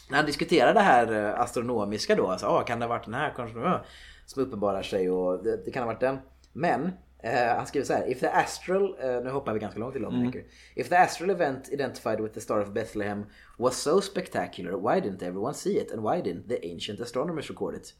När 0.09 0.17
han 0.17 0.27
diskuterar 0.27 0.75
det 0.75 0.81
här 0.81 1.13
eh, 1.13 1.41
astronomiska 1.41 2.15
då. 2.15 2.27
Alltså, 2.27 2.47
ah, 2.47 2.63
kan 2.63 2.79
det 2.79 2.85
ha 2.87 2.89
varit 2.89 3.05
den 3.05 3.15
här 3.15 3.85
Som 4.27 4.43
uppenbarar 4.43 4.83
sig 4.83 5.11
och 5.11 5.45
det, 5.45 5.65
det 5.65 5.71
kan 5.71 5.83
ha 5.83 5.87
varit 5.87 6.01
den. 6.01 6.19
Men 6.53 6.93
eh, 7.19 7.57
han 7.57 7.67
skriver 7.67 7.87
så 7.87 7.93
här. 7.93 8.11
If 8.11 8.21
the 8.21 8.27
astral, 8.27 8.97
eh, 9.01 9.23
nu 9.25 9.31
hoppar 9.31 9.53
vi 9.53 9.59
ganska 9.61 9.81
långt 9.81 9.93
till 9.93 10.03
Longmaker. 10.03 10.45
If 10.75 10.89
the 10.89 10.97
astral 10.97 11.31
event 11.31 11.69
identified 11.73 12.21
with 12.21 12.35
the 12.35 12.41
star 12.41 12.61
of 12.61 12.73
Bethlehem 12.73 13.27
was 13.59 13.77
so 13.77 14.01
spectacular, 14.01 14.73
why 14.73 15.01
didn't 15.01 15.23
everyone 15.23 15.55
see 15.55 15.77
it? 15.77 15.93
And 15.93 16.03
why 16.03 16.23
didn't 16.23 16.49
the 16.49 16.67
ancient 16.67 17.01
astronomers 17.01 17.51
record 17.51 17.75
it? 17.75 17.95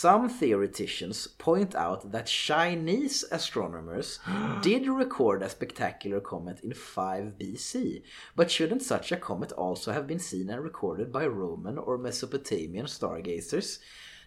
Some 0.00 0.28
theoreticians 0.28 1.26
point 1.26 1.74
out 1.74 2.12
that 2.12 2.26
Chinese 2.26 3.24
astronomers 3.32 4.20
did 4.62 4.86
record 4.86 5.42
a 5.42 5.48
spectacular 5.48 6.20
comet 6.20 6.60
in 6.60 6.72
5 6.72 7.32
BC, 7.36 8.02
but 8.36 8.48
shouldn't 8.48 8.82
such 8.82 9.10
a 9.10 9.16
comet 9.16 9.50
also 9.50 9.90
have 9.90 10.06
been 10.06 10.20
seen 10.20 10.50
and 10.50 10.62
recorded 10.62 11.10
by 11.10 11.26
Roman 11.26 11.78
or 11.78 11.98
Mesopotamian 11.98 12.86
stargazers? 12.86 13.80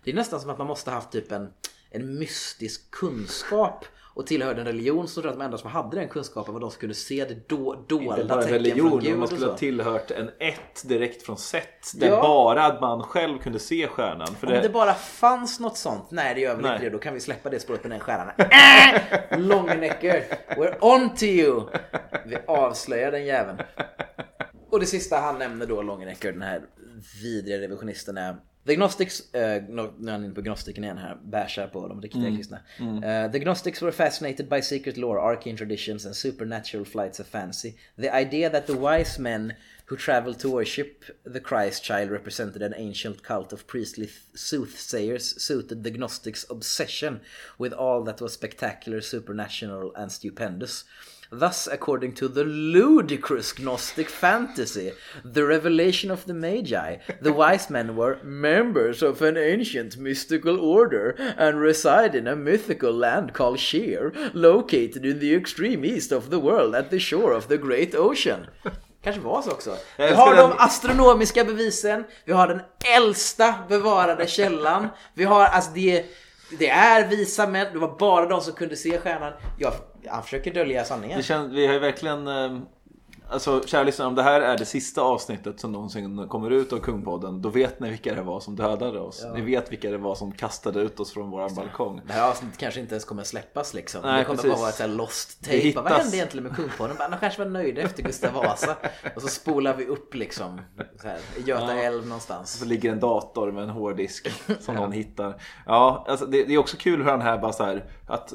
Det 0.03 0.11
är 0.11 0.15
nästan 0.15 0.39
som 0.39 0.49
att 0.49 0.57
man 0.57 0.67
måste 0.67 0.89
ha 0.89 0.95
haft 0.95 1.11
typ 1.11 1.31
en, 1.31 1.53
en 1.91 2.19
mystisk 2.19 2.91
kunskap 2.91 3.85
och 4.13 4.27
tillhörde 4.27 4.61
en 4.61 4.67
religion 4.67 5.07
så 5.07 5.13
tror 5.21 5.25
jag 5.25 5.31
att 5.33 5.39
de 5.39 5.45
enda 5.45 5.57
som 5.57 5.69
hade 5.71 5.95
den 5.99 6.07
kunskapen 6.07 6.53
var 6.53 6.61
de 6.61 6.71
som 6.71 6.79
kunde 6.79 6.95
se 6.95 7.25
det 7.25 7.49
do, 7.49 7.73
Inte 7.73 7.95
dolda 7.95 8.25
bara 8.25 8.41
en 8.41 8.47
tecken 8.47 8.53
religion, 8.53 8.89
från 8.89 8.99
Gud 8.99 9.17
man 9.19 9.27
skulle 9.27 9.45
ha 9.45 9.57
tillhört 9.57 10.11
en 10.11 10.29
ett 10.39 10.87
direkt 10.87 11.23
från 11.23 11.37
set. 11.37 11.91
Där 11.95 12.07
Ja. 12.07 12.21
bara 12.21 12.79
man 12.81 13.03
själv 13.03 13.37
kunde 13.39 13.59
se 13.59 13.87
stjärnan. 13.87 14.27
För 14.27 14.47
Om 14.47 14.53
det, 14.53 14.61
det 14.61 14.69
bara 14.69 14.93
fanns 14.93 15.59
något 15.59 15.77
sånt, 15.77 16.11
nej 16.11 16.35
det 16.35 16.41
gör 16.41 16.55
väl 16.55 16.61
Nej. 16.63 16.73
inte 16.73 16.85
det, 16.85 16.89
då 16.89 16.97
kan 16.99 17.13
vi 17.13 17.19
släppa 17.19 17.49
det 17.49 17.59
spåret 17.59 17.83
med 17.83 17.91
den 17.91 17.99
stjärnan. 17.99 18.33
Äh! 18.37 19.39
Långnecker, 19.39 20.23
we're 20.49 20.77
on 20.81 21.15
to 21.15 21.23
you! 21.23 21.61
Vi 22.25 22.37
avslöjar 22.47 23.11
den 23.11 23.25
jäveln. 23.25 23.57
Och 24.71 24.79
det 24.79 24.85
sista 24.85 25.17
han 25.17 25.39
nämner 25.39 25.65
då, 25.65 25.81
Långnecker, 25.81 26.31
den 26.31 26.41
här 26.41 26.61
vidriga 27.23 27.57
revisionisten 27.57 28.17
är 28.17 28.35
The 28.63 28.75
Gnostics, 28.75 29.23
no, 29.33 29.93
nu 29.99 30.07
är 30.07 30.11
han 30.11 30.25
inne 30.25 30.33
på 30.35 30.41
Gnostiken 30.41 30.83
igen 30.83 30.97
här, 30.97 31.17
bashar 31.23 31.67
på 31.67 31.87
de 31.87 32.01
riktiga 32.01 32.35
kristna. 32.35 32.59
Eh, 33.03 33.31
the 33.31 33.39
Gnostics 33.39 33.81
were 33.81 33.91
fascinated 33.91 34.49
by 34.49 34.61
secret 34.61 34.97
lore, 34.97 35.19
arcane 35.21 35.57
traditions 35.57 36.05
and 36.05 36.15
supernatural 36.15 36.85
flights 36.85 37.19
of 37.19 37.27
fancy. 37.27 37.73
The 37.95 38.09
idea 38.21 38.49
that 38.49 38.67
the 38.67 38.73
wise 38.73 39.21
men 39.21 39.53
who 39.87 39.97
traveled 39.97 40.39
to 40.39 40.49
worship 40.49 41.03
the 41.33 41.39
Christ 41.39 41.83
child 41.83 42.11
represented 42.11 42.61
an 42.61 42.73
ancient 42.77 43.23
cult 43.23 43.53
of 43.53 43.65
priestly 43.67 44.05
th- 44.05 44.19
soothsayers 44.35 45.41
suited 45.41 45.83
the 45.83 45.91
Gnostics' 45.91 46.45
obsession 46.49 47.19
with 47.57 47.73
all 47.73 48.03
that 48.03 48.21
was 48.21 48.33
spectacular, 48.33 49.01
supernatural 49.01 49.91
and 49.95 50.11
stupendous. 50.11 50.83
Thus, 51.33 51.65
according 51.65 52.15
to 52.15 52.27
the 52.27 52.43
ludicrous 52.43 53.57
Gnostic 53.57 54.09
fantasy, 54.09 54.91
the 55.23 55.45
revelation 55.45 56.11
of 56.11 56.25
the 56.25 56.33
Magi, 56.33 56.97
the 57.21 57.31
wise 57.31 57.69
men 57.69 57.95
were 57.95 58.17
members 58.21 59.01
of 59.01 59.21
an 59.21 59.37
ancient 59.37 59.97
mystical 59.97 60.59
order 60.59 61.15
and 61.37 61.61
reside 61.61 62.15
in 62.15 62.27
a 62.27 62.35
mythical 62.35 62.91
land 62.91 63.33
called 63.33 63.59
Shir, 63.59 64.11
located 64.33 65.05
in 65.05 65.19
the 65.19 65.33
extreme 65.33 65.85
east 65.85 66.11
of 66.11 66.29
the 66.29 66.39
world 66.39 66.75
at 66.75 66.89
the 66.89 66.99
shore 66.99 67.31
of 67.31 67.47
the 67.47 67.57
great 67.57 67.95
ocean. 67.95 68.47
Kanske 69.03 69.21
var 69.21 69.41
så 69.41 69.51
också. 69.51 69.77
Vi 69.97 70.13
har 70.13 70.35
de 70.35 70.51
astronomiska 70.57 71.43
bevisen, 71.43 72.03
vi 72.25 72.33
har 72.33 72.47
den 72.47 72.61
äldsta 72.97 73.55
bevarade 73.69 74.27
källan, 74.27 74.87
vi 75.13 75.23
har 75.23 75.45
alltså 75.45 75.71
det, 75.73 76.05
det 76.59 76.69
är 76.69 77.07
visa 77.07 77.47
män, 77.47 77.67
det 77.73 77.79
var 77.79 77.97
bara 77.99 78.25
de 78.25 78.41
som 78.41 78.53
kunde 78.53 78.75
se 78.75 78.97
stjärnan. 78.97 79.33
Jag, 79.57 79.73
han 80.07 80.23
försöker 80.23 80.53
dölja 80.53 80.83
sanningen. 80.83 81.17
det 81.17 81.23
känns, 81.23 81.53
vi 81.53 81.67
har 81.67 81.73
ju 81.73 81.79
verkligen... 81.79 82.27
Eh, 82.27 82.59
Alltså 83.31 83.61
kära 83.65 83.83
lyssnare, 83.83 84.07
om 84.09 84.15
det 84.15 84.23
här 84.23 84.41
är 84.41 84.57
det 84.57 84.65
sista 84.65 85.01
avsnittet 85.01 85.59
som 85.59 85.71
någonsin 85.71 86.27
kommer 86.27 86.49
ut 86.49 86.73
av 86.73 86.79
Kungpodden 86.79 87.41
Då 87.41 87.49
vet 87.49 87.79
ni 87.79 87.89
vilka 87.89 88.15
det 88.15 88.21
var 88.21 88.39
som 88.39 88.55
dödade 88.55 88.99
oss. 88.99 89.25
Ni 89.33 89.41
vet 89.41 89.71
vilka 89.71 89.91
det 89.91 89.97
var 89.97 90.15
som 90.15 90.31
kastade 90.31 90.79
ut 90.79 90.99
oss 90.99 91.13
från 91.13 91.31
våran 91.31 91.55
balkong. 91.55 92.01
Det 92.07 92.13
här 92.13 92.29
avsnittet 92.29 92.57
kanske 92.57 92.79
inte 92.79 92.93
ens 92.95 93.05
kommer 93.05 93.23
släppas 93.23 93.73
liksom. 93.73 94.01
Nej, 94.01 94.19
det 94.19 94.25
kommer 94.25 94.35
precis. 94.37 94.51
bara 94.51 94.59
vara 94.59 94.69
ett 94.69 94.75
så 94.75 94.87
lost 94.87 95.43
tape. 95.43 95.57
hittas. 95.57 95.83
Vad 95.83 95.93
hände 95.93 96.17
egentligen 96.17 96.43
med 96.43 96.55
Kungpodden? 96.55 96.95
De 97.11 97.17
kanske 97.19 97.43
var 97.43 97.49
nöjda 97.49 97.81
efter 97.81 98.03
Gustav 98.03 98.33
Vasa. 98.33 98.75
Och 99.15 99.21
så 99.21 99.27
spolar 99.27 99.75
vi 99.75 99.85
upp 99.85 100.15
liksom. 100.15 100.61
Så 101.01 101.07
här, 101.07 101.17
I 101.37 101.41
Göta 101.41 101.73
älv 101.73 102.07
någonstans. 102.07 102.59
Så 102.59 102.65
ligger 102.65 102.91
en 102.91 102.99
dator 102.99 103.51
med 103.51 103.63
en 103.63 103.69
hårddisk 103.69 104.31
som 104.59 104.75
någon 104.81 104.91
hittar. 104.91 105.41
Ja, 105.65 106.05
alltså 106.07 106.25
det, 106.25 106.43
det 106.43 106.53
är 106.53 106.57
också 106.57 106.77
kul 106.77 107.03
hur 107.03 107.09
han 107.09 107.21
här 107.21 107.37
bara 107.37 107.53
så 107.53 107.63
här 107.63 107.85
att 108.11 108.33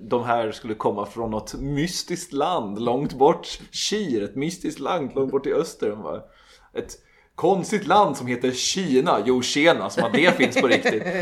de 0.00 0.24
här 0.24 0.52
skulle 0.52 0.74
komma 0.74 1.06
från 1.06 1.30
något 1.30 1.54
mystiskt 1.54 2.32
land 2.32 2.82
långt 2.82 3.12
bort. 3.12 3.60
Kir, 3.70 4.22
ett 4.22 4.36
mystiskt 4.36 4.80
land 4.80 5.10
långt 5.14 5.32
bort 5.32 5.46
i 5.46 5.52
öster. 5.52 6.22
Ett 6.72 6.98
Konstigt 7.38 7.86
land 7.86 8.16
som 8.16 8.26
heter 8.26 8.50
Kina. 8.52 9.18
Jo 9.24 9.42
tjena, 9.42 9.90
som 9.90 10.04
att 10.04 10.12
det 10.12 10.36
finns 10.36 10.60
på 10.60 10.66
riktigt. 10.66 11.02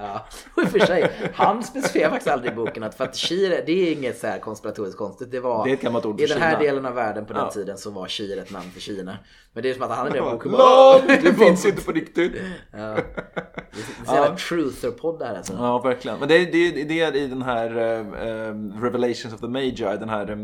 Ja, 0.00 0.26
och 0.54 0.62
i 0.62 0.66
och 0.66 0.70
för 0.70 0.78
sig. 0.78 1.10
Han 1.34 1.62
specificerar 1.62 2.10
faktiskt 2.10 2.30
aldrig 2.30 2.52
i 2.52 2.54
boken 2.54 2.82
att 2.82 2.94
för 2.94 3.04
att 3.04 3.16
Kir, 3.16 3.62
det 3.66 3.72
är 3.72 3.92
inget 3.92 4.18
så 4.18 4.26
här 4.26 4.38
konspiratoriskt 4.38 4.98
konstigt. 4.98 5.30
Det 5.30 5.40
var 5.40 5.64
Det 5.64 5.70
är 5.70 5.74
ett 5.74 5.80
gammalt 5.80 6.04
ord 6.06 6.20
i 6.20 6.26
för 6.26 6.34
den 6.34 6.42
här 6.42 6.50
Kina. 6.50 6.62
delen 6.62 6.86
av 6.86 6.94
världen 6.94 7.26
på 7.26 7.32
den 7.32 7.42
Ja. 7.42 7.50
tiden 7.50 7.78
så 7.78 7.90
var 7.90 8.06
Kir 8.06 8.38
ett 8.38 8.50
namn 8.50 8.70
för 8.70 8.80
Kina. 8.80 9.16
Men 9.52 9.62
det 9.62 9.70
är 9.70 9.74
som 9.74 9.82
att 9.82 9.90
han 9.90 10.08
i 10.08 10.10
den 10.10 10.24
boken 10.24 10.52
Land! 10.52 11.02
Det 11.22 11.32
finns 11.46 11.66
inte 11.66 11.84
på 11.84 11.92
riktigt. 11.92 12.32
Det 12.72 12.78
är 12.78 14.06
så 14.06 14.14
jävla 14.14 14.36
truther-podd 14.36 15.18
där 15.18 15.34
alltså. 15.36 15.52
Ja, 15.58 15.78
verkligen. 15.78 16.18
Men 16.18 16.28
det 16.28 16.34
är 16.36 16.52
det, 16.52 16.58
är- 16.82 16.84
det 16.84 17.00
är 17.00 17.16
i 17.16 17.26
den 17.26 17.42
här 17.42 17.70
eh, 17.76 18.80
Revelations 18.82 19.34
of 19.34 19.40
the 19.40 19.48
Magi, 19.48 19.70
den 20.00 20.08
här 20.08 20.30
eh, 20.30 20.36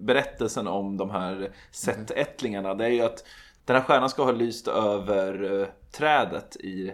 berättelsen 0.00 0.66
om 0.66 0.96
de 0.96 1.10
här 1.10 1.50
sättättlingarna. 1.72 2.74
Det 2.74 2.84
är 2.84 2.88
ju 2.90 3.00
att 3.02 3.24
den 3.68 3.76
här 3.76 3.84
stjärnan 3.84 4.10
ska 4.10 4.24
ha 4.24 4.32
lyst 4.32 4.68
över 4.68 5.60
eh, 5.60 5.68
trädet 5.92 6.56
i 6.56 6.92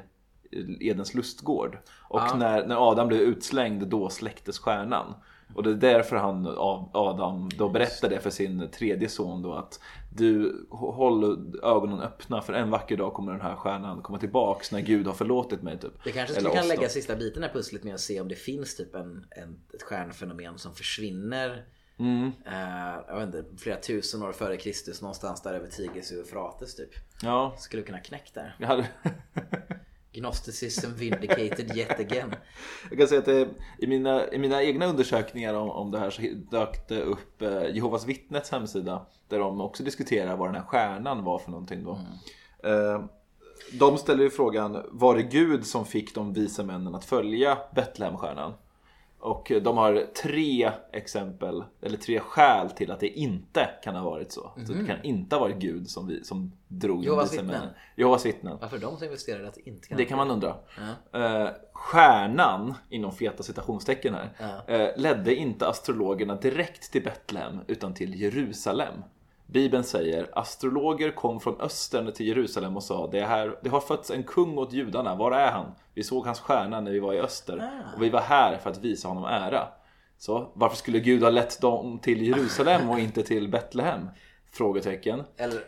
Edens 0.80 1.14
lustgård. 1.14 1.78
Och 2.08 2.38
när, 2.38 2.66
när 2.66 2.90
Adam 2.90 3.08
blev 3.08 3.20
utslängd, 3.20 3.86
då 3.86 4.08
släcktes 4.08 4.58
stjärnan. 4.58 5.14
Och 5.54 5.62
det 5.62 5.70
är 5.70 5.74
därför 5.74 6.16
han, 6.16 6.46
Adam, 6.92 7.48
då 7.58 7.68
berättar 7.68 8.08
det 8.08 8.20
för 8.20 8.30
sin 8.30 8.68
tredje 8.70 9.08
son 9.08 9.42
då 9.42 9.52
att 9.52 9.80
du 10.16 10.66
håll 10.70 11.24
ögonen 11.62 12.00
öppna 12.00 12.42
för 12.42 12.52
en 12.52 12.70
vacker 12.70 12.96
dag 12.96 13.14
kommer 13.14 13.32
den 13.32 13.40
här 13.40 13.56
stjärnan 13.56 14.02
komma 14.02 14.18
tillbaks 14.18 14.72
när 14.72 14.80
Gud 14.80 15.06
har 15.06 15.14
förlåtit 15.14 15.62
mig 15.62 15.78
typ. 15.78 16.04
Det 16.04 16.12
kanske 16.12 16.34
skulle 16.34 16.60
då. 16.62 16.68
lägga 16.68 16.88
sista 16.88 17.16
biten 17.16 17.44
i 17.44 17.48
pusslet 17.48 17.84
med 17.84 17.94
att 17.94 18.00
se 18.00 18.20
om 18.20 18.28
det 18.28 18.34
finns 18.34 18.76
typ 18.76 18.94
en, 18.94 19.26
en, 19.30 19.60
ett 19.74 19.82
stjärnfenomen 19.82 20.58
som 20.58 20.74
försvinner 20.74 21.64
Mm. 21.98 22.32
eh, 22.46 22.98
jag 23.08 23.16
vet 23.16 23.26
inte, 23.34 23.44
flera 23.62 23.76
tusen 23.76 24.22
år 24.22 24.32
före 24.32 24.56
Kristus 24.56 25.02
någonstans 25.02 25.42
där 25.42 25.54
över 25.54 25.66
Tigris 25.68 26.10
och 26.10 26.16
Eufrates 26.16 26.74
typ. 26.76 26.90
Ja, 27.22 27.54
Skulle 27.58 27.82
kunna 27.82 28.00
knäckt 28.00 28.34
där. 28.34 28.56
jag, 28.58 28.66
hade, 28.66 28.88
Gnosticism 30.12 30.94
vindicated 30.94 31.76
yet 31.76 32.00
again. 32.00 32.34
jag 32.90 32.98
kan 32.98 33.08
säga 33.08 33.18
att 33.18 33.24
det, 33.26 33.48
i, 33.78 33.86
mina, 33.86 34.32
i 34.32 34.38
mina 34.38 34.62
egna 34.62 34.86
undersökningar 34.86 35.54
om, 35.54 35.70
om 35.70 35.90
det 35.90 35.98
här 35.98 36.10
så 36.10 36.22
dök 36.50 36.88
det 36.88 37.02
upp 37.02 37.42
eh, 37.42 37.66
Jehovas 37.74 38.06
vittnets 38.06 38.50
hemsida 38.50 39.06
där 39.28 39.38
de 39.38 39.60
också 39.60 39.82
diskuterar 39.82 40.36
vad 40.36 40.48
den 40.48 40.54
här 40.54 40.62
stjärnan 40.62 41.24
var 41.24 41.38
för 41.38 41.50
någonting 41.50 41.84
då. 41.84 42.00
Eh, 42.68 43.04
de 43.72 43.98
ställer 43.98 44.24
ju 44.24 44.30
frågan, 44.30 44.86
var 44.90 45.16
det 45.16 45.22
Gud 45.22 45.66
som 45.66 45.86
fick 45.86 46.14
de 46.14 46.32
vise 46.32 46.62
männen 46.64 46.94
att 46.94 47.04
följa 47.04 47.58
Betlehemstjärnan? 47.74 48.52
Och 49.24 49.52
de 49.62 49.76
har 49.76 50.06
tre 50.22 50.72
exempel, 50.92 51.64
eller 51.82 51.98
tre 51.98 52.20
skäl 52.20 52.70
till 52.70 52.90
att 52.90 53.00
det 53.00 53.08
inte 53.08 53.68
kan 53.82 53.96
ha 53.96 54.04
varit 54.04 54.32
så. 54.32 54.52
Så 54.66 54.72
det 54.72 54.86
kan 54.86 55.04
inte 55.04 55.36
ha 55.36 55.40
varit 55.40 55.56
Gud 55.56 55.88
som, 55.88 56.06
vi, 56.06 56.24
som 56.24 56.52
drog 56.68 57.04
Jehovas 57.04 57.32
vittnen. 57.34 57.68
Jehovas 57.96 58.26
vittnen. 58.26 58.58
Varför 58.60 58.78
de 58.78 58.96
som 58.96 59.04
investerade 59.04 59.48
att 59.48 59.54
det 59.54 59.68
inte 59.68 59.88
kan 59.88 59.98
Det 59.98 60.04
kan 60.04 60.18
man 60.18 60.30
undra. 60.30 60.56
Eh, 61.12 61.48
stjärnan, 61.72 62.74
inom 62.88 63.12
feta 63.12 63.42
citationstecken 63.42 64.14
här, 64.14 64.30
eh, 64.66 64.88
ledde 64.96 65.34
inte 65.34 65.68
astrologerna 65.68 66.34
direkt 66.34 66.92
till 66.92 67.02
Betlehem 67.02 67.60
utan 67.66 67.94
till 67.94 68.20
Jerusalem. 68.20 69.02
Bibeln 69.46 69.84
säger 69.84 70.38
astrologer 70.38 71.10
kom 71.10 71.40
från 71.40 71.60
östern 71.60 72.12
till 72.12 72.26
Jerusalem 72.26 72.76
och 72.76 72.82
sa 72.82 73.06
det, 73.06 73.24
här, 73.24 73.58
det 73.62 73.68
har 73.68 73.80
fötts 73.80 74.10
en 74.10 74.22
kung 74.22 74.58
åt 74.58 74.72
judarna, 74.72 75.14
var 75.14 75.32
är 75.32 75.50
han? 75.50 75.66
Vi 75.94 76.02
såg 76.02 76.26
hans 76.26 76.40
stjärna 76.40 76.80
när 76.80 76.90
vi 76.90 76.98
var 76.98 77.14
i 77.14 77.20
öster 77.20 77.70
och 77.96 78.02
vi 78.02 78.10
var 78.10 78.20
här 78.20 78.56
för 78.56 78.70
att 78.70 78.78
visa 78.78 79.08
honom 79.08 79.24
ära. 79.24 79.68
Så 80.18 80.52
varför 80.54 80.76
skulle 80.76 81.00
Gud 81.00 81.22
ha 81.22 81.30
lett 81.30 81.60
dem 81.60 81.98
till 81.98 82.22
Jerusalem 82.22 82.90
och 82.90 82.98
inte 82.98 83.22
till 83.22 83.48
Betlehem? 83.48 84.08
Frågetecken. 84.50 85.22
Eller, 85.36 85.60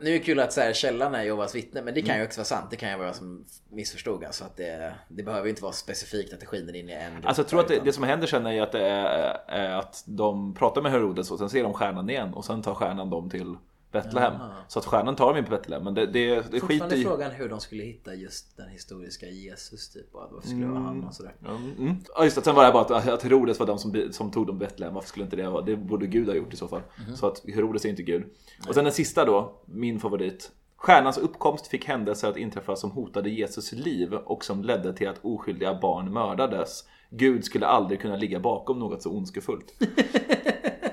nu 0.00 0.10
är 0.10 0.12
det 0.12 0.18
kul 0.18 0.40
att 0.40 0.52
så 0.52 0.60
här, 0.60 0.72
källan 0.72 1.14
är 1.14 1.22
Jehovas 1.22 1.54
vittne 1.54 1.82
men 1.82 1.94
det 1.94 2.02
kan 2.02 2.18
ju 2.18 2.24
också 2.24 2.40
vara 2.40 2.44
sant. 2.44 2.66
Det 2.70 2.76
kan 2.76 2.90
ju 2.90 2.96
vara 2.96 3.06
jag 3.06 3.16
som 3.16 3.44
missförstod. 3.70 4.24
Alltså 4.24 4.44
att 4.44 4.56
det, 4.56 4.94
det 5.08 5.22
behöver 5.22 5.44
ju 5.44 5.50
inte 5.50 5.62
vara 5.62 5.72
specifikt 5.72 6.32
att 6.32 6.40
det 6.40 6.46
skiner 6.46 6.76
in 6.76 6.88
i 6.88 6.92
en 6.92 7.14
grupp. 7.14 7.26
Alltså 7.26 7.42
jag 7.42 7.48
tror 7.48 7.60
att 7.60 7.68
det, 7.68 7.80
det 7.84 7.92
som 7.92 8.04
händer 8.04 8.26
sen 8.26 8.46
är 8.46 8.52
ju 8.52 8.60
att, 8.60 8.72
det 8.72 8.86
är, 8.86 9.40
är 9.48 9.70
att 9.70 10.02
de 10.06 10.54
pratar 10.54 10.82
med 10.82 10.92
Herodes 10.92 11.30
och 11.30 11.38
sen 11.38 11.50
ser 11.50 11.62
de 11.62 11.74
stjärnan 11.74 12.10
igen 12.10 12.34
och 12.34 12.44
sen 12.44 12.62
tar 12.62 12.74
stjärnan 12.74 13.10
dem 13.10 13.30
till 13.30 13.56
Betlehem. 13.92 14.32
Så 14.68 14.78
att 14.78 14.84
stjärnan 14.84 15.16
tar 15.16 15.26
dem 15.26 15.36
in 15.36 15.44
på 15.44 15.50
Betlehem 15.50 15.84
men 15.84 15.94
det, 15.94 16.06
det, 16.06 16.50
det 16.50 16.60
skiter 16.60 16.96
i... 16.96 17.04
frågan 17.04 17.30
hur 17.30 17.48
de 17.48 17.60
skulle 17.60 17.82
hitta 17.82 18.14
just 18.14 18.56
den 18.56 18.68
historiska 18.68 19.26
Jesus 19.26 19.88
typ. 19.88 20.14
Och 20.14 20.28
varför 20.30 20.48
skulle 20.48 20.66
det 20.66 20.72
vara 20.72 20.82
han 20.82 21.04
och 21.04 21.14
sådär. 21.14 21.34
Mm. 21.78 21.96
Ja 22.16 22.24
just 22.24 22.36
det, 22.36 22.42
sen 22.42 22.54
var 22.54 22.64
det 22.64 22.72
bara 22.72 22.96
att, 22.96 23.08
att 23.08 23.22
Herodes 23.22 23.58
var 23.58 23.66
de 23.66 23.78
som, 23.78 24.08
som 24.12 24.30
tog 24.30 24.46
dem 24.46 24.58
till 24.58 24.68
Betlehem. 24.68 24.94
Varför 24.94 25.08
skulle 25.08 25.24
inte 25.24 25.36
det 25.36 25.50
vara? 25.50 25.62
Det 25.62 25.76
borde 25.76 26.06
Gud 26.06 26.28
ha 26.28 26.34
gjort 26.34 26.54
i 26.54 26.56
så 26.56 26.68
fall. 26.68 26.82
Så 27.14 27.26
att 27.26 27.42
Herodes 27.54 27.84
är 27.84 27.88
inte 27.88 28.02
Gud. 28.02 28.24
Och 28.68 28.74
sen 28.74 28.84
den 28.84 28.92
sista 28.92 29.24
då, 29.24 29.60
min 29.64 30.00
favorit. 30.00 30.50
Stjärnans 30.76 31.18
uppkomst 31.18 31.66
fick 31.66 31.84
händelser 31.84 32.28
att 32.28 32.36
inträffa 32.36 32.76
som 32.76 32.90
hotade 32.90 33.30
Jesus 33.30 33.72
liv 33.72 34.14
och 34.14 34.44
som 34.44 34.64
ledde 34.64 34.92
till 34.92 35.08
att 35.08 35.18
oskyldiga 35.22 35.74
barn 35.74 36.12
mördades. 36.12 36.84
Gud 37.10 37.44
skulle 37.44 37.66
aldrig 37.66 38.00
kunna 38.00 38.16
ligga 38.16 38.40
bakom 38.40 38.78
något 38.78 39.02
så 39.02 39.10
ondskefullt. 39.10 39.74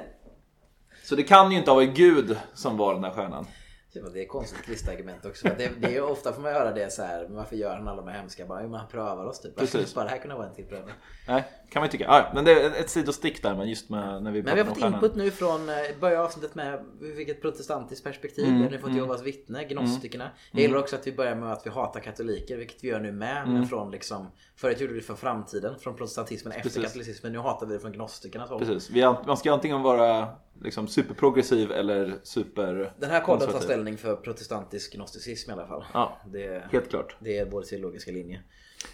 så 1.09 1.15
det 1.15 1.23
kan 1.23 1.51
ju 1.51 1.57
inte 1.57 1.71
ha 1.71 1.75
varit 1.75 1.95
Gud 1.95 2.37
som 2.53 2.77
var 2.77 2.93
den 2.93 3.03
här 3.03 3.11
stjärnan. 3.11 3.45
Men 4.03 4.13
Det 4.13 4.21
är 4.21 4.27
konstigt 4.27 4.65
tvistargument 4.65 5.25
också. 5.25 5.47
Det, 5.57 5.71
det 5.81 5.95
är 5.95 6.11
ofta 6.11 6.33
får 6.33 6.41
man 6.41 6.53
höra 6.53 6.71
det 6.71 6.93
så 6.93 7.01
här. 7.01 7.27
Varför 7.29 7.55
gör 7.55 7.75
han 7.75 7.87
alla 7.87 8.01
de 8.01 8.07
här 8.07 8.17
hemska? 8.17 8.45
Bara, 8.45 8.63
jo, 8.63 8.69
men 8.69 8.79
han 8.79 8.89
prövar 8.89 9.25
oss 9.25 9.41
typ. 9.41 9.55
Precis. 9.55 9.95
bara 9.95 10.05
det 10.05 10.11
här 10.11 10.17
kunna 10.17 10.35
vara 10.35 10.47
en 10.47 10.55
till 10.55 10.65
prövning? 10.65 10.95
Nej, 11.27 11.43
kan 11.69 11.79
man 11.79 11.87
ju 11.87 11.91
tycka. 11.91 12.03
Ja, 12.03 12.31
men 12.33 12.45
det 12.45 12.51
är 12.51 12.69
ett 12.69 12.89
sidostick 12.89 13.43
där 13.43 13.55
men 13.55 13.69
just 13.69 13.89
med 13.89 14.23
när 14.23 14.31
vi 14.31 14.43
Men 14.43 14.55
vi 14.55 14.61
har 14.61 14.67
fått 14.67 14.83
input 14.83 15.15
nu 15.15 15.31
från, 15.31 15.69
eh, 15.69 15.75
börja 15.99 16.23
avsnittet 16.23 16.55
med 16.55 16.85
vi 17.01 17.15
fick 17.15 17.29
ett 17.29 17.41
protestantiskt 17.41 18.03
perspektiv. 18.03 18.45
Mm, 18.45 18.57
vi 18.57 18.63
har 18.63 18.71
nu 18.71 18.79
fått 18.79 18.93
Jehovas 18.93 19.21
vittne, 19.21 19.63
gnostikerna. 19.63 20.29
Jag 20.51 20.61
gillar 20.61 20.77
också 20.77 20.95
att 20.95 21.07
vi 21.07 21.11
börjar 21.11 21.35
med 21.35 21.51
att 21.51 21.65
vi 21.65 21.69
hatar 21.69 21.99
katoliker, 21.99 22.57
vilket 22.57 22.83
vi 22.83 22.87
gör 22.87 22.99
nu 22.99 23.11
med. 23.11 23.37
Mm. 23.37 23.53
Men 23.53 23.67
från 23.67 23.91
liksom, 23.91 24.31
förut 24.55 24.81
gjorde 24.81 24.93
vi 24.93 24.99
det 24.99 25.05
för 25.05 25.15
framtiden, 25.15 25.79
från 25.79 25.95
protestantismen 25.95 26.51
efter 26.51 26.63
Precis. 26.63 26.83
katolicismen. 26.83 27.31
Nu 27.31 27.39
hatar 27.39 27.67
vi 27.67 27.73
det 27.73 27.79
från 27.79 27.91
gnostikernas 27.91 28.49
håll. 28.49 28.59
Precis. 28.59 29.03
An- 29.03 29.15
man 29.27 29.37
ska 29.37 29.53
antingen 29.53 29.81
vara 29.81 30.27
liksom 30.61 30.87
superprogressiv 30.87 31.71
eller 31.71 32.19
super 32.23 32.93
Den 32.99 33.09
här 33.09 33.21
podden 33.21 33.51
tar 33.51 33.59
ställning 33.59 33.97
för 33.97 34.15
protestantisk 34.15 34.93
gnosticism 34.93 35.49
i 35.49 35.53
alla 35.53 35.67
fall. 35.67 35.85
Ja, 35.93 36.17
Det, 36.27 36.63
helt 36.71 36.89
klart. 36.89 37.15
det 37.19 37.37
är 37.37 37.45
vår 37.45 37.61
teologiska 37.61 38.11
linje. 38.11 38.39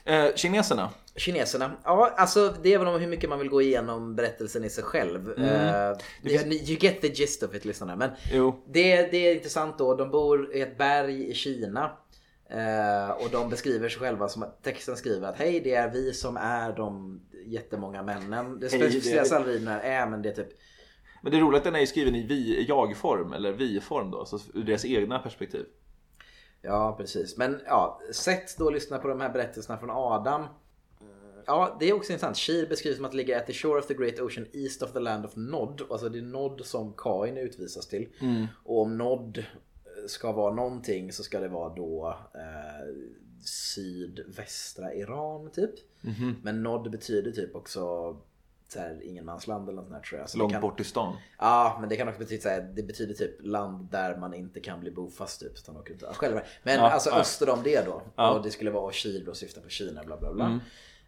Eh, 0.05 0.25
kineserna. 0.35 0.89
Kineserna, 1.15 1.71
ja 1.83 2.13
alltså 2.17 2.53
det 2.63 2.73
är 2.73 2.77
väl 2.79 2.87
om 2.87 2.99
hur 3.01 3.07
mycket 3.07 3.29
man 3.29 3.39
vill 3.39 3.49
gå 3.49 3.61
igenom 3.61 4.15
berättelsen 4.15 4.63
i 4.63 4.69
sig 4.69 4.83
själv. 4.83 5.29
Eh, 5.39 5.97
ni- 6.21 6.45
ni- 6.45 6.55
you 6.69 6.77
get 6.79 7.01
the 7.01 7.07
gist 7.07 7.43
of 7.43 7.55
it 7.55 7.65
lyssnarna. 7.65 7.95
Men 7.95 8.09
det, 8.67 9.11
det 9.11 9.17
är 9.27 9.35
intressant 9.35 9.77
då, 9.77 9.95
de 9.95 10.09
bor 10.11 10.55
i 10.55 10.61
ett 10.61 10.77
berg 10.77 11.29
i 11.29 11.33
Kina. 11.33 11.91
Eh, 12.49 13.09
och 13.11 13.29
de 13.31 13.49
beskriver 13.49 13.89
sig 13.89 13.99
själva 13.99 14.27
som 14.29 14.43
att 14.43 14.63
texten 14.63 14.95
skriver 14.95 15.27
att 15.27 15.37
hej 15.37 15.59
det 15.59 15.73
är 15.73 15.89
vi 15.91 16.13
som 16.13 16.37
är 16.37 16.73
de 16.75 17.21
jättemånga 17.45 18.03
männen. 18.03 18.59
Det 18.59 18.69
specificeras 18.69 19.31
aldrig 19.31 19.63
när 19.63 19.77
det 19.79 19.83
är 19.87 20.07
men 20.07 20.21
det 20.21 20.29
är 20.29 20.33
typ 20.33 20.49
Men 21.23 21.31
det 21.31 21.37
är 21.37 21.41
roligt 21.41 21.57
att 21.57 21.63
den 21.63 21.75
är 21.75 21.85
skriven 21.85 22.15
i 22.15 22.23
vi, 22.23 22.65
jag-form 22.67 23.33
eller 23.33 23.51
vi-form 23.51 24.11
då, 24.11 24.25
så 24.25 24.39
ur 24.53 24.63
deras 24.63 24.85
egna 24.85 25.19
perspektiv. 25.19 25.65
Ja, 26.61 26.95
precis. 26.97 27.37
Men 27.37 27.61
ja, 27.65 28.01
sätt 28.11 28.57
då 28.57 28.67
att 28.67 28.73
lyssna 28.73 28.97
på 28.97 29.07
de 29.07 29.21
här 29.21 29.29
berättelserna 29.29 29.77
från 29.77 29.89
Adam. 29.89 30.41
Mm, 30.41 30.49
Ja, 31.45 31.77
det 31.79 31.89
är 31.89 31.93
också 31.93 32.11
intressant. 32.11 32.37
Shir 32.37 32.67
beskrivs 32.67 32.95
som 32.95 33.05
att 33.05 33.13
ligga 33.13 33.37
at 33.37 33.47
the 33.47 33.53
shore 33.53 33.79
of 33.79 33.87
the 33.87 33.93
great 33.93 34.19
ocean 34.19 34.47
east 34.53 34.83
of 34.83 34.91
the 34.93 34.99
land 34.99 35.25
of 35.25 35.31
Nod. 35.35 35.81
Alltså 35.89 36.09
det 36.09 36.17
är 36.17 36.21
Nod 36.21 36.65
som 36.65 36.93
Kain 36.97 37.37
utvisas 37.37 37.87
till. 37.87 38.09
Och 38.63 38.81
om 38.81 38.97
Nod 38.97 39.37
eh, 39.37 39.43
ska 40.07 40.31
vara 40.31 40.53
någonting 40.53 41.11
så 41.11 41.23
ska 41.23 41.39
det 41.39 41.47
vara 41.47 41.75
då 41.75 42.17
eh, 42.35 42.93
sydvästra 43.45 44.93
Iran 44.93 45.51
typ. 45.51 45.71
Men 46.43 46.63
Nod 46.63 46.91
betyder 46.91 47.31
typ 47.31 47.55
också 47.55 48.15
så 48.73 48.79
här, 48.79 48.99
ingenmansland 49.03 49.69
eller 49.69 49.81
något 49.81 49.91
sånt 49.91 50.03
tror 50.03 50.19
jag. 50.19 50.29
Så 50.29 50.37
Långt 50.37 50.51
kan- 50.51 50.61
bort 50.61 50.79
i 50.79 50.83
stan. 50.83 51.15
Ja, 51.39 51.77
men 51.79 51.89
det 51.89 51.95
kan 51.95 52.07
också 52.07 52.19
betyda 52.19 52.41
så 52.41 52.49
här, 52.49 52.61
det 52.61 52.83
betyder 52.83 53.13
typ 53.13 53.45
land 53.45 53.87
där 53.91 54.17
man 54.17 54.33
inte 54.33 54.59
kan 54.59 54.79
bli 54.79 54.91
bofast 54.91 55.39
typ. 55.41 55.53
Utan 55.57 55.77
åker 55.77 55.93
ut 55.93 56.03
själva. 56.03 56.41
Men 56.63 56.75
Ja, 56.75 56.89
alltså 56.91 57.09
ja. 57.09 57.19
öster 57.19 57.49
om 57.49 57.59
det 57.63 57.85
då. 57.85 58.01
Ja. 58.15 58.31
Och 58.33 58.43
det 58.43 58.51
skulle 58.51 58.71
vara 58.71 58.91
Kil 58.91 59.29
och 59.29 59.37
syfta 59.37 59.61
på 59.61 59.69
Kina 59.69 60.03
bla 60.03 60.17
bla 60.17 60.33
bla. 60.33 60.59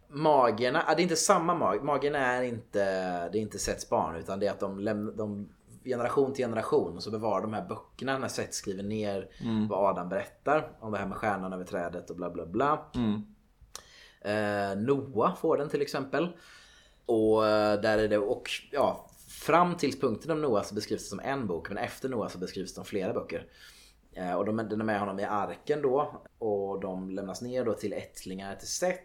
Magerna, 0.08 0.84
ja, 0.88 0.94
det 0.94 1.00
är 1.00 1.02
inte 1.02 1.16
samma 1.16 1.54
mag. 1.54 1.84
Magerna 1.84 2.18
är 2.18 2.42
inte, 2.42 2.84
det 3.28 3.38
är 3.38 3.42
inte 3.42 3.58
Sets 3.58 3.88
barn 3.88 4.16
utan 4.16 4.38
det 4.40 4.46
är 4.46 4.50
att 4.50 4.60
de, 4.60 4.78
läm, 4.80 5.16
de 5.16 5.48
generation 5.84 6.32
till 6.34 6.44
generation 6.44 7.00
så 7.00 7.10
bevarar 7.10 7.42
de 7.42 7.52
här 7.52 7.68
böckerna 7.68 8.18
när 8.18 8.28
Seth 8.28 8.50
skriver 8.50 8.82
ner 8.82 9.28
vad 9.68 9.90
Adam 9.90 10.08
berättar 10.08 10.70
om 10.80 10.92
det 10.92 10.98
här 10.98 11.06
med 11.06 11.16
stjärnan 11.18 11.52
över 11.52 11.64
trädet 11.64 12.10
och 12.10 12.16
bla 12.16 12.30
bla 12.30 12.46
bla. 12.46 12.86
Eh, 14.20 14.76
Noah 14.76 15.36
får 15.36 15.56
den 15.56 15.68
till 15.68 15.82
exempel. 15.82 16.28
Och 17.06 17.46
eh, 17.46 17.80
där 17.80 17.98
är 17.98 18.08
det, 18.08 18.18
och 18.18 18.50
ja, 18.72 19.06
fram 19.28 19.74
till 19.76 20.00
punkten 20.00 20.30
om 20.30 20.40
Noah 20.42 20.62
så 20.62 20.74
beskrivs 20.74 21.02
det 21.02 21.08
som 21.08 21.20
en 21.20 21.46
bok, 21.46 21.68
men 21.68 21.78
efter 21.78 22.08
Noah 22.08 22.28
så 22.28 22.38
beskrivs 22.38 22.70
det 22.70 22.74
som 22.74 22.84
flera 22.84 23.12
böcker. 23.12 23.46
Eh, 24.12 24.32
och 24.34 24.44
de, 24.44 24.56
den 24.56 24.80
är 24.80 24.84
med 24.84 25.00
honom 25.00 25.20
i 25.20 25.24
arken 25.24 25.82
då, 25.82 26.22
och 26.38 26.80
de 26.80 27.10
lämnas 27.10 27.42
ner 27.42 27.64
då 27.64 27.74
till 27.74 27.92
ättlingar 27.92 28.54
till 28.54 28.68
Seth 28.68 29.00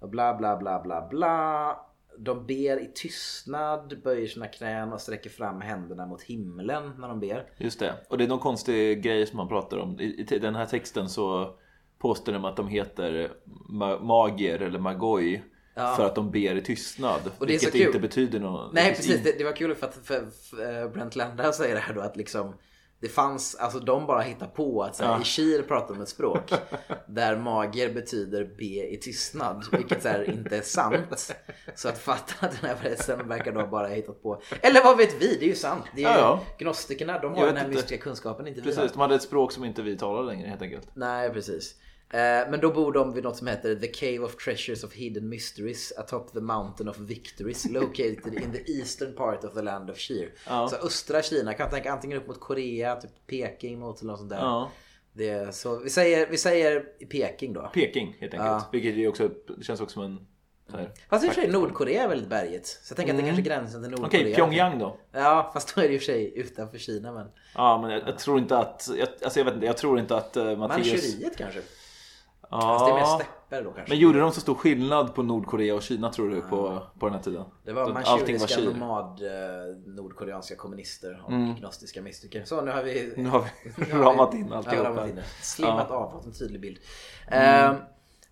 Och 0.00 0.08
bla 0.08 0.34
bla 0.34 0.56
bla 0.56 0.82
bla 0.82 1.08
bla. 1.10 1.76
de 2.18 2.46
ber 2.46 2.82
i 2.82 2.90
tystnad, 2.94 4.00
böjer 4.04 4.26
sina 4.26 4.46
knän 4.46 4.92
och 4.92 5.00
sträcker 5.00 5.30
fram 5.30 5.60
händerna 5.60 6.06
mot 6.06 6.22
himlen 6.22 6.92
när 6.98 7.08
de 7.08 7.20
ber. 7.20 7.46
Just 7.58 7.80
det. 7.80 7.94
Och 8.08 8.18
det 8.18 8.24
är 8.24 8.28
någon 8.28 8.38
konstig 8.38 9.02
grej 9.02 9.26
som 9.26 9.36
man 9.36 9.48
pratar 9.48 9.78
om. 9.78 10.00
I, 10.00 10.26
i 10.30 10.38
den 10.38 10.54
här 10.54 10.66
texten 10.66 11.08
så 11.08 11.54
påstår 11.98 12.32
de 12.32 12.44
att 12.44 12.56
de 12.56 12.68
heter 12.68 13.32
ma- 13.70 14.02
magier 14.02 14.58
eller 14.58 14.78
magoi. 14.78 15.42
För 15.74 16.06
att 16.06 16.14
de 16.14 16.30
ber 16.30 16.56
i 16.56 16.62
tystnad. 16.62 17.20
Och 17.38 17.46
det 17.46 17.54
är 17.54 17.58
så 17.58 17.64
vilket 17.64 17.80
kul. 17.80 17.86
inte 17.86 17.98
betyder 17.98 18.40
något. 18.40 18.72
Nej 18.72 18.94
precis, 18.94 19.22
det, 19.22 19.38
det 19.38 19.44
var 19.44 19.56
kul 19.56 19.74
för 19.74 19.86
att 19.86 19.94
för, 20.04 20.26
för, 20.50 20.82
eh, 20.82 20.88
Brent 20.88 21.16
Landau 21.16 21.52
säger 21.52 21.74
det 21.74 21.80
här 21.80 21.94
då 21.94 22.00
att 22.00 22.16
liksom 22.16 22.54
det 23.00 23.08
fanns, 23.08 23.54
alltså 23.54 23.80
de 23.80 24.06
bara 24.06 24.20
hittar 24.20 24.46
på 24.46 24.82
att 24.82 24.96
så 24.96 25.04
här, 25.04 25.20
i 25.20 25.24
Kir 25.24 25.62
pratar 25.62 25.94
de 25.94 26.02
ett 26.02 26.08
språk 26.08 26.52
där 27.06 27.36
magier 27.36 27.94
betyder 27.94 28.44
be 28.58 28.64
i 28.64 28.98
tystnad, 29.02 29.64
vilket 29.72 30.02
så 30.02 30.08
här, 30.08 30.30
inte 30.30 30.56
är 30.56 30.62
sant. 30.62 31.34
Så 31.74 31.88
att 31.88 31.98
fatta 31.98 32.46
att 32.46 32.60
den 32.60 32.70
här 32.70 32.76
berättelsen 32.82 33.28
verkar 33.28 33.52
då 33.52 33.66
bara 33.66 33.88
ha 33.88 33.94
hittat 33.94 34.22
på. 34.22 34.42
Eller 34.60 34.84
vad 34.84 34.96
vet 34.96 35.22
vi, 35.22 35.36
det 35.36 35.44
är 35.44 35.48
ju 35.48 35.54
sant. 35.54 35.84
Det 35.96 36.04
är 36.04 36.10
Ja, 36.10 36.18
ja. 36.18 36.40
Gnostikerna, 36.58 37.18
de 37.18 37.34
har 37.34 37.46
den 37.46 37.56
här 37.56 37.68
mystiska 37.68 37.98
kunskapen, 37.98 38.46
inte 38.46 38.60
vi 38.60 38.64
Precis, 38.66 38.80
har. 38.80 38.88
de 38.88 39.00
hade 39.00 39.14
ett 39.14 39.22
språk 39.22 39.52
som 39.52 39.64
inte 39.64 39.82
vi 39.82 39.96
talar 39.96 40.22
längre 40.22 40.48
helt 40.48 40.62
enkelt. 40.62 40.88
Nej, 40.94 41.30
precis. 41.30 41.74
Eh, 42.14 42.50
Men 42.50 42.60
då 42.60 42.72
bor 42.72 42.92
de 42.92 43.14
vid 43.14 43.24
något 43.24 43.36
som 43.36 43.46
heter 43.46 43.74
The 43.74 43.86
Cave 43.86 44.18
of 44.18 44.36
Treasures 44.36 44.84
of 44.84 44.94
Hidden 44.94 45.28
Mysteries 45.28 45.92
atop 45.96 46.32
the 46.32 46.40
Mountain 46.40 46.88
of 46.88 46.98
Victories 46.98 47.68
located 47.70 48.34
in 48.42 48.52
the 48.52 48.72
eastern 48.72 49.14
part 49.16 49.44
of 49.44 49.54
the 49.54 49.62
land 49.62 49.90
of 49.90 49.98
Shir. 49.98 50.32
Så 50.68 50.76
östra 50.86 51.22
Kina 51.22 51.54
kan 51.54 51.64
jag 51.64 51.70
tänka 51.72 51.92
antingen 51.92 52.18
upp 52.18 52.26
mot 52.26 52.40
Korea, 52.40 52.96
typ 52.96 53.10
Peking 53.26 53.78
mot 53.78 54.00
eller 54.00 54.10
något 54.10 54.18
sånt 54.18 54.30
där. 54.30 54.38
Ja. 54.38 54.70
Det 55.12 55.54
så 55.54 55.78
vi 55.78 55.90
säger, 55.90 56.26
vi 56.26 56.36
säger 56.38 56.80
Peking 57.10 57.52
då. 57.52 57.70
Peking 57.74 58.16
helt 58.20 58.34
enkelt. 58.34 58.64
Vilket 58.72 58.94
är 58.96 59.08
också, 59.08 59.30
det 59.58 59.64
känns 59.64 59.80
också 59.80 59.94
som 59.94 60.02
en... 60.04 60.26
här- 60.72 60.90
Fast 61.08 61.24
i 61.24 61.28
och 61.28 61.32
för 61.32 61.40
sig 61.42 61.50
Nordkorea 61.50 62.02
är 62.04 62.08
väldigt 62.08 62.28
bergigt. 62.28 62.66
Så 62.66 62.92
jag 62.92 62.96
tänker 62.96 63.12
att 63.14 63.18
det 63.20 63.24
kanske 63.26 63.42
är 63.42 63.44
gränsen 63.44 63.82
till 63.82 63.90
Nordkorea. 63.90 64.20
Mm. 64.20 64.32
Okej, 64.32 64.34
Pyongyang 64.34 64.78
då? 64.78 64.96
Ja, 65.12 65.50
fast 65.54 65.74
då 65.74 65.80
är 65.80 65.88
det 65.88 65.94
i 65.94 65.96
och 65.96 66.00
för 66.00 66.06
sig 66.06 66.32
utanför 66.38 66.78
Kina. 66.78 67.12
Men 67.12 67.26
Ja, 67.54 67.78
men 67.82 67.90
jag, 67.90 68.02
jag 68.08 68.18
tror 68.18 68.38
inte 68.38 68.58
att... 68.58 68.90
Jag, 68.98 69.08
alltså 69.22 69.40
jag 69.40 69.44
vet 69.44 69.54
inte, 69.54 69.66
jag 69.66 69.76
tror 69.76 69.98
inte 69.98 70.16
att 70.16 70.36
uh, 70.36 70.44
Mattias... 70.56 70.58
Manchuriet 70.86 71.36
kanske? 71.36 71.60
Fast 72.62 72.84
det 72.84 72.90
är 72.90 72.94
mer 72.94 73.00
Ja. 73.00 73.06
stäpper 73.20 73.64
då 73.64 73.70
kanske. 73.70 73.92
Men 73.92 73.98
gjorde 73.98 74.20
de 74.20 74.32
så 74.32 74.40
stor 74.40 74.54
skillnad 74.54 75.14
på 75.14 75.22
Nordkorea 75.22 75.74
och 75.74 75.82
Kina 75.82 76.10
tror 76.12 76.30
du 76.30 76.40
på, 76.40 76.82
på 76.98 77.06
den 77.06 77.14
här 77.14 77.22
tiden? 77.22 77.44
Det 77.64 77.72
var 77.72 77.92
manchuriska 77.92 78.60
nomad 78.60 79.22
eh, 79.22 79.76
nordkoreanska 79.86 80.56
kommunister 80.56 81.22
och 81.24 81.32
gnostiska 81.58 82.02
mystiker. 82.02 82.44
Så 82.44 82.60
nu 82.60 82.70
har 82.70 82.82
vi, 82.82 83.12
Nu 83.16 83.28
har 83.28 83.44
vi 83.76 83.84
ramat 83.92 84.34
in 84.34 84.46
ja, 84.50 84.56
alltihop 84.56 84.86
ramat 84.86 85.00
här. 85.00 85.08
in 85.08 85.14
det. 85.16 85.24
Slimmat 85.42 85.90
av, 85.90 86.10
fått 86.10 86.26
en 86.26 86.32
tydlig 86.32 86.60
bild. 86.60 86.78
Eh, 87.28 87.72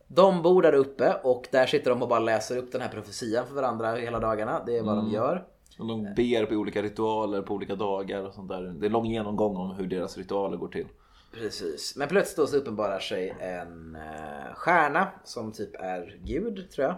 de 0.09 0.43
bor 0.43 0.63
där 0.63 0.73
uppe 0.75 1.15
och 1.25 1.49
där 1.53 1.67
sitter 1.67 1.91
de 1.91 2.03
och 2.03 2.09
bara 2.09 2.19
läser 2.21 2.57
upp 2.59 2.73
den 2.73 2.81
här 2.81 2.89
profetian 2.89 3.47
för 3.47 3.55
varandra 3.55 3.95
hela 3.95 4.21
dagarna. 4.21 4.63
Det 4.67 4.79
är 4.79 4.83
vad 4.83 4.97
de 4.97 5.11
gör. 5.11 5.45
Och 5.79 5.87
de 5.87 6.03
ber 6.17 6.47
på 6.47 6.55
olika 6.55 6.83
ritualer 6.83 7.43
på 7.43 7.55
olika 7.55 7.75
dagar 7.75 8.27
och 8.27 8.35
sånt 8.35 8.49
där. 8.49 8.63
Det 8.63 8.85
är 8.85 8.87
en 8.87 8.93
lång 8.93 9.07
genomgång 9.07 9.57
om 9.57 9.71
hur 9.75 9.87
deras 9.87 10.19
ritualer 10.19 10.57
går 10.57 10.69
till. 10.69 10.87
Precis. 11.33 11.97
Men 11.97 12.09
plötsligt 12.09 12.37
då 12.37 12.47
så 12.47 12.57
uppenbarar 12.57 12.99
sig 12.99 13.37
en 13.41 13.97
eh, 13.97 14.55
stjärna 14.55 15.09
som 15.25 15.53
typ 15.53 15.75
är 15.75 16.19
Gud 16.25 16.71
tror 16.71 16.87
jag. 16.87 16.97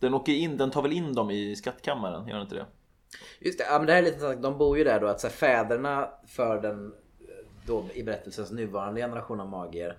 Den 0.00 0.14
åker 0.14 0.32
in, 0.32 0.56
den 0.56 0.70
tar 0.70 0.82
väl 0.82 0.92
in 0.92 1.14
dem 1.14 1.30
i 1.30 1.56
skattkammaren, 1.56 2.28
gör 2.28 2.34
den 2.34 2.42
inte 2.42 2.54
det? 2.54 2.66
Just 3.40 3.58
det, 3.58 3.64
ja, 3.64 3.78
men 3.78 3.86
det 3.86 3.92
här 3.92 3.98
är 3.98 4.02
lite 4.02 4.14
intressant. 4.14 4.42
De 4.42 4.58
bor 4.58 4.78
ju 4.78 4.84
där 4.84 5.00
då 5.00 5.06
att 5.06 5.20
så 5.20 5.26
här, 5.26 5.34
fäderna 5.34 6.08
för 6.26 6.62
den 6.62 6.94
då 7.66 7.84
i 7.94 8.02
berättelsens 8.02 8.50
nuvarande 8.50 9.00
generation 9.00 9.40
av 9.40 9.48
magier 9.48 9.88
eh, 9.88 9.96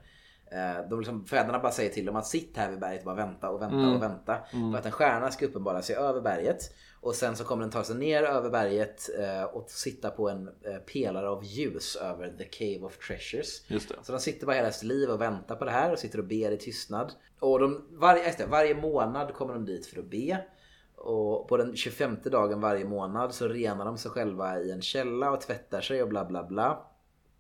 de 0.90 1.00
liksom, 1.00 1.26
fäderna 1.26 1.60
bara 1.60 1.72
säger 1.72 1.90
till 1.90 2.06
dem 2.06 2.16
att 2.16 2.28
sitt 2.28 2.58
här 2.58 2.70
vid 2.70 2.80
berget 2.80 3.00
och 3.02 3.06
bara 3.06 3.16
vänta 3.16 3.50
och 3.50 3.62
vänta 3.62 3.78
och 3.96 4.02
vänta. 4.02 4.38
För 4.72 4.80
att 4.80 4.86
en 4.86 4.92
stjärna 4.92 5.32
ska 5.32 5.46
uppenbara 5.46 5.82
sig 5.82 5.96
över 5.96 6.22
berget. 6.22 6.60
Och 7.02 7.16
sen 7.16 7.36
så 7.36 7.44
kommer 7.44 7.62
den 7.62 7.72
ta 7.72 7.84
sig 7.84 7.96
ner 7.96 8.24
över 8.24 8.50
berget 8.50 9.10
eh, 9.20 9.44
och 9.44 9.70
sitta 9.70 10.10
på 10.10 10.30
en 10.30 10.48
eh, 10.48 10.78
pelare 10.94 11.30
av 11.30 11.44
ljus 11.44 11.96
över 11.96 12.30
the 12.38 12.44
cave 12.44 12.86
of 12.86 12.98
treasures. 12.98 13.70
Så 14.02 14.12
de 14.12 14.20
sitter 14.20 14.46
bara 14.46 14.56
hela 14.56 14.72
sitt 14.72 14.84
liv 14.84 15.10
och 15.10 15.22
väntar 15.22 15.56
på 15.56 15.66
det 15.66 15.72
här 15.72 15.92
och 15.92 16.00
sitter 16.00 16.20
och 16.20 16.26
ber 16.26 16.52
i 16.52 16.58
tystnad. 16.58 17.12
Och 17.40 17.60
de, 17.60 17.88
varje, 17.92 18.46
varje 18.48 18.76
månad 18.76 19.34
kommer 19.34 19.54
de 19.54 19.66
dit 19.66 19.86
för 19.88 20.00
att 20.00 20.10
be. 20.10 20.46
Och 20.98 21.48
på 21.48 21.58
den 21.58 21.76
25 21.76 22.18
dagen 22.24 22.62
varje 22.62 22.86
månad 22.86 23.34
så 23.34 23.48
renar 23.48 23.86
de 23.86 23.98
sig 23.98 24.12
själva 24.12 24.60
i 24.60 24.72
en 24.72 24.82
källa 24.82 25.32
och 25.32 25.42
tvättar 25.42 25.82
sig 25.82 26.04
och 26.04 26.10
bla 26.10 26.26
bla 26.26 26.44
bla. 26.44 26.87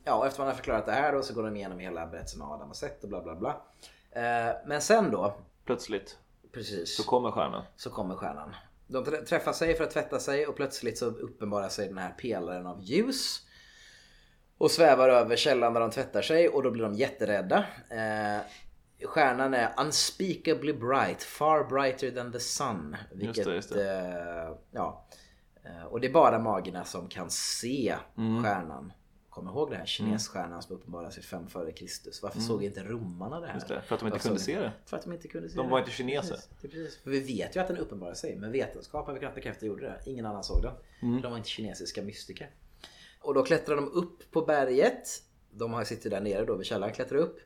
Ja, 0.07 0.27
efter 0.27 0.39
man 0.39 0.47
har 0.47 0.55
förklarat 0.55 0.85
det 0.85 0.91
här 0.91 1.13
då 1.13 1.21
så 1.23 1.33
går 1.33 1.43
de 1.43 1.55
igenom 1.55 1.79
hela 1.79 2.07
berättelsen 2.07 2.41
av 2.41 2.51
Adam 2.51 2.69
och 2.69 2.75
Seth 2.75 3.03
och 3.03 3.09
bla 3.09 3.21
bla 3.21 3.35
bla. 3.35 3.61
Eh, 4.11 4.55
men 4.65 4.81
sen 4.81 5.11
då, 5.11 5.37
Plötsligt 5.65 6.17
precis, 6.53 6.95
så 6.97 7.03
kommer 7.03 7.31
stjärnan. 7.31 7.63
så 7.75 7.89
kommer 7.89 8.15
stjärnan. 8.15 8.55
De 8.87 9.03
trä- 9.05 9.25
träffar 9.25 9.53
sig 9.53 9.75
för 9.75 9.83
att 9.83 9.91
tvätta 9.91 10.19
sig 10.19 10.47
och 10.47 10.55
plötsligt 10.55 10.97
så 10.97 11.05
uppenbarar 11.05 11.69
sig 11.69 11.87
den 11.87 11.97
här 11.97 12.09
pelaren 12.11 12.67
av 12.67 12.81
ljus. 12.83 13.41
Och 14.57 14.71
svävar 14.71 15.09
över 15.09 15.35
källan 15.35 15.73
där 15.73 15.81
de 15.81 15.91
tvättar 15.91 16.21
sig 16.21 16.49
och 16.49 16.63
då 16.63 16.71
blir 16.71 16.83
de 16.83 16.93
jätterädda. 16.93 17.65
Eh, 17.89 18.41
stjärnan 19.07 19.53
är 19.53 19.73
unspeakably 19.77 20.73
bright, 20.73 21.23
far 21.23 21.63
brighter 21.63 22.11
than 22.11 22.31
the 22.31 22.39
sun. 22.39 22.95
Vilket, 23.11 23.45
det, 23.45 23.55
just 23.55 23.71
Eh, 23.75 24.51
ja. 24.71 25.05
Eh, 25.63 25.83
och 25.83 26.01
det 26.01 26.07
är 26.07 26.13
bara 26.13 26.39
magerna 26.39 26.83
som 26.83 27.07
kan 27.07 27.29
se 27.29 27.95
Mm. 28.17 28.43
stjärnan. 28.43 28.93
Kom 29.37 29.47
ihåg 29.47 29.69
det 29.69 29.75
här 29.75 29.85
kinesstjärnan 29.85 30.61
som 30.61 30.75
uppenbarar 30.75 31.09
sig 31.09 31.23
5 31.23 31.47
före 31.47 31.71
Kristus. 31.71 32.23
Varför 32.23 32.39
såg 32.39 32.63
inte 32.63 32.83
romarna 32.83 33.39
det 33.39 33.47
här? 33.47 33.53
Mm. 33.53 33.67
Det, 33.67 33.81
för 33.81 33.95
att 33.95 33.99
de 33.99 34.07
inte 34.07 34.19
kunde 34.19 34.39
se 34.39 34.59
det. 34.59 34.71
För 34.85 34.97
att 34.97 35.03
de 35.03 35.13
inte 35.13 35.27
kunde 35.27 35.49
se 35.49 35.55
De 35.55 35.65
det. 35.65 35.71
var 35.71 35.79
inte 35.79 35.91
kineser. 35.91 36.35
Precis, 36.35 36.49
det 36.61 36.67
precis. 36.67 36.97
För 36.97 37.09
vi 37.09 37.19
vet 37.19 37.55
ju 37.55 37.59
att 37.59 37.67
den 37.67 37.77
uppenbarar 37.77 38.13
sig. 38.13 38.35
Men 38.35 38.51
vetenskap 38.51 39.05
har 39.05 39.13
vi 39.13 39.19
kunnat 39.19 39.35
bekräfta 39.35 39.65
gjorde 39.65 39.81
det. 39.81 40.11
Ingen 40.11 40.25
annan 40.25 40.43
såg 40.43 40.61
den. 40.61 40.73
Mm. 41.01 41.21
De 41.21 41.31
var 41.31 41.37
inte 41.37 41.49
kinesiska 41.49 42.01
mystiker. 42.01 42.49
Och 43.21 43.33
då 43.33 43.43
klättrar 43.43 43.75
de 43.75 43.91
upp 43.91 44.31
på 44.31 44.41
berget. 44.41 45.07
De 45.51 45.73
har 45.73 45.83
sitter 45.83 46.09
där 46.09 46.21
nere 46.21 46.45
då 46.45 46.55
vid 46.55 46.67
källaren, 46.67 46.93
klättrar 46.93 47.17
upp. 47.17 47.39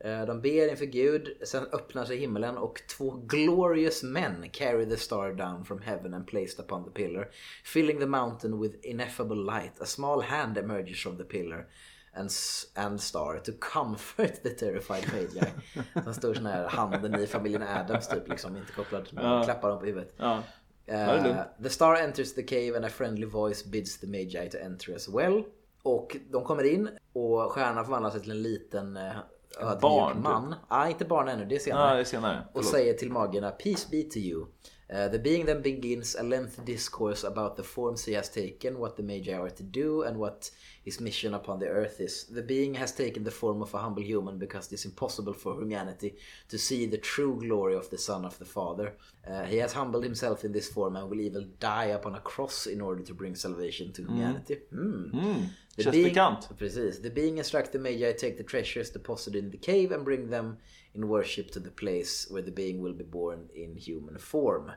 Eh, 0.00 0.26
De 0.26 0.40
ber 0.40 0.68
inför 0.68 0.84
Gud, 0.84 1.36
sen 1.42 1.66
öppnar 1.72 2.04
sig 2.04 2.16
himlen 2.16 2.58
och 2.58 2.82
två 2.96 3.10
glorious 3.26 4.02
men 4.02 4.50
carry 4.50 4.86
the 4.86 4.96
star 4.96 5.32
down 5.32 5.64
from 5.64 5.80
heaven 5.80 6.14
and 6.14 6.26
placed 6.26 6.64
upon 6.64 6.84
the 6.84 6.90
pillar, 6.90 7.28
filling 7.64 7.98
the 7.98 8.06
mountain 8.06 8.60
with 8.60 8.76
ineffable 8.82 9.36
light. 9.36 9.80
A 9.80 9.86
small 9.86 10.20
hand 10.22 10.58
emerges 10.58 10.98
from 11.02 11.16
the 11.16 11.24
pillar 11.24 11.66
and, 12.14 12.30
and 12.74 13.00
star 13.00 13.38
to 13.38 13.52
comfort 13.72 14.42
the 14.42 14.50
terrified 14.50 15.04
magi. 15.12 15.52
Som 16.04 16.14
står 16.14 16.34
sån 16.34 16.46
här 16.46 16.68
handen 16.68 17.14
i 17.14 17.26
familjen 17.26 17.62
Adams 17.62 18.08
typ, 18.08 18.28
liksom 18.28 18.56
inte 18.56 18.72
kopplad, 18.72 19.08
men 19.12 19.44
klappar 19.44 19.68
dem 19.68 19.78
på 19.78 19.86
huvudet. 19.86 20.14
Ja. 20.16 20.42
Eh, 20.86 21.24
lugnt. 21.24 21.38
the 21.62 21.70
star 21.70 21.94
enters 21.94 22.34
the 22.34 22.42
cave 22.42 22.76
and 22.76 22.84
a 22.84 22.88
friendly 22.88 23.26
voice 23.26 23.64
bids 23.64 23.98
the 24.00 24.06
magi 24.06 24.48
to 24.50 24.58
enter 24.58 24.94
as 24.94 25.08
well. 25.08 25.44
Och 25.82 26.16
de 26.30 26.44
kommer 26.44 26.62
in 26.64 26.88
och 27.12 27.52
stjärnan 27.52 27.84
förvandlar 27.84 28.10
sig 28.10 28.20
till 28.20 28.30
en 28.30 28.42
liten 28.42 28.96
uh, 28.96 29.12
ödmjuk 29.60 29.80
barn, 29.80 30.52
typ. 30.52 30.60
Nej, 30.70 30.90
inte 30.90 31.04
barn 31.04 31.28
ännu, 31.28 31.44
det 31.44 31.54
är 31.54 31.58
senare. 31.58 31.94
det 31.94 32.00
är 32.00 32.04
senare. 32.04 32.48
och 32.52 32.64
säger 32.64 32.94
till 32.94 33.12
magerna 33.12 33.50
Peace 33.50 33.86
be 33.90 34.02
to 34.02 34.18
you. 34.18 34.46
Uh, 34.90 35.06
the 35.06 35.18
being 35.18 35.44
then 35.44 35.60
begins 35.60 36.14
a 36.14 36.22
lengthy 36.22 36.62
discourse 36.62 37.22
about 37.22 37.56
the 37.56 37.62
forms 37.62 38.06
he 38.06 38.14
has 38.14 38.30
taken, 38.30 38.78
what 38.78 38.96
the 38.96 39.02
Magi 39.02 39.34
are 39.34 39.50
to 39.50 39.62
do, 39.62 40.02
and 40.02 40.16
what 40.16 40.50
his 40.82 40.98
mission 40.98 41.34
upon 41.34 41.58
the 41.58 41.66
earth 41.66 42.00
is. 42.00 42.24
The 42.24 42.40
being 42.40 42.72
has 42.74 42.92
taken 42.92 43.22
the 43.22 43.30
form 43.30 43.60
of 43.60 43.74
a 43.74 43.78
humble 43.78 44.02
human 44.02 44.38
because 44.38 44.68
it 44.68 44.72
is 44.76 44.86
impossible 44.86 45.34
for 45.34 45.60
humanity 45.60 46.14
to 46.48 46.56
see 46.56 46.86
the 46.86 46.96
true 46.96 47.38
glory 47.38 47.74
of 47.74 47.90
the 47.90 47.98
Son 47.98 48.24
of 48.24 48.38
the 48.38 48.46
Father. 48.46 48.94
Uh, 49.30 49.44
he 49.44 49.58
has 49.58 49.74
humbled 49.74 50.04
himself 50.04 50.42
in 50.42 50.52
this 50.52 50.70
form 50.70 50.96
and 50.96 51.10
will 51.10 51.20
even 51.20 51.52
die 51.60 51.86
upon 51.86 52.14
a 52.14 52.20
cross 52.20 52.66
in 52.66 52.80
order 52.80 53.02
to 53.02 53.12
bring 53.12 53.34
salvation 53.34 53.92
to 53.92 54.02
humanity. 54.06 54.56
Mm. 54.72 55.50
The 55.78 55.84
Känns 55.84 55.96
being- 55.96 56.08
bekant. 56.08 56.58
Precis. 56.58 57.02
The 57.02 57.10
being 57.10 57.38
instruct 57.38 57.72
the 57.72 57.78
Magi 57.78 58.12
take 58.12 58.36
the 58.36 58.44
treasures 58.44 58.92
deposited 58.92 59.44
in 59.44 59.50
the 59.50 59.58
cave 59.58 59.94
and 59.94 60.04
bring 60.04 60.30
them 60.30 60.56
in 60.92 61.04
worship 61.04 61.52
to 61.52 61.60
the 61.60 61.70
place 61.70 62.28
where 62.30 62.44
the 62.44 62.50
being 62.52 62.82
will 62.82 62.94
be 62.96 63.04
born 63.04 63.48
in 63.54 63.76
human 63.76 64.18
form. 64.18 64.70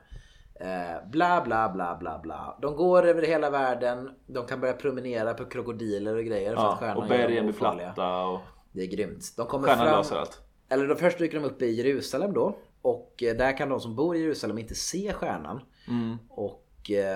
Eh, 0.60 1.08
bla 1.10 1.40
bla 1.44 1.68
bla 1.68 1.96
bla 2.00 2.18
bla. 2.18 2.58
De 2.62 2.76
går 2.76 3.06
över 3.06 3.22
hela 3.22 3.50
världen. 3.50 4.10
De 4.26 4.46
kan 4.46 4.60
börja 4.60 4.74
promenera 4.74 5.34
på 5.34 5.44
krokodiler 5.44 6.16
och 6.16 6.24
grejer. 6.24 6.54
för 6.56 6.62
att 6.62 6.70
Ja, 6.70 6.76
stjärnan 6.80 6.96
och 6.96 7.08
bergen 7.08 7.44
blir 7.46 7.54
platta 7.54 8.24
och 8.24 8.40
Det 8.72 8.82
är 8.82 8.86
grymt. 8.86 9.32
De 9.36 9.46
kommer 9.46 9.68
stjärnan 9.68 9.86
fram... 9.86 9.96
löser 9.98 10.16
allt. 10.16 10.40
Eller 10.68 10.88
då 10.88 10.94
först 10.94 11.18
dyker 11.18 11.40
de 11.40 11.44
upp 11.46 11.62
i 11.62 11.70
Jerusalem 11.70 12.32
då. 12.32 12.56
Och 12.82 13.22
eh, 13.22 13.36
där 13.36 13.56
kan 13.56 13.68
de 13.68 13.80
som 13.80 13.96
bor 13.96 14.16
i 14.16 14.20
Jerusalem 14.22 14.58
inte 14.58 14.74
se 14.74 15.12
stjärnan. 15.12 15.60
Mm. 15.88 16.16
Och 16.30 16.61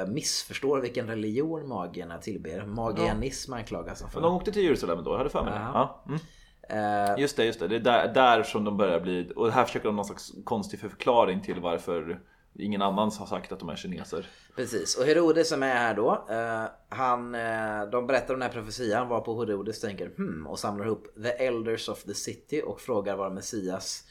missförstår 0.09 0.81
vilken 0.81 1.07
religion 1.07 1.69
magierna 1.69 2.19
tillber. 2.19 2.67
Magianism 2.67 3.53
anklagas 3.53 4.01
de 4.01 4.11
för. 4.11 4.21
Men 4.21 4.23
de 4.31 4.37
åkte 4.37 4.53
till 4.53 4.65
Jerusalem 4.65 5.05
då, 5.05 5.11
jag 5.11 5.19
hade 5.19 5.31
för 5.31 5.43
mig 5.45 5.53
det. 5.53 5.59
Ja. 5.59 6.03
Ja. 6.07 6.13
Mm. 6.13 6.21
Eh, 6.69 7.21
Just 7.21 7.37
det, 7.37 7.45
just 7.45 7.61
det. 7.61 7.69
Det 7.69 7.77
är 7.77 7.81
där, 7.81 8.15
där 8.15 8.43
som 8.43 8.65
de 8.65 8.77
börjar 8.77 9.01
bli... 9.01 9.33
Och 9.37 9.53
här 9.53 9.65
försöker 9.65 9.87
de 9.87 9.97
någon 9.97 10.05
slags 10.05 10.33
konstig 10.45 10.81
förklaring 10.81 11.41
till 11.41 11.61
varför 11.61 12.21
ingen 12.59 12.83
annan 12.83 13.11
har 13.19 13.27
sagt 13.27 13.53
att 13.53 13.61
de 13.61 13.69
är 13.69 13.77
kineser. 13.77 14.29
Precis, 14.57 14.97
och 14.97 15.05
Herodes 15.05 15.49
som 15.49 15.63
är 15.63 15.75
här 15.75 15.95
då, 15.95 16.27
eh, 16.31 16.65
han, 16.89 17.35
eh, 17.35 17.91
de 17.93 18.07
berättar 18.07 18.35
om 18.35 18.41
den 18.41 18.51
här 18.51 18.61
profetian 18.61 19.09
varpå 19.09 19.41
Herodes 19.41 19.81
tänker 19.81 20.07
hmm 20.17 20.47
och 20.47 20.59
samlar 20.59 20.87
ihop 20.87 21.07
the 21.23 21.29
elders 21.29 21.89
of 21.89 22.03
the 22.03 22.15
city 22.15 22.63
och 22.67 22.81
frågar 22.81 23.17
var 23.17 23.31
Messias 23.31 24.05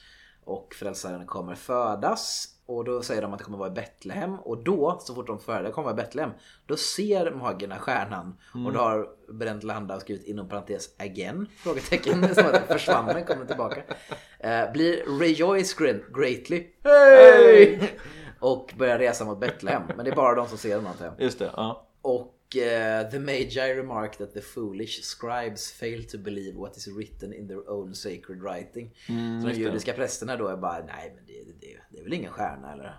Och 0.43 0.73
frälsaren 0.79 1.25
kommer 1.25 1.55
födas. 1.55 2.47
Och 2.67 2.85
då 2.85 3.01
säger 3.01 3.21
de 3.21 3.33
att 3.33 3.39
det 3.39 3.45
kommer 3.45 3.57
vara 3.57 3.67
i 3.69 3.71
Betlehem. 3.71 4.35
Och 4.39 4.63
då, 4.63 4.97
så 5.01 5.15
fort 5.15 5.27
de 5.27 5.39
får 5.39 5.53
höra 5.53 5.63
det 5.63 5.71
kommer 5.71 5.85
vara 5.93 6.01
i 6.01 6.03
Betlehem. 6.03 6.31
Då 6.65 6.77
ser 6.77 7.31
magerna 7.31 7.77
stjärnan. 7.79 8.37
Och 8.65 8.73
då 8.73 8.79
har 8.79 9.07
Brent 9.33 9.63
Landau 9.63 9.99
skrivit 9.99 10.23
inom 10.27 10.49
parentes 10.49 10.89
again? 10.99 11.47
Frågetecken. 11.57 12.35
Så 12.35 12.41
att 12.41 12.53
den 12.53 12.67
försvann 12.67 13.05
men 13.05 13.25
kommer 13.25 13.45
tillbaka. 13.45 13.81
Eh, 14.39 14.71
blir 14.71 15.19
rejoice 15.19 15.73
great- 15.77 16.13
greatly. 16.13 16.67
Hey! 16.83 17.79
Och 18.39 18.73
börjar 18.77 18.99
resa 18.99 19.25
mot 19.25 19.39
Betlehem. 19.39 19.81
Men 19.95 20.05
det 20.05 20.11
är 20.11 20.15
bara 20.15 20.35
de 20.35 20.47
som 20.47 20.57
ser 20.57 20.75
den 20.75 20.87
antar 20.87 21.05
jag. 21.05 21.13
Just 21.21 21.39
det, 21.39 21.49
ja. 21.55 21.87
Och 22.01 22.34
eh, 22.55 23.09
the 23.09 23.19
Magi 23.19 23.73
remarked 23.73 24.17
that 24.17 24.33
the 24.33 24.41
foolish 24.41 25.01
scribes 25.03 25.71
fail 25.71 26.03
to 26.03 26.17
believe 26.17 26.57
what 26.57 26.77
is 26.77 26.87
written 26.87 27.33
in 27.33 27.47
their 27.47 27.69
own 27.69 27.95
sacred 27.95 28.41
writing. 28.41 28.95
så 29.41 29.47
de 29.47 29.53
judiska 29.53 29.93
prästerna 29.93 30.35
då 30.35 30.47
är 30.47 30.57
bara, 30.57 30.85
nej 30.85 31.13
men 31.15 31.25
det, 31.25 31.33
det, 31.59 31.77
det 31.89 31.99
är 31.99 32.03
väl 32.03 32.13
ingen 32.13 32.31
stjärna 32.31 32.73
eller? 32.73 32.95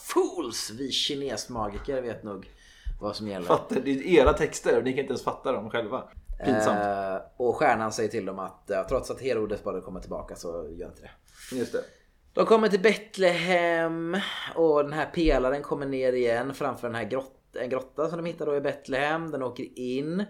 Fools! 0.00 0.70
Vi 0.70 0.90
kinesmagiker 0.90 2.02
vet 2.02 2.22
nog 2.22 2.50
vad 3.00 3.16
som 3.16 3.28
gäller. 3.28 3.46
Fattar, 3.46 3.80
det 3.80 3.90
är 3.90 4.20
era 4.20 4.32
texter 4.32 4.78
och 4.78 4.84
ni 4.84 4.90
kan 4.90 5.00
inte 5.00 5.10
ens 5.10 5.22
fatta 5.24 5.52
dem 5.52 5.70
själva. 5.70 6.08
Pinsamt. 6.44 6.84
Eh, 6.84 7.16
och 7.36 7.56
stjärnan 7.56 7.92
säger 7.92 8.08
till 8.08 8.26
dem 8.26 8.38
att 8.38 8.62
ja, 8.66 8.86
trots 8.88 9.10
att 9.10 9.20
Herodes 9.20 9.64
bara 9.64 9.80
kommer 9.80 10.00
tillbaka 10.00 10.36
så 10.36 10.48
gör 10.48 10.86
inte 10.86 11.02
det. 11.02 11.10
Just 11.56 11.72
det. 11.72 11.84
De 12.32 12.46
kommer 12.46 12.68
till 12.68 12.80
Betlehem 12.80 14.20
och 14.54 14.82
den 14.82 14.92
här 14.92 15.06
pelaren 15.06 15.62
kommer 15.62 15.86
ner 15.86 16.12
igen 16.12 16.54
framför 16.54 16.88
den 16.88 16.94
här 16.94 17.04
grott, 17.04 17.32
en 17.56 17.68
grotta 17.68 18.08
som 18.08 18.16
de 18.24 18.26
hittar 18.30 18.46
då 18.46 18.56
i 18.56 18.60
Betlehem. 18.60 19.30
Den 19.30 19.42
åker 19.42 19.78
in 19.78 20.24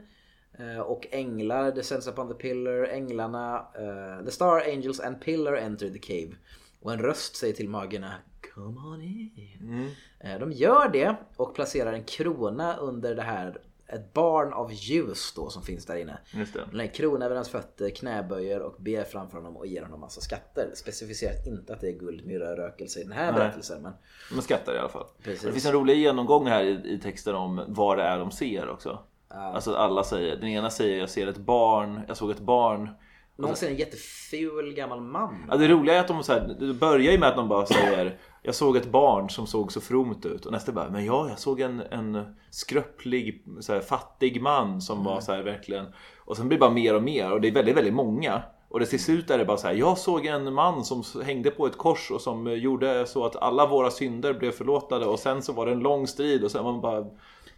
eh, 0.58 0.80
och 0.80 1.06
änglar 1.10 1.72
descends 1.72 2.06
upon 2.08 2.28
the 2.28 2.34
pillar. 2.34 2.84
Änglarna, 2.84 3.66
eh, 3.74 4.24
the 4.24 4.30
star 4.30 4.62
angels 4.72 5.00
and 5.00 5.20
pillar 5.20 5.52
enter 5.56 5.88
the 5.90 5.98
cave. 5.98 6.36
Och 6.80 6.92
en 6.92 6.98
röst 6.98 7.36
säger 7.36 7.54
till 7.54 7.68
magerna 7.68 8.12
Come 8.54 8.80
on 8.80 9.02
in. 9.02 9.90
Eh, 10.20 10.38
De 10.38 10.52
gör 10.52 10.88
det 10.88 11.16
och 11.36 11.54
placerar 11.54 11.92
en 11.92 12.04
krona 12.04 12.76
under 12.76 13.14
det 13.14 13.22
här 13.22 13.58
ett 13.88 14.12
barn 14.12 14.52
av 14.52 14.72
ljus 14.72 15.32
då 15.36 15.50
som 15.50 15.62
finns 15.62 15.86
där 15.86 15.96
inne. 15.96 16.18
Just 16.30 16.52
det. 16.54 16.60
Den 16.60 16.76
lägger 16.76 17.22
över 17.24 17.36
hans 17.36 17.48
fötter, 17.48 17.90
knäböjer 17.90 18.60
och 18.60 18.74
ber 18.78 19.04
framför 19.04 19.36
honom 19.36 19.56
och 19.56 19.66
ger 19.66 19.82
honom 19.82 20.00
massa 20.00 20.20
skatter. 20.20 20.70
Specificerat 20.74 21.46
inte 21.46 21.72
att 21.72 21.80
det 21.80 21.88
är 21.88 21.98
guld, 21.98 22.26
myrra, 22.26 22.56
rökelse 22.56 23.00
i 23.00 23.02
den 23.02 23.12
här 23.12 23.32
Nej. 23.32 23.40
berättelsen. 23.40 23.82
Men 23.82 23.92
Man 24.32 24.42
skrattar 24.42 24.74
i 24.74 24.78
alla 24.78 24.88
fall. 24.88 25.06
Precis. 25.22 25.42
Det 25.42 25.52
finns 25.52 25.66
en 25.66 25.72
rolig 25.72 25.96
genomgång 25.96 26.46
här 26.46 26.64
i, 26.64 26.94
i 26.94 27.00
texten 27.02 27.34
om 27.34 27.64
vad 27.68 27.98
det 27.98 28.04
är 28.04 28.18
de 28.18 28.30
ser 28.30 28.68
också. 28.68 28.98
Alltså 29.28 29.70
att 29.70 29.76
alla 29.76 30.04
säger, 30.04 30.36
den 30.36 30.48
ena 30.48 30.70
säger 30.70 30.98
jag 30.98 31.10
ser 31.10 31.26
ett 31.26 31.36
barn, 31.36 32.00
jag 32.08 32.16
såg 32.16 32.30
ett 32.30 32.40
barn. 32.40 32.90
någon 33.36 33.56
ser 33.56 33.68
en 33.70 33.76
jätteful 33.76 34.74
gammal 34.74 35.00
man. 35.00 35.44
Ja, 35.50 35.56
det 35.56 35.68
roliga 35.68 35.94
är 35.94 36.00
att 36.00 36.08
de 36.08 36.22
så 36.22 36.32
här, 36.32 36.56
det 36.60 36.74
börjar 36.74 37.12
ju 37.12 37.18
med 37.18 37.28
att 37.28 37.36
de 37.36 37.48
bara 37.48 37.66
säger 37.66 38.18
Jag 38.46 38.54
såg 38.54 38.76
ett 38.76 38.90
barn 38.90 39.30
som 39.30 39.46
såg 39.46 39.72
så 39.72 39.80
fromt 39.80 40.26
ut 40.26 40.46
och 40.46 40.52
nästa 40.52 40.72
bara 40.72 40.90
Men 40.90 41.04
ja, 41.04 41.28
jag 41.28 41.38
såg 41.38 41.60
en, 41.60 41.80
en 41.80 42.36
skröplig, 42.50 43.44
här, 43.68 43.80
fattig 43.80 44.42
man 44.42 44.80
som 44.80 45.04
var 45.04 45.20
så 45.20 45.32
här 45.32 45.42
verkligen 45.42 45.86
Och 46.24 46.36
sen 46.36 46.48
blir 46.48 46.58
det 46.58 46.60
bara 46.60 46.70
mer 46.70 46.94
och 46.94 47.02
mer 47.02 47.32
och 47.32 47.40
det 47.40 47.48
är 47.48 47.52
väldigt, 47.52 47.76
väldigt 47.76 47.94
många. 47.94 48.42
Och 48.68 48.80
det 48.80 48.86
till 48.86 49.04
slut 49.04 49.30
är 49.30 49.38
det 49.38 49.44
bara 49.44 49.56
så 49.56 49.66
här, 49.66 49.74
jag 49.74 49.98
såg 49.98 50.26
en 50.26 50.54
man 50.54 50.84
som 50.84 51.02
hängde 51.24 51.50
på 51.50 51.66
ett 51.66 51.78
kors 51.78 52.10
och 52.10 52.20
som 52.20 52.56
gjorde 52.56 53.06
så 53.06 53.24
att 53.24 53.36
alla 53.36 53.66
våra 53.66 53.90
synder 53.90 54.34
blev 54.34 54.52
förlåtade 54.52 55.06
och 55.06 55.18
sen 55.18 55.42
så 55.42 55.52
var 55.52 55.66
det 55.66 55.72
en 55.72 55.80
lång 55.80 56.06
strid 56.06 56.44
och 56.44 56.50
sen 56.50 56.64
var 56.64 56.72
man 56.72 56.80
bara 56.80 57.06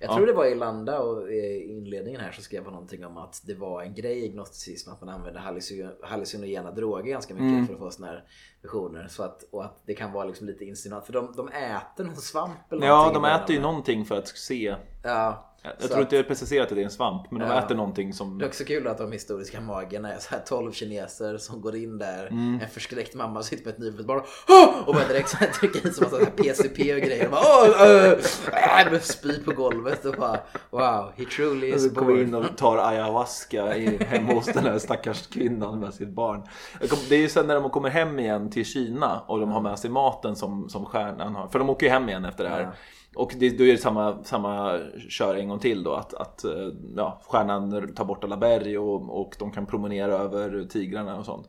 Jag 0.00 0.14
tror 0.16 0.26
det 0.26 0.32
var 0.32 0.44
i 0.44 0.54
Landa 0.54 1.00
och 1.00 1.32
i 1.32 1.66
inledningen 1.70 2.20
här 2.20 2.32
så 2.32 2.42
skrev 2.42 2.64
han 2.64 2.72
någonting 2.72 3.06
om 3.06 3.16
att 3.16 3.42
det 3.46 3.54
var 3.54 3.82
en 3.82 3.94
grej 3.94 4.24
i 4.24 4.28
gnosticism 4.28 4.90
att 4.90 5.00
man 5.02 5.20
halluci- 5.36 5.94
hallucinogena 6.02 6.70
droger 6.70 7.10
ganska 7.10 7.34
mycket 7.34 7.48
Mm. 7.48 7.66
för 7.66 7.74
att 7.74 7.78
få 7.80 7.90
såna 7.90 8.06
här 8.06 8.24
visioner. 8.62 9.06
Så 9.08 9.22
att, 9.22 9.42
och 9.50 9.64
att 9.64 9.82
det 9.86 9.94
kan 9.94 10.12
vara 10.12 10.24
liksom 10.24 10.46
lite 10.46 10.64
insinuant. 10.64 11.06
För 11.06 11.12
de, 11.12 11.32
de 11.36 11.48
äter 11.48 12.04
någon 12.04 12.16
svamp 12.16 12.72
eller 12.72 12.86
Ja, 12.86 12.96
någonting 12.96 13.14
de 13.14 13.18
i 13.18 13.22
början 13.22 13.40
äter 13.44 13.56
ju 13.56 13.62
någonting 13.62 14.04
för 14.04 14.18
att 14.18 14.28
se 14.28 14.76
Ja. 15.04 15.54
Jag 15.78 15.82
Så 15.82 15.88
tror 15.88 16.00
inte 16.00 16.18
är 16.18 16.22
preciserat 16.22 16.68
att 16.68 16.74
det 16.74 16.80
är 16.80 16.84
en 16.84 16.90
svamp 16.90 17.30
men 17.30 17.40
de 17.40 17.46
Ja. 17.48 17.58
äter 17.58 17.74
någonting 17.74 18.12
som 18.12 18.38
Det 18.38 18.44
är 18.44 18.48
också 18.48 18.64
kul 18.64 18.86
att 18.86 18.98
de 18.98 19.12
historiska 19.12 19.60
magerna 19.60 20.12
är 20.12 20.18
så 20.18 20.30
här 20.30 20.42
12 20.46 20.72
kineser 20.72 21.38
som 21.38 21.60
går 21.60 21.76
in 21.76 21.98
där. 21.98 22.26
Mm. 22.26 22.60
En 22.62 22.68
förskräckt 22.68 23.14
mamma 23.14 23.42
sitter 23.42 23.64
med 23.64 23.72
ett 23.72 23.78
nyfött 23.78 24.06
barn 24.06 24.22
och, 24.86 24.94
börjar 24.94 25.08
direkt 25.08 25.28
så 25.28 25.36
här 25.36 25.46
trycka 25.46 25.88
i 25.88 25.92
sig 25.92 26.04
massa 26.04 26.26
PCP 26.26 26.94
och 26.94 27.00
grejer. 27.00 27.24
Och 27.24 27.30
bara, 27.30 28.10
äh, 28.86 28.92
äh, 28.92 29.00
spy 29.00 29.44
på 29.44 29.52
golvet 29.52 30.04
och 30.04 30.14
bara 30.14 30.40
wow, 30.70 31.12
he 31.16 31.24
truly 31.24 31.66
is 31.74 31.92
born. 31.94 32.20
in 32.20 32.34
och 32.34 32.56
tar 32.56 32.78
ayahuasca 32.78 33.76
i, 33.76 34.04
hemma 34.04 34.32
hos 34.34 34.46
den 34.46 34.64
här 34.64 34.78
stackars 34.78 35.26
kvinnan 35.26 35.80
med 35.80 35.94
sitt 35.94 36.08
barn. 36.08 36.42
Jag 36.80 36.90
Det 37.08 37.14
är 37.14 37.20
ju 37.20 37.28
sen 37.28 37.46
när 37.46 37.54
de 37.54 37.70
kommer 37.70 37.88
hem 37.88 38.18
igen 38.18 38.50
till 38.50 38.64
Kina 38.64 39.20
och 39.26 39.40
de 39.40 39.50
har 39.50 39.60
med 39.60 39.78
sig 39.78 39.90
maten 39.90 40.36
som, 40.36 40.68
som 40.68 40.84
stjärnan 40.86 41.34
har. 41.34 41.48
För 41.48 41.58
de 41.58 41.70
åker 41.70 41.86
ju 41.86 41.92
hem 41.92 42.08
igen 42.08 42.24
efter 42.24 42.44
det 42.44 42.50
här. 42.50 42.60
Ja. 42.60 42.72
Och 43.14 43.35
det, 43.39 43.59
då 43.59 43.64
är 43.64 43.72
det 43.72 43.78
samma, 43.78 44.24
samma 44.24 44.80
kör 45.09 45.35
en 45.35 45.48
gång 45.48 45.59
till 45.59 45.82
då 45.82 45.94
att, 45.94 46.14
att 46.14 46.44
eh, 46.44 46.68
ja, 46.97 47.20
stjärnan 47.24 47.94
tar 47.94 48.05
bort 48.05 48.24
alla 48.24 48.36
berg 48.36 48.78
och, 48.78 49.20
och 49.20 49.36
de 49.39 49.51
kan 49.51 49.66
promenera 49.66 50.12
över 50.12 50.64
tigrarna 50.64 51.18
och 51.18 51.24
sånt. 51.24 51.48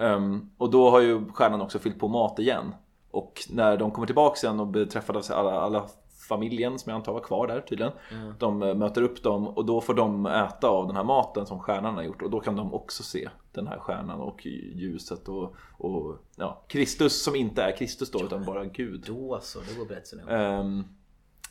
Ehm, 0.00 0.50
och 0.58 0.70
då 0.70 0.90
har 0.90 1.00
ju 1.00 1.28
stjärnan 1.32 1.60
också 1.60 1.78
fyllt 1.78 1.98
på 1.98 2.08
mat 2.08 2.38
igen. 2.38 2.74
Och 3.10 3.40
när 3.50 3.76
de 3.76 3.90
kommer 3.90 4.06
tillbaka 4.06 4.36
sen 4.36 4.60
och 4.60 4.66
blir 4.66 4.86
träffade 4.86 5.18
av 5.18 5.24
alla, 5.46 5.60
alla 5.60 5.86
familjen 6.28 6.78
som 6.78 6.90
jag 6.90 6.96
antar 6.96 7.12
var 7.12 7.20
kvar 7.20 7.46
där 7.46 7.60
tydligen. 7.60 7.92
De 8.38 8.62
eh, 8.62 8.74
möter 8.74 9.02
upp 9.02 9.22
dem 9.22 9.48
och 9.48 9.64
då 9.64 9.80
får 9.80 9.94
de 9.94 10.26
äta 10.26 10.68
av 10.68 10.86
den 10.86 10.96
här 10.96 11.04
maten 11.04 11.46
som 11.46 11.60
stjärnan 11.60 11.94
har 11.94 12.02
gjort 12.02 12.22
och 12.22 12.30
då 12.30 12.40
kan 12.40 12.56
de 12.56 12.74
också 12.74 13.02
se 13.02 13.28
den 13.52 13.66
här 13.66 13.78
stjärnan 13.78 14.20
och 14.20 14.46
ljuset 14.46 15.28
och, 15.28 15.54
och 15.78 16.16
ja, 16.36 16.64
Kristus 16.68 17.22
som 17.22 17.36
inte 17.36 17.62
är 17.62 17.76
Kristus 17.76 18.10
då 18.10 18.20
utan 18.24 18.44
bara 18.44 18.64
Gud. 18.64 19.04
Då 19.06 19.38
så, 19.42 19.58
då 19.58 19.80
går 19.80 19.88
berättelsen 19.88 20.18
ihop. 20.18 20.30
Ehm, 20.30 20.84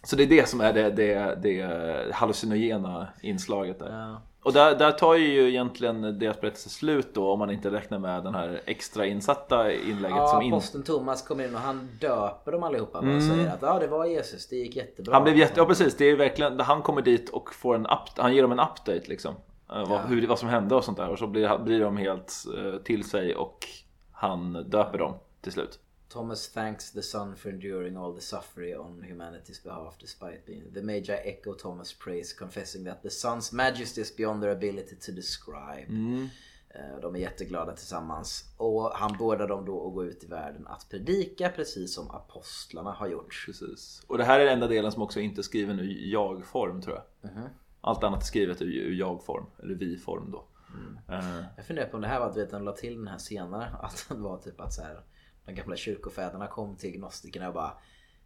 så 0.03 0.15
det 0.15 0.23
är 0.23 0.27
det 0.27 0.49
som 0.49 0.61
är 0.61 0.73
det, 0.73 0.89
det, 0.89 1.35
det 1.43 2.13
hallucinogena 2.13 3.07
inslaget 3.21 3.79
där. 3.79 3.91
Ja. 3.91 4.21
Och 4.43 4.53
där, 4.53 4.75
där 4.75 4.91
tar 4.91 5.15
ju 5.15 5.49
egentligen 5.49 6.19
deras 6.19 6.41
berättelse 6.41 6.69
slut 6.69 7.13
då 7.13 7.31
om 7.31 7.39
man 7.39 7.51
inte 7.51 7.71
räknar 7.71 7.99
med 7.99 8.23
den 8.23 8.35
här 8.35 8.61
extra 8.65 9.05
insatta 9.05 9.71
inlägget 9.71 10.17
Ja, 10.17 10.27
som 10.27 10.41
in... 10.41 10.53
aposteln 10.53 10.83
Thomas 10.83 11.27
kommer 11.27 11.47
in 11.47 11.55
och 11.55 11.61
han 11.61 11.89
döper 11.99 12.51
dem 12.51 12.63
allihopa 12.63 13.01
va? 13.01 13.15
och 13.15 13.23
säger 13.23 13.47
att 13.53 13.61
ja, 13.61 13.79
det 13.79 13.87
var 13.87 14.05
Jesus, 14.05 14.47
det 14.47 14.55
gick 14.55 14.75
jättebra. 14.75 15.13
Han 15.13 15.23
blev 15.23 15.37
jätte... 15.37 15.53
Ja 15.59 15.65
precis, 15.65 15.97
det 15.97 16.05
är 16.05 16.15
verkligen... 16.15 16.59
Han 16.59 16.81
kommer 16.81 17.01
dit 17.01 17.29
och 17.29 17.53
får 17.53 17.75
en 17.75 17.85
up... 17.85 17.99
Han 18.17 18.35
ger 18.35 18.41
dem 18.41 18.51
en 18.51 18.59
update 18.59 19.03
liksom. 19.05 19.35
Eh, 19.73 19.89
Vad, 19.89 20.01
hur, 20.01 20.27
vad 20.27 20.39
som 20.39 20.49
hände 20.49 20.75
och 20.75 20.83
sånt 20.83 20.97
där. 20.97 21.09
Och 21.09 21.19
så 21.19 21.27
blir, 21.27 21.57
blir 21.57 21.79
de 21.79 21.97
helt 21.97 22.33
eh, 22.57 22.79
till 22.79 23.09
sig 23.09 23.35
och 23.35 23.57
han 24.11 24.53
döper 24.69 24.97
dem 24.97 25.13
till 25.41 25.51
slut. 25.51 25.79
Thomas 26.09 26.47
thanks 26.47 26.91
the 26.91 27.01
Son 27.01 27.35
for 27.35 27.49
enduring 27.49 27.97
all 27.97 28.13
the 28.15 28.21
suffering 28.21 28.77
on 28.77 29.03
humanity's 29.03 29.63
behalf 29.63 29.97
despite 29.99 30.45
being... 30.45 30.63
The 30.73 30.81
Magi 30.81 31.11
echo 31.13 31.53
Thomas' 31.53 31.93
praise 31.93 32.33
confessing 32.39 32.85
that 32.85 33.01
the 33.03 33.09
Son's 33.09 33.53
majesty 33.53 34.01
is 34.01 34.15
beyond 34.17 34.41
their 34.43 34.51
ability 34.51 34.95
to 34.95 35.11
describe. 35.11 35.85
Eh, 36.69 36.99
De 37.01 37.15
är 37.15 37.19
jätteglada 37.19 37.75
tillsammans. 37.75 38.45
Och 38.57 38.91
han 38.91 39.17
beordrar 39.17 39.47
dem 39.47 39.65
då 39.65 39.87
att 39.87 39.93
gå 39.93 40.05
ut 40.05 40.23
i 40.23 40.27
världen 40.27 40.67
att 40.67 40.89
predika 40.89 41.49
precis 41.49 41.93
som 41.93 42.11
apostlarna 42.11 42.91
har 42.91 43.07
gjort. 43.07 43.43
Precis. 43.45 44.03
Och 44.07 44.17
det 44.17 44.23
här 44.23 44.39
är 44.39 44.45
den 44.45 44.53
enda 44.53 44.67
delen 44.67 44.91
som 44.91 45.01
också 45.01 45.19
inte 45.19 45.41
är 45.41 45.43
skriven 45.43 45.79
i 45.79 46.09
jag-form 46.11 46.81
tror 46.81 46.95
jag. 46.95 47.31
Allt 47.81 48.03
annat 48.03 48.21
är 48.21 48.25
skrivet 48.25 48.61
ur 48.61 48.65
ur 48.67 48.93
jag-form, 48.93 49.45
eller 49.63 49.75
vi-form 49.75 50.31
då. 50.31 50.45
Eh, 51.13 51.41
Jag 51.57 51.65
funderar 51.65 51.87
på 51.89 51.95
om 51.95 52.01
det 52.01 52.07
här 52.07 52.19
var 52.19 52.27
att 52.41 52.49
de 52.51 52.63
la 52.63 52.71
till 52.71 52.95
den 52.97 53.07
här 53.07 53.17
senare. 53.17 53.65
Att 53.81 54.05
det 54.09 54.15
var 54.15 54.37
typ 54.37 54.61
att 54.61 54.73
så 54.73 54.81
här, 54.81 55.01
de 55.49 55.61
gamla 55.61 55.75
kyrkofäderna 55.75 56.47
kom 56.47 56.75
till 56.75 56.91
gnostikerna 56.91 57.47
och 57.47 57.53
bara 57.53 57.71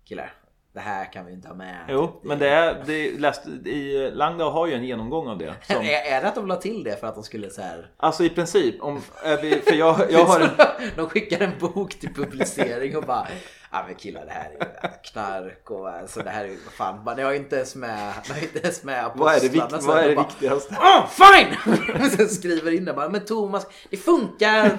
Killar, 0.05 0.33
det 0.73 0.79
här 0.79 1.13
kan 1.13 1.25
vi 1.25 1.33
inte 1.33 1.47
ha 1.47 1.55
med. 1.55 1.85
jo, 1.89 2.21
men 2.23 2.39
det 2.39 2.49
är... 2.49 2.83
Det 2.85 3.19
läst, 3.19 3.47
i, 3.47 4.11
Langdau 4.13 4.49
har 4.49 4.67
ju 4.67 4.73
en 4.73 4.83
genomgång 4.83 5.27
av 5.27 5.37
det. 5.37 5.53
Som, 5.63 5.75
Är, 5.81 6.15
är 6.15 6.21
det 6.21 6.27
att 6.27 6.35
de 6.35 6.47
la 6.47 6.55
till 6.55 6.83
det 6.83 6.99
för 6.99 7.07
att 7.07 7.15
de 7.15 7.23
skulle 7.23 7.49
så 7.49 7.61
här 7.61 7.91
alltså 7.97 8.23
i 8.23 8.29
princip, 8.29 8.81
om, 8.81 9.01
är 9.23 9.41
vi, 9.41 9.61
för 9.61 9.73
jag, 9.75 10.11
jag 10.11 10.25
har 10.25 10.39
en... 10.39 10.49
De 10.95 11.09
skickar 11.09 11.39
en 11.39 11.51
bok 11.59 11.99
till 11.99 12.13
publicering 12.13 12.97
och 12.97 13.03
bara 13.03 13.27
Ja 13.75 13.83
men 13.87 13.95
killar 13.95 14.25
det 14.25 14.31
här 14.31 14.51
är 14.59 15.03
knark 15.03 15.71
och 15.71 15.89
alltså 15.89 16.23
det 16.23 16.29
här 16.29 16.45
är 16.45 16.49
vad 16.49 16.73
fan. 16.73 17.23
Har 17.23 17.31
ju 17.31 17.37
inte 17.37 17.55
ens 17.55 17.75
med, 17.75 18.13
ju 18.35 18.47
inte 18.47 18.59
ens 18.59 18.83
med 18.83 19.11
Vad 19.15 19.33
är 19.33 19.39
det, 19.39 19.49
vikt, 19.49 19.65
vad 19.71 19.97
är 19.97 20.01
de 20.01 20.09
det 20.09 20.15
bara, 20.15 20.27
viktigaste? 20.27 20.75
Oh, 20.75 21.07
fine! 21.07 22.09
Sen 22.17 22.29
skriver 22.29 22.71
in 22.71 22.85
det 22.85 22.93
bara, 22.93 23.09
men 23.09 23.25
Thomas, 23.25 23.67
det 23.89 23.97
funkar! 23.97 24.77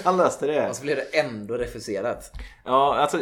Han 0.04 0.16
löste 0.16 0.46
det. 0.46 0.68
Och 0.68 0.76
så 0.76 0.82
blev 0.82 0.96
det 0.96 1.18
ändå 1.18 1.54
refuserat. 1.54 2.32
Ja, 2.64 2.96
alltså 2.98 3.18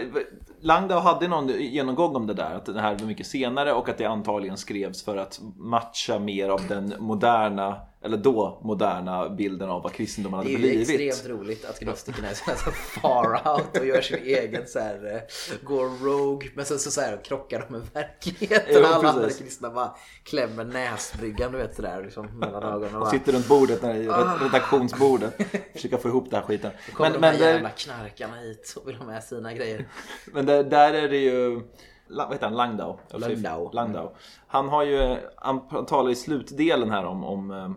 Langdau 0.60 1.00
hade 1.00 1.28
någon 1.28 1.48
genomgång 1.48 2.16
om 2.16 2.26
det 2.26 2.34
där, 2.34 2.54
att 2.54 2.66
det 2.66 2.80
här 2.80 2.94
var 2.98 3.06
mycket 3.06 3.26
senare 3.26 3.72
och 3.72 3.88
att 3.88 3.98
det 3.98 4.04
antagligen 4.04 4.56
skrevs 4.56 5.04
för 5.04 5.16
att 5.16 5.40
matcha 5.56 6.18
mer 6.18 6.48
av 6.48 6.60
den 6.68 6.94
moderna 6.98 7.80
eller 8.04 8.16
då 8.16 8.58
moderna 8.62 9.28
bilden 9.28 9.70
av 9.70 9.82
vad 9.82 9.92
kristendomen 9.92 10.36
hade 10.38 10.48
Det 10.50 10.54
är 10.54 10.58
ju 10.58 10.84
blivit. 10.84 11.10
extremt 11.10 11.40
roligt 11.40 11.64
att 11.64 11.80
gnostikerna 11.80 12.28
är 12.28 12.34
så 12.34 12.44
här 12.44 12.56
så 12.56 12.70
far 12.70 13.54
out 13.54 13.78
och 13.78 13.86
gör 13.86 14.00
sin 14.00 14.18
egen 14.24 14.66
så 14.66 14.78
här, 14.78 15.14
eh, 15.14 15.58
går 15.62 16.04
rogue 16.04 16.48
men 16.54 16.64
sen 16.64 16.78
så, 16.78 16.90
så 16.90 17.00
här 17.00 17.24
krockar 17.24 17.66
de 17.68 17.72
med 17.78 17.88
verkligheten. 17.92 18.66
Jo, 18.68 18.78
Alla 18.84 19.08
andra 19.08 19.30
kristna 19.30 19.70
bara 19.70 19.94
klämmer 20.22 20.64
näsbryggan 20.64 21.52
du 21.52 21.58
vet 21.58 21.76
sådär 21.76 22.02
liksom 22.02 22.38
mellan 22.38 22.62
ögonen. 22.62 22.94
och 22.94 23.00
bara, 23.00 23.10
sitter 23.10 23.32
runt 23.32 23.48
bordet, 23.48 23.80
där 23.82 23.94
i 23.94 24.08
redaktionsbordet. 24.44 25.34
Försöka 25.72 25.98
få 25.98 26.08
ihop 26.08 26.30
den 26.30 26.40
här 26.40 26.46
skiten. 26.46 26.70
Kommer 26.92 27.10
Men, 27.10 27.20
de 27.20 27.26
här 27.26 27.32
men, 27.38 27.42
jävla 27.42 27.70
knarkarna 27.70 28.36
hit 28.36 28.74
och 28.76 28.88
vill 28.88 28.96
ha 28.96 29.06
med 29.06 29.24
sina 29.24 29.52
grejer. 29.54 29.88
men 30.32 30.46
det, 30.46 30.62
där 30.62 30.94
är 30.94 31.08
det 31.08 31.18
ju... 31.18 31.60
Vad 32.08 32.32
heter 32.32 32.46
han? 32.46 32.56
Langdau? 32.56 32.98
Landau. 33.12 33.70
Langdau. 33.72 34.14
Han 34.46 34.68
har 34.68 34.82
ju, 34.84 35.16
han 35.36 35.60
han 35.70 35.86
talar 35.86 36.10
i 36.10 36.14
slutdelen 36.14 36.90
här 36.90 37.04
om, 37.04 37.24
om 37.24 37.50
eh, 37.50 37.70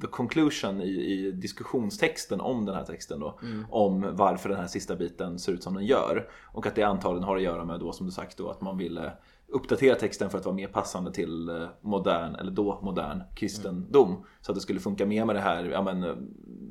the 0.00 0.06
conclusion 0.06 0.80
i, 0.80 0.88
i 0.88 1.30
diskussionstexten 1.32 2.40
om 2.40 2.64
den 2.64 2.74
här 2.74 2.84
texten 2.84 3.20
då. 3.20 3.38
Om 3.70 4.16
varför 4.16 4.48
den 4.48 4.58
här 4.58 4.66
sista 4.66 4.96
biten 4.96 5.38
ser 5.38 5.52
ut 5.52 5.62
som 5.62 5.74
den 5.74 5.84
gör. 5.84 6.28
Och 6.52 6.66
att 6.66 6.74
det 6.74 6.82
antagligen 6.82 7.24
har 7.24 7.36
att 7.36 7.42
göra 7.42 7.64
med 7.64 7.80
då 7.80 7.92
som 7.92 8.06
du 8.06 8.12
sagt 8.12 8.38
då 8.38 8.50
att 8.50 8.60
man 8.60 8.78
ville 8.78 9.12
uppdatera 9.54 9.94
texten 9.94 10.30
för 10.30 10.38
att 10.38 10.44
vara 10.44 10.54
mer 10.54 10.68
passande 10.68 11.12
till 11.12 11.48
eh, 11.48 11.68
modern, 11.80 12.34
eller 12.34 12.50
då 12.50 12.80
modern 12.82 13.22
kristendom. 13.34 14.24
Så 14.40 14.52
att 14.52 14.56
det 14.56 14.60
skulle 14.60 14.80
funka 14.80 15.06
mer 15.06 15.24
med 15.24 15.36
det 15.36 15.40
här, 15.40 15.64
ja 15.64 15.82
men 15.82 16.04
eh, 16.04 16.14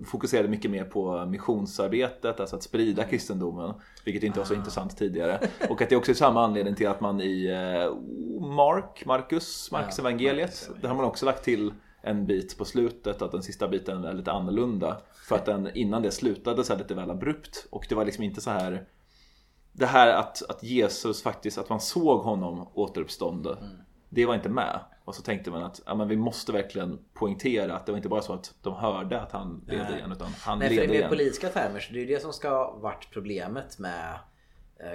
fokuserade 0.06 0.50
mycket 0.50 0.72
mer 0.72 0.84
på 0.84 1.26
missionsarbetet, 1.26 2.40
alltså 2.40 2.56
att 2.56 2.64
sprida 2.64 3.04
kristendomen. 3.04 3.74
Vilket 4.06 4.24
inte 4.24 4.40
var 4.40 4.45
så 4.45 4.54
intressant 4.54 4.98
tidigare. 4.98 5.40
Och 5.70 5.82
att 5.82 5.90
det 5.90 5.95
också 5.95 6.12
är 6.12 6.16
samma 6.16 6.44
anledning 6.44 6.76
till 6.76 6.88
att 6.88 7.02
man 7.02 7.22
i 7.22 7.45
eh, 7.45 7.95
Mark, 8.48 9.04
Markus, 9.06 9.72
Marks 9.72 9.98
Ja, 9.98 10.02
evangeliet, 10.02 10.66
Markus 10.68 10.82
där 10.82 10.90
har 10.90 10.95
man 10.95 11.06
också 11.06 11.26
lagt 11.26 11.44
till 11.44 11.74
en 12.03 12.25
bit 12.25 12.57
på 12.57 12.65
slutet, 12.65 13.21
att 13.21 13.31
den 13.31 13.43
sista 13.43 13.67
biten 13.67 14.03
är 14.03 14.13
lite 14.13 14.31
annorlunda. 14.31 15.01
För 15.27 15.35
att 15.35 15.45
den 15.45 15.75
innan 15.75 16.01
det 16.01 16.11
slutade 16.11 16.63
så 16.63 16.73
här 16.73 16.80
lite 16.80 16.93
väl 16.93 17.11
abrupt. 17.11 17.67
Och 17.69 17.85
det 17.89 17.95
var 17.95 18.05
liksom 18.05 18.23
inte 18.23 18.41
så 18.41 18.49
här 18.49 18.85
det 19.71 19.85
här 19.85 20.07
att, 20.07 20.49
att 20.49 20.63
Jesus 20.63 21.23
faktiskt, 21.23 21.57
att 21.57 21.69
man 21.69 21.81
såg 21.81 22.19
honom 22.21 22.67
återuppstående. 22.73 23.57
Det 24.09 24.25
var 24.25 24.35
inte 24.35 24.49
med. 24.49 24.80
Och 25.05 25.15
så 25.15 25.21
tänkte 25.21 25.51
man 25.51 25.63
att 25.63 25.81
ja, 25.85 25.95
men 25.95 26.07
vi 26.07 26.17
måste 26.17 26.51
verkligen 26.51 26.99
poängtera 27.13 27.75
att 27.75 27.85
det 27.85 27.91
var 27.91 27.97
inte 27.97 28.09
bara 28.09 28.21
så 28.21 28.34
att 28.34 28.53
de 28.61 28.73
hörde 28.73 29.21
att 29.21 29.31
han 29.31 29.65
levde 29.67 29.84
Nej. 29.89 29.97
igen 29.97 30.11
utan 30.11 30.31
han 30.41 30.59
Nej 30.59 30.67
för 30.67 30.75
levde 30.75 30.85
i 30.85 30.89
mer 30.89 30.97
igen. 30.97 31.09
politiska 31.09 31.49
termer 31.49 31.80
så 31.80 31.93
det 31.93 32.01
är 32.01 32.07
det 32.07 32.21
som 32.21 32.34
ska 32.34 32.49
ha 32.49 32.71
varit 32.71 33.07
problemet 33.11 33.80
med 33.80 34.19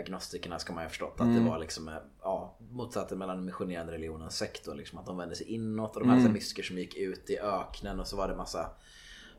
gnostikerna 0.06 0.58
ska 0.58 0.72
man 0.72 0.82
ju 0.82 0.84
ha 0.84 0.88
förstått 0.88 1.14
att 1.14 1.20
Mm. 1.20 1.44
det 1.44 1.50
var 1.50 1.58
liksom 1.58 1.88
eh, 1.88 1.94
ja, 2.22 2.56
motsatsen 2.70 3.18
mellan 3.18 3.36
den 3.36 3.44
missionerande 3.44 3.92
religionen 3.92 4.26
och 4.26 4.32
sektor. 4.32 4.74
Liksom, 4.74 4.98
att 4.98 5.06
de 5.06 5.16
vände 5.16 5.36
sig 5.36 5.46
inåt 5.46 5.96
och 5.96 6.02
de 6.02 6.10
Mm. 6.10 6.22
här 6.22 6.30
mystiker 6.32 6.62
som 6.62 6.78
gick 6.78 6.96
ut 6.96 7.30
i 7.30 7.38
öknen 7.38 8.00
och 8.00 8.06
så 8.06 8.16
var 8.16 8.28
det 8.28 8.36
massa 8.36 8.70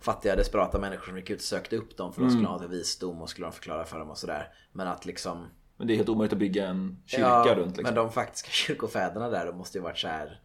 fattiga 0.01 0.35
desperata 0.35 0.79
människor 0.79 1.05
som 1.05 1.17
gick 1.17 1.29
ut 1.29 1.37
och 1.39 1.43
sökte 1.43 1.77
upp 1.77 1.97
dem 1.97 2.13
för 2.13 2.21
de 2.21 2.29
skulle 2.29 2.39
Mm. 2.47 2.51
ha 2.51 2.59
till 2.59 2.67
visdom 2.67 3.21
och 3.21 3.29
skulle 3.29 3.47
de 3.47 3.53
förklara 3.53 3.85
för 3.85 3.99
dem 3.99 4.09
och 4.09 4.17
sådär. 4.17 4.53
Men 4.71 4.87
att 4.87 5.05
liksom 5.05 5.47
Men 5.77 5.87
det 5.87 5.93
är 5.93 5.95
helt 5.95 6.09
omöjligt 6.09 6.33
att 6.33 6.39
bygga 6.39 6.67
en 6.67 7.03
kyrka 7.05 7.21
Ja, 7.47 7.53
runt 7.57 7.77
liksom. 7.77 7.83
Men 7.83 7.93
de 8.05 8.11
faktiska 8.11 8.49
kyrkofäderna 8.51 9.29
där, 9.29 9.45
de 9.45 9.57
måste 9.57 9.77
ju 9.77 9.81
varit 9.83 9.97
så 9.97 10.07
här. 10.07 10.41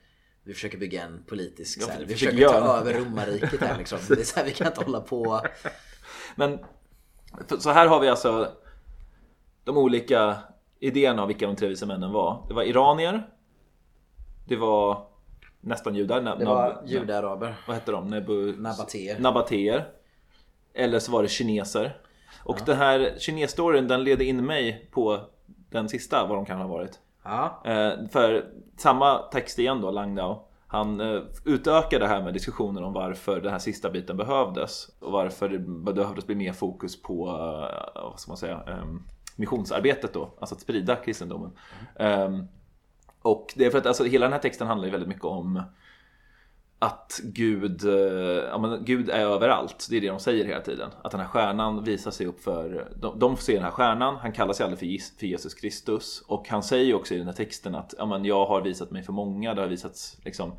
Vi 0.46 0.54
försöker 0.54 0.78
bygga 0.78 1.02
en 1.02 1.24
politisk, 1.26 1.78
Ja, 1.82 1.86
här, 1.90 1.98
vi 2.00 2.12
försöker 2.12 2.36
försöker 2.36 2.48
ta 2.60 2.66
göra- 2.66 2.80
över 2.80 2.94
romarriket 2.94 3.60
här 3.60 3.78
liksom. 3.78 3.98
Det 4.08 4.20
är 4.20 4.24
så 4.24 4.36
här, 4.38 4.44
vi 4.46 4.52
kan 4.52 4.66
inte 4.66 4.84
hålla 4.84 5.00
på. 5.00 5.40
Men 6.36 6.58
för- 7.48 7.56
så 7.56 7.70
här 7.70 7.86
har 7.86 8.00
vi 8.00 8.08
alltså 8.08 8.52
de 9.64 9.76
olika 9.76 10.36
idéerna 10.80 11.22
av 11.22 11.28
vilka 11.28 11.46
de 11.46 11.56
tre 11.56 11.68
vise 11.68 11.86
männen 11.86 12.12
var. 12.12 12.44
Det 12.48 12.54
var 12.54 12.62
iranier. 12.62 13.28
Det 14.48 14.56
var 14.56 15.06
nästan 15.60 15.94
judar. 15.94 16.36
Det 16.38 16.44
var 16.44 16.82
judearaber. 16.86 17.54
Vad 17.66 17.76
hette 17.76 17.92
de? 17.92 18.10
Nebu... 18.10 18.56
Nabatéer. 18.56 19.18
Nabatéer. 19.18 19.88
Eller 20.74 20.98
så 20.98 21.12
var 21.12 21.22
det 21.22 21.28
kineser. 21.28 21.96
Och 22.44 22.58
den 22.66 22.76
här 22.76 23.14
kinesstoryn 23.18 23.88
den 23.88 24.04
ledde 24.04 24.24
in 24.24 24.46
mig 24.46 24.88
på 24.92 25.20
den 25.70 25.88
sista, 25.88 26.26
vad 26.26 26.38
de 26.38 26.46
kan 26.46 26.58
ha 26.58 26.66
varit. 26.66 26.98
Ja, 27.22 27.62
Eh, 27.64 27.92
för 28.12 28.44
samma 28.76 29.18
text 29.18 29.58
igen 29.58 29.80
då, 29.80 29.90
Langdau. 29.90 30.36
Han 30.66 31.00
eh, 31.00 31.22
utökar 31.44 32.00
det 32.00 32.06
här 32.06 32.22
med 32.22 32.32
diskussionen 32.32 32.84
om 32.84 32.92
varför 32.92 33.40
den 33.40 33.52
här 33.52 33.58
sista 33.58 33.90
biten 33.90 34.16
behövdes. 34.16 34.88
Och 35.00 35.12
varför 35.12 35.48
det 35.48 35.58
behövdes 35.58 36.26
bli 36.26 36.34
mer 36.34 36.52
fokus 36.52 37.02
på, 37.02 37.28
eh, 37.28 38.02
vad 38.02 38.20
ska 38.20 38.30
man 38.30 38.36
säga, 38.36 38.62
eh, 38.66 38.84
missionsarbetet 39.36 40.12
då. 40.12 40.34
Alltså 40.40 40.54
att 40.54 40.60
sprida 40.60 40.96
kristendomen. 40.96 41.50
Eh, 41.96 42.38
och 43.22 43.52
det 43.56 43.64
är 43.66 43.70
för 43.70 43.78
att 43.78 43.86
alltså, 43.86 44.04
hela 44.04 44.26
den 44.26 44.32
här 44.32 44.40
texten 44.40 44.66
handlar 44.66 44.86
ju 44.86 44.92
väldigt 44.92 45.08
mycket 45.08 45.24
om 45.24 45.62
att 46.78 47.20
Gud, 47.24 47.84
eh, 47.84 48.44
ja, 48.50 48.58
men 48.58 48.84
Gud 48.84 49.10
är 49.10 49.20
överallt. 49.20 49.86
Det 49.90 49.96
är 49.96 50.00
det 50.00 50.08
de 50.08 50.20
säger 50.20 50.44
hela 50.44 50.60
tiden. 50.60 50.90
Att 51.02 51.10
den 51.10 51.20
här 51.20 51.28
stjärnan 51.28 51.84
visar 51.84 52.10
sig 52.10 52.26
upp 52.26 52.40
för... 52.40 52.92
De, 52.96 53.18
de 53.18 53.36
ser 53.36 53.54
den 53.54 53.62
här 53.62 53.70
stjärnan, 53.70 54.16
han 54.16 54.32
kallar 54.32 54.52
sig 54.52 54.64
aldrig 54.64 54.78
för, 54.78 55.18
för 55.18 55.26
Jesus 55.26 55.54
Kristus. 55.54 56.24
Och 56.26 56.48
han 56.48 56.62
säger 56.62 56.94
också 56.94 57.14
i 57.14 57.18
den 57.18 57.26
här 57.26 57.34
texten 57.34 57.74
att 57.74 57.94
ja, 57.98 58.06
men 58.06 58.24
jag 58.24 58.46
har 58.46 58.60
visat 58.60 58.90
mig 58.90 59.02
för 59.02 59.12
många. 59.12 59.54
Det 59.54 59.60
har 59.60 59.68
visats 59.68 60.18
liksom... 60.24 60.52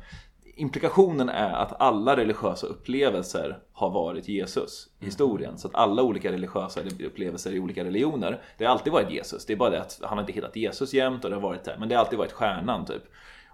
Implikationen 0.58 1.28
är 1.28 1.52
att 1.52 1.80
alla 1.80 2.16
religiösa 2.16 2.66
upplevelser 2.66 3.58
har 3.72 3.90
varit 3.90 4.28
Jesus 4.28 4.88
i 5.00 5.04
historien. 5.04 5.58
Så 5.58 5.68
att 5.68 5.74
alla 5.74 6.02
olika 6.02 6.32
religiösa 6.32 6.80
upplevelser 6.80 7.52
i 7.52 7.60
olika 7.60 7.84
religioner, 7.84 8.42
det 8.58 8.64
har 8.64 8.72
alltid 8.72 8.92
varit 8.92 9.10
Jesus. 9.10 9.46
Det 9.46 9.52
är 9.52 9.56
bara 9.56 9.70
det 9.70 9.80
att 9.80 10.00
han 10.02 10.18
har 10.18 10.22
inte 10.22 10.32
hittat 10.32 10.56
Jesus 10.56 10.94
jämt 10.94 11.24
och 11.24 11.30
det 11.30 11.36
har 11.36 11.42
varit 11.42 11.64
det. 11.64 11.76
Men 11.78 11.88
det 11.88 11.94
har 11.94 12.00
alltid 12.00 12.18
varit 12.18 12.32
stjärnan 12.32 12.84
typ. 12.84 13.02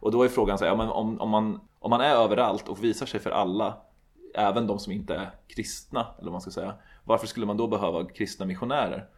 Och 0.00 0.12
då 0.12 0.22
är 0.22 0.28
frågan 0.28 0.58
så 0.58 0.64
här, 0.64 0.72
ja, 0.72 0.76
men 0.76 0.88
om, 0.88 1.20
om, 1.20 1.30
man, 1.30 1.60
om 1.78 1.90
man 1.90 2.00
är 2.00 2.14
överallt 2.14 2.68
och 2.68 2.84
visar 2.84 3.06
sig 3.06 3.20
för 3.20 3.30
alla, 3.30 3.76
även 4.34 4.66
de 4.66 4.78
som 4.78 4.92
inte 4.92 5.14
är 5.14 5.30
kristna, 5.48 6.06
eller 6.18 6.24
vad 6.24 6.32
man 6.32 6.40
ska 6.40 6.50
säga, 6.50 6.74
varför 7.04 7.26
skulle 7.26 7.46
man 7.46 7.56
då 7.56 7.66
behöva 7.66 8.04
kristna 8.04 8.46
missionärer? 8.46 9.08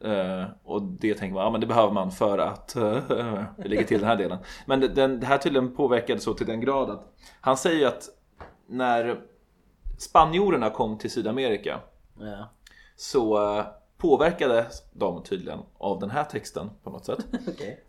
Eh, 0.00 0.44
och 0.64 0.82
det 0.82 1.14
tänker 1.14 1.34
man, 1.34 1.44
ja 1.44 1.50
men 1.50 1.60
det 1.60 1.66
behöver 1.66 1.92
man 1.92 2.10
för 2.10 2.38
att 2.38 2.74
uh, 2.76 2.98
det 3.56 3.68
ligger 3.68 3.84
till 3.84 4.00
den 4.00 4.08
här 4.08 4.16
delen. 4.16 4.38
Men 4.66 4.80
den, 4.80 5.20
det 5.20 5.26
här 5.26 5.38
tydligen 5.38 5.76
påverkade 5.76 6.20
så 6.20 6.34
till 6.34 6.46
den 6.46 6.60
grad 6.60 6.90
att 6.90 7.14
han 7.40 7.56
säger 7.56 7.78
ju 7.78 7.84
att 7.84 8.08
när 8.66 9.20
spanjorerna 9.98 10.70
kom 10.70 10.98
till 10.98 11.10
Sydamerika 11.10 11.80
ja. 12.20 12.48
så 12.96 13.56
eh, 13.58 13.64
påverkades 13.98 14.82
de 14.92 15.22
tydligen 15.22 15.58
av 15.78 16.00
den 16.00 16.10
här 16.10 16.24
texten 16.24 16.70
på 16.82 16.90
något 16.90 17.04
sätt. 17.04 17.18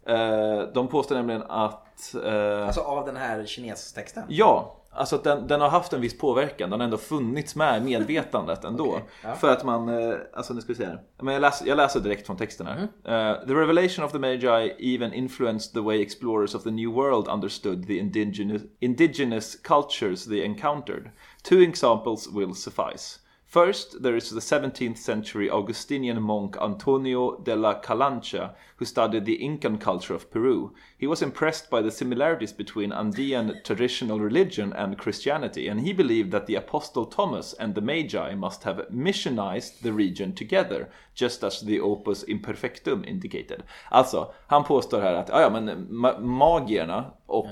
Eh, 0.05 0.59
de 0.73 0.87
påstår 0.87 1.15
nämligen 1.15 1.43
att 1.43 2.15
eh, 2.25 2.65
Alltså 2.65 2.81
av 2.81 3.05
den 3.05 3.15
här 3.15 3.45
kinestexten? 3.45 4.23
Ja, 4.27 4.75
alltså 4.97 5.15
att 5.15 5.23
den, 5.23 5.47
den 5.47 5.61
har 5.61 5.69
haft 5.69 5.93
en 5.93 6.01
viss 6.01 6.17
påverkan. 6.17 6.69
Den 6.69 6.79
har 6.79 6.85
ändå 6.85 6.97
funnits 6.97 7.55
med 7.55 7.81
i 7.81 7.85
medvetandet 7.85 8.63
ändå. 8.63 8.99
ja. 9.23 9.35
För 9.35 9.49
att 9.49 9.63
man, 9.63 9.89
eh, 9.89 10.15
alltså 10.33 10.53
nu 10.53 10.61
ska 10.61 10.73
vi 10.73 10.77
se 10.77 10.85
här. 10.85 11.01
Men 11.21 11.33
jag, 11.33 11.41
läser, 11.41 11.67
jag 11.67 11.75
läser 11.75 11.99
direkt 11.99 12.25
från 12.25 12.37
texten 12.37 12.67
här. 12.67 12.81
Eh, 12.81 13.47
the 13.47 13.53
revelation 13.53 14.05
of 14.05 14.11
the 14.11 14.19
Magi 14.19 14.95
even 14.95 15.13
influenced 15.13 15.73
the 15.73 15.79
way 15.79 16.01
explorers 16.01 16.55
of 16.55 16.63
the 16.63 16.71
New 16.71 16.93
World 16.93 17.27
understood 17.27 17.87
the 17.87 17.97
indigenous, 17.97 18.61
indigenous 18.79 19.55
cultures 19.55 20.25
they 20.25 20.45
encountered. 20.45 21.09
Two 21.43 21.61
examples 21.61 22.27
will 22.33 22.55
suffice. 22.55 23.19
First, 23.49 24.03
there 24.03 24.17
is 24.17 24.29
the 24.29 24.41
17th 24.41 24.97
century 24.97 25.49
Augustinian 25.49 26.21
monk 26.21 26.57
Antonio 26.61 27.37
de 27.37 27.55
la 27.55 27.79
Calancha, 27.79 28.55
who 28.75 28.83
studied 28.85 29.23
the 29.25 29.41
Incan 29.41 29.77
culture 29.77 30.13
of 30.13 30.29
Peru. 30.29 30.73
He 30.97 31.07
was 31.07 31.21
impressed 31.21 31.69
by 31.69 31.81
the 31.81 31.89
similarities 31.91 32.51
between 32.51 32.91
Andean 32.91 33.61
traditional 33.63 34.19
religion 34.19 34.73
and 34.73 34.97
Christianity, 34.97 35.69
and 35.69 35.79
he 35.79 35.93
believed 35.93 36.31
that 36.31 36.45
the 36.45 36.55
Apostle 36.55 37.05
Thomas 37.05 37.53
and 37.53 37.73
the 37.73 37.81
Magi 37.81 38.35
must 38.35 38.63
have 38.63 38.85
missionized 38.91 39.79
the 39.81 39.93
region 39.93 40.35
together, 40.35 40.89
just 41.15 41.41
as 41.43 41.61
the 41.61 41.79
Opus 41.79 42.25
Imperfectum 42.27 43.05
indicated. 43.05 43.63
Alltså, 43.89 44.33
han 44.47 44.63
påstår 44.63 45.01
här 45.01 45.13
att 45.13 45.29
ja, 45.29 45.49
men 45.49 45.69
ma- 45.89 46.19
magierna 46.19 47.13
och 47.25 47.47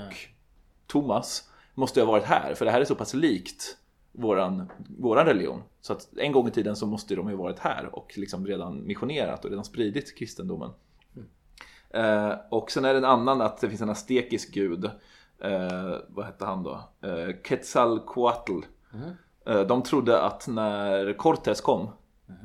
Thomas 0.86 1.50
måste 1.74 2.00
ha 2.00 2.06
varit 2.12 2.24
här, 2.24 2.54
för 2.54 2.64
det 2.64 2.70
här 2.70 2.80
är 2.80 2.84
så 2.84 2.94
pass 2.94 3.14
likt 3.14 3.76
våran, 4.12 4.70
våran 4.98 5.26
religion. 5.26 5.62
Så 5.86 5.92
att 5.92 6.08
en 6.16 6.32
gång 6.32 6.48
i 6.48 6.50
tiden 6.50 6.76
så 6.76 6.86
måste 6.86 7.14
de 7.14 7.30
ju 7.30 7.36
varit 7.36 7.58
här 7.58 7.88
och 7.92 8.12
liksom 8.16 8.46
redan 8.46 8.86
missionerat 8.86 9.44
och 9.44 9.50
redan 9.50 9.64
spridit 9.64 10.18
kristendomen. 10.18 10.70
Eh, 11.90 12.32
och 12.50 12.70
sen 12.70 12.84
är 12.84 12.92
det 12.92 12.98
en 12.98 13.04
annan 13.04 13.40
att 13.40 13.60
det 13.60 13.68
finns 13.68 13.80
en 13.80 13.90
aztekisk 13.90 14.54
gud. 14.54 14.84
Eh, 15.38 15.94
vad 16.08 16.26
hette 16.26 16.44
han 16.44 16.62
då? 16.62 16.88
Eh, 17.00 17.28
Quetzalcoatl. 17.44 18.58
Eh, 19.46 19.60
de 19.60 19.82
trodde 19.82 20.20
att 20.20 20.48
när 20.48 21.12
Cortés 21.12 21.60
kom 21.60 21.88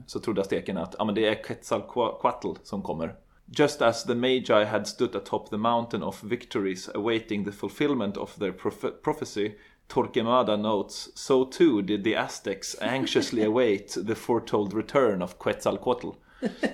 så 0.07 0.19
trodde 0.19 0.41
aztekerna 0.41 0.81
att 0.81 0.95
ja, 0.97 1.05
men 1.05 1.15
det 1.15 1.27
är 1.27 1.43
Quetzalcoatl 1.43 2.53
som 2.63 2.81
kommer. 2.81 3.15
Just 3.45 3.81
as 3.81 4.03
the 4.03 4.15
Magi 4.15 4.65
had 4.65 4.87
stood 4.87 5.15
atop 5.15 5.49
the 5.49 5.57
mountain 5.57 6.03
of 6.03 6.23
victories 6.23 6.89
awaiting 6.89 7.45
the 7.45 7.51
fulfillment 7.51 8.17
of 8.17 8.35
their 8.35 8.51
prophe- 8.51 9.01
prophecy, 9.03 9.51
Torquemada 9.91 10.57
notes, 10.57 11.09
so 11.15 11.45
too 11.45 11.81
did 11.81 12.03
the 12.03 12.15
Aztecs 12.15 12.75
anxiously 12.81 13.43
await 13.45 13.97
the 14.07 14.15
foretold 14.15 14.73
return 14.73 15.21
of 15.21 15.35
Quetzalcoatl. 15.39 16.07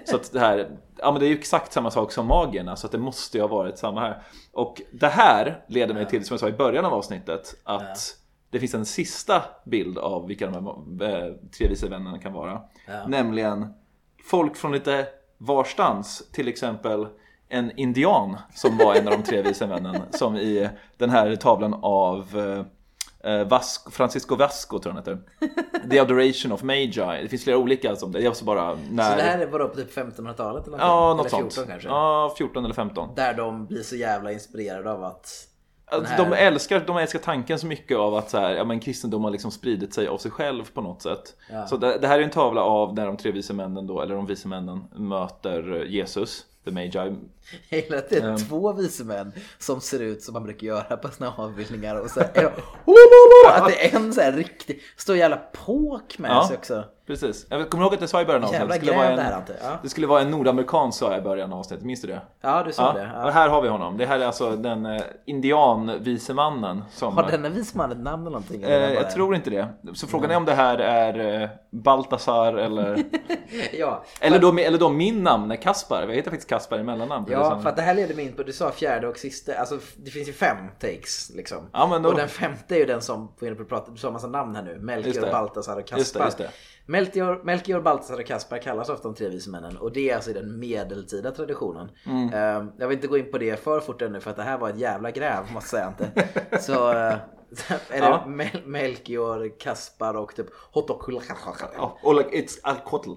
Så 0.05 0.15
att 0.15 0.31
det 0.31 0.39
här, 0.39 0.77
ja 0.97 1.11
men 1.11 1.19
det 1.19 1.25
är 1.25 1.29
ju 1.29 1.37
exakt 1.37 1.73
samma 1.73 1.91
sak 1.91 2.11
som 2.11 2.27
magierna, 2.27 2.75
så 2.75 2.85
att 2.85 2.91
det 2.91 2.97
måste 2.97 3.37
ju 3.37 3.41
ha 3.41 3.47
varit 3.47 3.77
samma 3.77 4.01
här. 4.01 4.21
Och 4.53 4.81
det 4.91 5.07
här 5.07 5.63
leder 5.67 5.93
mig 5.93 6.05
till, 6.05 6.25
som 6.25 6.33
jag 6.33 6.39
sa 6.39 6.49
i 6.49 6.51
början 6.51 6.85
av 6.85 6.93
avsnittet, 6.93 7.55
att 7.63 8.17
det 8.49 8.59
finns 8.59 8.73
en 8.73 8.85
sista 8.85 9.43
bild 9.63 9.97
av 9.97 10.27
vilka 10.27 10.49
de 10.49 10.65
här 10.65 11.27
eh, 11.27 11.33
tre 11.57 11.67
vise 11.67 11.87
vännerna 11.87 12.19
kan 12.19 12.33
vara. 12.33 12.61
Nämligen 13.07 13.73
folk 14.23 14.55
från 14.55 14.71
lite 14.71 15.07
varstans, 15.37 16.31
till 16.31 16.47
exempel 16.47 17.07
en 17.49 17.79
indian 17.79 18.37
som 18.53 18.77
var 18.77 18.95
en 18.95 19.07
av 19.07 19.13
de 19.13 19.23
tre 19.23 19.41
vise 19.41 19.67
männen 19.67 20.01
som 20.11 20.35
i 20.35 20.69
den 20.97 21.09
här 21.09 21.35
tavlan 21.35 21.73
av 21.81 22.37
eh, 22.37 22.65
Vasco, 23.49 23.91
Francisco 23.91 24.35
Vasco 24.35 24.79
tror 24.79 24.95
jag 24.95 25.01
han 25.03 25.19
heter. 25.79 25.89
The 25.89 25.99
Adoration 25.99 26.51
of 26.51 26.63
Magi. 26.63 26.91
Det 27.21 27.27
finns 27.29 27.43
flera 27.43 27.57
olika 27.57 27.95
som 27.95 28.11
det. 28.11 28.19
Jag 28.21 28.29
måste 28.31 28.43
bara 28.43 28.77
när... 28.91 29.11
Så 29.11 29.17
det 29.17 29.23
här 29.23 29.45
var 29.47 29.59
då 29.59 29.67
på 29.67 29.75
typ 29.75 29.95
1500-talet 29.97 30.67
eller 30.67 30.77
Ja, 30.77 31.13
något 31.13 31.19
eller 31.27 31.29
14 31.37 31.51
sånt. 31.51 31.67
kanske? 31.67 31.87
Ja, 31.89 32.35
14 32.37 32.65
eller 32.65 32.75
15. 32.75 33.09
Där 33.15 33.33
de 33.33 33.65
blir 33.65 33.83
så 33.83 33.95
jävla 33.95 34.31
inspirerade 34.31 34.91
av 34.91 35.03
att 35.03 35.43
Alltså, 35.91 36.13
här- 36.13 36.25
de, 36.29 36.33
älskar, 36.35 36.79
de 36.87 36.97
älskar 36.97 37.19
tanken 37.19 37.59
så 37.59 37.67
mycket 37.67 37.97
av 37.97 38.15
att 38.15 38.29
så 38.29 38.37
här, 38.39 38.55
ja, 38.55 38.63
men 38.63 38.79
kristendom 38.79 39.23
har 39.23 39.31
liksom 39.31 39.51
spridit 39.51 39.93
sig 39.93 40.07
av 40.07 40.17
sig 40.17 40.31
själv 40.31 40.71
på 40.73 40.81
något 40.81 41.01
sätt. 41.01 41.35
Så 41.69 41.77
det, 41.77 41.97
det 41.97 42.07
här 42.07 42.19
är 42.19 42.23
en 42.23 42.29
tavla 42.29 42.61
av 42.61 42.95
när 42.95 43.05
de 43.05 43.17
tre 43.17 43.31
vise 43.31 43.53
männen 43.53 43.87
då, 43.87 44.01
eller 44.01 44.15
de 44.15 44.25
vise 44.25 44.47
männen 44.47 44.83
möter 44.95 45.85
Jesus, 45.85 46.45
the 46.65 46.71
Magi. 46.71 47.15
Jag 47.69 47.79
gillar 47.81 47.97
att 47.97 48.09
det 48.09 48.17
är 48.17 48.29
Ehm. 48.29 48.37
två 48.37 48.73
vise 48.73 49.03
män 49.03 49.31
som 49.59 49.81
ser 49.81 49.99
ut 50.01 50.23
som 50.23 50.33
man 50.33 50.43
brukar 50.43 50.67
göra 50.67 50.97
på 50.97 51.07
såna 51.07 51.29
här 51.29 51.43
avbildningar 51.43 51.95
och 51.95 52.09
så 52.09 52.19
är 52.19 52.25
de, 52.33 52.41
att 53.61 53.67
det 53.67 53.85
är 53.93 53.95
en 53.95 54.13
så 54.13 54.21
här 54.21 54.31
riktig, 54.31 54.81
stor 54.97 55.15
jävla 55.17 55.37
påk 55.65 56.17
med 56.19 56.31
Ja. 56.31 56.47
sig 56.47 56.57
också. 56.57 56.83
Precis. 57.07 57.45
Jag 57.49 57.69
kommer 57.69 57.83
ihåg 57.83 57.93
att 57.93 58.01
jag 58.01 58.09
sa 58.09 58.21
i 58.21 58.25
början 58.25 58.43
av 58.43 58.49
avsnittet, 58.49 58.69
det 58.69 58.75
skulle 58.75 58.97
vara 58.97 59.07
här, 59.07 59.31
en. 59.47 59.55
Ja. 59.63 59.79
det 59.83 59.89
skulle 59.89 60.07
vara 60.07 60.21
en 60.21 60.31
nordamerikansk 60.31 60.99
sa 60.99 61.09
jag 61.11 61.19
i 61.19 61.21
början 61.21 61.53
av 61.53 61.59
avsnittet, 61.59 61.85
minns 61.85 62.01
du 62.01 62.07
det? 62.07 62.21
Ja, 62.41 62.63
du 62.63 62.71
sa 62.73 62.83
Ja, 62.83 62.93
det. 62.93 63.21
och 63.21 63.27
Ja. 63.27 63.31
här 63.31 63.49
har 63.49 63.61
vi 63.61 63.67
honom. 63.69 63.97
Det 63.97 64.05
här 64.05 64.19
är 64.19 64.25
alltså 64.25 64.49
den 64.55 64.85
eh, 64.85 65.01
indianvisemannen 65.25 66.83
som... 66.91 67.15
Har 67.17 67.31
denna 67.31 67.49
visman 67.49 67.91
ett 67.91 67.97
namn 67.97 68.21
eller 68.21 68.31
någonting? 68.31 68.63
Eh, 68.63 68.71
Eller 68.71 68.93
jag 68.93 69.11
tror 69.11 69.35
inte 69.35 69.49
det. 69.49 69.67
Så 69.93 70.07
frågan 70.07 70.31
är 70.31 70.35
om 70.37 70.45
det 70.45 70.53
här 70.53 70.77
är 70.77 71.41
eh, 71.43 71.49
Baltasar 71.71 72.53
eller... 72.53 73.03
Ja, 73.73 74.03
eller, 74.21 74.39
då, 74.39 74.57
eller 74.57 74.77
då 74.77 74.89
min 74.89 75.23
namn 75.23 75.51
är 75.51 75.55
Kaspar. 75.55 76.01
Jag 76.07 76.15
heter 76.15 76.29
faktiskt 76.29 76.49
Kaspar 76.49 76.79
i 76.79 76.83
mellannamn. 76.83 77.25
Ja, 77.39 77.49
som- 77.49 77.61
för 77.63 77.69
att 77.69 77.75
det 77.75 77.81
här 77.81 77.93
leder 77.93 78.15
mig 78.15 78.25
in 78.25 78.33
på, 78.33 78.43
du 78.43 78.53
sa 78.53 78.71
fjärde 78.71 79.07
och 79.07 79.17
sista, 79.17 79.55
alltså 79.55 79.79
det 79.97 80.11
finns 80.11 80.27
ju 80.29 80.33
fem 80.33 80.57
takes 80.79 81.29
liksom. 81.35 81.69
Ja, 81.73 81.87
men 81.87 82.01
då- 82.01 82.09
Och 82.09 82.15
den 82.15 82.29
femte 82.29 82.75
är 82.75 82.79
ju 82.79 82.85
den 82.85 83.01
som, 83.01 83.31
du 83.93 83.97
sa 83.97 84.07
en 84.07 84.13
massa 84.13 84.27
namn 84.27 84.55
här 84.55 84.63
nu, 84.63 84.79
det. 85.25 85.31
Baltasar 85.31 85.77
och 85.79 85.87
Kaspar. 85.87 85.97
Just 85.97 86.13
det, 86.13 86.23
just 86.23 86.37
det. 86.37 86.49
Melchior, 86.87 87.43
Melchior, 87.43 87.81
Baltasar 87.81 88.19
och 88.19 88.25
Kaspar 88.25 88.57
kallas 88.57 88.89
ofta 88.89 89.07
de 89.07 89.15
tre 89.15 89.29
vise 89.29 89.49
männen 89.49 89.77
och 89.77 89.91
det 89.91 90.09
är 90.09 90.15
alltså 90.15 90.29
i 90.29 90.33
den 90.33 90.59
medeltida 90.59 91.31
traditionen. 91.31 91.91
Mm. 92.05 92.33
Eh, 92.33 92.71
jag 92.77 92.87
vill 92.87 92.97
inte 92.97 93.07
gå 93.07 93.17
in 93.17 93.31
på 93.31 93.37
det 93.37 93.63
för 93.63 93.79
fort 93.79 94.01
ännu 94.01 94.19
för 94.19 94.29
att 94.31 94.37
det 94.37 94.43
här 94.43 94.57
var 94.57 94.69
ett 94.69 94.79
jävla 94.79 95.11
gräv 95.11 95.51
måste 95.53 95.77
jag 95.77 95.93
säga 95.97 96.07
inte. 96.11 96.59
Så 96.61 96.89
eh, 96.91 96.95
är 97.89 98.01
det 98.01 98.07
Ja. 98.07 98.25
Mel- 98.27 98.65
Melchior, 98.65 99.59
Kaspar 99.59 100.13
och 100.13 100.35
typ 100.35 100.45
Hotokul. 100.71 101.21
Ja, 101.77 101.97
och 102.03 102.15
like 102.15 102.29
it's 102.29 102.59
alkotl. 102.63 103.11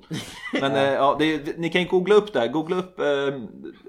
Men 0.61 0.73
eh, 0.77 0.93
ja, 0.93 1.17
det 1.19 1.59
ni 1.59 1.69
kan 1.71 1.87
googla 1.87 2.15
upp 2.15 2.33
det 2.33 2.41
här. 2.41 2.49
Googla 2.49 2.77
upp 2.77 3.01
eh, 3.01 3.41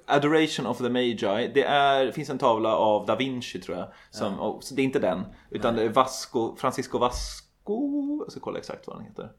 Adoration 0.05 0.65
of 0.65 0.77
the 0.77 0.89
Magi. 0.89 1.51
Det 1.53 1.63
är, 1.63 2.11
finns 2.11 2.29
en 2.29 2.37
tavla 2.37 2.75
av 2.75 3.05
Da 3.05 3.15
Vinci 3.15 3.61
tror 3.61 3.77
jag. 3.77 3.87
Som, 4.11 4.39
och, 4.39 4.63
så 4.63 4.75
det 4.75 4.81
är 4.81 4.83
inte 4.83 4.99
den. 4.99 5.25
Utan 5.49 5.75
det 5.75 5.83
är 5.83 5.89
Vasco, 5.89 6.55
Francisco 6.55 6.97
Vasco. 6.97 8.23
Jag 8.23 8.31
ska 8.31 8.39
kolla 8.39 8.59
exakt 8.59 8.87
vad 8.87 8.97
den 8.97 9.05
heter. 9.05 9.31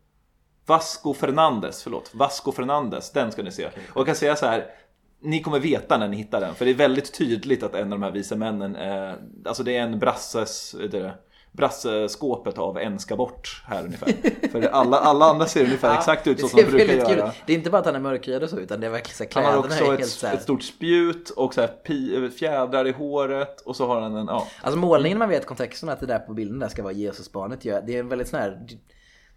Vasco 0.66 1.14
Fernandes, 1.14 1.82
förlåt. 1.82 2.10
Vasco 2.14 2.52
Fernandes, 2.52 3.12
den 3.12 3.32
ska 3.32 3.42
ni 3.42 3.50
se. 3.52 3.66
Och 3.66 4.00
jag 4.00 4.06
kan 4.06 4.14
säga 4.14 4.36
så 4.36 4.46
här. 4.46 4.66
Ni 5.24 5.42
kommer 5.42 5.60
veta 5.60 5.98
när 5.98 6.08
ni 6.08 6.16
hittar 6.16 6.40
den. 6.40 6.54
För 6.54 6.64
det 6.64 6.70
är 6.70 6.74
väldigt 6.74 7.14
tydligt 7.14 7.62
att 7.62 7.74
en 7.74 7.82
av 7.82 7.90
de 7.90 8.02
här 8.02 8.10
vise 8.10 8.36
männen, 8.36 8.76
eh, 8.76 9.12
alltså 9.44 9.62
det 9.62 9.76
är 9.76 9.82
en 9.82 9.98
brasses, 9.98 10.76
det, 10.90 11.14
brasseskåpet 11.52 12.58
av 12.58 12.78
en 12.78 12.98
ska 12.98 13.16
bort 13.16 13.62
här 13.66 13.84
ungefär. 13.84 14.14
För 14.52 14.62
alla, 14.62 14.98
alla 14.98 15.24
andra 15.24 15.46
ser 15.46 15.64
ungefär 15.64 15.98
exakt 15.98 16.26
ut 16.26 16.40
så 16.40 16.48
som 16.48 16.56
de 16.56 16.64
brukar 16.64 16.86
kul 16.86 17.18
göra. 17.18 17.28
ut. 17.28 17.34
Det 17.46 17.52
är 17.52 17.56
inte 17.56 17.70
bara 17.70 17.78
att 17.78 17.86
han 17.86 17.94
är 17.94 18.00
mörkhyad 18.00 18.42
och 18.42 18.50
så 18.50 18.58
utan 18.58 18.80
det 18.80 18.86
är 18.86 18.90
verkligen 18.90 19.16
så 19.32 19.40
här, 19.40 19.46
Han 19.46 19.54
har 19.54 19.62
kläderna 19.62 19.92
också 19.92 19.96
helt 19.96 20.10
så 20.10 20.26
ett, 20.26 20.30
här. 20.30 20.36
ett 20.36 20.42
stort 20.42 20.62
spjut 20.62 21.30
och 21.30 21.54
så 21.54 21.60
här 21.60 22.28
fjädrar 22.30 22.86
i 22.86 22.92
håret 22.92 23.60
och 23.60 23.76
så 23.76 23.86
har 23.86 24.00
han 24.00 24.16
en, 24.16 24.26
ja. 24.26 24.46
Alltså 24.62 24.78
målningen 24.78 25.18
man 25.18 25.28
vet 25.28 25.46
kontexten 25.46 25.88
att 25.88 26.00
det 26.00 26.06
där 26.06 26.18
på 26.18 26.34
bilden 26.34 26.58
där 26.58 26.68
ska 26.68 26.82
vara 26.82 26.92
Jesusbarnet. 26.92 27.60
Det 27.60 27.70
är 27.70 28.00
en 28.00 28.08
väldigt 28.08 28.28
sån 28.28 28.40
här 28.40 28.66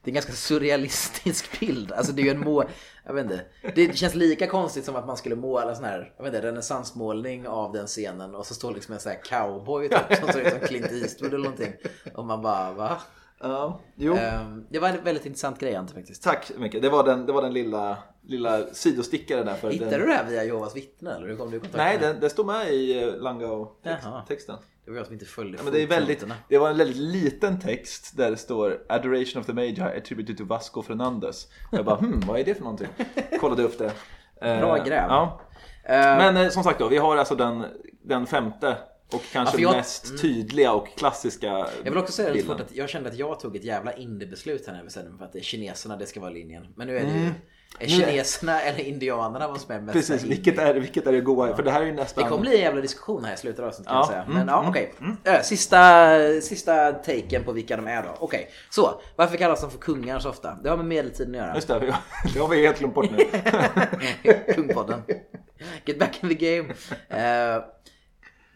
det 0.06 0.10
är 0.10 0.12
en 0.12 0.14
ganska 0.14 0.34
surrealistisk 0.34 1.60
bild. 1.60 1.92
Alltså 1.92 2.12
det 2.12 2.22
är 2.22 2.24
ju 2.24 2.30
en 2.30 2.40
må... 2.40 2.64
Jag 3.06 3.14
vet 3.14 3.24
inte. 3.24 3.42
Det 3.76 3.98
känns 3.98 4.16
lika 4.16 4.48
konstigt 4.48 4.86
som 4.86 4.96
att 4.96 5.08
man 5.08 5.18
skulle 5.18 5.36
måla 5.36 5.76
sån 5.76 5.86
här, 5.86 6.14
jag 6.18 6.24
vet 6.24 6.34
inte, 6.34 6.48
renässansmålning 6.48 7.48
av 7.48 7.72
den 7.72 7.88
scenen 7.88 8.36
och 8.36 8.46
så 8.46 8.54
står 8.54 8.74
liksom 8.74 8.94
en 8.94 9.00
sån 9.00 9.12
här 9.12 9.22
cowboy 9.24 9.90
typ, 9.90 10.18
som 10.20 10.28
ser 10.28 10.42
ut 10.42 10.54
som 10.54 10.60
Clint 10.68 10.92
Eastwood 10.92 11.34
eller 11.34 11.44
någonting. 11.44 11.74
Och 12.14 12.26
man 12.26 12.42
bara, 12.42 12.72
va? 12.72 13.02
ja. 13.40 13.80
Jo. 13.96 14.16
Ehm, 14.16 14.66
det 14.70 14.80
var 14.80 14.90
en 14.90 15.04
väldigt 15.04 15.26
intressant 15.26 15.60
grej 15.60 15.76
Ante 15.76 15.94
faktiskt. 15.94 16.24
Tack 16.24 16.46
så 16.46 16.60
mycket. 16.60 16.82
Det 16.82 16.90
var 16.90 17.04
den, 17.04 17.26
det 17.26 17.32
var 17.32 17.42
den 17.42 17.54
lilla, 17.54 17.98
lilla 18.22 18.74
sidostickare 18.74 19.44
där. 19.44 19.56
För 19.56 19.70
Hittade 19.70 19.92
den, 19.92 20.00
du 20.00 20.06
det 20.06 20.14
här 20.14 20.26
via 20.30 20.44
Jehovas 20.44 20.76
vittnen 20.76 21.16
eller 21.16 21.28
hur 21.28 21.38
kom 21.38 21.52
du 21.52 21.58
i 21.58 21.60
kontakt 21.60 21.78
Nej, 21.78 21.98
den, 22.02 22.20
den 22.20 22.30
står 22.30 22.44
med 22.44 22.74
i 22.74 23.04
eh. 23.04 23.16
Langau-texten. 23.16 24.58
Det 24.86 24.92
var 24.92 24.98
jag 24.98 25.06
som 25.06 25.14
inte 25.14 25.26
följde 25.26 25.58
Ja, 25.58 25.64
men 25.64 25.74
det, 25.74 25.82
är 25.84 25.88
väldigt, 25.88 26.26
det 26.50 26.58
var 26.58 26.70
en 26.70 26.78
väldigt 26.78 26.98
liten 26.98 27.60
text 27.60 28.18
där 28.18 28.32
det 28.32 28.38
står 28.38 28.82
Adoration 28.90 29.40
of 29.42 29.46
the 29.46 29.54
Magi 29.54 29.82
attributed 29.82 30.38
to 30.38 30.46
Vasco 30.46 30.82
Fernandes. 30.82 31.48
Och 31.72 31.78
jag 31.78 31.86
bara 31.86 31.96
hmm, 31.96 32.20
vad 32.20 32.40
är 32.40 32.44
det 32.44 32.56
för 32.56 32.62
någonting? 32.64 32.88
Kollade 33.40 33.64
upp 33.64 33.78
det. 33.78 33.92
Eh, 34.42 34.60
Bra 34.60 34.78
gräv. 34.84 35.06
Ja. 35.10 35.42
Ehm, 35.86 36.18
Men 36.18 36.38
eh, 36.46 36.50
som 36.50 36.64
sagt 36.64 36.80
då, 36.80 36.88
vi 36.88 36.98
har 36.98 37.18
alltså 37.18 37.36
den, 37.36 37.66
den 38.04 38.26
femte 38.28 38.78
och 39.14 39.22
kanske 39.32 39.56
för 39.56 39.62
jag- 39.64 39.76
mest 39.76 40.22
tydliga 40.22 40.74
och 40.74 40.88
klassiska 40.98 41.48
Jag 41.84 41.92
vill 41.92 41.98
också 41.98 42.14
säga 42.14 42.34
bilden. 42.34 42.56
att 42.56 42.76
jag 42.76 42.90
kände 42.90 43.10
att 43.10 43.16
jag 43.18 43.40
tog 43.40 43.56
ett 43.56 43.64
jävla 43.64 43.94
indie-beslut 43.94 44.66
här 44.68 44.74
när 44.74 44.80
vi 44.80 44.86
bestämde 44.86 45.10
mig 45.10 45.18
för 45.20 45.26
att 45.26 45.34
det 45.34 45.40
är 45.40 45.44
kineserna 45.44 45.98
det 45.98 46.06
ska 46.06 46.20
vara 46.20 46.30
linjen. 46.32 46.68
Men 46.76 46.88
nu 46.88 46.98
är 46.98 47.04
det 47.06 47.12
ju 47.20 47.26
är 47.26 47.34
kineserna 47.80 48.62
eller 48.62 48.80
indianerna 48.80 49.48
vad 49.48 49.62
som 49.62 49.72
är 49.76 49.80
mest 49.80 49.96
Mm. 49.96 50.20
Precis, 50.20 50.24
vilket 50.32 50.60
är, 50.60 50.74
vilket 50.74 51.08
är 51.08 51.12
det 51.12 51.22
goa? 51.22 51.56
För 51.56 51.64
det 51.64 51.72
här 51.72 51.82
är 51.82 51.86
ju 51.86 51.94
nästan... 51.94 52.24
Det 52.24 52.30
kommer 52.30 52.42
bli 52.42 52.56
en 52.56 52.62
jävla 52.62 52.82
diskussion 52.82 53.26
här 53.26 53.34
i 53.34 53.38
slutet 53.38 53.60
av 53.60 53.66
avsnittet 53.68 53.88
kan 53.88 53.96
Ja, 53.96 54.02
jag 54.02 54.08
säga. 54.08 54.22
mm, 54.22 54.34
Men 54.38 54.48
ja, 54.48 54.66
okej. 54.68 54.94
Ö, 55.24 55.44
Sista, 55.44 56.10
sista 56.42 56.92
taken 56.92 57.44
på 57.44 57.52
vilka 57.52 57.76
de 57.78 57.88
är 57.88 58.04
då. 58.04 58.10
Okej, 58.20 58.50
så 58.70 59.02
varför 59.16 59.38
kallas 59.38 59.62
de 59.62 59.72
för 59.72 59.78
kungar 59.78 60.20
så 60.20 60.30
ofta? 60.30 60.58
Det 60.64 60.70
har 60.70 60.78
med 60.78 60.86
medeltiden 60.86 61.36
att 61.36 61.42
göra. 61.42 61.56
Just 61.56 61.68
det, 61.68 61.80
det 62.34 62.40
har 62.40 62.48
vi 62.48 62.66
helt 62.66 62.80
glömt 62.80 62.96
bort 62.96 63.10
nu. 63.12 63.26
Kungpodden. 64.56 65.02
Get 65.86 66.00
back 66.00 66.24
in 66.24 66.30
the 66.30 66.36
game. 66.58 66.74
Eh, 67.10 67.64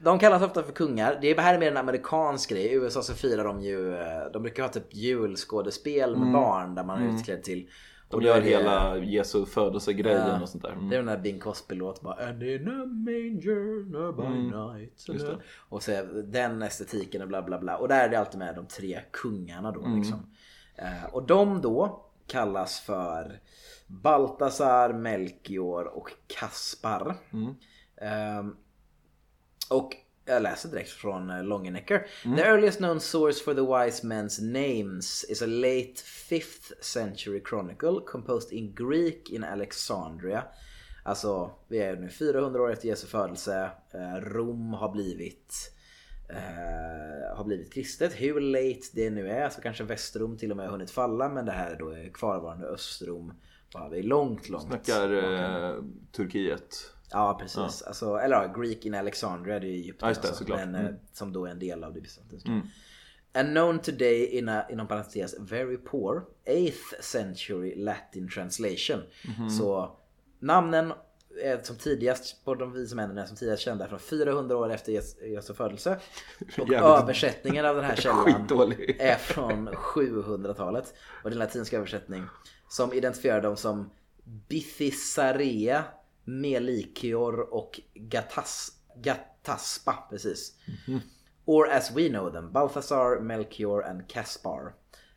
de 0.03 0.19
kallas 0.19 0.41
ofta 0.43 0.63
för 0.63 0.71
kungar. 0.71 1.17
Det 1.21 1.27
är 1.27 1.37
här 1.41 1.53
är 1.53 1.59
mer 1.59 1.71
en 1.71 1.77
amerikansk 1.77 2.49
grej. 2.49 2.65
I 2.65 2.73
USA 2.73 3.01
så 3.01 3.13
firar 3.13 3.43
de 3.43 3.61
ju, 3.61 3.95
eh, 3.95 4.31
de 4.33 4.41
brukar 4.43 4.63
ha 4.63 4.69
typ 4.69 4.95
julskådespel 4.95 6.17
med 6.17 6.33
barn 6.33 6.75
där 6.75 6.83
man 6.83 7.03
är 7.03 7.15
utklädd 7.15 7.43
till. 7.43 7.69
De 8.09 8.21
gör 8.21 8.41
det- 8.41 8.47
hela 8.47 8.97
Jesu 8.97 9.45
födelsegrejen 9.45 10.27
Ja. 10.27 10.41
och 10.41 10.49
sånt 10.49 10.63
där. 10.63 10.71
Mm. 10.71 10.89
Det 10.89 10.95
är 10.95 10.97
den 10.97 11.05
där 11.05 11.17
Bing 11.17 11.39
Crosby-låt 11.39 12.01
bara 12.01 12.27
And 12.29 12.43
in 12.43 12.67
a 12.67 12.85
manger 12.85 14.11
by 14.11 14.39
night. 14.39 15.09
Mm. 15.09 15.21
det. 15.21 15.37
Och 15.69 15.83
så 15.83 15.91
den 16.25 16.61
estetiken 16.61 17.21
och 17.21 17.27
bla 17.27 17.41
bla 17.41 17.59
bla. 17.59 17.77
Och 17.77 17.87
där 17.87 18.05
är 18.05 18.09
det 18.09 18.19
alltid 18.19 18.39
med 18.39 18.55
de 18.55 18.65
tre 18.65 19.01
kungarna 19.11 19.71
då 19.71 19.79
Mm. 19.85 19.97
liksom. 19.97 20.29
Eh, 20.75 21.05
och 21.13 21.23
de 21.23 21.61
då 21.61 22.05
kallas 22.27 22.79
för 22.79 23.39
Baltasar, 23.87 24.93
Melchior 24.93 25.85
och 25.97 26.11
Kaspar. 26.27 27.15
Ehm, 28.01 28.55
och 29.69 29.91
jag 30.29 30.41
läser 30.43 30.69
direkt 30.69 30.89
från 30.89 31.29
eh, 31.29 31.43
Longenecker. 31.43 32.07
The 32.35 32.41
earliest 32.41 32.77
known 32.77 32.99
source 32.99 33.43
for 33.43 33.53
the 33.53 33.61
wise 33.61 34.07
men's 34.07 34.41
names 34.41 35.25
is 35.29 35.41
a 35.41 35.47
late 35.47 35.93
5th 36.29 36.73
century 36.81 37.41
chronicle 37.45 38.01
composed 38.05 38.51
in 38.51 38.75
Greek 38.75 39.29
in 39.29 39.43
Alexandria. 39.43 40.43
Alltså, 41.03 41.51
vi 41.67 41.79
är 41.79 41.95
nu 41.95 42.09
400 42.09 42.61
år 42.61 42.71
efter 42.71 42.87
Jesu 42.87 43.07
födelse. 43.07 43.71
Eh, 43.91 44.21
Rom 44.21 44.73
har 44.73 44.91
blivit 44.91 45.71
eh, 46.29 47.37
har 47.37 47.43
blivit 47.43 47.73
kristet. 47.73 48.13
Hur 48.13 48.39
late 48.39 48.87
det 48.93 49.09
nu 49.09 49.29
är, 49.29 49.49
så 49.49 49.61
kanske 49.61 49.83
Västrom 49.83 50.37
till 50.37 50.51
och 50.51 50.57
med 50.57 50.65
har 50.65 50.71
hunnit 50.71 50.91
falla. 50.91 51.29
Men 51.29 51.45
det 51.45 51.51
här 51.51 51.71
är 51.71 51.79
då 51.79 52.13
kvarvarande 52.13 52.67
Östrom. 52.67 53.33
Bara 53.73 53.89
vi 53.89 53.99
är 53.99 54.03
långt, 54.03 54.49
långt. 54.49 54.63
Snackar 54.63 55.13
eh, 55.13 55.83
Turkiet. 56.11 56.93
Ja 57.11 57.37
precis. 57.41 57.81
Alltså, 57.81 58.15
eller 58.15 58.35
ja, 58.35 58.53
Greek 58.61 58.85
in 58.85 58.95
Alexandria, 58.95 59.59
det 59.59 59.67
är 59.67 59.71
Egypten. 59.71 60.05
Ja, 60.05 60.09
just 60.09 60.21
det, 60.21 60.27
alltså, 60.27 60.43
såklart. 60.43 60.59
men, 60.59 60.75
Mm. 60.75 60.85
eh, 60.85 60.91
Som 61.13 61.33
då 61.33 61.45
är 61.45 61.51
en 61.51 61.59
del 61.59 61.83
av 61.83 61.93
det 61.93 62.01
bysantinska. 62.01 62.61
And 63.33 63.49
known 63.49 63.79
today 63.79 64.25
in 64.25 64.49
a, 64.49 64.63
inom 64.69 64.87
parentes, 64.87 65.35
very 65.39 65.77
poor 65.77 66.25
8th 66.45 67.01
century 67.01 67.75
Latin 67.75 68.29
translation. 68.29 68.99
Mhm. 69.37 69.49
Så 69.49 69.97
namnen 70.39 70.93
är 71.43 71.59
som 71.63 71.75
tidigast 71.75 72.45
på 72.45 72.55
de 72.55 72.73
vise 72.73 72.95
männen 72.95 73.17
är 73.17 73.25
som 73.25 73.35
tidigast 73.37 73.61
kända 73.63 73.87
från 73.87 73.99
400 73.99 74.57
år 74.57 74.71
efter 74.71 74.91
Jes- 74.91 75.23
Jesu 75.25 75.53
födelse. 75.53 75.99
Och 76.39 76.57
Jävligt 76.57 76.81
översättningen 76.81 77.65
av 77.65 77.75
den 77.75 77.85
här 77.85 77.95
källan 77.95 78.27
är 78.99 79.15
från 79.15 79.69
700-talet. 79.69 80.93
Och 81.23 81.29
det 81.29 81.33
är 81.33 81.35
en 81.35 81.39
latinsk 81.39 81.73
översättning 81.73 82.23
som 82.69 82.93
identifierar 82.93 83.41
dem 83.41 83.57
som 83.57 83.89
Bithisarea, 84.49 85.83
Melikior 86.29 87.53
och 87.53 87.81
Gatas, 87.93 88.71
Gataspa. 88.95 90.07
Precis. 90.09 90.55
Or 91.45 91.69
as 91.69 91.91
we 91.91 92.09
know 92.09 92.31
them, 92.31 92.51
Balthasar, 92.51 93.19
Melchior 93.19 93.85
and 93.85 94.07
Caspar. 94.07 94.73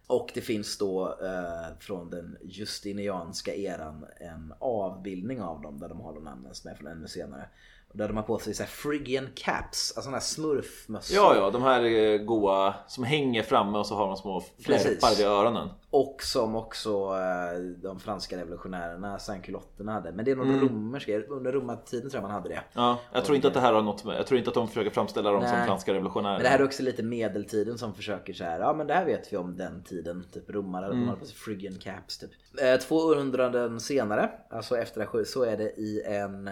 Och 0.06 0.30
det 0.34 0.40
finns 0.40 0.78
då 0.78 1.18
eh, 1.22 1.78
från 1.78 2.10
den 2.10 2.39
justinianska 2.43 3.55
eran 3.55 4.06
en 4.16 4.55
avbildning 4.59 5.43
av 5.43 5.62
dem 5.62 5.78
där 5.78 5.89
de 5.89 6.01
har 6.01 6.14
de 6.14 6.24
namnen 6.24 6.55
som 6.55 6.70
är 6.70 6.74
från 6.74 6.86
ännu 6.86 7.09
senare. 7.09 7.48
Och 7.93 7.98
där 7.98 8.09
de 8.09 8.16
har 8.16 8.24
på 8.24 8.39
sig 8.39 8.55
så 8.55 8.62
här 8.62 8.70
Phrygian 8.82 9.28
caps, 9.35 9.62
alltså 9.62 10.02
sådana 10.02 10.16
här 10.16 10.24
smurfmössor. 10.24 11.16
Ja, 11.16 11.36
ja, 11.36 11.51
de 11.51 11.62
här 11.62 11.85
eh, 11.85 12.19
goa 12.19 12.74
som 12.89 13.05
hänger 13.05 13.43
framme 13.43 13.78
och 13.78 13.86
så 13.86 13.94
har 13.94 14.06
de 14.06 14.16
små 14.16 14.43
flärpar 14.64 15.16
vid 15.16 15.27
öronen. 15.27 15.69
Och 15.90 16.23
som 16.23 16.56
också 16.56 16.90
eh, 16.90 17.60
de 17.82 18.01
franska 18.01 18.36
revolutionärerna, 18.36 19.19
sankulotterna 19.19 19.93
hade. 19.93 20.12
Men 20.12 20.24
det 20.24 20.31
är 20.31 20.36
nog 20.36 20.62
romerska, 20.62 21.19
under 21.19 21.52
romartiden 21.52 22.10
tror 22.10 22.23
jag 22.23 22.23
man 22.23 22.31
hade 22.31 22.48
det. 22.48 22.62
Ja, 22.73 22.98
jag 23.12 23.24
tror 23.24 23.36
inte 23.36 23.48
att 23.48 23.55
det 23.55 23.60
här 23.60 23.73
har 23.73 23.82
något 23.82 24.05
med, 24.05 24.19
jag 24.19 24.27
tror 24.27 24.39
inte 24.39 24.51
att 24.51 24.55
de 24.55 24.69
försöker 24.69 24.90
framställa 24.90 25.31
dem 25.31 25.43
som 25.43 25.51
Nej. 25.51 25.66
franska 25.66 25.94
revolutionärer. 25.94 26.35
Men 26.35 26.43
det 26.43 26.48
här 26.48 26.59
är 26.59 26.64
också 26.64 26.82
lite 26.82 27.02
medeltiden 27.02 27.78
som 27.78 27.94
försöker 27.94 28.32
så 28.32 28.44
här, 28.44 28.60
ja 28.60 28.74
men 28.74 28.86
det 28.86 28.94
här 28.94 29.05
vet 29.05 29.32
vi 29.32 29.36
om 29.36 29.56
den 29.56 29.82
tiden. 29.82 30.24
Typ 30.32 30.51
romare, 30.51 30.89
de 30.89 31.09
hade 31.09 31.20
på 31.20 31.27
sig 31.27 31.36
Phrygian 31.44 31.78
caps 31.78 32.19
typ. 32.19 32.31
Eh, 32.62 32.77
två 32.77 32.97
århundraden 32.97 33.81
senare, 33.81 34.31
alltså 34.51 34.77
efter 34.78 35.01
det 35.01 35.09
här, 35.12 35.24
så 35.24 35.43
är 35.43 35.56
det 35.56 35.70
i 35.70 36.02
en, 36.06 36.51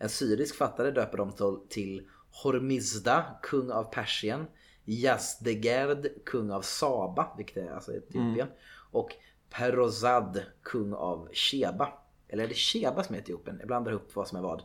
en 0.00 0.08
syrisk 0.08 0.54
författare 0.54 0.90
döper 0.90 1.18
de 1.18 1.32
till, 1.68 2.08
Hormizda, 2.42 3.24
kung 3.42 3.70
av 3.70 3.84
Persien. 3.84 4.46
Yazdegerd, 4.84 6.08
kung 6.26 6.50
av 6.50 6.62
Saba, 6.62 7.34
vilket 7.36 7.56
är 7.56 7.70
alltså 7.70 7.92
Etiopien. 7.92 8.48
Och 8.90 9.14
Perozad, 9.50 10.42
kung 10.62 10.92
av 10.92 11.28
Sheba. 11.32 11.88
Eller 12.28 12.44
är 12.44 12.48
det 12.48 12.54
Sheba 12.54 13.02
som 13.02 13.14
är 13.14 13.20
Etiopien? 13.20 13.56
Jag 13.58 13.66
blandar 13.66 13.92
ihop 13.92 14.10
vad 14.14 14.28
som 14.28 14.38
är 14.38 14.42
vad. 14.42 14.62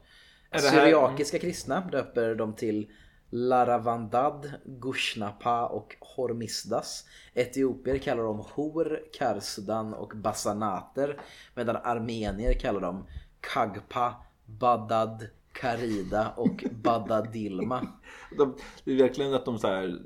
Är 0.49 0.59
Syriakiska 0.59 1.39
kristna 1.39 1.89
döper 1.91 2.35
de 2.35 2.53
till 2.53 2.91
Laravandad, 3.29 4.53
Gushnapa 4.65 5.65
och 5.67 5.95
Hormisdas. 5.99 7.05
Etiopier 7.33 7.97
kallar 7.97 8.23
de 8.23 8.39
Hor, 8.39 9.01
Karsudan 9.13 9.93
och 9.93 10.11
Basanater. 10.15 11.21
Medan 11.55 11.75
armenier 11.75 12.53
kallar 12.53 12.81
dem 12.81 13.07
Kagpa, 13.39 14.24
Badad, 14.45 15.27
Karida 15.53 16.33
och 16.35 16.65
Badadilma. 16.71 17.87
De, 18.37 18.55
det 18.83 18.91
är 18.91 18.97
verkligen 18.97 19.33
att 19.33 19.45
de 19.45 19.59
så 19.59 19.67
här 19.67 19.99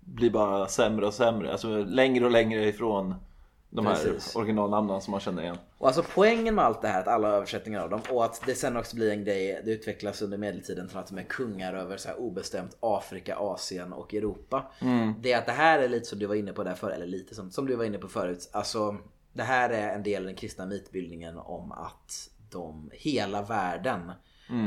blir 0.00 0.30
bara 0.30 0.68
sämre 0.68 1.06
och 1.06 1.14
sämre. 1.14 1.52
Alltså 1.52 1.68
längre 1.84 2.24
och 2.24 2.30
längre 2.30 2.68
ifrån 2.68 3.14
de 3.70 3.86
här 3.86 3.94
Precis. 3.94 4.36
originalnamnen 4.36 5.00
som 5.00 5.10
man 5.10 5.20
känner 5.20 5.42
igen. 5.42 5.58
Och 5.78 5.86
alltså 5.86 6.04
poängen 6.14 6.54
med 6.54 6.64
allt 6.64 6.82
det 6.82 6.88
här, 6.88 7.00
att 7.00 7.08
alla 7.08 7.28
översättningar 7.28 7.80
av 7.80 7.90
dem 7.90 8.00
och 8.10 8.24
att 8.24 8.42
det 8.46 8.54
sen 8.54 8.76
också 8.76 8.96
blir 8.96 9.10
en 9.10 9.24
grej, 9.24 9.62
det 9.64 9.70
utvecklas 9.70 10.22
under 10.22 10.38
medeltiden 10.38 10.88
från 10.88 11.00
att 11.00 11.08
de 11.08 11.18
är 11.18 11.22
kungar 11.22 11.74
över 11.74 11.96
så 11.96 12.08
här 12.08 12.20
obestämt 12.20 12.76
Afrika, 12.80 13.36
Asien 13.36 13.92
och 13.92 14.14
Europa. 14.14 14.70
Det 15.20 15.32
är 15.32 15.38
att 15.38 15.46
det 15.46 15.52
här 15.52 15.78
är 15.78 15.88
lite 15.88 16.06
som 16.06 16.18
du 16.18 16.26
var 16.26 16.34
inne 16.34 16.52
på 16.52 16.64
där 16.64 16.74
förr, 16.74 16.90
eller 16.90 17.06
lite 17.06 17.34
som, 17.34 17.50
som 17.50 17.66
du 17.66 17.76
var 17.76 17.84
inne 17.84 17.98
på 17.98 18.08
förut. 18.08 18.50
Alltså 18.52 18.96
det 19.32 19.42
här 19.42 19.70
är 19.70 19.94
en 19.94 20.02
del 20.02 20.22
av 20.22 20.26
den 20.26 20.36
kristna 20.36 20.66
mytbildningen 20.66 21.38
om 21.38 21.72
att 21.72 22.30
de, 22.56 22.90
hela 22.92 23.42
världen 23.42 24.12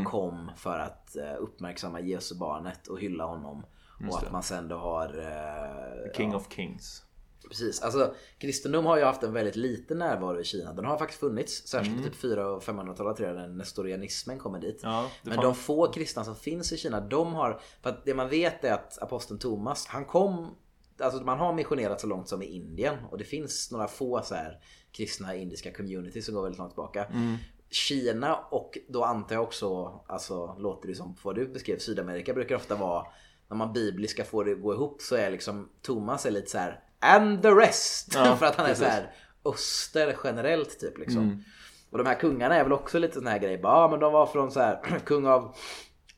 kom 0.05 0.51
för 0.55 0.79
att 0.79 1.15
eh, 1.15 1.35
uppmärksamma 1.39 1.99
Jesu 1.99 2.35
barnet 2.35 2.87
och 2.87 2.99
hylla 2.99 3.25
honom. 3.25 3.65
Och 4.09 4.17
att 4.17 4.31
man 4.31 4.43
sen 4.43 4.67
då 4.67 4.75
har 4.75 5.05
eh, 5.05 6.13
King 6.17 6.35
of 6.35 6.53
Kings. 6.53 7.03
Precis, 7.49 7.81
alltså 7.81 8.13
kristendom 8.37 8.85
har 8.85 8.97
ju 8.97 9.03
haft 9.03 9.23
en 9.23 9.33
väldigt 9.33 9.55
liten 9.55 9.97
närvaro 9.97 10.39
i 10.39 10.43
Kina. 10.43 10.73
Den 10.73 10.85
har 10.85 10.97
faktiskt 10.97 11.19
funnits, 11.19 11.67
särskilt 11.67 11.97
på 11.97 12.03
typ 12.03 12.15
400 12.15 12.55
och 12.55 12.63
500-talet 12.63 13.17
tror 13.17 13.29
jag 13.29 13.37
när 13.37 13.47
nestorianismen 13.47 14.39
kommer 14.39 14.59
dit. 14.59 14.83
Mm. 14.83 14.95
Ja, 14.95 15.09
det 15.23 15.29
Men 15.29 15.39
de 15.39 15.55
få 15.55 15.91
kristna 15.91 16.23
som 16.23 16.35
finns 16.35 16.71
i 16.71 16.77
Kina, 16.77 17.01
de 17.01 17.33
har, 17.33 17.61
för 17.81 17.89
att 17.89 18.05
det 18.05 18.13
man 18.13 18.29
vet 18.29 18.63
är 18.63 18.73
att 18.73 19.01
aposteln 19.01 19.39
Thomas, 19.39 19.87
han 19.87 20.05
kom, 20.05 20.55
alltså 20.99 21.23
man 21.23 21.39
har 21.39 21.53
missionerat 21.53 22.01
så 22.01 22.07
långt 22.07 22.27
som 22.27 22.41
i 22.41 22.45
Indien 22.45 22.97
och 23.11 23.17
det 23.17 23.23
finns 23.23 23.71
några 23.71 23.87
få 23.87 24.21
så 24.21 24.35
här 24.35 24.59
kristna 24.91 25.35
indiska 25.35 25.73
communities 25.73 26.25
som 26.25 26.35
går 26.35 26.43
väldigt 26.43 26.59
långt 26.59 26.71
tillbaka. 26.71 27.05
Mm. 27.05 27.37
Kina 27.71 28.35
och 28.35 28.77
då 28.87 29.03
antar 29.03 29.35
jag 29.35 29.43
också, 29.43 29.99
alltså 30.07 30.55
låter 30.59 30.87
det 30.87 30.95
som 30.95 31.15
vad 31.23 31.35
du 31.35 31.47
beskrev, 31.47 31.77
Sydamerika 31.77 32.33
brukar 32.33 32.55
ofta 32.55 32.75
vara 32.75 33.05
när 33.49 33.57
man 33.57 33.73
bibliska 33.73 34.25
får 34.25 34.45
det 34.45 34.51
att 34.51 34.61
gå 34.61 34.73
ihop 34.73 35.01
så 35.01 35.15
är 35.15 35.31
liksom 35.31 35.69
Thomas 35.81 36.25
är 36.25 36.31
lite 36.31 36.49
så 36.49 36.57
här 36.57 36.83
and 36.99 37.41
the 37.41 37.51
rest. 37.51 38.11
Ja, 38.15 38.35
för 38.39 38.45
att 38.45 38.55
han 38.55 38.65
är 38.65 38.69
precis. 38.69 38.85
så 38.85 38.91
här 38.91 39.13
öster 39.45 40.17
generellt 40.23 40.79
typ 40.79 40.97
liksom. 40.97 41.23
Mm. 41.23 41.43
Och 41.89 41.97
de 41.97 42.07
här 42.07 42.15
kungarna 42.15 42.55
är 42.55 42.63
väl 42.63 42.73
också 42.73 42.99
lite 42.99 43.13
sån 43.13 43.27
här 43.27 43.39
grej. 43.39 43.59
Ja 43.63 43.87
men 43.91 43.99
de 43.99 44.13
var 44.13 44.25
från 44.25 44.51
så 44.51 44.59
här 44.59 44.99
kung 45.05 45.27
av 45.27 45.55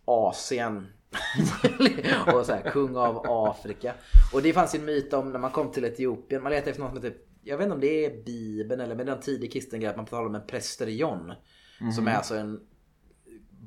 Asien. 0.05 0.87
och 2.33 2.45
så 2.45 2.53
här 2.53 2.69
kung 2.71 2.95
av 2.95 3.25
Afrika. 3.29 3.93
Och 4.33 4.41
det 4.41 4.53
fanns 4.53 4.75
ju 4.75 4.79
en 4.79 4.85
myt 4.85 5.13
om 5.13 5.31
när 5.31 5.39
man 5.39 5.51
kom 5.51 5.71
till 5.71 5.85
Etiopien. 5.85 6.43
Man 6.43 6.51
letade 6.51 6.71
efter 6.71 6.83
något 6.83 6.93
som 6.93 7.03
heter, 7.03 7.19
jag 7.43 7.57
vet 7.57 7.63
inte 7.63 7.73
om 7.75 7.81
det 7.81 8.05
är 8.05 8.23
bibeln 8.23 8.81
eller 8.81 8.95
men 8.95 9.05
det 9.05 9.11
är 9.11 9.15
en 9.15 9.21
tidig 9.21 9.53
kristen 9.53 9.79
grej 9.79 9.89
att 9.89 9.95
man 9.95 10.05
talar 10.05 10.25
om 10.25 10.35
en 10.35 10.47
presterion. 10.47 11.33
Som 11.95 12.07
är 12.07 12.15
alltså 12.15 12.35
en 12.35 12.59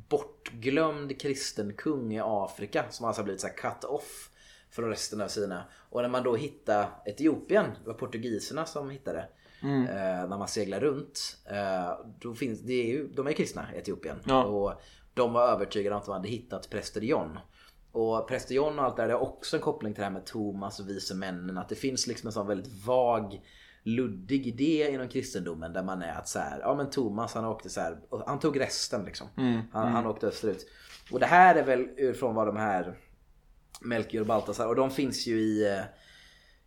bortglömd 0.08 1.20
kristen 1.20 1.72
kung 1.74 2.14
i 2.14 2.20
Afrika 2.24 2.84
som 2.90 3.06
alltså 3.06 3.22
har 3.22 3.24
blivit 3.24 3.40
så 3.40 3.46
här 3.46 3.54
cut 3.54 3.84
off 3.84 4.30
från 4.70 4.88
resten 4.88 5.20
av 5.20 5.28
sina. 5.28 5.64
Och 5.90 6.02
när 6.02 6.08
man 6.08 6.22
då 6.22 6.36
hittar 6.36 7.02
Etiopien, 7.04 7.66
det 7.82 7.86
var 7.86 7.94
portugiserna 7.94 8.66
som 8.66 8.90
hittade 8.90 9.28
eh, 9.62 10.28
när 10.28 10.38
man 10.38 10.48
seglar 10.48 10.80
runt. 10.80 11.38
Eh, 11.50 12.06
då 12.20 12.34
finns, 12.34 12.60
det 12.60 12.72
är 12.72 12.86
ju, 12.86 13.08
de 13.08 13.26
är 13.26 13.32
kristna 13.32 13.74
i 13.74 13.78
Etiopien. 13.78 14.20
Ja. 14.24 14.44
Och 14.44 14.80
de 15.14 15.32
var 15.32 15.48
övertygade 15.48 15.94
om 15.94 16.00
att 16.00 16.06
de 16.06 16.12
hade 16.12 16.28
hittat 16.28 16.70
Presterion. 16.70 17.38
Och 17.92 18.28
Presterion 18.28 18.78
och 18.78 18.84
allt 18.84 18.96
det 18.96 19.02
där 19.02 19.08
det 19.08 19.14
har 19.14 19.20
också 19.20 19.56
en 19.56 19.62
koppling 19.62 19.94
till 19.94 20.00
det 20.00 20.04
här 20.04 20.12
med 20.12 20.26
Thomas 20.26 20.80
och 20.80 20.88
vise 20.88 21.14
männen. 21.14 21.58
Att 21.58 21.68
det 21.68 21.74
finns 21.74 22.06
liksom 22.06 22.26
en 22.26 22.32
sån 22.32 22.46
väldigt 22.46 22.86
vag 22.86 23.40
luddig 23.84 24.46
idé 24.46 24.90
inom 24.90 25.08
kristendomen 25.08 25.72
där 25.72 25.82
man 25.82 26.02
är 26.02 26.14
att 26.14 26.28
så 26.28 26.38
här, 26.38 26.60
ja 26.60 26.74
men 26.74 26.90
Thomas 26.90 27.34
han 27.34 27.44
åkte 27.44 27.70
så 27.70 27.80
här, 27.80 27.98
han 28.26 28.38
tog 28.38 28.60
resten 28.60 29.04
liksom. 29.04 29.26
Han, 29.72 29.92
han 29.92 30.06
åkte 30.06 30.26
österut. 30.26 30.66
Och 31.10 31.20
det 31.20 31.26
här 31.26 31.54
är 31.54 31.64
väl 31.64 31.88
utifrån 31.96 32.34
vad 32.34 32.46
de 32.46 32.56
här 32.56 32.98
Melchior 33.80 34.20
och 34.20 34.26
Baltasar 34.26 34.66
och 34.66 34.76
de 34.76 34.90
finns 34.90 35.26
ju 35.26 35.40
i 35.40 35.72
eh, 35.72 35.84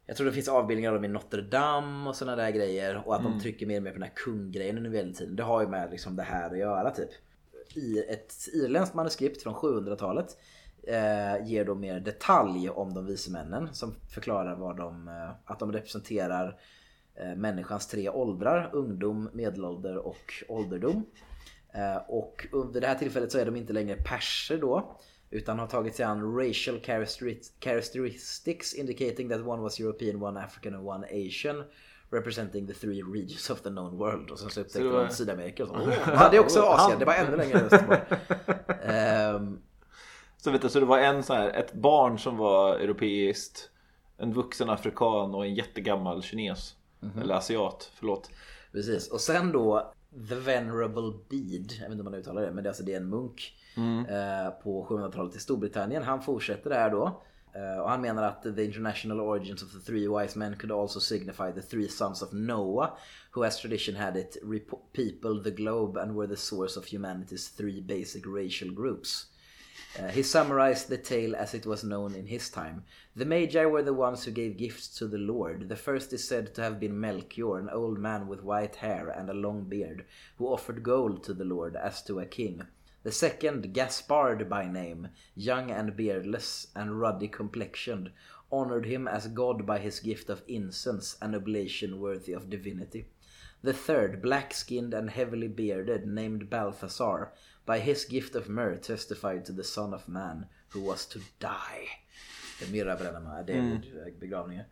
jag 0.05 0.17
tror 0.17 0.27
det 0.27 0.33
finns 0.33 0.47
avbildningar 0.47 0.89
av 0.89 0.95
dem 0.95 1.05
i 1.05 1.07
Notre 1.07 1.41
Dame 1.41 2.09
och 2.09 2.15
sådana 2.15 2.35
där 2.43 2.51
grejer 2.51 3.03
och 3.05 3.15
att 3.15 3.23
de 3.23 3.39
trycker 3.39 3.65
mer 3.65 3.77
och 3.77 3.83
mer 3.83 3.91
på 3.91 3.99
den 3.99 4.03
här 4.03 4.15
kunggrejen 4.15 4.77
under 4.77 4.89
medeltiden. 4.89 5.35
Det 5.35 5.43
har 5.43 5.61
ju 5.61 5.67
med 5.67 5.91
liksom 5.91 6.15
det 6.15 6.23
här 6.23 6.51
att 6.51 6.57
göra 6.57 6.91
typ. 6.91 7.09
I 7.73 7.99
ett 7.99 8.33
irländskt 8.53 8.95
manuskript 8.95 9.43
från 9.43 9.53
700-talet 9.53 10.37
eh, 10.83 11.47
ger 11.47 11.65
då 11.65 11.75
mer 11.75 11.99
detalj 11.99 12.69
om 12.69 12.93
de 12.93 13.05
vise 13.05 13.31
männen 13.31 13.73
som 13.73 13.95
förklarar 14.09 14.55
vad 14.55 14.77
de, 14.77 15.07
eh, 15.07 15.29
att 15.45 15.59
de 15.59 15.71
representerar 15.71 16.59
människans 17.35 17.87
tre 17.87 18.09
åldrar, 18.09 18.69
ungdom, 18.73 19.29
medelålder 19.33 19.97
och 19.97 20.33
ålderdom. 20.47 21.05
Eh, 21.73 21.97
och 22.07 22.47
under 22.51 22.81
det 22.81 22.87
här 22.87 22.95
tillfället 22.95 23.31
så 23.31 23.37
är 23.39 23.45
de 23.45 23.55
inte 23.55 23.73
längre 23.73 23.95
perser 23.95 24.57
då. 24.57 24.97
Utan 25.29 25.59
har 25.59 25.67
tagit 25.67 25.95
sig 25.95 26.05
an 26.05 26.37
racial 26.37 26.77
characteri- 26.79 27.51
characteristics 27.63 28.73
indicating 28.73 29.29
that 29.29 29.41
one 29.47 29.61
was 29.61 29.79
European, 29.79 30.23
one 30.23 30.43
African 30.43 30.75
and 30.75 30.87
one 30.87 31.07
Asian. 31.27 31.63
Representing 32.09 32.67
the 32.67 32.73
three 32.73 33.01
regions 33.01 33.49
of 33.49 33.61
the 33.61 33.69
known 33.69 33.97
world. 33.97 34.31
Och 34.31 34.39
sen 34.39 34.49
så 34.49 34.61
upptäckte 34.61 34.89
de 34.89 35.09
Sydamerika 35.09 35.63
och 35.63 35.69
så. 35.69 35.75
Oh, 35.75 35.93
ja, 36.07 36.27
det 36.31 36.37
är 36.37 36.41
också 36.41 36.61
Asien, 36.61 36.99
det 36.99 37.05
var 37.05 37.13
ännu 37.13 37.37
längre 37.37 37.59
österut. 37.59 37.99
Ehm, 38.83 39.59
Så 40.37 40.51
vet 40.51 40.61
du, 40.61 40.69
så 40.69 40.79
det 40.79 40.85
var 40.85 40.99
en 40.99 41.23
så 41.23 41.33
här, 41.33 41.49
ett 41.49 41.73
barn 41.73 42.19
som 42.19 42.37
var 42.37 42.75
europeiskt, 42.75 43.69
en 44.17 44.33
vuxen 44.33 44.69
afrikan 44.69 45.35
och 45.35 45.45
en 45.45 45.55
jättegammal 45.55 46.23
kines. 46.23 46.75
Mhm. 46.99 47.21
Eller 47.21 47.35
asiat, 47.35 47.91
förlåt. 47.95 48.29
Precis, 48.71 49.07
och 49.11 49.21
sen 49.21 49.51
då 49.51 49.93
The 50.29 50.35
Venerable 50.35 51.13
Bede, 51.29 51.73
jag 51.73 51.81
vet 51.81 51.91
inte 51.91 51.99
om 51.99 52.03
man 52.03 52.13
uttalar 52.13 52.41
det, 52.41 52.51
men 52.51 52.63
det 52.63 52.67
är 52.67 52.71
alltså 52.71 52.83
det 52.83 52.93
är 52.93 52.97
en 52.97 53.09
munk 53.09 53.53
eh, 54.09 54.49
på 54.63 54.85
700-talet 54.89 55.35
i 55.35 55.39
Storbritannien. 55.39 56.03
Han 56.03 56.21
fortsätter 56.21 56.69
där 56.69 56.89
då. 56.89 57.21
eh, 57.55 57.79
Och 57.81 57.89
han 57.89 58.01
menar 58.01 58.23
att 58.23 58.43
the 58.43 58.63
international 58.65 59.19
origins 59.21 59.63
of 59.63 59.71
the 59.71 59.79
three 59.79 60.07
wise 60.07 60.39
men 60.39 60.55
could 60.57 60.71
also 60.71 60.99
signify 60.99 61.51
the 61.55 61.61
three 61.61 61.87
sons 61.87 62.21
of 62.21 62.29
Noah 62.33 62.89
who 63.33 63.43
as 63.43 63.57
tradition 63.61 63.95
had 63.95 64.17
it 64.17 64.37
peopled 64.93 65.43
the 65.43 65.51
globe 65.51 66.01
and 66.01 66.15
were 66.15 66.27
the 66.27 66.35
source 66.41 66.79
of 66.79 66.85
humanity's 66.93 67.57
three 67.57 67.81
basic 67.81 68.23
racial 68.25 68.69
groups. 68.75 69.25
Uh, 69.99 70.09
he 70.09 70.21
summarized 70.21 70.89
the 70.89 70.97
tale 70.97 71.35
as 71.35 71.55
it 71.55 71.65
was 71.65 71.83
known 71.83 72.13
in 72.13 72.27
his 72.27 72.49
time. 72.49 72.83
The 73.15 73.25
Magi 73.25 73.65
were 73.65 73.81
the 73.81 73.93
ones 73.93 74.23
who 74.23 74.31
gave 74.31 74.57
gifts 74.57 74.87
to 74.97 75.07
the 75.07 75.17
Lord. 75.17 75.69
The 75.69 75.75
first 75.75 76.13
is 76.13 76.27
said 76.27 76.53
to 76.53 76.61
have 76.61 76.79
been 76.79 76.99
Melchior, 76.99 77.57
an 77.57 77.69
old 77.69 77.97
man 77.97 78.27
with 78.27 78.43
white 78.43 78.75
hair 78.75 79.09
and 79.09 79.27
a 79.27 79.33
long 79.33 79.63
beard, 79.63 80.05
who 80.37 80.45
offered 80.45 80.83
gold 80.83 81.23
to 81.23 81.33
the 81.33 81.45
Lord 81.45 81.75
as 81.75 82.03
to 82.03 82.19
a 82.19 82.27
king. 82.27 82.67
The 83.01 83.11
second, 83.11 83.73
Gaspard 83.73 84.47
by 84.47 84.67
name, 84.67 85.07
young 85.33 85.71
and 85.71 85.95
beardless 85.95 86.67
and 86.75 86.99
ruddy 86.99 87.27
complexioned, 87.27 88.11
honored 88.51 88.85
him 88.85 89.07
as 89.07 89.27
God 89.27 89.65
by 89.65 89.79
his 89.79 89.99
gift 89.99 90.29
of 90.29 90.43
incense, 90.47 91.17
an 91.21 91.33
oblation 91.33 91.99
worthy 91.99 92.33
of 92.33 92.49
divinity. 92.49 93.07
The 93.63 93.73
third, 93.73 94.21
black 94.21 94.53
skinned 94.53 94.93
and 94.93 95.09
heavily 95.09 95.47
bearded, 95.47 96.05
named 96.05 96.49
Balthasar, 96.49 97.33
by 97.67 97.79
his 97.79 98.09
gift 98.09 98.35
of 98.35 98.47
myrrh 98.47 98.77
testified 98.77 99.45
to 99.45 99.53
the 99.53 99.63
Son 99.63 99.93
of 99.93 100.07
Man, 100.07 100.45
who 100.73 100.79
was 100.89 101.07
to 101.07 101.19
die. 101.37 101.87
Det 102.59 102.65
är 102.65 102.71
Myrrabränna 102.71 103.43
David 103.43 103.81
Mm. 103.95 104.19
begravningar. 104.19 104.65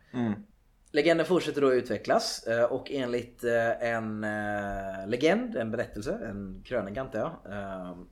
Legenden 0.90 1.26
fortsätter 1.26 1.60
då 1.60 1.74
utvecklas 1.74 2.46
eh, 2.46 2.64
och 2.64 2.90
enligt 2.90 3.44
eh, 3.44 3.82
en 3.82 4.24
eh, 4.24 5.06
legend, 5.08 5.56
en 5.56 5.70
berättelse, 5.70 6.18
en 6.24 6.62
krönika 6.64 7.00
antar 7.00 7.18
jag, 7.18 7.36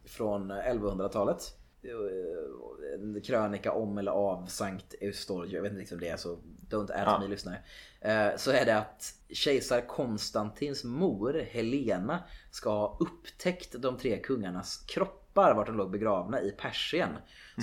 från 0.05 0.53
1100-talet. 0.53 1.39
eh, 1.83 2.95
En 2.95 3.21
krönika 3.23 3.73
om 3.73 3.99
eller 3.99 4.13
av 4.13 4.47
Sankt 4.47 4.95
Eustorgio, 5.01 5.55
jag 5.55 5.63
vet 5.63 5.71
inte 5.73 5.81
riktigt 5.81 5.95
om 5.95 6.01
det 6.01 6.09
är 6.09 6.17
så 6.17 6.39
don't 6.75 6.93
ask 6.93 7.07
Ja. 7.07 7.19
me 7.21 7.29
lyssnare. 7.29 7.59
Eh, 8.01 8.29
Så 8.37 8.51
är 8.51 8.65
det 8.65 8.77
att 8.79 9.15
kejsar 9.33 9.81
Konstantins 9.81 10.85
mor 10.85 11.47
Helena 11.51 12.23
ska 12.51 12.71
ha 12.71 12.97
upptäckt 13.01 13.75
de 13.79 13.99
tre 13.99 14.19
kungarnas 14.19 14.85
kroppar 14.87 15.55
vart 15.55 15.67
de 15.67 15.77
låg 15.77 15.91
begravna 15.91 16.41
i 16.41 16.51
Persien. 16.51 17.11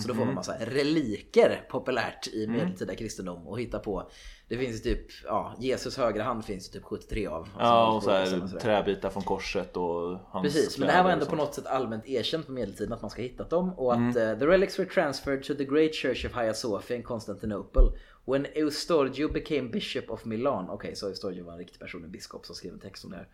Så 0.02 0.08
då 0.08 0.14
får 0.14 0.26
man 0.26 0.34
massa 0.36 0.56
reliker 0.60 1.66
populärt 1.70 2.28
i 2.28 2.48
medeltida 2.48 2.96
kristendom 2.96 3.48
och 3.48 3.60
hitta 3.60 3.80
på. 3.80 4.10
Det 4.48 4.58
finns 4.58 4.84
typ, 4.84 5.08
ja, 5.26 5.54
Jesus 5.60 5.98
högra 5.98 6.24
hand 6.24 6.46
finns 6.46 6.70
det 6.70 6.78
typ 6.80 6.84
73 6.88 7.28
av. 7.28 7.50
Ja, 7.60 7.92
och 7.96 8.04
så 8.04 8.12
Alltså, 8.12 8.36
här 8.36 8.60
träbitar 8.60 9.10
från 9.10 9.24
korset 9.24 9.78
och 9.78 10.18
hans 10.30 10.44
Precis, 10.44 10.78
men 10.78 10.88
det 10.88 10.94
här 10.94 11.04
var 11.04 11.10
ändå 11.12 11.26
på 11.26 11.36
något 11.36 11.54
sätt 11.56 11.66
allmänt 11.66 12.08
erkänt 12.08 12.46
på 12.46 12.52
medeltiden 12.52 12.94
att 12.94 13.02
man 13.02 13.12
ska 13.12 13.22
ha 13.22 13.28
hittat 13.28 13.50
dem 13.50 13.74
och 13.74 13.94
att 13.94 13.98
Mm. 14.00 14.18
eh, 14.18 14.40
the 14.40 14.46
relics 14.48 14.80
were 14.80 14.90
transferred 14.90 15.44
to 15.44 15.54
the 15.56 15.66
great 15.66 15.96
church 15.96 16.26
of 16.26 16.32
Hagia 16.32 16.54
Sophia 16.54 16.98
in 16.98 17.04
Constantinople 17.04 17.82
when 18.26 18.46
Eustorgio 18.56 19.28
became 19.34 19.70
bishop 19.72 20.10
of 20.10 20.26
Milan. 20.26 20.70
Okej, 20.70 20.96
så 20.96 21.08
Eustorgio 21.10 21.46
var 21.46 21.54
en 21.54 21.60
riktig 21.60 21.80
person, 21.80 22.04
en 22.04 22.12
biskop 22.12 22.46
som 22.46 22.56
skrev 22.56 22.74
en 22.74 22.80
text 22.80 23.06
om 23.06 23.12
det 23.12 23.18
här. 23.18 23.28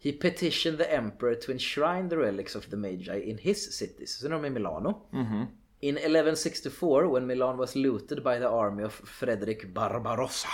He 0.00 0.12
petitioned 0.12 0.78
the 0.78 0.94
emperor 0.94 1.34
to 1.34 1.52
enshrine 1.52 2.08
the 2.10 2.16
relics 2.16 2.56
of 2.56 2.66
the 2.66 2.76
Magi 2.76 3.20
in 3.30 3.38
his 3.38 3.72
cities. 3.72 4.18
Så 4.18 4.28
nu 4.28 4.34
är 4.34 4.38
de 4.42 4.46
i 4.46 4.50
Milano. 4.50 5.06
Mhm. 5.10 5.44
In 5.80 5.96
1164 5.98 7.12
when 7.12 7.26
Milan 7.26 7.56
was 7.56 7.74
looted 7.74 8.18
by 8.24 8.38
the 8.38 8.46
army 8.48 8.82
of 8.84 9.00
Frederick 9.04 9.74
Barbarossa. 9.74 10.48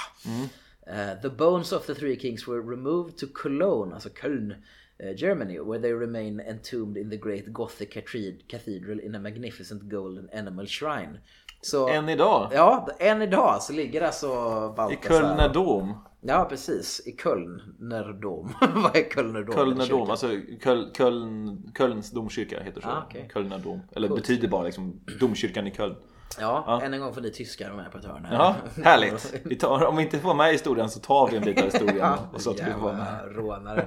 Uh, 0.86 1.20
the 1.22 1.30
bones 1.30 1.72
of 1.72 1.86
the 1.86 1.94
three 1.94 2.16
kings 2.16 2.46
were 2.46 2.60
removed 2.60 3.16
to 3.18 3.26
Cologne, 3.34 3.94
alltså 3.94 4.08
Köln, 4.08 4.54
uh, 5.00 5.14
Germany, 5.16 5.58
where 5.60 5.80
they 5.82 5.92
remain 5.94 6.40
entombed 6.40 6.96
in 6.96 7.10
the 7.10 7.16
great 7.16 7.46
Gothic 7.52 7.90
cathed- 7.94 8.48
cathedral 8.48 9.00
in 9.00 9.14
a 9.14 9.18
magnificent 9.18 9.82
golden 9.82 10.28
animal 10.30 10.66
shrine. 10.66 11.18
Så, 11.64 11.88
Än 11.88 12.08
idag? 12.08 12.48
Ja, 12.52 12.88
än 12.98 13.22
idag 13.22 13.62
så 13.62 13.72
ligger 13.72 14.02
alltså 14.02 14.26
I 14.26 14.76
Baltasar. 14.76 15.08
Kölner 15.08 15.48
dom. 15.48 15.94
Ja, 16.20 16.46
precis. 16.48 17.02
I 17.06 17.16
Kölner 17.22 18.12
dom. 18.22 18.52
Vad 18.74 18.96
är 18.96 19.10
Kölner 19.14 19.42
dom? 19.42 19.54
Kölner 19.54 19.86
dom, 19.86 20.10
alltså 20.10 20.28
Köl, 20.64 20.90
Köln, 20.96 21.62
Kölns 21.78 22.10
domkyrka 22.10 22.60
heter 22.62 22.80
så. 22.80 22.88
Ah, 22.88 23.02
okej. 23.08 23.30
Kölner 23.34 23.58
dom. 23.58 23.80
Eller 23.96 24.08
Coolt. 24.08 24.20
betyder 24.20 24.48
bara 24.48 24.62
liksom 24.62 25.00
domkyrkan 25.20 25.66
i 25.66 25.70
Köln. 25.74 25.96
Ja, 26.40 26.64
Ja. 26.66 26.82
än 26.82 26.94
en 26.94 27.00
gång 27.00 27.14
får 27.14 27.20
ni 27.20 27.30
tyskar 27.30 27.70
vara 27.70 27.82
med 27.82 27.92
på 27.92 27.98
ett 27.98 28.04
hörn 28.04 28.24
här. 28.24 28.34
Ja, 28.34 28.54
härligt. 28.84 29.34
Vi 29.44 29.56
tar, 29.56 29.84
om 29.84 29.96
vi 29.96 30.02
inte 30.02 30.18
får 30.18 30.34
med 30.34 30.52
historien 30.52 30.90
så 30.90 31.00
tar 31.00 31.28
vi 31.30 31.36
en 31.36 31.42
bit 31.44 31.58
av 31.58 31.64
historien. 31.64 31.96
Ja, 31.98 32.18
och 32.34 32.40
så 32.40 32.50
att 32.50 32.60
vi 32.60 32.72
får 32.80 32.92
med. 32.92 33.36
rånare. 33.36 33.86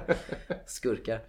Skurkar. 0.66 1.20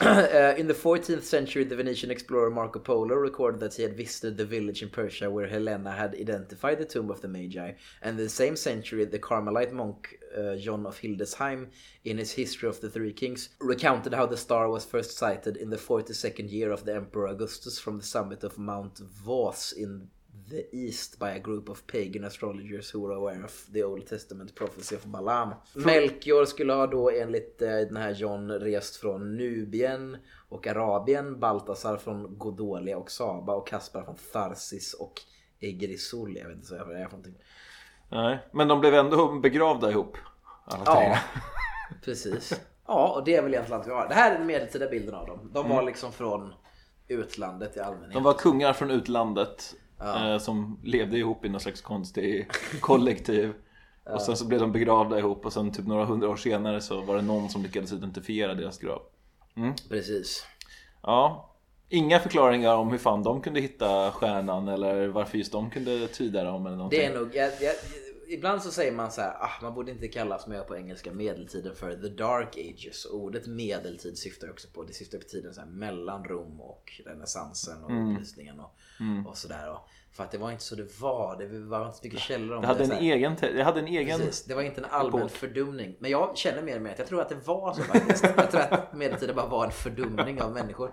Uh, 0.00 0.54
in 0.56 0.68
the 0.68 0.74
14th 0.74 1.24
century, 1.24 1.64
the 1.64 1.74
Venetian 1.74 2.10
explorer 2.10 2.50
Marco 2.50 2.78
Polo 2.78 3.16
recorded 3.16 3.58
that 3.60 3.74
he 3.74 3.82
had 3.82 3.96
visited 3.96 4.36
the 4.36 4.44
village 4.44 4.82
in 4.82 4.88
Persia 4.88 5.28
where 5.28 5.48
Helena 5.48 5.90
had 5.90 6.14
identified 6.14 6.78
the 6.78 6.84
tomb 6.84 7.10
of 7.10 7.20
the 7.20 7.26
Magi. 7.26 7.72
And 8.02 8.18
in 8.18 8.24
the 8.24 8.30
same 8.30 8.54
century, 8.54 9.04
the 9.04 9.18
Carmelite 9.18 9.72
monk 9.72 10.18
uh, 10.36 10.56
John 10.56 10.86
of 10.86 10.98
Hildesheim, 10.98 11.68
in 12.04 12.18
his 12.18 12.32
History 12.32 12.68
of 12.68 12.80
the 12.80 12.90
Three 12.90 13.12
Kings, 13.12 13.48
recounted 13.60 14.14
how 14.14 14.26
the 14.26 14.36
star 14.36 14.68
was 14.68 14.84
first 14.84 15.16
sighted 15.16 15.56
in 15.56 15.70
the 15.70 15.76
42nd 15.76 16.50
year 16.50 16.70
of 16.70 16.84
the 16.84 16.94
Emperor 16.94 17.26
Augustus 17.26 17.80
from 17.80 17.98
the 17.98 18.04
summit 18.04 18.44
of 18.44 18.58
Mount 18.58 18.98
Vos 18.98 19.72
in 19.72 20.08
the 20.50 20.76
east 20.76 21.18
by 21.18 21.26
a 21.26 21.38
group 21.38 21.68
of 21.68 21.86
pagan 21.86 22.24
astrologers 22.24 22.94
who 22.94 23.00
were 23.00 23.14
aware 23.14 23.44
of 23.44 23.66
the 23.72 23.84
Old 23.84 24.06
Testament 24.06 24.54
prophecy 24.54 24.96
of 24.96 25.04
Balaam. 25.04 25.54
Melchior 25.74 26.44
skulle 26.44 26.72
ha 26.72 26.86
då 26.86 27.10
enligt 27.10 27.62
eh, 27.62 27.68
den 27.68 27.96
här 27.96 28.10
John 28.10 28.50
rest 28.50 28.96
från 28.96 29.36
Nubien 29.36 30.16
och 30.48 30.66
Arabien, 30.66 31.40
Baltasar 31.40 31.96
från 31.96 32.38
Godolia 32.38 32.98
och 32.98 33.10
Saba 33.10 33.54
och 33.54 33.68
Kaspar 33.68 34.02
från 34.02 34.16
Tharsis 34.32 34.94
och 34.94 35.12
Egrisul. 35.60 36.36
Jag 36.36 36.48
vet 36.48 36.56
inte 36.56 36.74
vad 36.78 36.88
det 36.88 37.00
är 37.00 37.04
för 37.04 37.10
någonting. 37.10 37.38
Nej, 38.08 38.38
men 38.52 38.68
de 38.68 38.80
blev 38.80 38.94
ändå 38.94 39.32
begravda 39.32 39.90
ihop. 39.90 40.16
Alla. 40.64 40.82
Ja, 40.86 41.18
precis. 42.04 42.60
Ja, 42.86 43.12
och 43.16 43.24
det 43.24 43.36
är 43.36 43.42
väl 43.42 43.54
egentligen 43.54 43.80
allt 43.80 43.88
vi 43.88 43.92
har. 43.92 44.08
Det 44.08 44.14
här 44.14 44.34
är 44.34 44.38
den 44.38 44.46
medeltida 44.46 44.88
bilden 44.88 45.14
av 45.14 45.26
dem. 45.26 45.50
De 45.54 45.68
var 45.68 45.82
liksom 45.82 46.12
från 46.12 46.54
utlandet 47.08 47.76
i 47.76 47.80
allmänhet. 47.80 48.12
De 48.12 48.22
var 48.22 48.32
kungar 48.32 48.72
från 48.72 48.90
utlandet 48.90 49.74
eh, 50.00 50.38
som 50.38 50.80
levde 50.84 51.18
ihop 51.18 51.44
i 51.44 51.48
någon 51.48 51.60
slags 51.60 51.80
konstig 51.80 52.48
kollektiv. 52.80 53.54
Och 54.04 54.22
sen 54.22 54.36
så 54.36 54.44
blev 54.44 54.60
de 54.60 54.72
begravda 54.72 55.18
ihop 55.18 55.46
och 55.46 55.52
sen 55.52 55.72
typ 55.72 55.86
några 55.86 56.04
hundra 56.04 56.28
år 56.28 56.36
senare 56.36 56.80
så 56.80 57.00
var 57.00 57.16
det 57.16 57.22
någon 57.22 57.48
som 57.48 57.62
lyckades 57.62 57.92
identifiera 57.92 58.54
deras 58.54 58.78
grav. 58.78 59.02
Precis. 59.88 60.46
Ja, 61.02 61.54
inga 61.88 62.20
förklaringar 62.20 62.76
om 62.76 62.90
hur 62.90 62.98
fan 62.98 63.22
de 63.22 63.40
kunde 63.40 63.60
hitta 63.60 64.12
stjärnan 64.12 64.68
eller 64.68 65.08
varför 65.08 65.38
just 65.38 65.52
de 65.52 65.70
kunde 65.70 66.08
tyda 66.08 66.44
dem 66.44 66.66
eller 66.66 66.76
någonting. 66.76 67.00
Det 67.00 67.06
är 67.06 67.14
nog, 67.14 67.30
jag, 67.34 67.52
jag, 67.60 67.74
ibland 68.28 68.62
så 68.62 68.70
säger 68.70 68.92
man 68.92 69.10
så 69.12 69.20
här, 69.20 69.36
ah, 69.40 69.50
man 69.62 69.74
borde 69.74 69.90
inte 69.90 70.08
kalla 70.08 70.38
som 70.38 70.52
jag 70.52 70.66
på 70.66 70.76
engelska 70.76 71.12
medeltiden 71.12 71.74
för 71.74 71.92
the 71.96 72.08
dark 72.08 72.56
ages. 72.56 73.06
Ordet 73.06 73.46
medeltid 73.46 74.18
syftar 74.18 74.50
också 74.50 74.68
på, 74.74 74.82
det 74.82 74.92
syftar 74.92 75.18
på 75.18 75.24
tiden 75.24 75.54
så 75.54 75.60
här, 75.60 75.68
mellan 75.68 76.24
Rom 76.24 76.60
och 76.60 76.92
renässansen 77.06 77.84
och 77.84 77.90
Mm. 77.90 78.12
upplysningen 78.12 78.60
och, 78.60 78.74
och 79.26 79.36
sådär. 79.36 79.70
Och, 79.70 79.88
för 80.12 80.24
att 80.24 80.30
det 80.30 80.38
var 80.38 80.50
inte 80.50 80.64
så 80.64 80.74
det 80.74 81.00
var, 81.00 81.36
det 81.36 81.46
var 81.58 81.86
inte 81.86 81.98
så 81.98 82.04
mycket 82.04 82.20
källor 82.20 82.56
om 82.56 82.60
Det 82.62 82.66
hade 82.66 82.86
det. 82.86 82.94
en 82.94 83.02
egen, 83.02 83.36
det 83.40 83.62
hade 83.62 83.80
en 83.80 83.86
egen 83.86 84.18
Precis, 84.18 84.44
det 84.44 84.54
var 84.54 84.62
inte 84.62 84.80
en 84.80 84.84
allmän 84.90 85.28
fördumning. 85.28 85.96
Men 85.98 86.10
jag 86.10 86.36
känner 86.36 86.62
mer 86.62 86.76
och 86.76 86.82
mer 86.82 86.90
att 86.92 86.98
jag 86.98 87.08
tror 87.08 87.20
att 87.20 87.28
det 87.28 87.46
var 87.46 87.72
så 87.74 87.82
faktiskt. 87.82 88.24
Jag 88.36 88.50
tror 88.50 88.60
att 88.60 88.94
medeltiden 88.94 89.36
bara 89.36 89.46
var 89.46 89.64
en 89.64 89.70
fördumning 89.70 90.42
av 90.42 90.52
människor. 90.52 90.88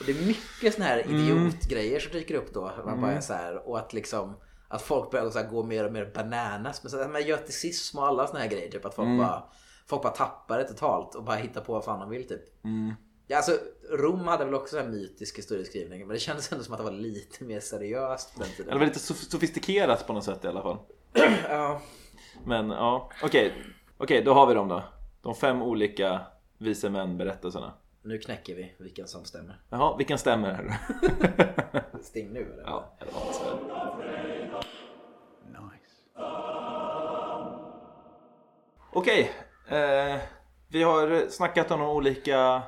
Och 0.00 0.04
det 0.06 0.12
är 0.12 0.26
mycket 0.26 0.74
såna 0.74 0.84
här 0.84 1.02
Mm. 1.02 1.16
idiotgrejer 1.16 2.00
som 2.00 2.12
dyker 2.12 2.34
upp 2.34 2.54
då. 2.54 2.72
Man 2.84 3.00
bara 3.00 3.20
så 3.20 3.32
här, 3.32 3.68
och 3.68 3.78
att 3.78 3.92
liksom 3.92 4.36
att 4.68 4.82
folk 4.82 5.10
börjar 5.10 5.30
så 5.30 5.42
gå 5.42 5.62
mer 5.62 5.84
och 5.84 5.92
mer 5.92 6.10
bananas 6.14 6.82
med, 6.82 6.90
så 6.92 6.98
här, 7.02 7.08
med 7.08 7.22
göticism 7.22 7.98
och 7.98 8.06
alla 8.06 8.26
såna 8.26 8.38
här 8.38 8.48
grejer. 8.48 8.70
Typ 8.70 8.84
att 8.84 8.94
folk, 8.94 9.06
Mm. 9.06 9.18
bara, 9.18 9.42
folk 9.86 10.02
bara 10.02 10.12
tappar 10.12 10.58
det 10.58 10.64
totalt 10.64 11.14
och 11.14 11.24
bara 11.24 11.36
hittar 11.36 11.60
på 11.60 11.72
vad 11.72 11.84
fan 11.84 12.00
de 12.00 12.10
vill 12.10 12.28
typ. 12.28 12.64
Mm. 12.64 12.94
Ja, 13.30 13.36
alltså, 13.36 13.52
Rom 13.90 14.26
hade 14.28 14.44
väl 14.44 14.54
också 14.54 14.78
en 14.80 14.90
mytisk 14.90 15.38
historieskrivning 15.38 16.00
men 16.00 16.08
det 16.14 16.18
kändes 16.18 16.52
ändå 16.52 16.64
som 16.64 16.74
att 16.74 16.78
det 16.80 16.84
var 16.84 16.90
lite 16.92 17.44
mer 17.44 17.60
seriöst 17.60 18.34
på 18.34 18.40
den 18.42 18.48
tiden. 18.52 18.70
Eller 18.70 18.78
var 18.78 18.86
lite 18.86 18.98
sof- 18.98 19.30
sofistikerat 19.30 20.06
på 20.06 20.12
något 20.12 20.24
sätt 20.24 20.44
i 20.44 20.48
alla 20.48 20.62
fall. 20.62 20.76
Ja. 21.48 21.80
Men 22.44 22.70
ja, 22.70 23.10
okej. 23.22 23.52
Okej, 23.98 24.22
då 24.24 24.34
har 24.34 24.46
vi 24.46 24.54
dem 24.54 24.68
då. 24.68 24.82
De 25.22 25.34
fem 25.34 25.62
olika 25.62 26.20
vise 26.58 26.90
män 26.90 27.18
berättelserna. 27.18 27.72
Nu 28.02 28.18
knäcker 28.18 28.54
vi 28.54 28.74
vilken 28.78 29.08
som 29.08 29.24
stämmer. 29.24 29.60
Jaha, 29.70 29.96
vilken 29.96 30.18
stämmer? 30.18 30.76
Sting 32.02 32.32
nu 32.32 32.40
eller? 32.52 32.62
ja, 32.66 32.96
eller 33.00 33.12
vad 33.12 33.22
Okej, 38.92 39.32
eh, 39.68 40.16
vi 40.68 40.82
har 40.82 41.30
snackat 41.30 41.70
om 41.70 41.80
de 41.80 41.88
olika, 41.88 42.62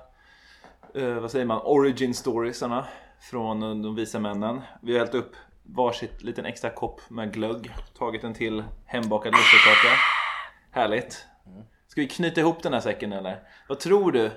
eh, 0.94 1.14
vad 1.14 1.30
säger 1.30 1.44
man, 1.44 1.60
origin 1.64 2.14
storiesarna 2.14 2.86
från 3.30 3.82
de 3.82 3.94
visa 3.94 4.18
männen. 4.18 4.60
Vi 4.82 4.92
har 4.92 4.98
hällt 4.98 5.14
upp 5.14 5.32
varsitt 5.62 6.22
liten 6.22 6.44
extra 6.44 6.70
kopp 6.70 7.01
med 7.10 7.34
glögg, 7.34 7.74
tagit 7.98 8.24
en 8.24 8.34
till 8.34 8.64
hembakad 8.86 9.32
lussekaka. 9.32 9.97
Härligt. 10.70 11.26
Ska 11.88 12.01
vi 12.01 12.09
knyta 12.09 12.40
ihop 12.40 12.62
den 12.62 12.72
här 12.72 12.80
säcken 12.80 13.12
eller? 13.12 13.48
Vad 13.68 13.80
tror 13.80 14.12
du? 14.12 14.30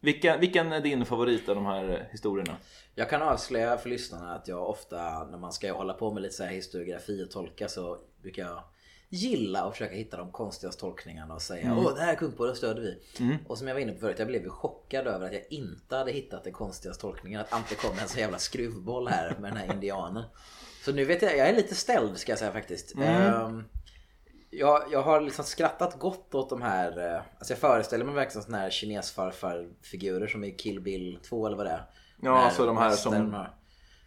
Vilken, 0.00 0.40
vilken 0.40 0.72
är 0.72 0.80
din 0.80 1.04
favorit 1.04 1.48
av 1.48 1.54
de 1.54 1.66
här 1.66 2.08
historierna? 2.12 2.56
Jag 2.94 3.10
kan 3.10 3.22
avslöja 3.22 3.76
för 3.76 3.88
lyssnarna 3.88 4.34
att 4.34 4.48
jag 4.48 4.68
ofta 4.70 5.24
när 5.24 5.38
man 5.38 5.52
ska 5.52 5.72
hålla 5.72 5.92
på 5.92 6.12
med 6.12 6.22
lite 6.22 6.34
så 6.34 6.44
här 6.44 6.50
historiografi 6.50 7.24
och 7.24 7.30
tolka 7.30 7.68
så 7.68 7.98
brukar 8.22 8.42
jag 8.42 8.62
gilla 9.08 9.62
att 9.62 9.72
försöka 9.72 9.94
hitta 9.94 10.16
de 10.16 10.32
konstigaste 10.32 10.80
tolkningarna 10.80 11.34
och 11.34 11.42
säga 11.42 11.74
åh 11.78 11.94
det 11.94 12.00
här 12.00 12.12
är 12.12 12.16
kung 12.16 12.32
på, 12.32 12.46
det 12.46 12.54
stöder 12.54 12.82
vi. 12.82 12.98
Och 13.48 13.58
som 13.58 13.68
jag 13.68 13.74
var 13.74 13.80
inne 13.80 13.92
på 13.92 13.98
förut, 14.00 14.18
jag 14.18 14.28
blev 14.28 14.42
ju 14.42 14.50
chockad 14.50 15.06
över 15.06 15.26
att 15.26 15.32
jag 15.32 15.42
inte 15.50 15.96
hade 15.96 16.12
hittat 16.12 16.44
den 16.44 16.52
konstigaste 16.52 17.00
tolkningen. 17.00 17.40
Att 17.40 17.52
Ante 17.52 17.74
kom 17.74 17.94
med 17.94 18.02
en 18.02 18.08
så 18.08 18.18
jävla 18.18 18.38
skruvboll 18.38 19.08
här 19.08 19.36
med 19.40 19.50
den 19.52 19.56
här 19.56 19.72
indianen. 19.74 20.24
Så 20.84 20.92
nu 20.92 21.04
vet 21.04 21.22
jag, 21.22 21.36
jag 21.36 21.48
är 21.48 21.56
lite 21.56 21.74
ställd 21.74 22.16
ska 22.18 22.32
jag 22.32 22.38
säga 22.38 22.52
faktiskt. 22.52 22.94
Ehm, 22.98 23.64
jag, 24.50 24.82
jag 24.90 25.02
har 25.02 25.20
liksom 25.20 25.44
skrattat 25.44 25.98
gott 25.98 26.34
åt 26.34 26.50
de 26.50 26.62
här, 26.62 27.14
eh, 27.14 27.20
alltså 27.38 27.52
jag 27.52 27.58
föreställer 27.60 28.04
mig 28.04 28.14
verkligen 28.14 28.42
sådana 28.44 28.62
här 28.62 28.70
kinesfarfarfigurer 28.70 30.26
som 30.26 30.44
i 30.44 30.50
Kill 30.52 30.80
Bill 30.80 31.18
2 31.28 31.46
eller 31.46 31.56
vad 31.56 31.66
det 31.66 31.70
är. 31.70 31.82
Ja, 32.22 32.34
När 32.34 32.40
alltså 32.40 32.66
de 32.66 32.76
här 32.76 32.90
som- 32.90 33.32
har- 33.32 33.54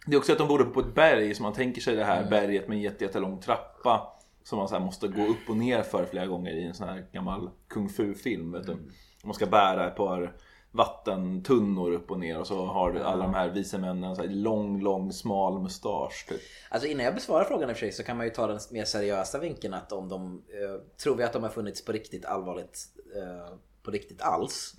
Det 0.06 0.14
är 0.14 0.18
också 0.18 0.32
att 0.32 0.38
de 0.38 0.48
bor 0.48 0.60
uppe 0.60 0.70
på 0.74 0.80
ett 0.80 0.94
berg 0.94 1.34
så 1.34 1.42
man 1.42 1.52
tänker 1.52 1.80
sig 1.80 1.96
det 1.96 2.04
här 2.04 2.18
Mm. 2.18 2.30
berget 2.30 2.68
med 2.68 2.76
en 2.76 2.82
jätte- 2.82 3.04
jättelång 3.04 3.40
trappa 3.40 4.12
som 4.42 4.58
man 4.58 4.68
så 4.68 4.80
måste 4.80 5.08
gå 5.08 5.26
upp 5.26 5.48
och 5.48 5.56
ner 5.56 5.82
för 5.82 6.04
flera 6.04 6.26
gånger 6.26 6.52
i 6.52 6.64
en 6.64 6.74
sån 6.74 6.88
här 6.88 7.06
gammal 7.12 7.50
kung 7.68 7.88
fu 7.88 8.14
film. 8.14 8.52
Vet 8.52 8.66
du? 8.66 8.72
Mm. 8.72 8.90
Man 9.24 9.34
ska 9.34 9.46
bära 9.46 9.86
ett 9.86 9.96
par 9.96 10.36
vattentunnor 10.72 11.92
upp 11.92 12.10
och 12.10 12.18
ner 12.18 12.38
och 12.38 12.46
så 12.46 12.66
har 12.66 12.94
alla 12.94 13.22
de 13.22 13.34
här 13.34 13.48
vise 13.48 13.78
männen 13.78 14.16
så 14.16 14.22
här 14.22 14.28
lång, 14.28 14.80
lång, 14.80 15.12
smal 15.12 15.62
mustasch 15.62 16.26
typ. 16.28 16.40
Alltså 16.70 16.88
innan 16.88 17.04
jag 17.04 17.14
besvarar 17.14 17.44
frågan 17.44 17.70
i 17.70 17.72
och 17.72 17.76
för 17.76 17.80
sig 17.80 17.92
så 17.92 18.02
kan 18.02 18.16
man 18.16 18.26
ju 18.26 18.32
ta 18.32 18.46
den 18.46 18.58
mer 18.70 18.84
seriösa 18.84 19.38
vinkeln 19.38 19.74
att 19.74 19.92
om 19.92 20.08
de 20.08 20.42
eh, 20.48 20.80
tror 21.02 21.16
vi 21.16 21.24
att 21.24 21.32
de 21.32 21.42
har 21.42 21.50
funnits 21.50 21.84
på 21.84 21.92
riktigt 21.92 22.24
allvarligt 22.24 22.86
eh, 23.16 23.54
på 23.82 23.90
riktigt 23.90 24.22
alls. 24.22 24.74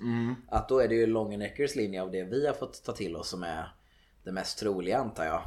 Att 0.47 0.69
då 0.69 0.79
är 0.79 0.87
det 0.87 0.95
ju 0.95 1.05
Longeneckers 1.07 1.75
linje 1.75 2.01
av 2.01 2.11
det 2.11 2.23
vi 2.23 2.47
har 2.47 2.53
fått 2.53 2.83
ta 2.83 2.91
till 2.91 3.15
oss 3.15 3.29
som 3.29 3.43
är 3.43 3.75
det 4.23 4.31
mest 4.31 4.59
troliga 4.59 4.97
antar 4.97 5.25
jag. 5.25 5.41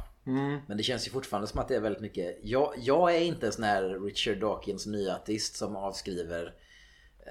Men 0.67 0.77
det 0.77 0.83
känns 0.83 1.07
ju 1.07 1.11
fortfarande 1.11 1.47
som 1.47 1.59
att 1.59 1.67
det 1.67 1.75
är 1.75 1.79
väldigt 1.79 2.01
mycket. 2.01 2.39
Jag, 2.41 2.73
jag 2.77 3.15
är 3.15 3.21
inte 3.21 3.45
en 3.45 3.53
sån 3.53 3.63
här 3.63 4.05
Richard 4.05 4.39
Dawkins 4.39 4.85
nyateist 4.85 5.55
som 5.55 5.75
avskriver 5.75 6.53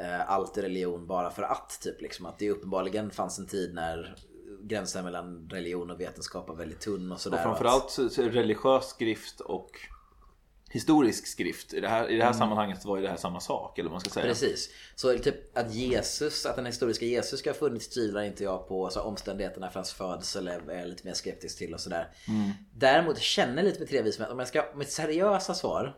eh, 0.01 0.31
allt 0.31 0.59
religion 0.59 1.07
bara 1.07 1.31
för 1.31 1.43
att. 1.43 1.81
Typ 1.83 2.01
liksom 2.01 2.27
att 2.27 2.39
det 2.39 2.51
uppenbarligen 2.51 3.11
fanns 3.11 3.39
en 3.39 3.47
tid 3.47 3.75
när 3.75 4.17
gränsen 4.63 5.05
mellan 5.05 5.49
religion 5.51 5.91
och 5.91 6.01
vetenskap 6.01 6.49
var 6.49 6.55
väldigt 6.55 6.81
tunn 6.81 7.13
och 7.13 7.21
sådär. 7.21 7.37
Och 7.37 7.43
framförallt 7.43 7.99
är 7.99 8.31
religiös 8.31 8.89
skrift 8.89 9.41
och 9.41 9.71
historisk 10.75 11.27
skrift. 11.27 11.73
I 11.75 11.81
det 11.81 11.89
här, 11.89 12.11
i 12.11 12.17
det 12.17 12.25
här 12.25 12.33
sammanhanget 12.33 12.83
så 12.83 12.89
var 12.89 12.97
ju 12.97 13.03
det 13.03 13.09
här 13.09 13.17
samma 13.17 13.41
sak 13.41 13.79
eller 13.79 13.89
vad 13.91 13.95
man 13.95 14.01
ska 14.01 14.11
säga. 14.11 14.27
Precis. 14.27 14.71
Så 14.95 15.19
typ 15.19 15.59
att 15.59 15.75
Jesus, 15.75 16.47
att 16.47 16.57
den 16.57 16.67
historiska 16.67 17.05
Jesus 17.07 17.41
ska 17.41 17.51
ha 17.51 17.55
funnits 17.55 17.89
tvivlar 17.89 18.23
inte 18.23 18.45
jag 18.45 18.69
på. 18.69 18.91
Så 18.91 19.01
omständigheterna 19.01 19.71
för 19.71 19.75
hans 19.75 19.93
födsel 19.93 20.49
är 20.49 20.71
är 20.71 20.87
lite 20.87 21.07
mer 21.07 21.15
skeptisk 21.15 21.59
till 21.59 21.75
och 21.75 21.81
sådär. 21.81 22.09
Däremot 22.75 23.19
känner 23.19 23.57
jag 23.57 23.65
lite 23.65 23.79
med 23.79 23.89
tre 23.89 24.03
vis 24.03 24.19
men 24.19 24.31
om 24.31 24.39
jag 24.39 24.49
ska, 24.49 24.65
mitt 24.75 24.91
seriösa 24.91 25.55
svar 25.55 25.97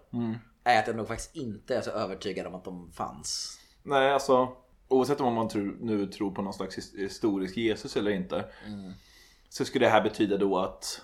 är 0.64 0.78
att 0.78 0.86
jag 0.86 0.96
nog 0.96 1.08
faktiskt 1.08 1.36
inte 1.36 1.76
är 1.76 1.80
så 1.80 1.90
övertygad 1.90 2.46
om 2.46 2.54
att 2.54 2.64
de 2.64 2.92
fanns. 2.92 3.58
Nej, 3.82 4.12
alltså 4.12 4.48
oavsett 4.88 5.20
om 5.20 5.34
man 5.34 5.48
tror, 5.48 5.76
nu 5.80 6.06
tror 6.06 6.30
på 6.30 6.42
någon 6.42 6.54
slags 6.54 6.78
his- 6.78 6.98
historisk 6.98 7.56
Jesus 7.56 7.96
eller 7.96 8.10
inte. 8.10 8.44
Så 9.48 9.64
skulle 9.64 9.86
det 9.86 9.90
här 9.90 10.02
betyda 10.02 10.36
då 10.36 10.58
att 10.58 11.00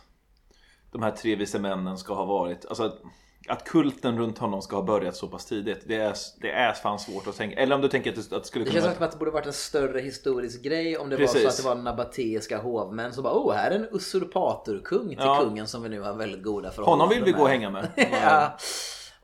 de 0.93 1.03
här 1.03 1.11
tre 1.11 1.37
vise 1.37 1.59
männen 1.59 1.99
ska 1.99 2.15
ha 2.15 2.25
varit, 2.25 2.67
alltså 2.67 2.99
att, 3.49 3.65
kulten 3.65 4.19
runt 4.19 4.39
honom 4.39 4.63
ska 4.63 4.77
ha 4.77 4.83
börjat 4.83 5.17
så 5.17 5.29
pass 5.29 5.45
tidigt. 5.47 5.83
Det 5.87 5.97
är, 5.97 6.15
det 6.41 6.51
är 6.51 6.73
fan 6.73 6.99
svårt 6.99 7.27
att 7.27 7.37
tänka. 7.37 7.57
Eller 7.57 7.75
om 7.75 7.81
du 7.81 7.89
tänker 7.89 8.11
att 8.11 8.31
det, 8.31 8.37
att 8.37 8.43
det 8.43 8.49
skulle 8.49 8.65
Det 8.65 8.71
kunna 8.71 8.81
känns 8.83 8.85
vara... 8.85 8.95
som 8.97 9.05
att 9.05 9.13
det 9.13 9.19
borde 9.19 9.31
varit 9.31 9.47
en 9.47 9.53
större 9.53 10.01
historisk 10.01 10.63
grej 10.63 10.99
om 10.99 11.09
det 11.11 11.17
var 11.17 11.21
Precis. 11.21 11.43
så 11.43 11.49
att 11.49 11.57
det 11.57 11.63
var 11.63 11.75
nabateiska 11.83 12.59
hovmän 12.59 13.13
som 13.13 13.23
bara 13.23 13.35
oh 13.35 13.53
här 13.55 13.71
är 13.71 13.75
en 13.77 13.89
usurpatorkung 13.93 15.09
till 15.09 15.19
Ja. 15.19 15.39
kungen 15.41 15.67
som 15.67 15.83
vi 15.83 15.89
nu 15.89 16.01
har 16.01 16.15
väldigt 16.15 16.43
goda 16.43 16.71
förhållanden 16.71 17.01
Honom 17.01 17.09
vill 17.09 17.25
vi 17.25 17.31
med. 17.31 17.39
gå 17.39 17.45
och 17.45 17.51
hänga 17.51 17.71
med. 17.71 17.89
ja. 18.23 18.59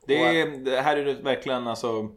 Det, 0.06 0.40
är, 0.40 0.64
det 0.64 0.80
här 0.80 0.96
är 0.96 1.04
det 1.04 1.14
verkligen 1.14 1.66
alltså 1.68 2.08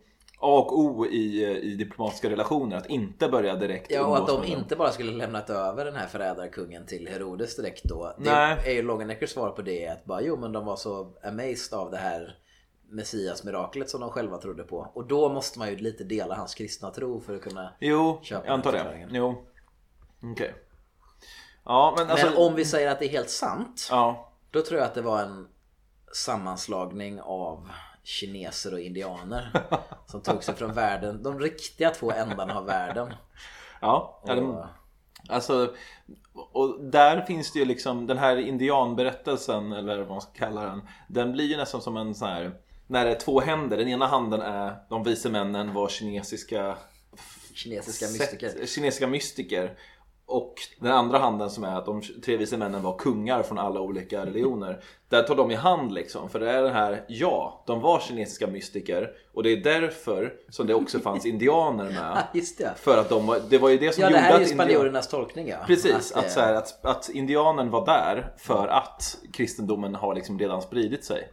A 0.44 0.58
och 0.58 0.80
O 0.80 1.06
i, 1.06 1.46
i 1.62 1.76
diplomatiska 1.76 2.30
relationer. 2.30 2.78
Att 2.78 2.86
inte 2.86 3.28
börja 3.28 3.56
direkt 3.56 3.92
Ja 3.92 4.06
och 4.06 4.18
att 4.18 4.28
de 4.28 4.44
inte 4.44 4.76
bara 4.76 4.92
skulle 4.92 5.12
lämnat 5.12 5.50
över 5.50 5.86
den 5.86 5.96
här 5.96 6.08
förrädarkungen 6.08 6.86
till 6.86 7.08
Herodes 7.08 7.56
direkt 7.56 7.84
då. 7.84 8.14
Det 8.18 8.32
Nej. 8.32 8.58
är 8.66 8.72
ju 8.72 8.82
Longeneckers 8.82 9.30
svar 9.30 9.50
på 9.50 9.62
det 9.62 9.88
att 9.88 10.06
bara 10.06 10.22
jo 10.22 10.38
men 10.38 10.52
de 10.52 10.66
var 10.66 10.76
så 10.76 11.14
amazed 11.24 11.80
av 11.80 11.92
det 11.92 11.98
här 11.98 12.38
Messias 12.90 13.44
miraklet 13.44 13.90
som 13.90 14.02
de 14.02 14.10
själva 14.10 14.38
trodde 14.38 14.64
på. 14.64 14.92
Och 14.94 15.08
då 15.08 15.30
måste 15.30 15.60
man 15.60 15.70
ju 15.70 15.76
lite 15.76 16.04
dela 16.04 16.36
hans 16.36 16.56
kristna 16.56 16.92
tro 16.92 17.22
för 17.22 17.36
att 17.36 17.42
kunna 17.42 17.74
Jo, 17.80 18.20
Köper 18.24 18.48
jag 18.48 18.54
antar 18.54 18.72
det. 18.72 19.08
Jo. 19.12 19.46
Okej. 20.24 20.54
Ja, 21.66 21.94
men 21.98 22.10
alltså... 22.10 22.28
Men 22.28 22.38
om 22.38 22.56
vi 22.56 22.66
säger 22.66 22.92
att 22.92 23.00
det 23.00 23.06
är 23.06 23.10
helt 23.10 23.30
sant 23.30 23.88
Ja, 23.92 24.32
Då 24.52 24.62
tror 24.62 24.80
jag 24.80 24.88
att 24.88 24.94
det 24.94 25.02
var 25.02 25.20
en 25.20 25.48
sammanslagning 26.14 27.22
av 27.22 27.70
kineser 28.04 28.74
och 28.74 28.80
indianer 28.80 29.52
som 30.08 30.22
tog 30.22 30.44
sig 30.44 30.56
från 30.56 30.74
världen, 30.74 31.24
de 31.24 31.40
riktiga 31.40 31.90
två 31.90 32.12
ändarna 32.12 32.58
av 32.58 32.66
världen. 32.66 33.14
ja. 33.82 34.22
Och, 34.22 34.36
de, 34.36 34.66
alltså, 35.30 35.76
och 36.34 36.84
där 36.84 37.22
finns 37.22 37.54
det 37.54 37.60
ju 37.60 37.66
liksom 37.66 38.08
den 38.08 38.18
här 38.18 38.38
indianberättelsen, 38.38 39.72
eller 39.72 39.98
vad 39.98 40.08
man 40.08 40.22
ska 40.22 40.32
kalla 40.32 40.62
den. 40.64 40.82
Den 41.08 41.32
blir 41.32 41.46
ju 41.46 41.58
nästan 41.58 41.82
som 41.82 41.98
en 41.98 42.16
sån 42.16 42.28
här, 42.28 42.52
när 42.88 43.06
det 43.06 43.12
är 43.12 43.20
två 43.20 43.40
händer. 43.40 43.78
Den 43.78 43.88
ena 43.88 44.08
handen 44.08 44.42
är 44.42 44.76
de 44.90 45.04
vise 45.04 45.30
männen 45.30 45.74
var 45.74 45.90
kinesiska 45.90 46.78
kinesiska 47.54 48.06
mystiker. 48.06 48.66
kinesiska 48.66 49.08
mystiker. 49.08 49.78
Och 50.32 50.54
den 50.80 50.92
andra 50.92 51.18
handen 51.18 51.50
som 51.50 51.64
är 51.64 51.76
att 51.78 51.86
de 51.86 52.02
tre 52.02 52.38
vise 52.38 52.58
männen 52.58 52.82
var 52.82 52.98
kungar 52.98 53.44
från 53.44 53.60
alla 53.60 53.80
olika 53.80 54.26
religioner. 54.26 54.84
Där 55.10 55.24
tar 55.24 55.36
de 55.36 55.52
i 55.52 55.56
hand 55.56 55.92
liksom. 55.94 56.30
För 56.30 56.40
det 56.40 56.52
är 56.52 56.62
den 56.64 56.74
här, 56.74 57.06
ja, 57.08 57.64
de 57.68 57.82
var 57.82 58.00
kinesiska 58.00 58.48
mystiker. 58.48 59.12
Och 59.34 59.44
det 59.44 59.50
är 59.50 59.58
därför 59.58 60.34
som 60.50 60.68
det 60.68 60.74
också 60.74 61.00
fanns 61.00 61.26
indianer 61.26 61.84
med. 61.84 62.24
Just 62.34 62.58
det. 62.58 62.74
För 62.76 62.98
att 62.98 63.10
de 63.10 63.28
var, 63.28 63.42
det 63.50 63.58
var 63.58 63.70
ju 63.70 63.78
det 63.78 63.94
som 63.94 64.02
Ja 64.02 64.10
det 64.10 64.14
gjorde 64.14 64.24
här 64.24 64.34
är 64.34 64.40
ju 64.40 64.46
att 64.46 64.52
spanjorernas 64.52 65.08
tolkning 65.08 65.48
ja. 65.48 65.58
Precis, 65.68 66.12
det- 66.12 66.20
att, 66.20 66.32
så 66.32 66.40
här, 66.40 66.54
att, 66.54 66.86
att 66.86 67.10
indianen 67.10 67.70
var 67.70 67.86
där 67.86 68.34
för 68.38 68.68
att 68.68 69.18
kristendomen 69.34 69.96
har 69.96 70.16
liksom 70.16 70.40
redan 70.40 70.62
spridit 70.62 71.06
sig. 71.06 71.30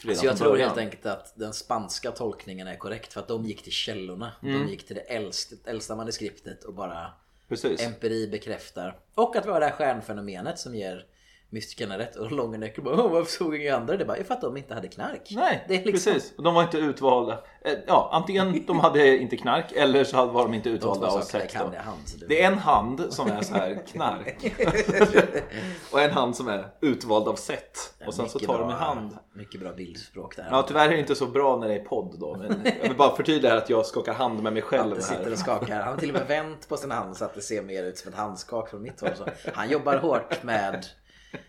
Redan 0.00 0.16
Så 0.16 0.26
jag 0.26 0.36
tror 0.36 0.56
helt 0.56 0.78
enkelt 0.78 1.06
att 1.06 1.32
den 1.36 1.52
spanska 1.52 2.10
tolkningen 2.10 2.68
är 2.68 2.76
korrekt 2.76 3.12
för 3.12 3.20
att 3.20 3.28
de 3.28 3.44
gick 3.44 3.62
till 3.62 3.72
källorna. 3.72 4.32
Mm. 4.42 4.60
De 4.60 4.70
gick 4.70 4.86
till 4.86 4.96
det 4.96 5.00
äldsta, 5.00 5.70
äldsta 5.70 5.96
manuskriptet 5.96 6.64
och 6.64 6.74
bara 6.74 7.06
Precis. 7.48 7.86
empiri 7.86 8.28
bekräftar. 8.28 8.98
Och 9.14 9.36
att 9.36 9.46
vi 9.46 9.50
har 9.50 9.60
det 9.60 9.66
här 9.66 9.72
stjärnfenomenet 9.72 10.58
som 10.58 10.74
ger 10.74 11.06
mystikerna 11.50 11.98
rätt. 11.98 12.16
Och 12.16 12.32
Longenecker 12.32 12.82
bara 12.82 12.94
"Åh, 13.04 13.10
varför 13.12 13.30
såg 13.30 13.54
inga 13.56 13.76
andra 13.76 13.96
det? 13.96 14.04
Bara, 14.04 14.18
"Ja, 14.18 14.24
för 14.24 14.34
att 14.34 14.40
de 14.40 14.56
inte 14.56 14.74
hade 14.74 14.88
knark. 14.88 15.28
Nej, 15.30 15.64
det 15.68 15.74
är 15.76 15.84
liksom, 15.84 16.12
precis. 16.12 16.32
Och 16.36 16.42
de 16.42 16.54
var 16.54 16.62
inte 16.62 16.78
utvalda. 16.78 17.32
Eh, 17.64 17.72
Ja, 17.86 18.10
antingen 18.12 18.64
de 18.66 18.80
hade 18.80 19.16
inte 19.18 19.36
knark 19.36 19.72
eller 19.72 20.04
så 20.04 20.26
var 20.26 20.42
de 20.42 20.54
inte 20.54 20.68
De 20.68 20.74
utvalda 20.74 21.00
två 21.00 21.06
av 21.06 21.74
hand. 21.74 22.08
så 22.08 22.16
Det 22.28 22.42
är 22.42 22.46
en 22.52 22.58
hand 22.58 23.06
som 23.10 23.28
är 23.30 23.42
så 23.42 23.54
här 23.54 23.82
knark. 23.86 24.52
och 25.92 26.00
en 26.00 26.10
hand 26.10 26.36
som 26.36 26.48
är 26.48 26.68
utvald 26.80 27.28
av 27.28 27.34
sätt. 27.34 27.94
Och 28.06 28.14
sen 28.14 28.28
så 28.28 28.38
tar 28.38 28.58
de 28.58 28.64
i 28.64 28.66
bra- 28.66 28.76
hand. 28.76 29.18
Mycket 29.32 29.60
bra 29.60 29.72
bildspråk 29.72 30.36
där. 30.36 30.48
Ja, 30.50 30.62
tyvärr 30.68 30.84
är 30.86 30.92
det 30.92 30.98
inte 31.00 31.14
så 31.14 31.26
bra 31.26 31.56
när 31.56 31.68
det 31.68 31.74
är 31.74 31.84
podd 31.84 32.16
då. 32.20 32.36
Men 32.36 32.60
jag 32.82 32.88
vill 32.88 32.96
bara 32.96 33.16
förtydliga 33.16 33.54
att 33.56 33.70
jag 33.70 33.86
skakar 33.86 34.12
hand 34.14 34.42
med 34.42 34.52
mig 34.52 34.62
själv 34.62 34.96
Det 34.96 35.02
sitter 35.02 35.32
och 35.32 35.38
skakar. 35.38 35.80
Han 35.80 35.92
har 35.92 36.00
till 36.00 36.08
och 36.10 36.14
med 36.18 36.26
vänt 36.28 36.68
på 36.68 36.76
sin 36.76 36.90
hand 36.90 37.16
så 37.16 37.24
att 37.24 37.34
det 37.34 37.40
ser 37.40 37.62
mer 37.62 37.82
ut 37.84 37.98
som 37.98 38.08
ett 38.12 38.18
handskak 38.18 38.68
från 38.70 38.82
mitt 38.82 39.00
håll. 39.00 39.10
Så 39.16 39.24
han 39.54 39.70
jobbar 39.70 39.96
hårt 39.96 40.42
med 40.42 40.86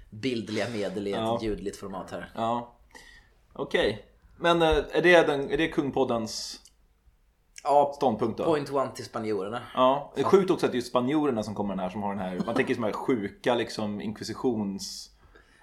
bildliga 0.10 0.66
medel 0.70 1.08
i 1.08 1.12
ett 1.12 1.18
Ja. 1.18 1.40
ljudligt 1.42 1.78
format 1.78 2.12
här. 2.12 2.32
Ja. 2.36 2.76
Okej. 3.54 4.06
Men 4.38 4.62
eh, 4.62 4.68
är 4.92 5.02
det, 5.02 5.28
den, 5.28 5.52
är 5.52 5.58
det 5.58 5.68
Kungpoddens 5.68 6.62
Ja, 7.64 7.92
ståndpunkt 7.96 8.38
då? 8.38 8.44
point 8.44 8.72
one 8.72 8.92
till 8.96 9.06
spanjorerna. 9.06 9.62
Ja, 9.76 10.12
det 10.16 10.22
är 10.22 10.26
sjukt 10.26 10.52
också 10.52 10.66
att 10.66 10.72
det 10.72 10.78
är 10.78 10.82
spanjorerna 10.82 11.44
som 11.44 11.56
kommer 11.56 11.70
den 11.76 11.80
här 11.80 11.90
som 11.90 12.04
har 12.04 12.10
den 12.16 12.20
här, 12.20 12.42
man 12.46 12.56
tänker 12.56 12.76
som 12.76 12.84
här 12.84 12.92
sjuka 12.92 13.56
liksom 13.56 14.02
inkvisitions 14.02 15.12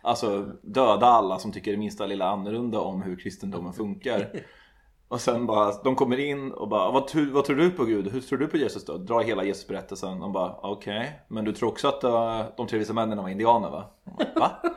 Alltså 0.02 0.52
döda 0.62 1.06
alla 1.06 1.38
som 1.38 1.52
tycker 1.52 1.70
det 1.70 1.76
minsta 1.76 2.06
lilla 2.06 2.28
annorlunda 2.28 2.80
om 2.80 3.02
hur 3.02 3.16
kristendomen 3.16 3.72
funkar 3.72 4.30
Och 5.09 5.20
sen 5.20 5.47
bara, 5.47 5.83
de 5.83 5.97
kommer 5.97 6.19
in 6.19 6.53
och 6.53 6.69
bara 6.69 6.91
vad, 6.91 7.07
tror- 7.07 7.31
vad 7.31 7.45
tror 7.45 7.57
du 7.57 7.70
på 7.70 7.85
Gud? 7.85 8.09
Hur 8.12 8.20
tror 8.20 8.39
du 8.39 8.47
på 8.47 8.57
Jesus 8.57 8.85
då? 8.85 8.99
Drar 8.99 9.23
hela 9.23 9.45
Jesusberättelsen 9.45 10.23
och 10.23 10.31
bara 10.31 10.53
okej 10.53 11.20
Men 11.28 11.45
du 11.45 11.53
tror 11.53 11.69
också 11.69 11.89
att 11.89 12.05
uh, 12.05 12.57
de 12.57 12.66
tre 12.66 12.78
vise 12.78 12.93
männen 12.93 13.19
var 13.19 13.28
indianer 13.28 13.70
va? 13.70 13.91
Va? 14.37 14.62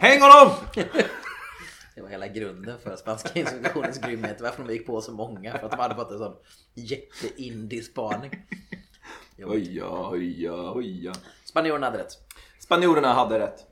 Häng 0.00 0.20
honom! 0.20 0.52
Det 1.94 2.02
var 2.02 2.08
hela 2.08 2.28
grunden 2.28 2.78
för 2.78 2.96
spanska 2.96 3.38
inspektionens 3.40 3.98
grymhet. 4.00 4.40
Varför 4.40 4.64
de 4.64 4.72
gick 4.72 4.86
på 4.86 5.00
så 5.00 5.12
många. 5.12 5.58
För 5.58 5.66
att 5.66 5.70
de 5.70 5.80
hade 5.80 5.94
fått 5.94 6.10
en 6.10 6.18
sån 6.18 6.36
jätteindig 6.74 7.84
spaning. 7.84 8.30
Oja, 9.44 9.88
oja, 9.88 10.72
oja 10.72 11.12
Spanjorerna 11.44 11.86
hade 11.86 11.98
rätt. 11.98 12.12
Spanjorerna 12.60 13.12
hade 13.12 13.38
rätt 13.38 13.66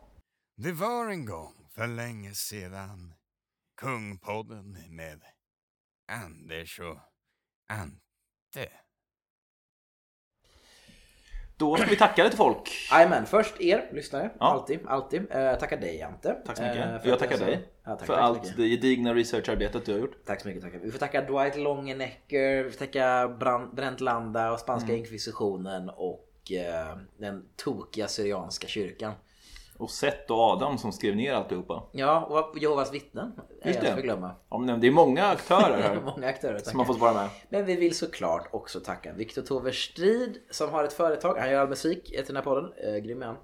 Det 0.56 0.72
var 0.72 1.09
en 1.09 1.24
gång 1.26 1.55
för 1.74 1.86
länge 1.86 2.35
sedan 2.35 3.14
Kungpodden 3.80 4.76
med 4.89 5.20
Anders 6.09 6.80
och 6.80 6.98
Ante. 7.68 8.70
Då 11.56 11.76
ska 11.76 11.86
vi 11.90 11.97
tacka 11.97 12.24
lite 12.24 12.36
folk 12.36 12.70
Jajamän, 12.93 13.26
först 13.26 13.60
er 13.60 13.90
lyssnare. 13.93 14.30
Ja. 14.40 14.47
Alltid, 14.47 14.80
alltid. 14.86 15.26
Eh, 15.32 15.55
tackar 15.59 15.76
dig 15.76 16.02
Ante. 16.02 16.35
Tack 16.47 16.56
så 16.56 16.62
Eh, 16.62 16.68
mycket. 16.70 17.02
för 17.02 17.09
jag 17.09 17.18
tackar 17.18 17.39
dig 17.39 17.68
Ja, 17.85 17.97
tack, 17.97 18.06
för 18.06 18.14
tack 18.14 18.22
allt 18.22 18.43
mycket. 18.43 18.56
det 18.56 18.68
gedigna 18.68 19.14
researcharbetet 19.14 19.86
du 19.86 19.93
har 19.93 19.98
gjort. 19.98 20.24
Tack 20.24 20.40
så 20.40 20.48
mycket. 20.48 20.62
Tack. 20.62 20.72
Vi 20.82 20.90
får 20.90 20.98
tacka 20.98 21.20
Dwight 21.22 21.56
Longenecker, 21.56 22.64
vi 22.64 22.70
får 22.70 22.78
tacka 22.78 23.28
Brand, 23.40 23.74
Brent 23.74 24.01
Landa 24.01 24.52
och 24.52 24.60
spanska 24.60 24.89
Mm. 24.89 24.98
inkvisitionen 24.98 25.89
och 25.90 26.52
eh, 26.52 26.97
den 27.18 27.48
tokiga 27.56 28.09
syrianska 28.09 28.66
kyrkan. 28.68 29.12
Och 29.78 29.90
Seth 29.90 30.32
och 30.32 30.38
Adam 30.40 30.78
som 30.78 30.92
skrev 30.92 31.16
ner 31.16 31.32
alltihopa. 31.34 31.82
Ja, 31.92 32.20
och 32.24 32.59
Jehovas 32.59 32.94
vittnen. 32.94 33.32
Just 33.64 33.82
jag 33.82 33.84
det. 33.84 33.94
förglömma. 33.94 34.34
Ja, 34.50 34.59
men 34.59 34.80
det 34.80 34.86
är 34.86 34.90
många 34.90 35.26
aktörer 35.26 35.82
här 35.82 36.00
Många 36.16 36.28
aktörer. 36.28 36.59
som 36.59 36.78
har 36.78 36.86
fått 36.86 36.98
vara 36.98 37.14
med. 37.14 37.28
Men 37.48 37.64
vi 37.64 37.76
vill 37.76 37.96
såklart 37.96 38.48
också 38.50 38.80
tacka 38.80 39.12
Viktor 39.12 39.42
Tove 39.42 39.72
Strid 39.72 40.38
som 40.50 40.70
har 40.70 40.84
ett 40.84 40.92
företag. 40.92 41.36
Han 41.38 41.50
gör 41.50 41.60
all 41.60 41.68
musik 41.68 42.05
till 42.05 42.24
den 42.26 42.36
här 42.36 42.42
podden. 42.42 42.72
Eh, 42.76 42.96
grym 42.96 43.22
är 43.22 43.26
han. 43.26 43.36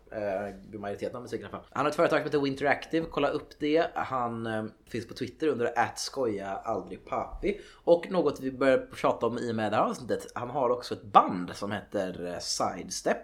Eh, 0.72 0.80
majoriteten 0.80 1.16
av 1.16 1.22
musiken 1.22 1.46
i 1.46 1.48
alla 1.48 1.58
fall. 1.58 1.66
Han 1.72 1.84
har 1.84 1.90
ett 1.90 1.96
företag 1.96 2.18
som 2.18 2.24
heter 2.24 2.40
Winteractive. 2.40 3.06
Kolla 3.10 3.28
upp 3.28 3.58
det. 3.58 3.86
Han 3.94 4.46
eh, 4.46 4.64
finns 4.88 5.08
på 5.08 5.14
Twitter 5.14 5.48
under 5.48 5.78
att 5.78 5.98
skoja 5.98 6.48
aldrig 6.64 7.04
papi. 7.04 7.60
Och 7.84 8.10
något 8.10 8.40
vi 8.40 8.52
börjar 8.52 8.86
tjata 8.96 9.26
om 9.26 9.38
i 9.38 9.50
och 9.50 9.54
med 9.56 9.72
det 9.72 9.76
här 9.76 9.84
avsnittet. 9.84 10.26
Han 10.34 10.50
har 10.50 10.70
också 10.70 10.94
ett 10.94 11.02
band 11.04 11.50
som 11.54 11.72
heter 11.72 12.26
eh, 12.32 12.38
Sidestep. 12.38 13.18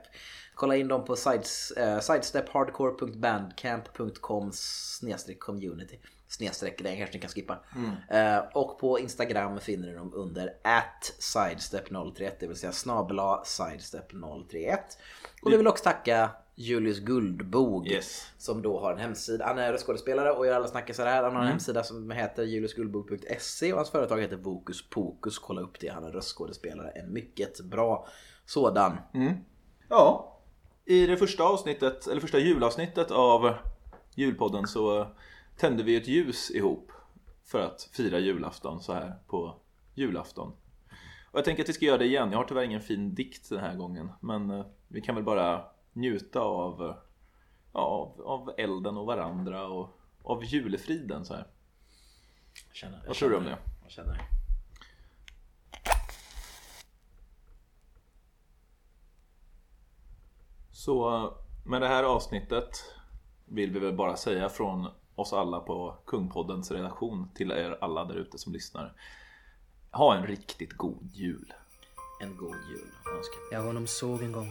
Kolla 0.61 0.77
in 0.77 0.89
dem 0.89 1.05
på 1.05 1.17
sides, 1.17 1.71
eh, 1.71 2.01
sidestephardcore.bandcamp.com 2.01 4.51
snedstreck 4.53 5.41
community. 5.41 5.99
Snedstreck, 6.29 6.83
det 6.83 6.97
kanske 6.97 7.17
ni 7.17 7.21
kan 7.21 7.31
skippa. 7.31 7.59
Eh, 8.11 8.39
och 8.55 8.79
på 8.79 8.99
Instagram 8.99 9.61
finner 9.61 9.89
ni 9.89 9.95
dem 9.95 10.15
under 10.15 10.49
at 10.65 11.13
sidestep031, 11.19 12.31
det 12.41 12.47
vill 12.47 12.57
säga 12.57 12.73
snabela 12.73 13.43
sidestep031. 13.45 14.79
Och 15.43 15.53
vi 15.53 15.57
vill 15.57 15.67
också 15.67 15.85
tacka 15.85 16.31
Julius 16.55 16.99
Guldbog 16.99 17.89
Yes. 17.89 18.27
som 18.39 18.63
då 18.63 18.81
har 18.81 18.93
en 18.93 18.99
hemsida. 18.99 19.47
Han 19.47 19.59
är 19.59 19.73
röstskådespelare 19.73 20.33
och 20.33 20.47
gör 20.47 20.55
alla 20.55 20.69
snackisar 20.69 21.07
här. 21.07 21.23
Han 21.23 21.35
har 21.37 21.43
en 21.43 21.49
hemsida 21.49 21.83
som 21.83 22.11
heter 22.11 22.43
juliusguldbog.se 22.43 23.73
och 23.73 23.79
hans 23.79 23.91
företag 23.91 24.21
heter 24.21 24.37
Vokus 24.37 24.91
Pokus. 24.91 25.39
Kolla 25.39 25.61
upp 25.61 25.81
det, 25.81 25.89
han 25.89 26.05
är 26.05 26.11
röstskådespelare. 26.11 26.91
En 26.91 27.13
mycket 27.13 27.61
bra 27.61 28.07
sådan. 28.47 28.97
Ja, 29.89 30.37
i 30.85 31.07
det 31.07 31.17
första 31.17 31.45
avsnittet, 31.45 32.07
eller 32.07 32.21
första 32.21 32.39
julavsnittet 32.39 33.11
av 33.11 33.55
julpodden 34.15 34.67
så 34.67 35.07
tände 35.57 35.83
vi 35.83 35.97
ett 35.97 36.09
ljus 36.09 36.51
ihop 36.51 36.93
för 37.45 37.61
att 37.61 37.91
fira 37.93 38.19
julafton 38.19 38.81
så 38.81 38.93
här 38.93 39.15
på 39.27 39.57
julafton. 39.95 40.53
Och 41.31 41.39
jag 41.39 41.45
tänker 41.45 41.63
att 41.63 41.69
vi 41.69 41.73
ska 41.73 41.85
göra 41.85 41.99
det 41.99 42.07
igen. 42.07 42.33
Jag 42.33 42.39
har 42.39 42.45
tyvärr 42.45 42.63
ingen 42.63 42.81
fin 42.81 43.15
dikt 43.15 43.49
den 43.49 43.61
här 43.61 43.77
gången, 43.77 44.13
men 44.21 44.51
eh, 44.51 44.67
vi 44.89 45.01
kan 45.01 45.15
väl 45.15 45.25
bara 45.25 45.65
njuta 45.93 46.41
av, 46.41 46.83
eh, 46.83 46.97
ja, 47.73 47.81
av, 47.81 48.23
av 48.27 48.55
elden 48.59 48.97
och 48.97 49.07
varandra 49.07 49.67
och 49.67 50.01
av 50.23 50.45
julefriden 50.45 51.25
så 51.25 51.35
här. 51.35 51.47
Jag 52.69 52.77
känner, 52.77 52.99
jag 52.99 53.07
Vad 53.07 53.17
tror 53.17 53.31
du 53.31 53.37
om 53.37 53.45
det? 53.45 53.59
Jag 53.83 53.91
känner 53.91 54.40
Så 60.81 61.31
med 61.65 61.83
det 61.83 61.89
här 61.89 62.03
avsnittet 62.05 62.85
vill 63.45 63.71
vi 63.71 63.79
väl 63.79 63.93
bara 63.93 64.17
säga 64.17 64.49
från 64.49 64.89
oss 65.15 65.33
alla 65.33 65.61
på 65.61 65.97
Kungpoddens 66.07 66.71
redaktion 66.71 67.31
till 67.35 67.51
er 67.51 67.79
alla 67.81 68.05
där 68.05 68.15
ute 68.15 68.39
som 68.39 68.53
lyssnar. 68.53 68.93
Ha 69.91 70.15
en 70.15 70.27
riktigt 70.27 70.73
god 70.73 71.11
jul. 71.13 71.53
En 72.23 72.37
god 72.37 72.57
jul 72.71 72.91
önskar. 73.17 73.41
Jag 73.53 73.63
honom 73.63 73.87
såg 73.87 74.23
en 74.23 74.33
gång. 74.33 74.49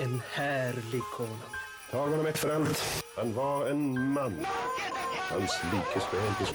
En 0.00 0.20
härlig 0.32 1.02
konung. 1.16 1.40
Tag 1.90 2.08
honom 2.08 2.26
ett 2.26 2.38
för 2.38 2.54
allt. 2.54 3.04
Han 3.16 3.34
var 3.34 3.66
en 3.66 4.12
man. 4.12 4.46
Hans 5.30 5.60
likes 5.72 6.14
väl 6.14 6.34
till 6.34 6.46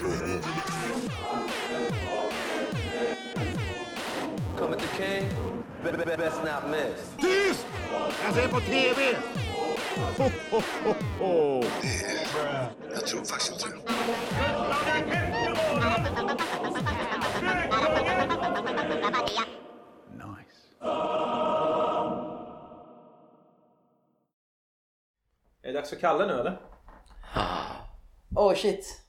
skådan. 4.57 4.73
Coming 4.73 4.79
to 4.79 4.87
King. 4.97 5.29
Be- 5.83 5.91
be- 5.91 6.05
be- 6.05 6.17
Best 6.17 6.43
not 6.43 6.71
miss. 6.71 7.15
Jag 12.93 13.05
tror 13.05 13.23
faktiskt 13.25 13.51
inte 13.51 13.65
det. 13.67 13.93
Är 25.61 25.73
det 25.73 25.79
dags 25.79 25.89
för 25.89 25.95
Kalle 25.95 26.25
nu 26.27 26.33
eller? 26.33 26.57
Åh 28.35 28.51
oh, 28.51 28.55
shit. 28.55 29.06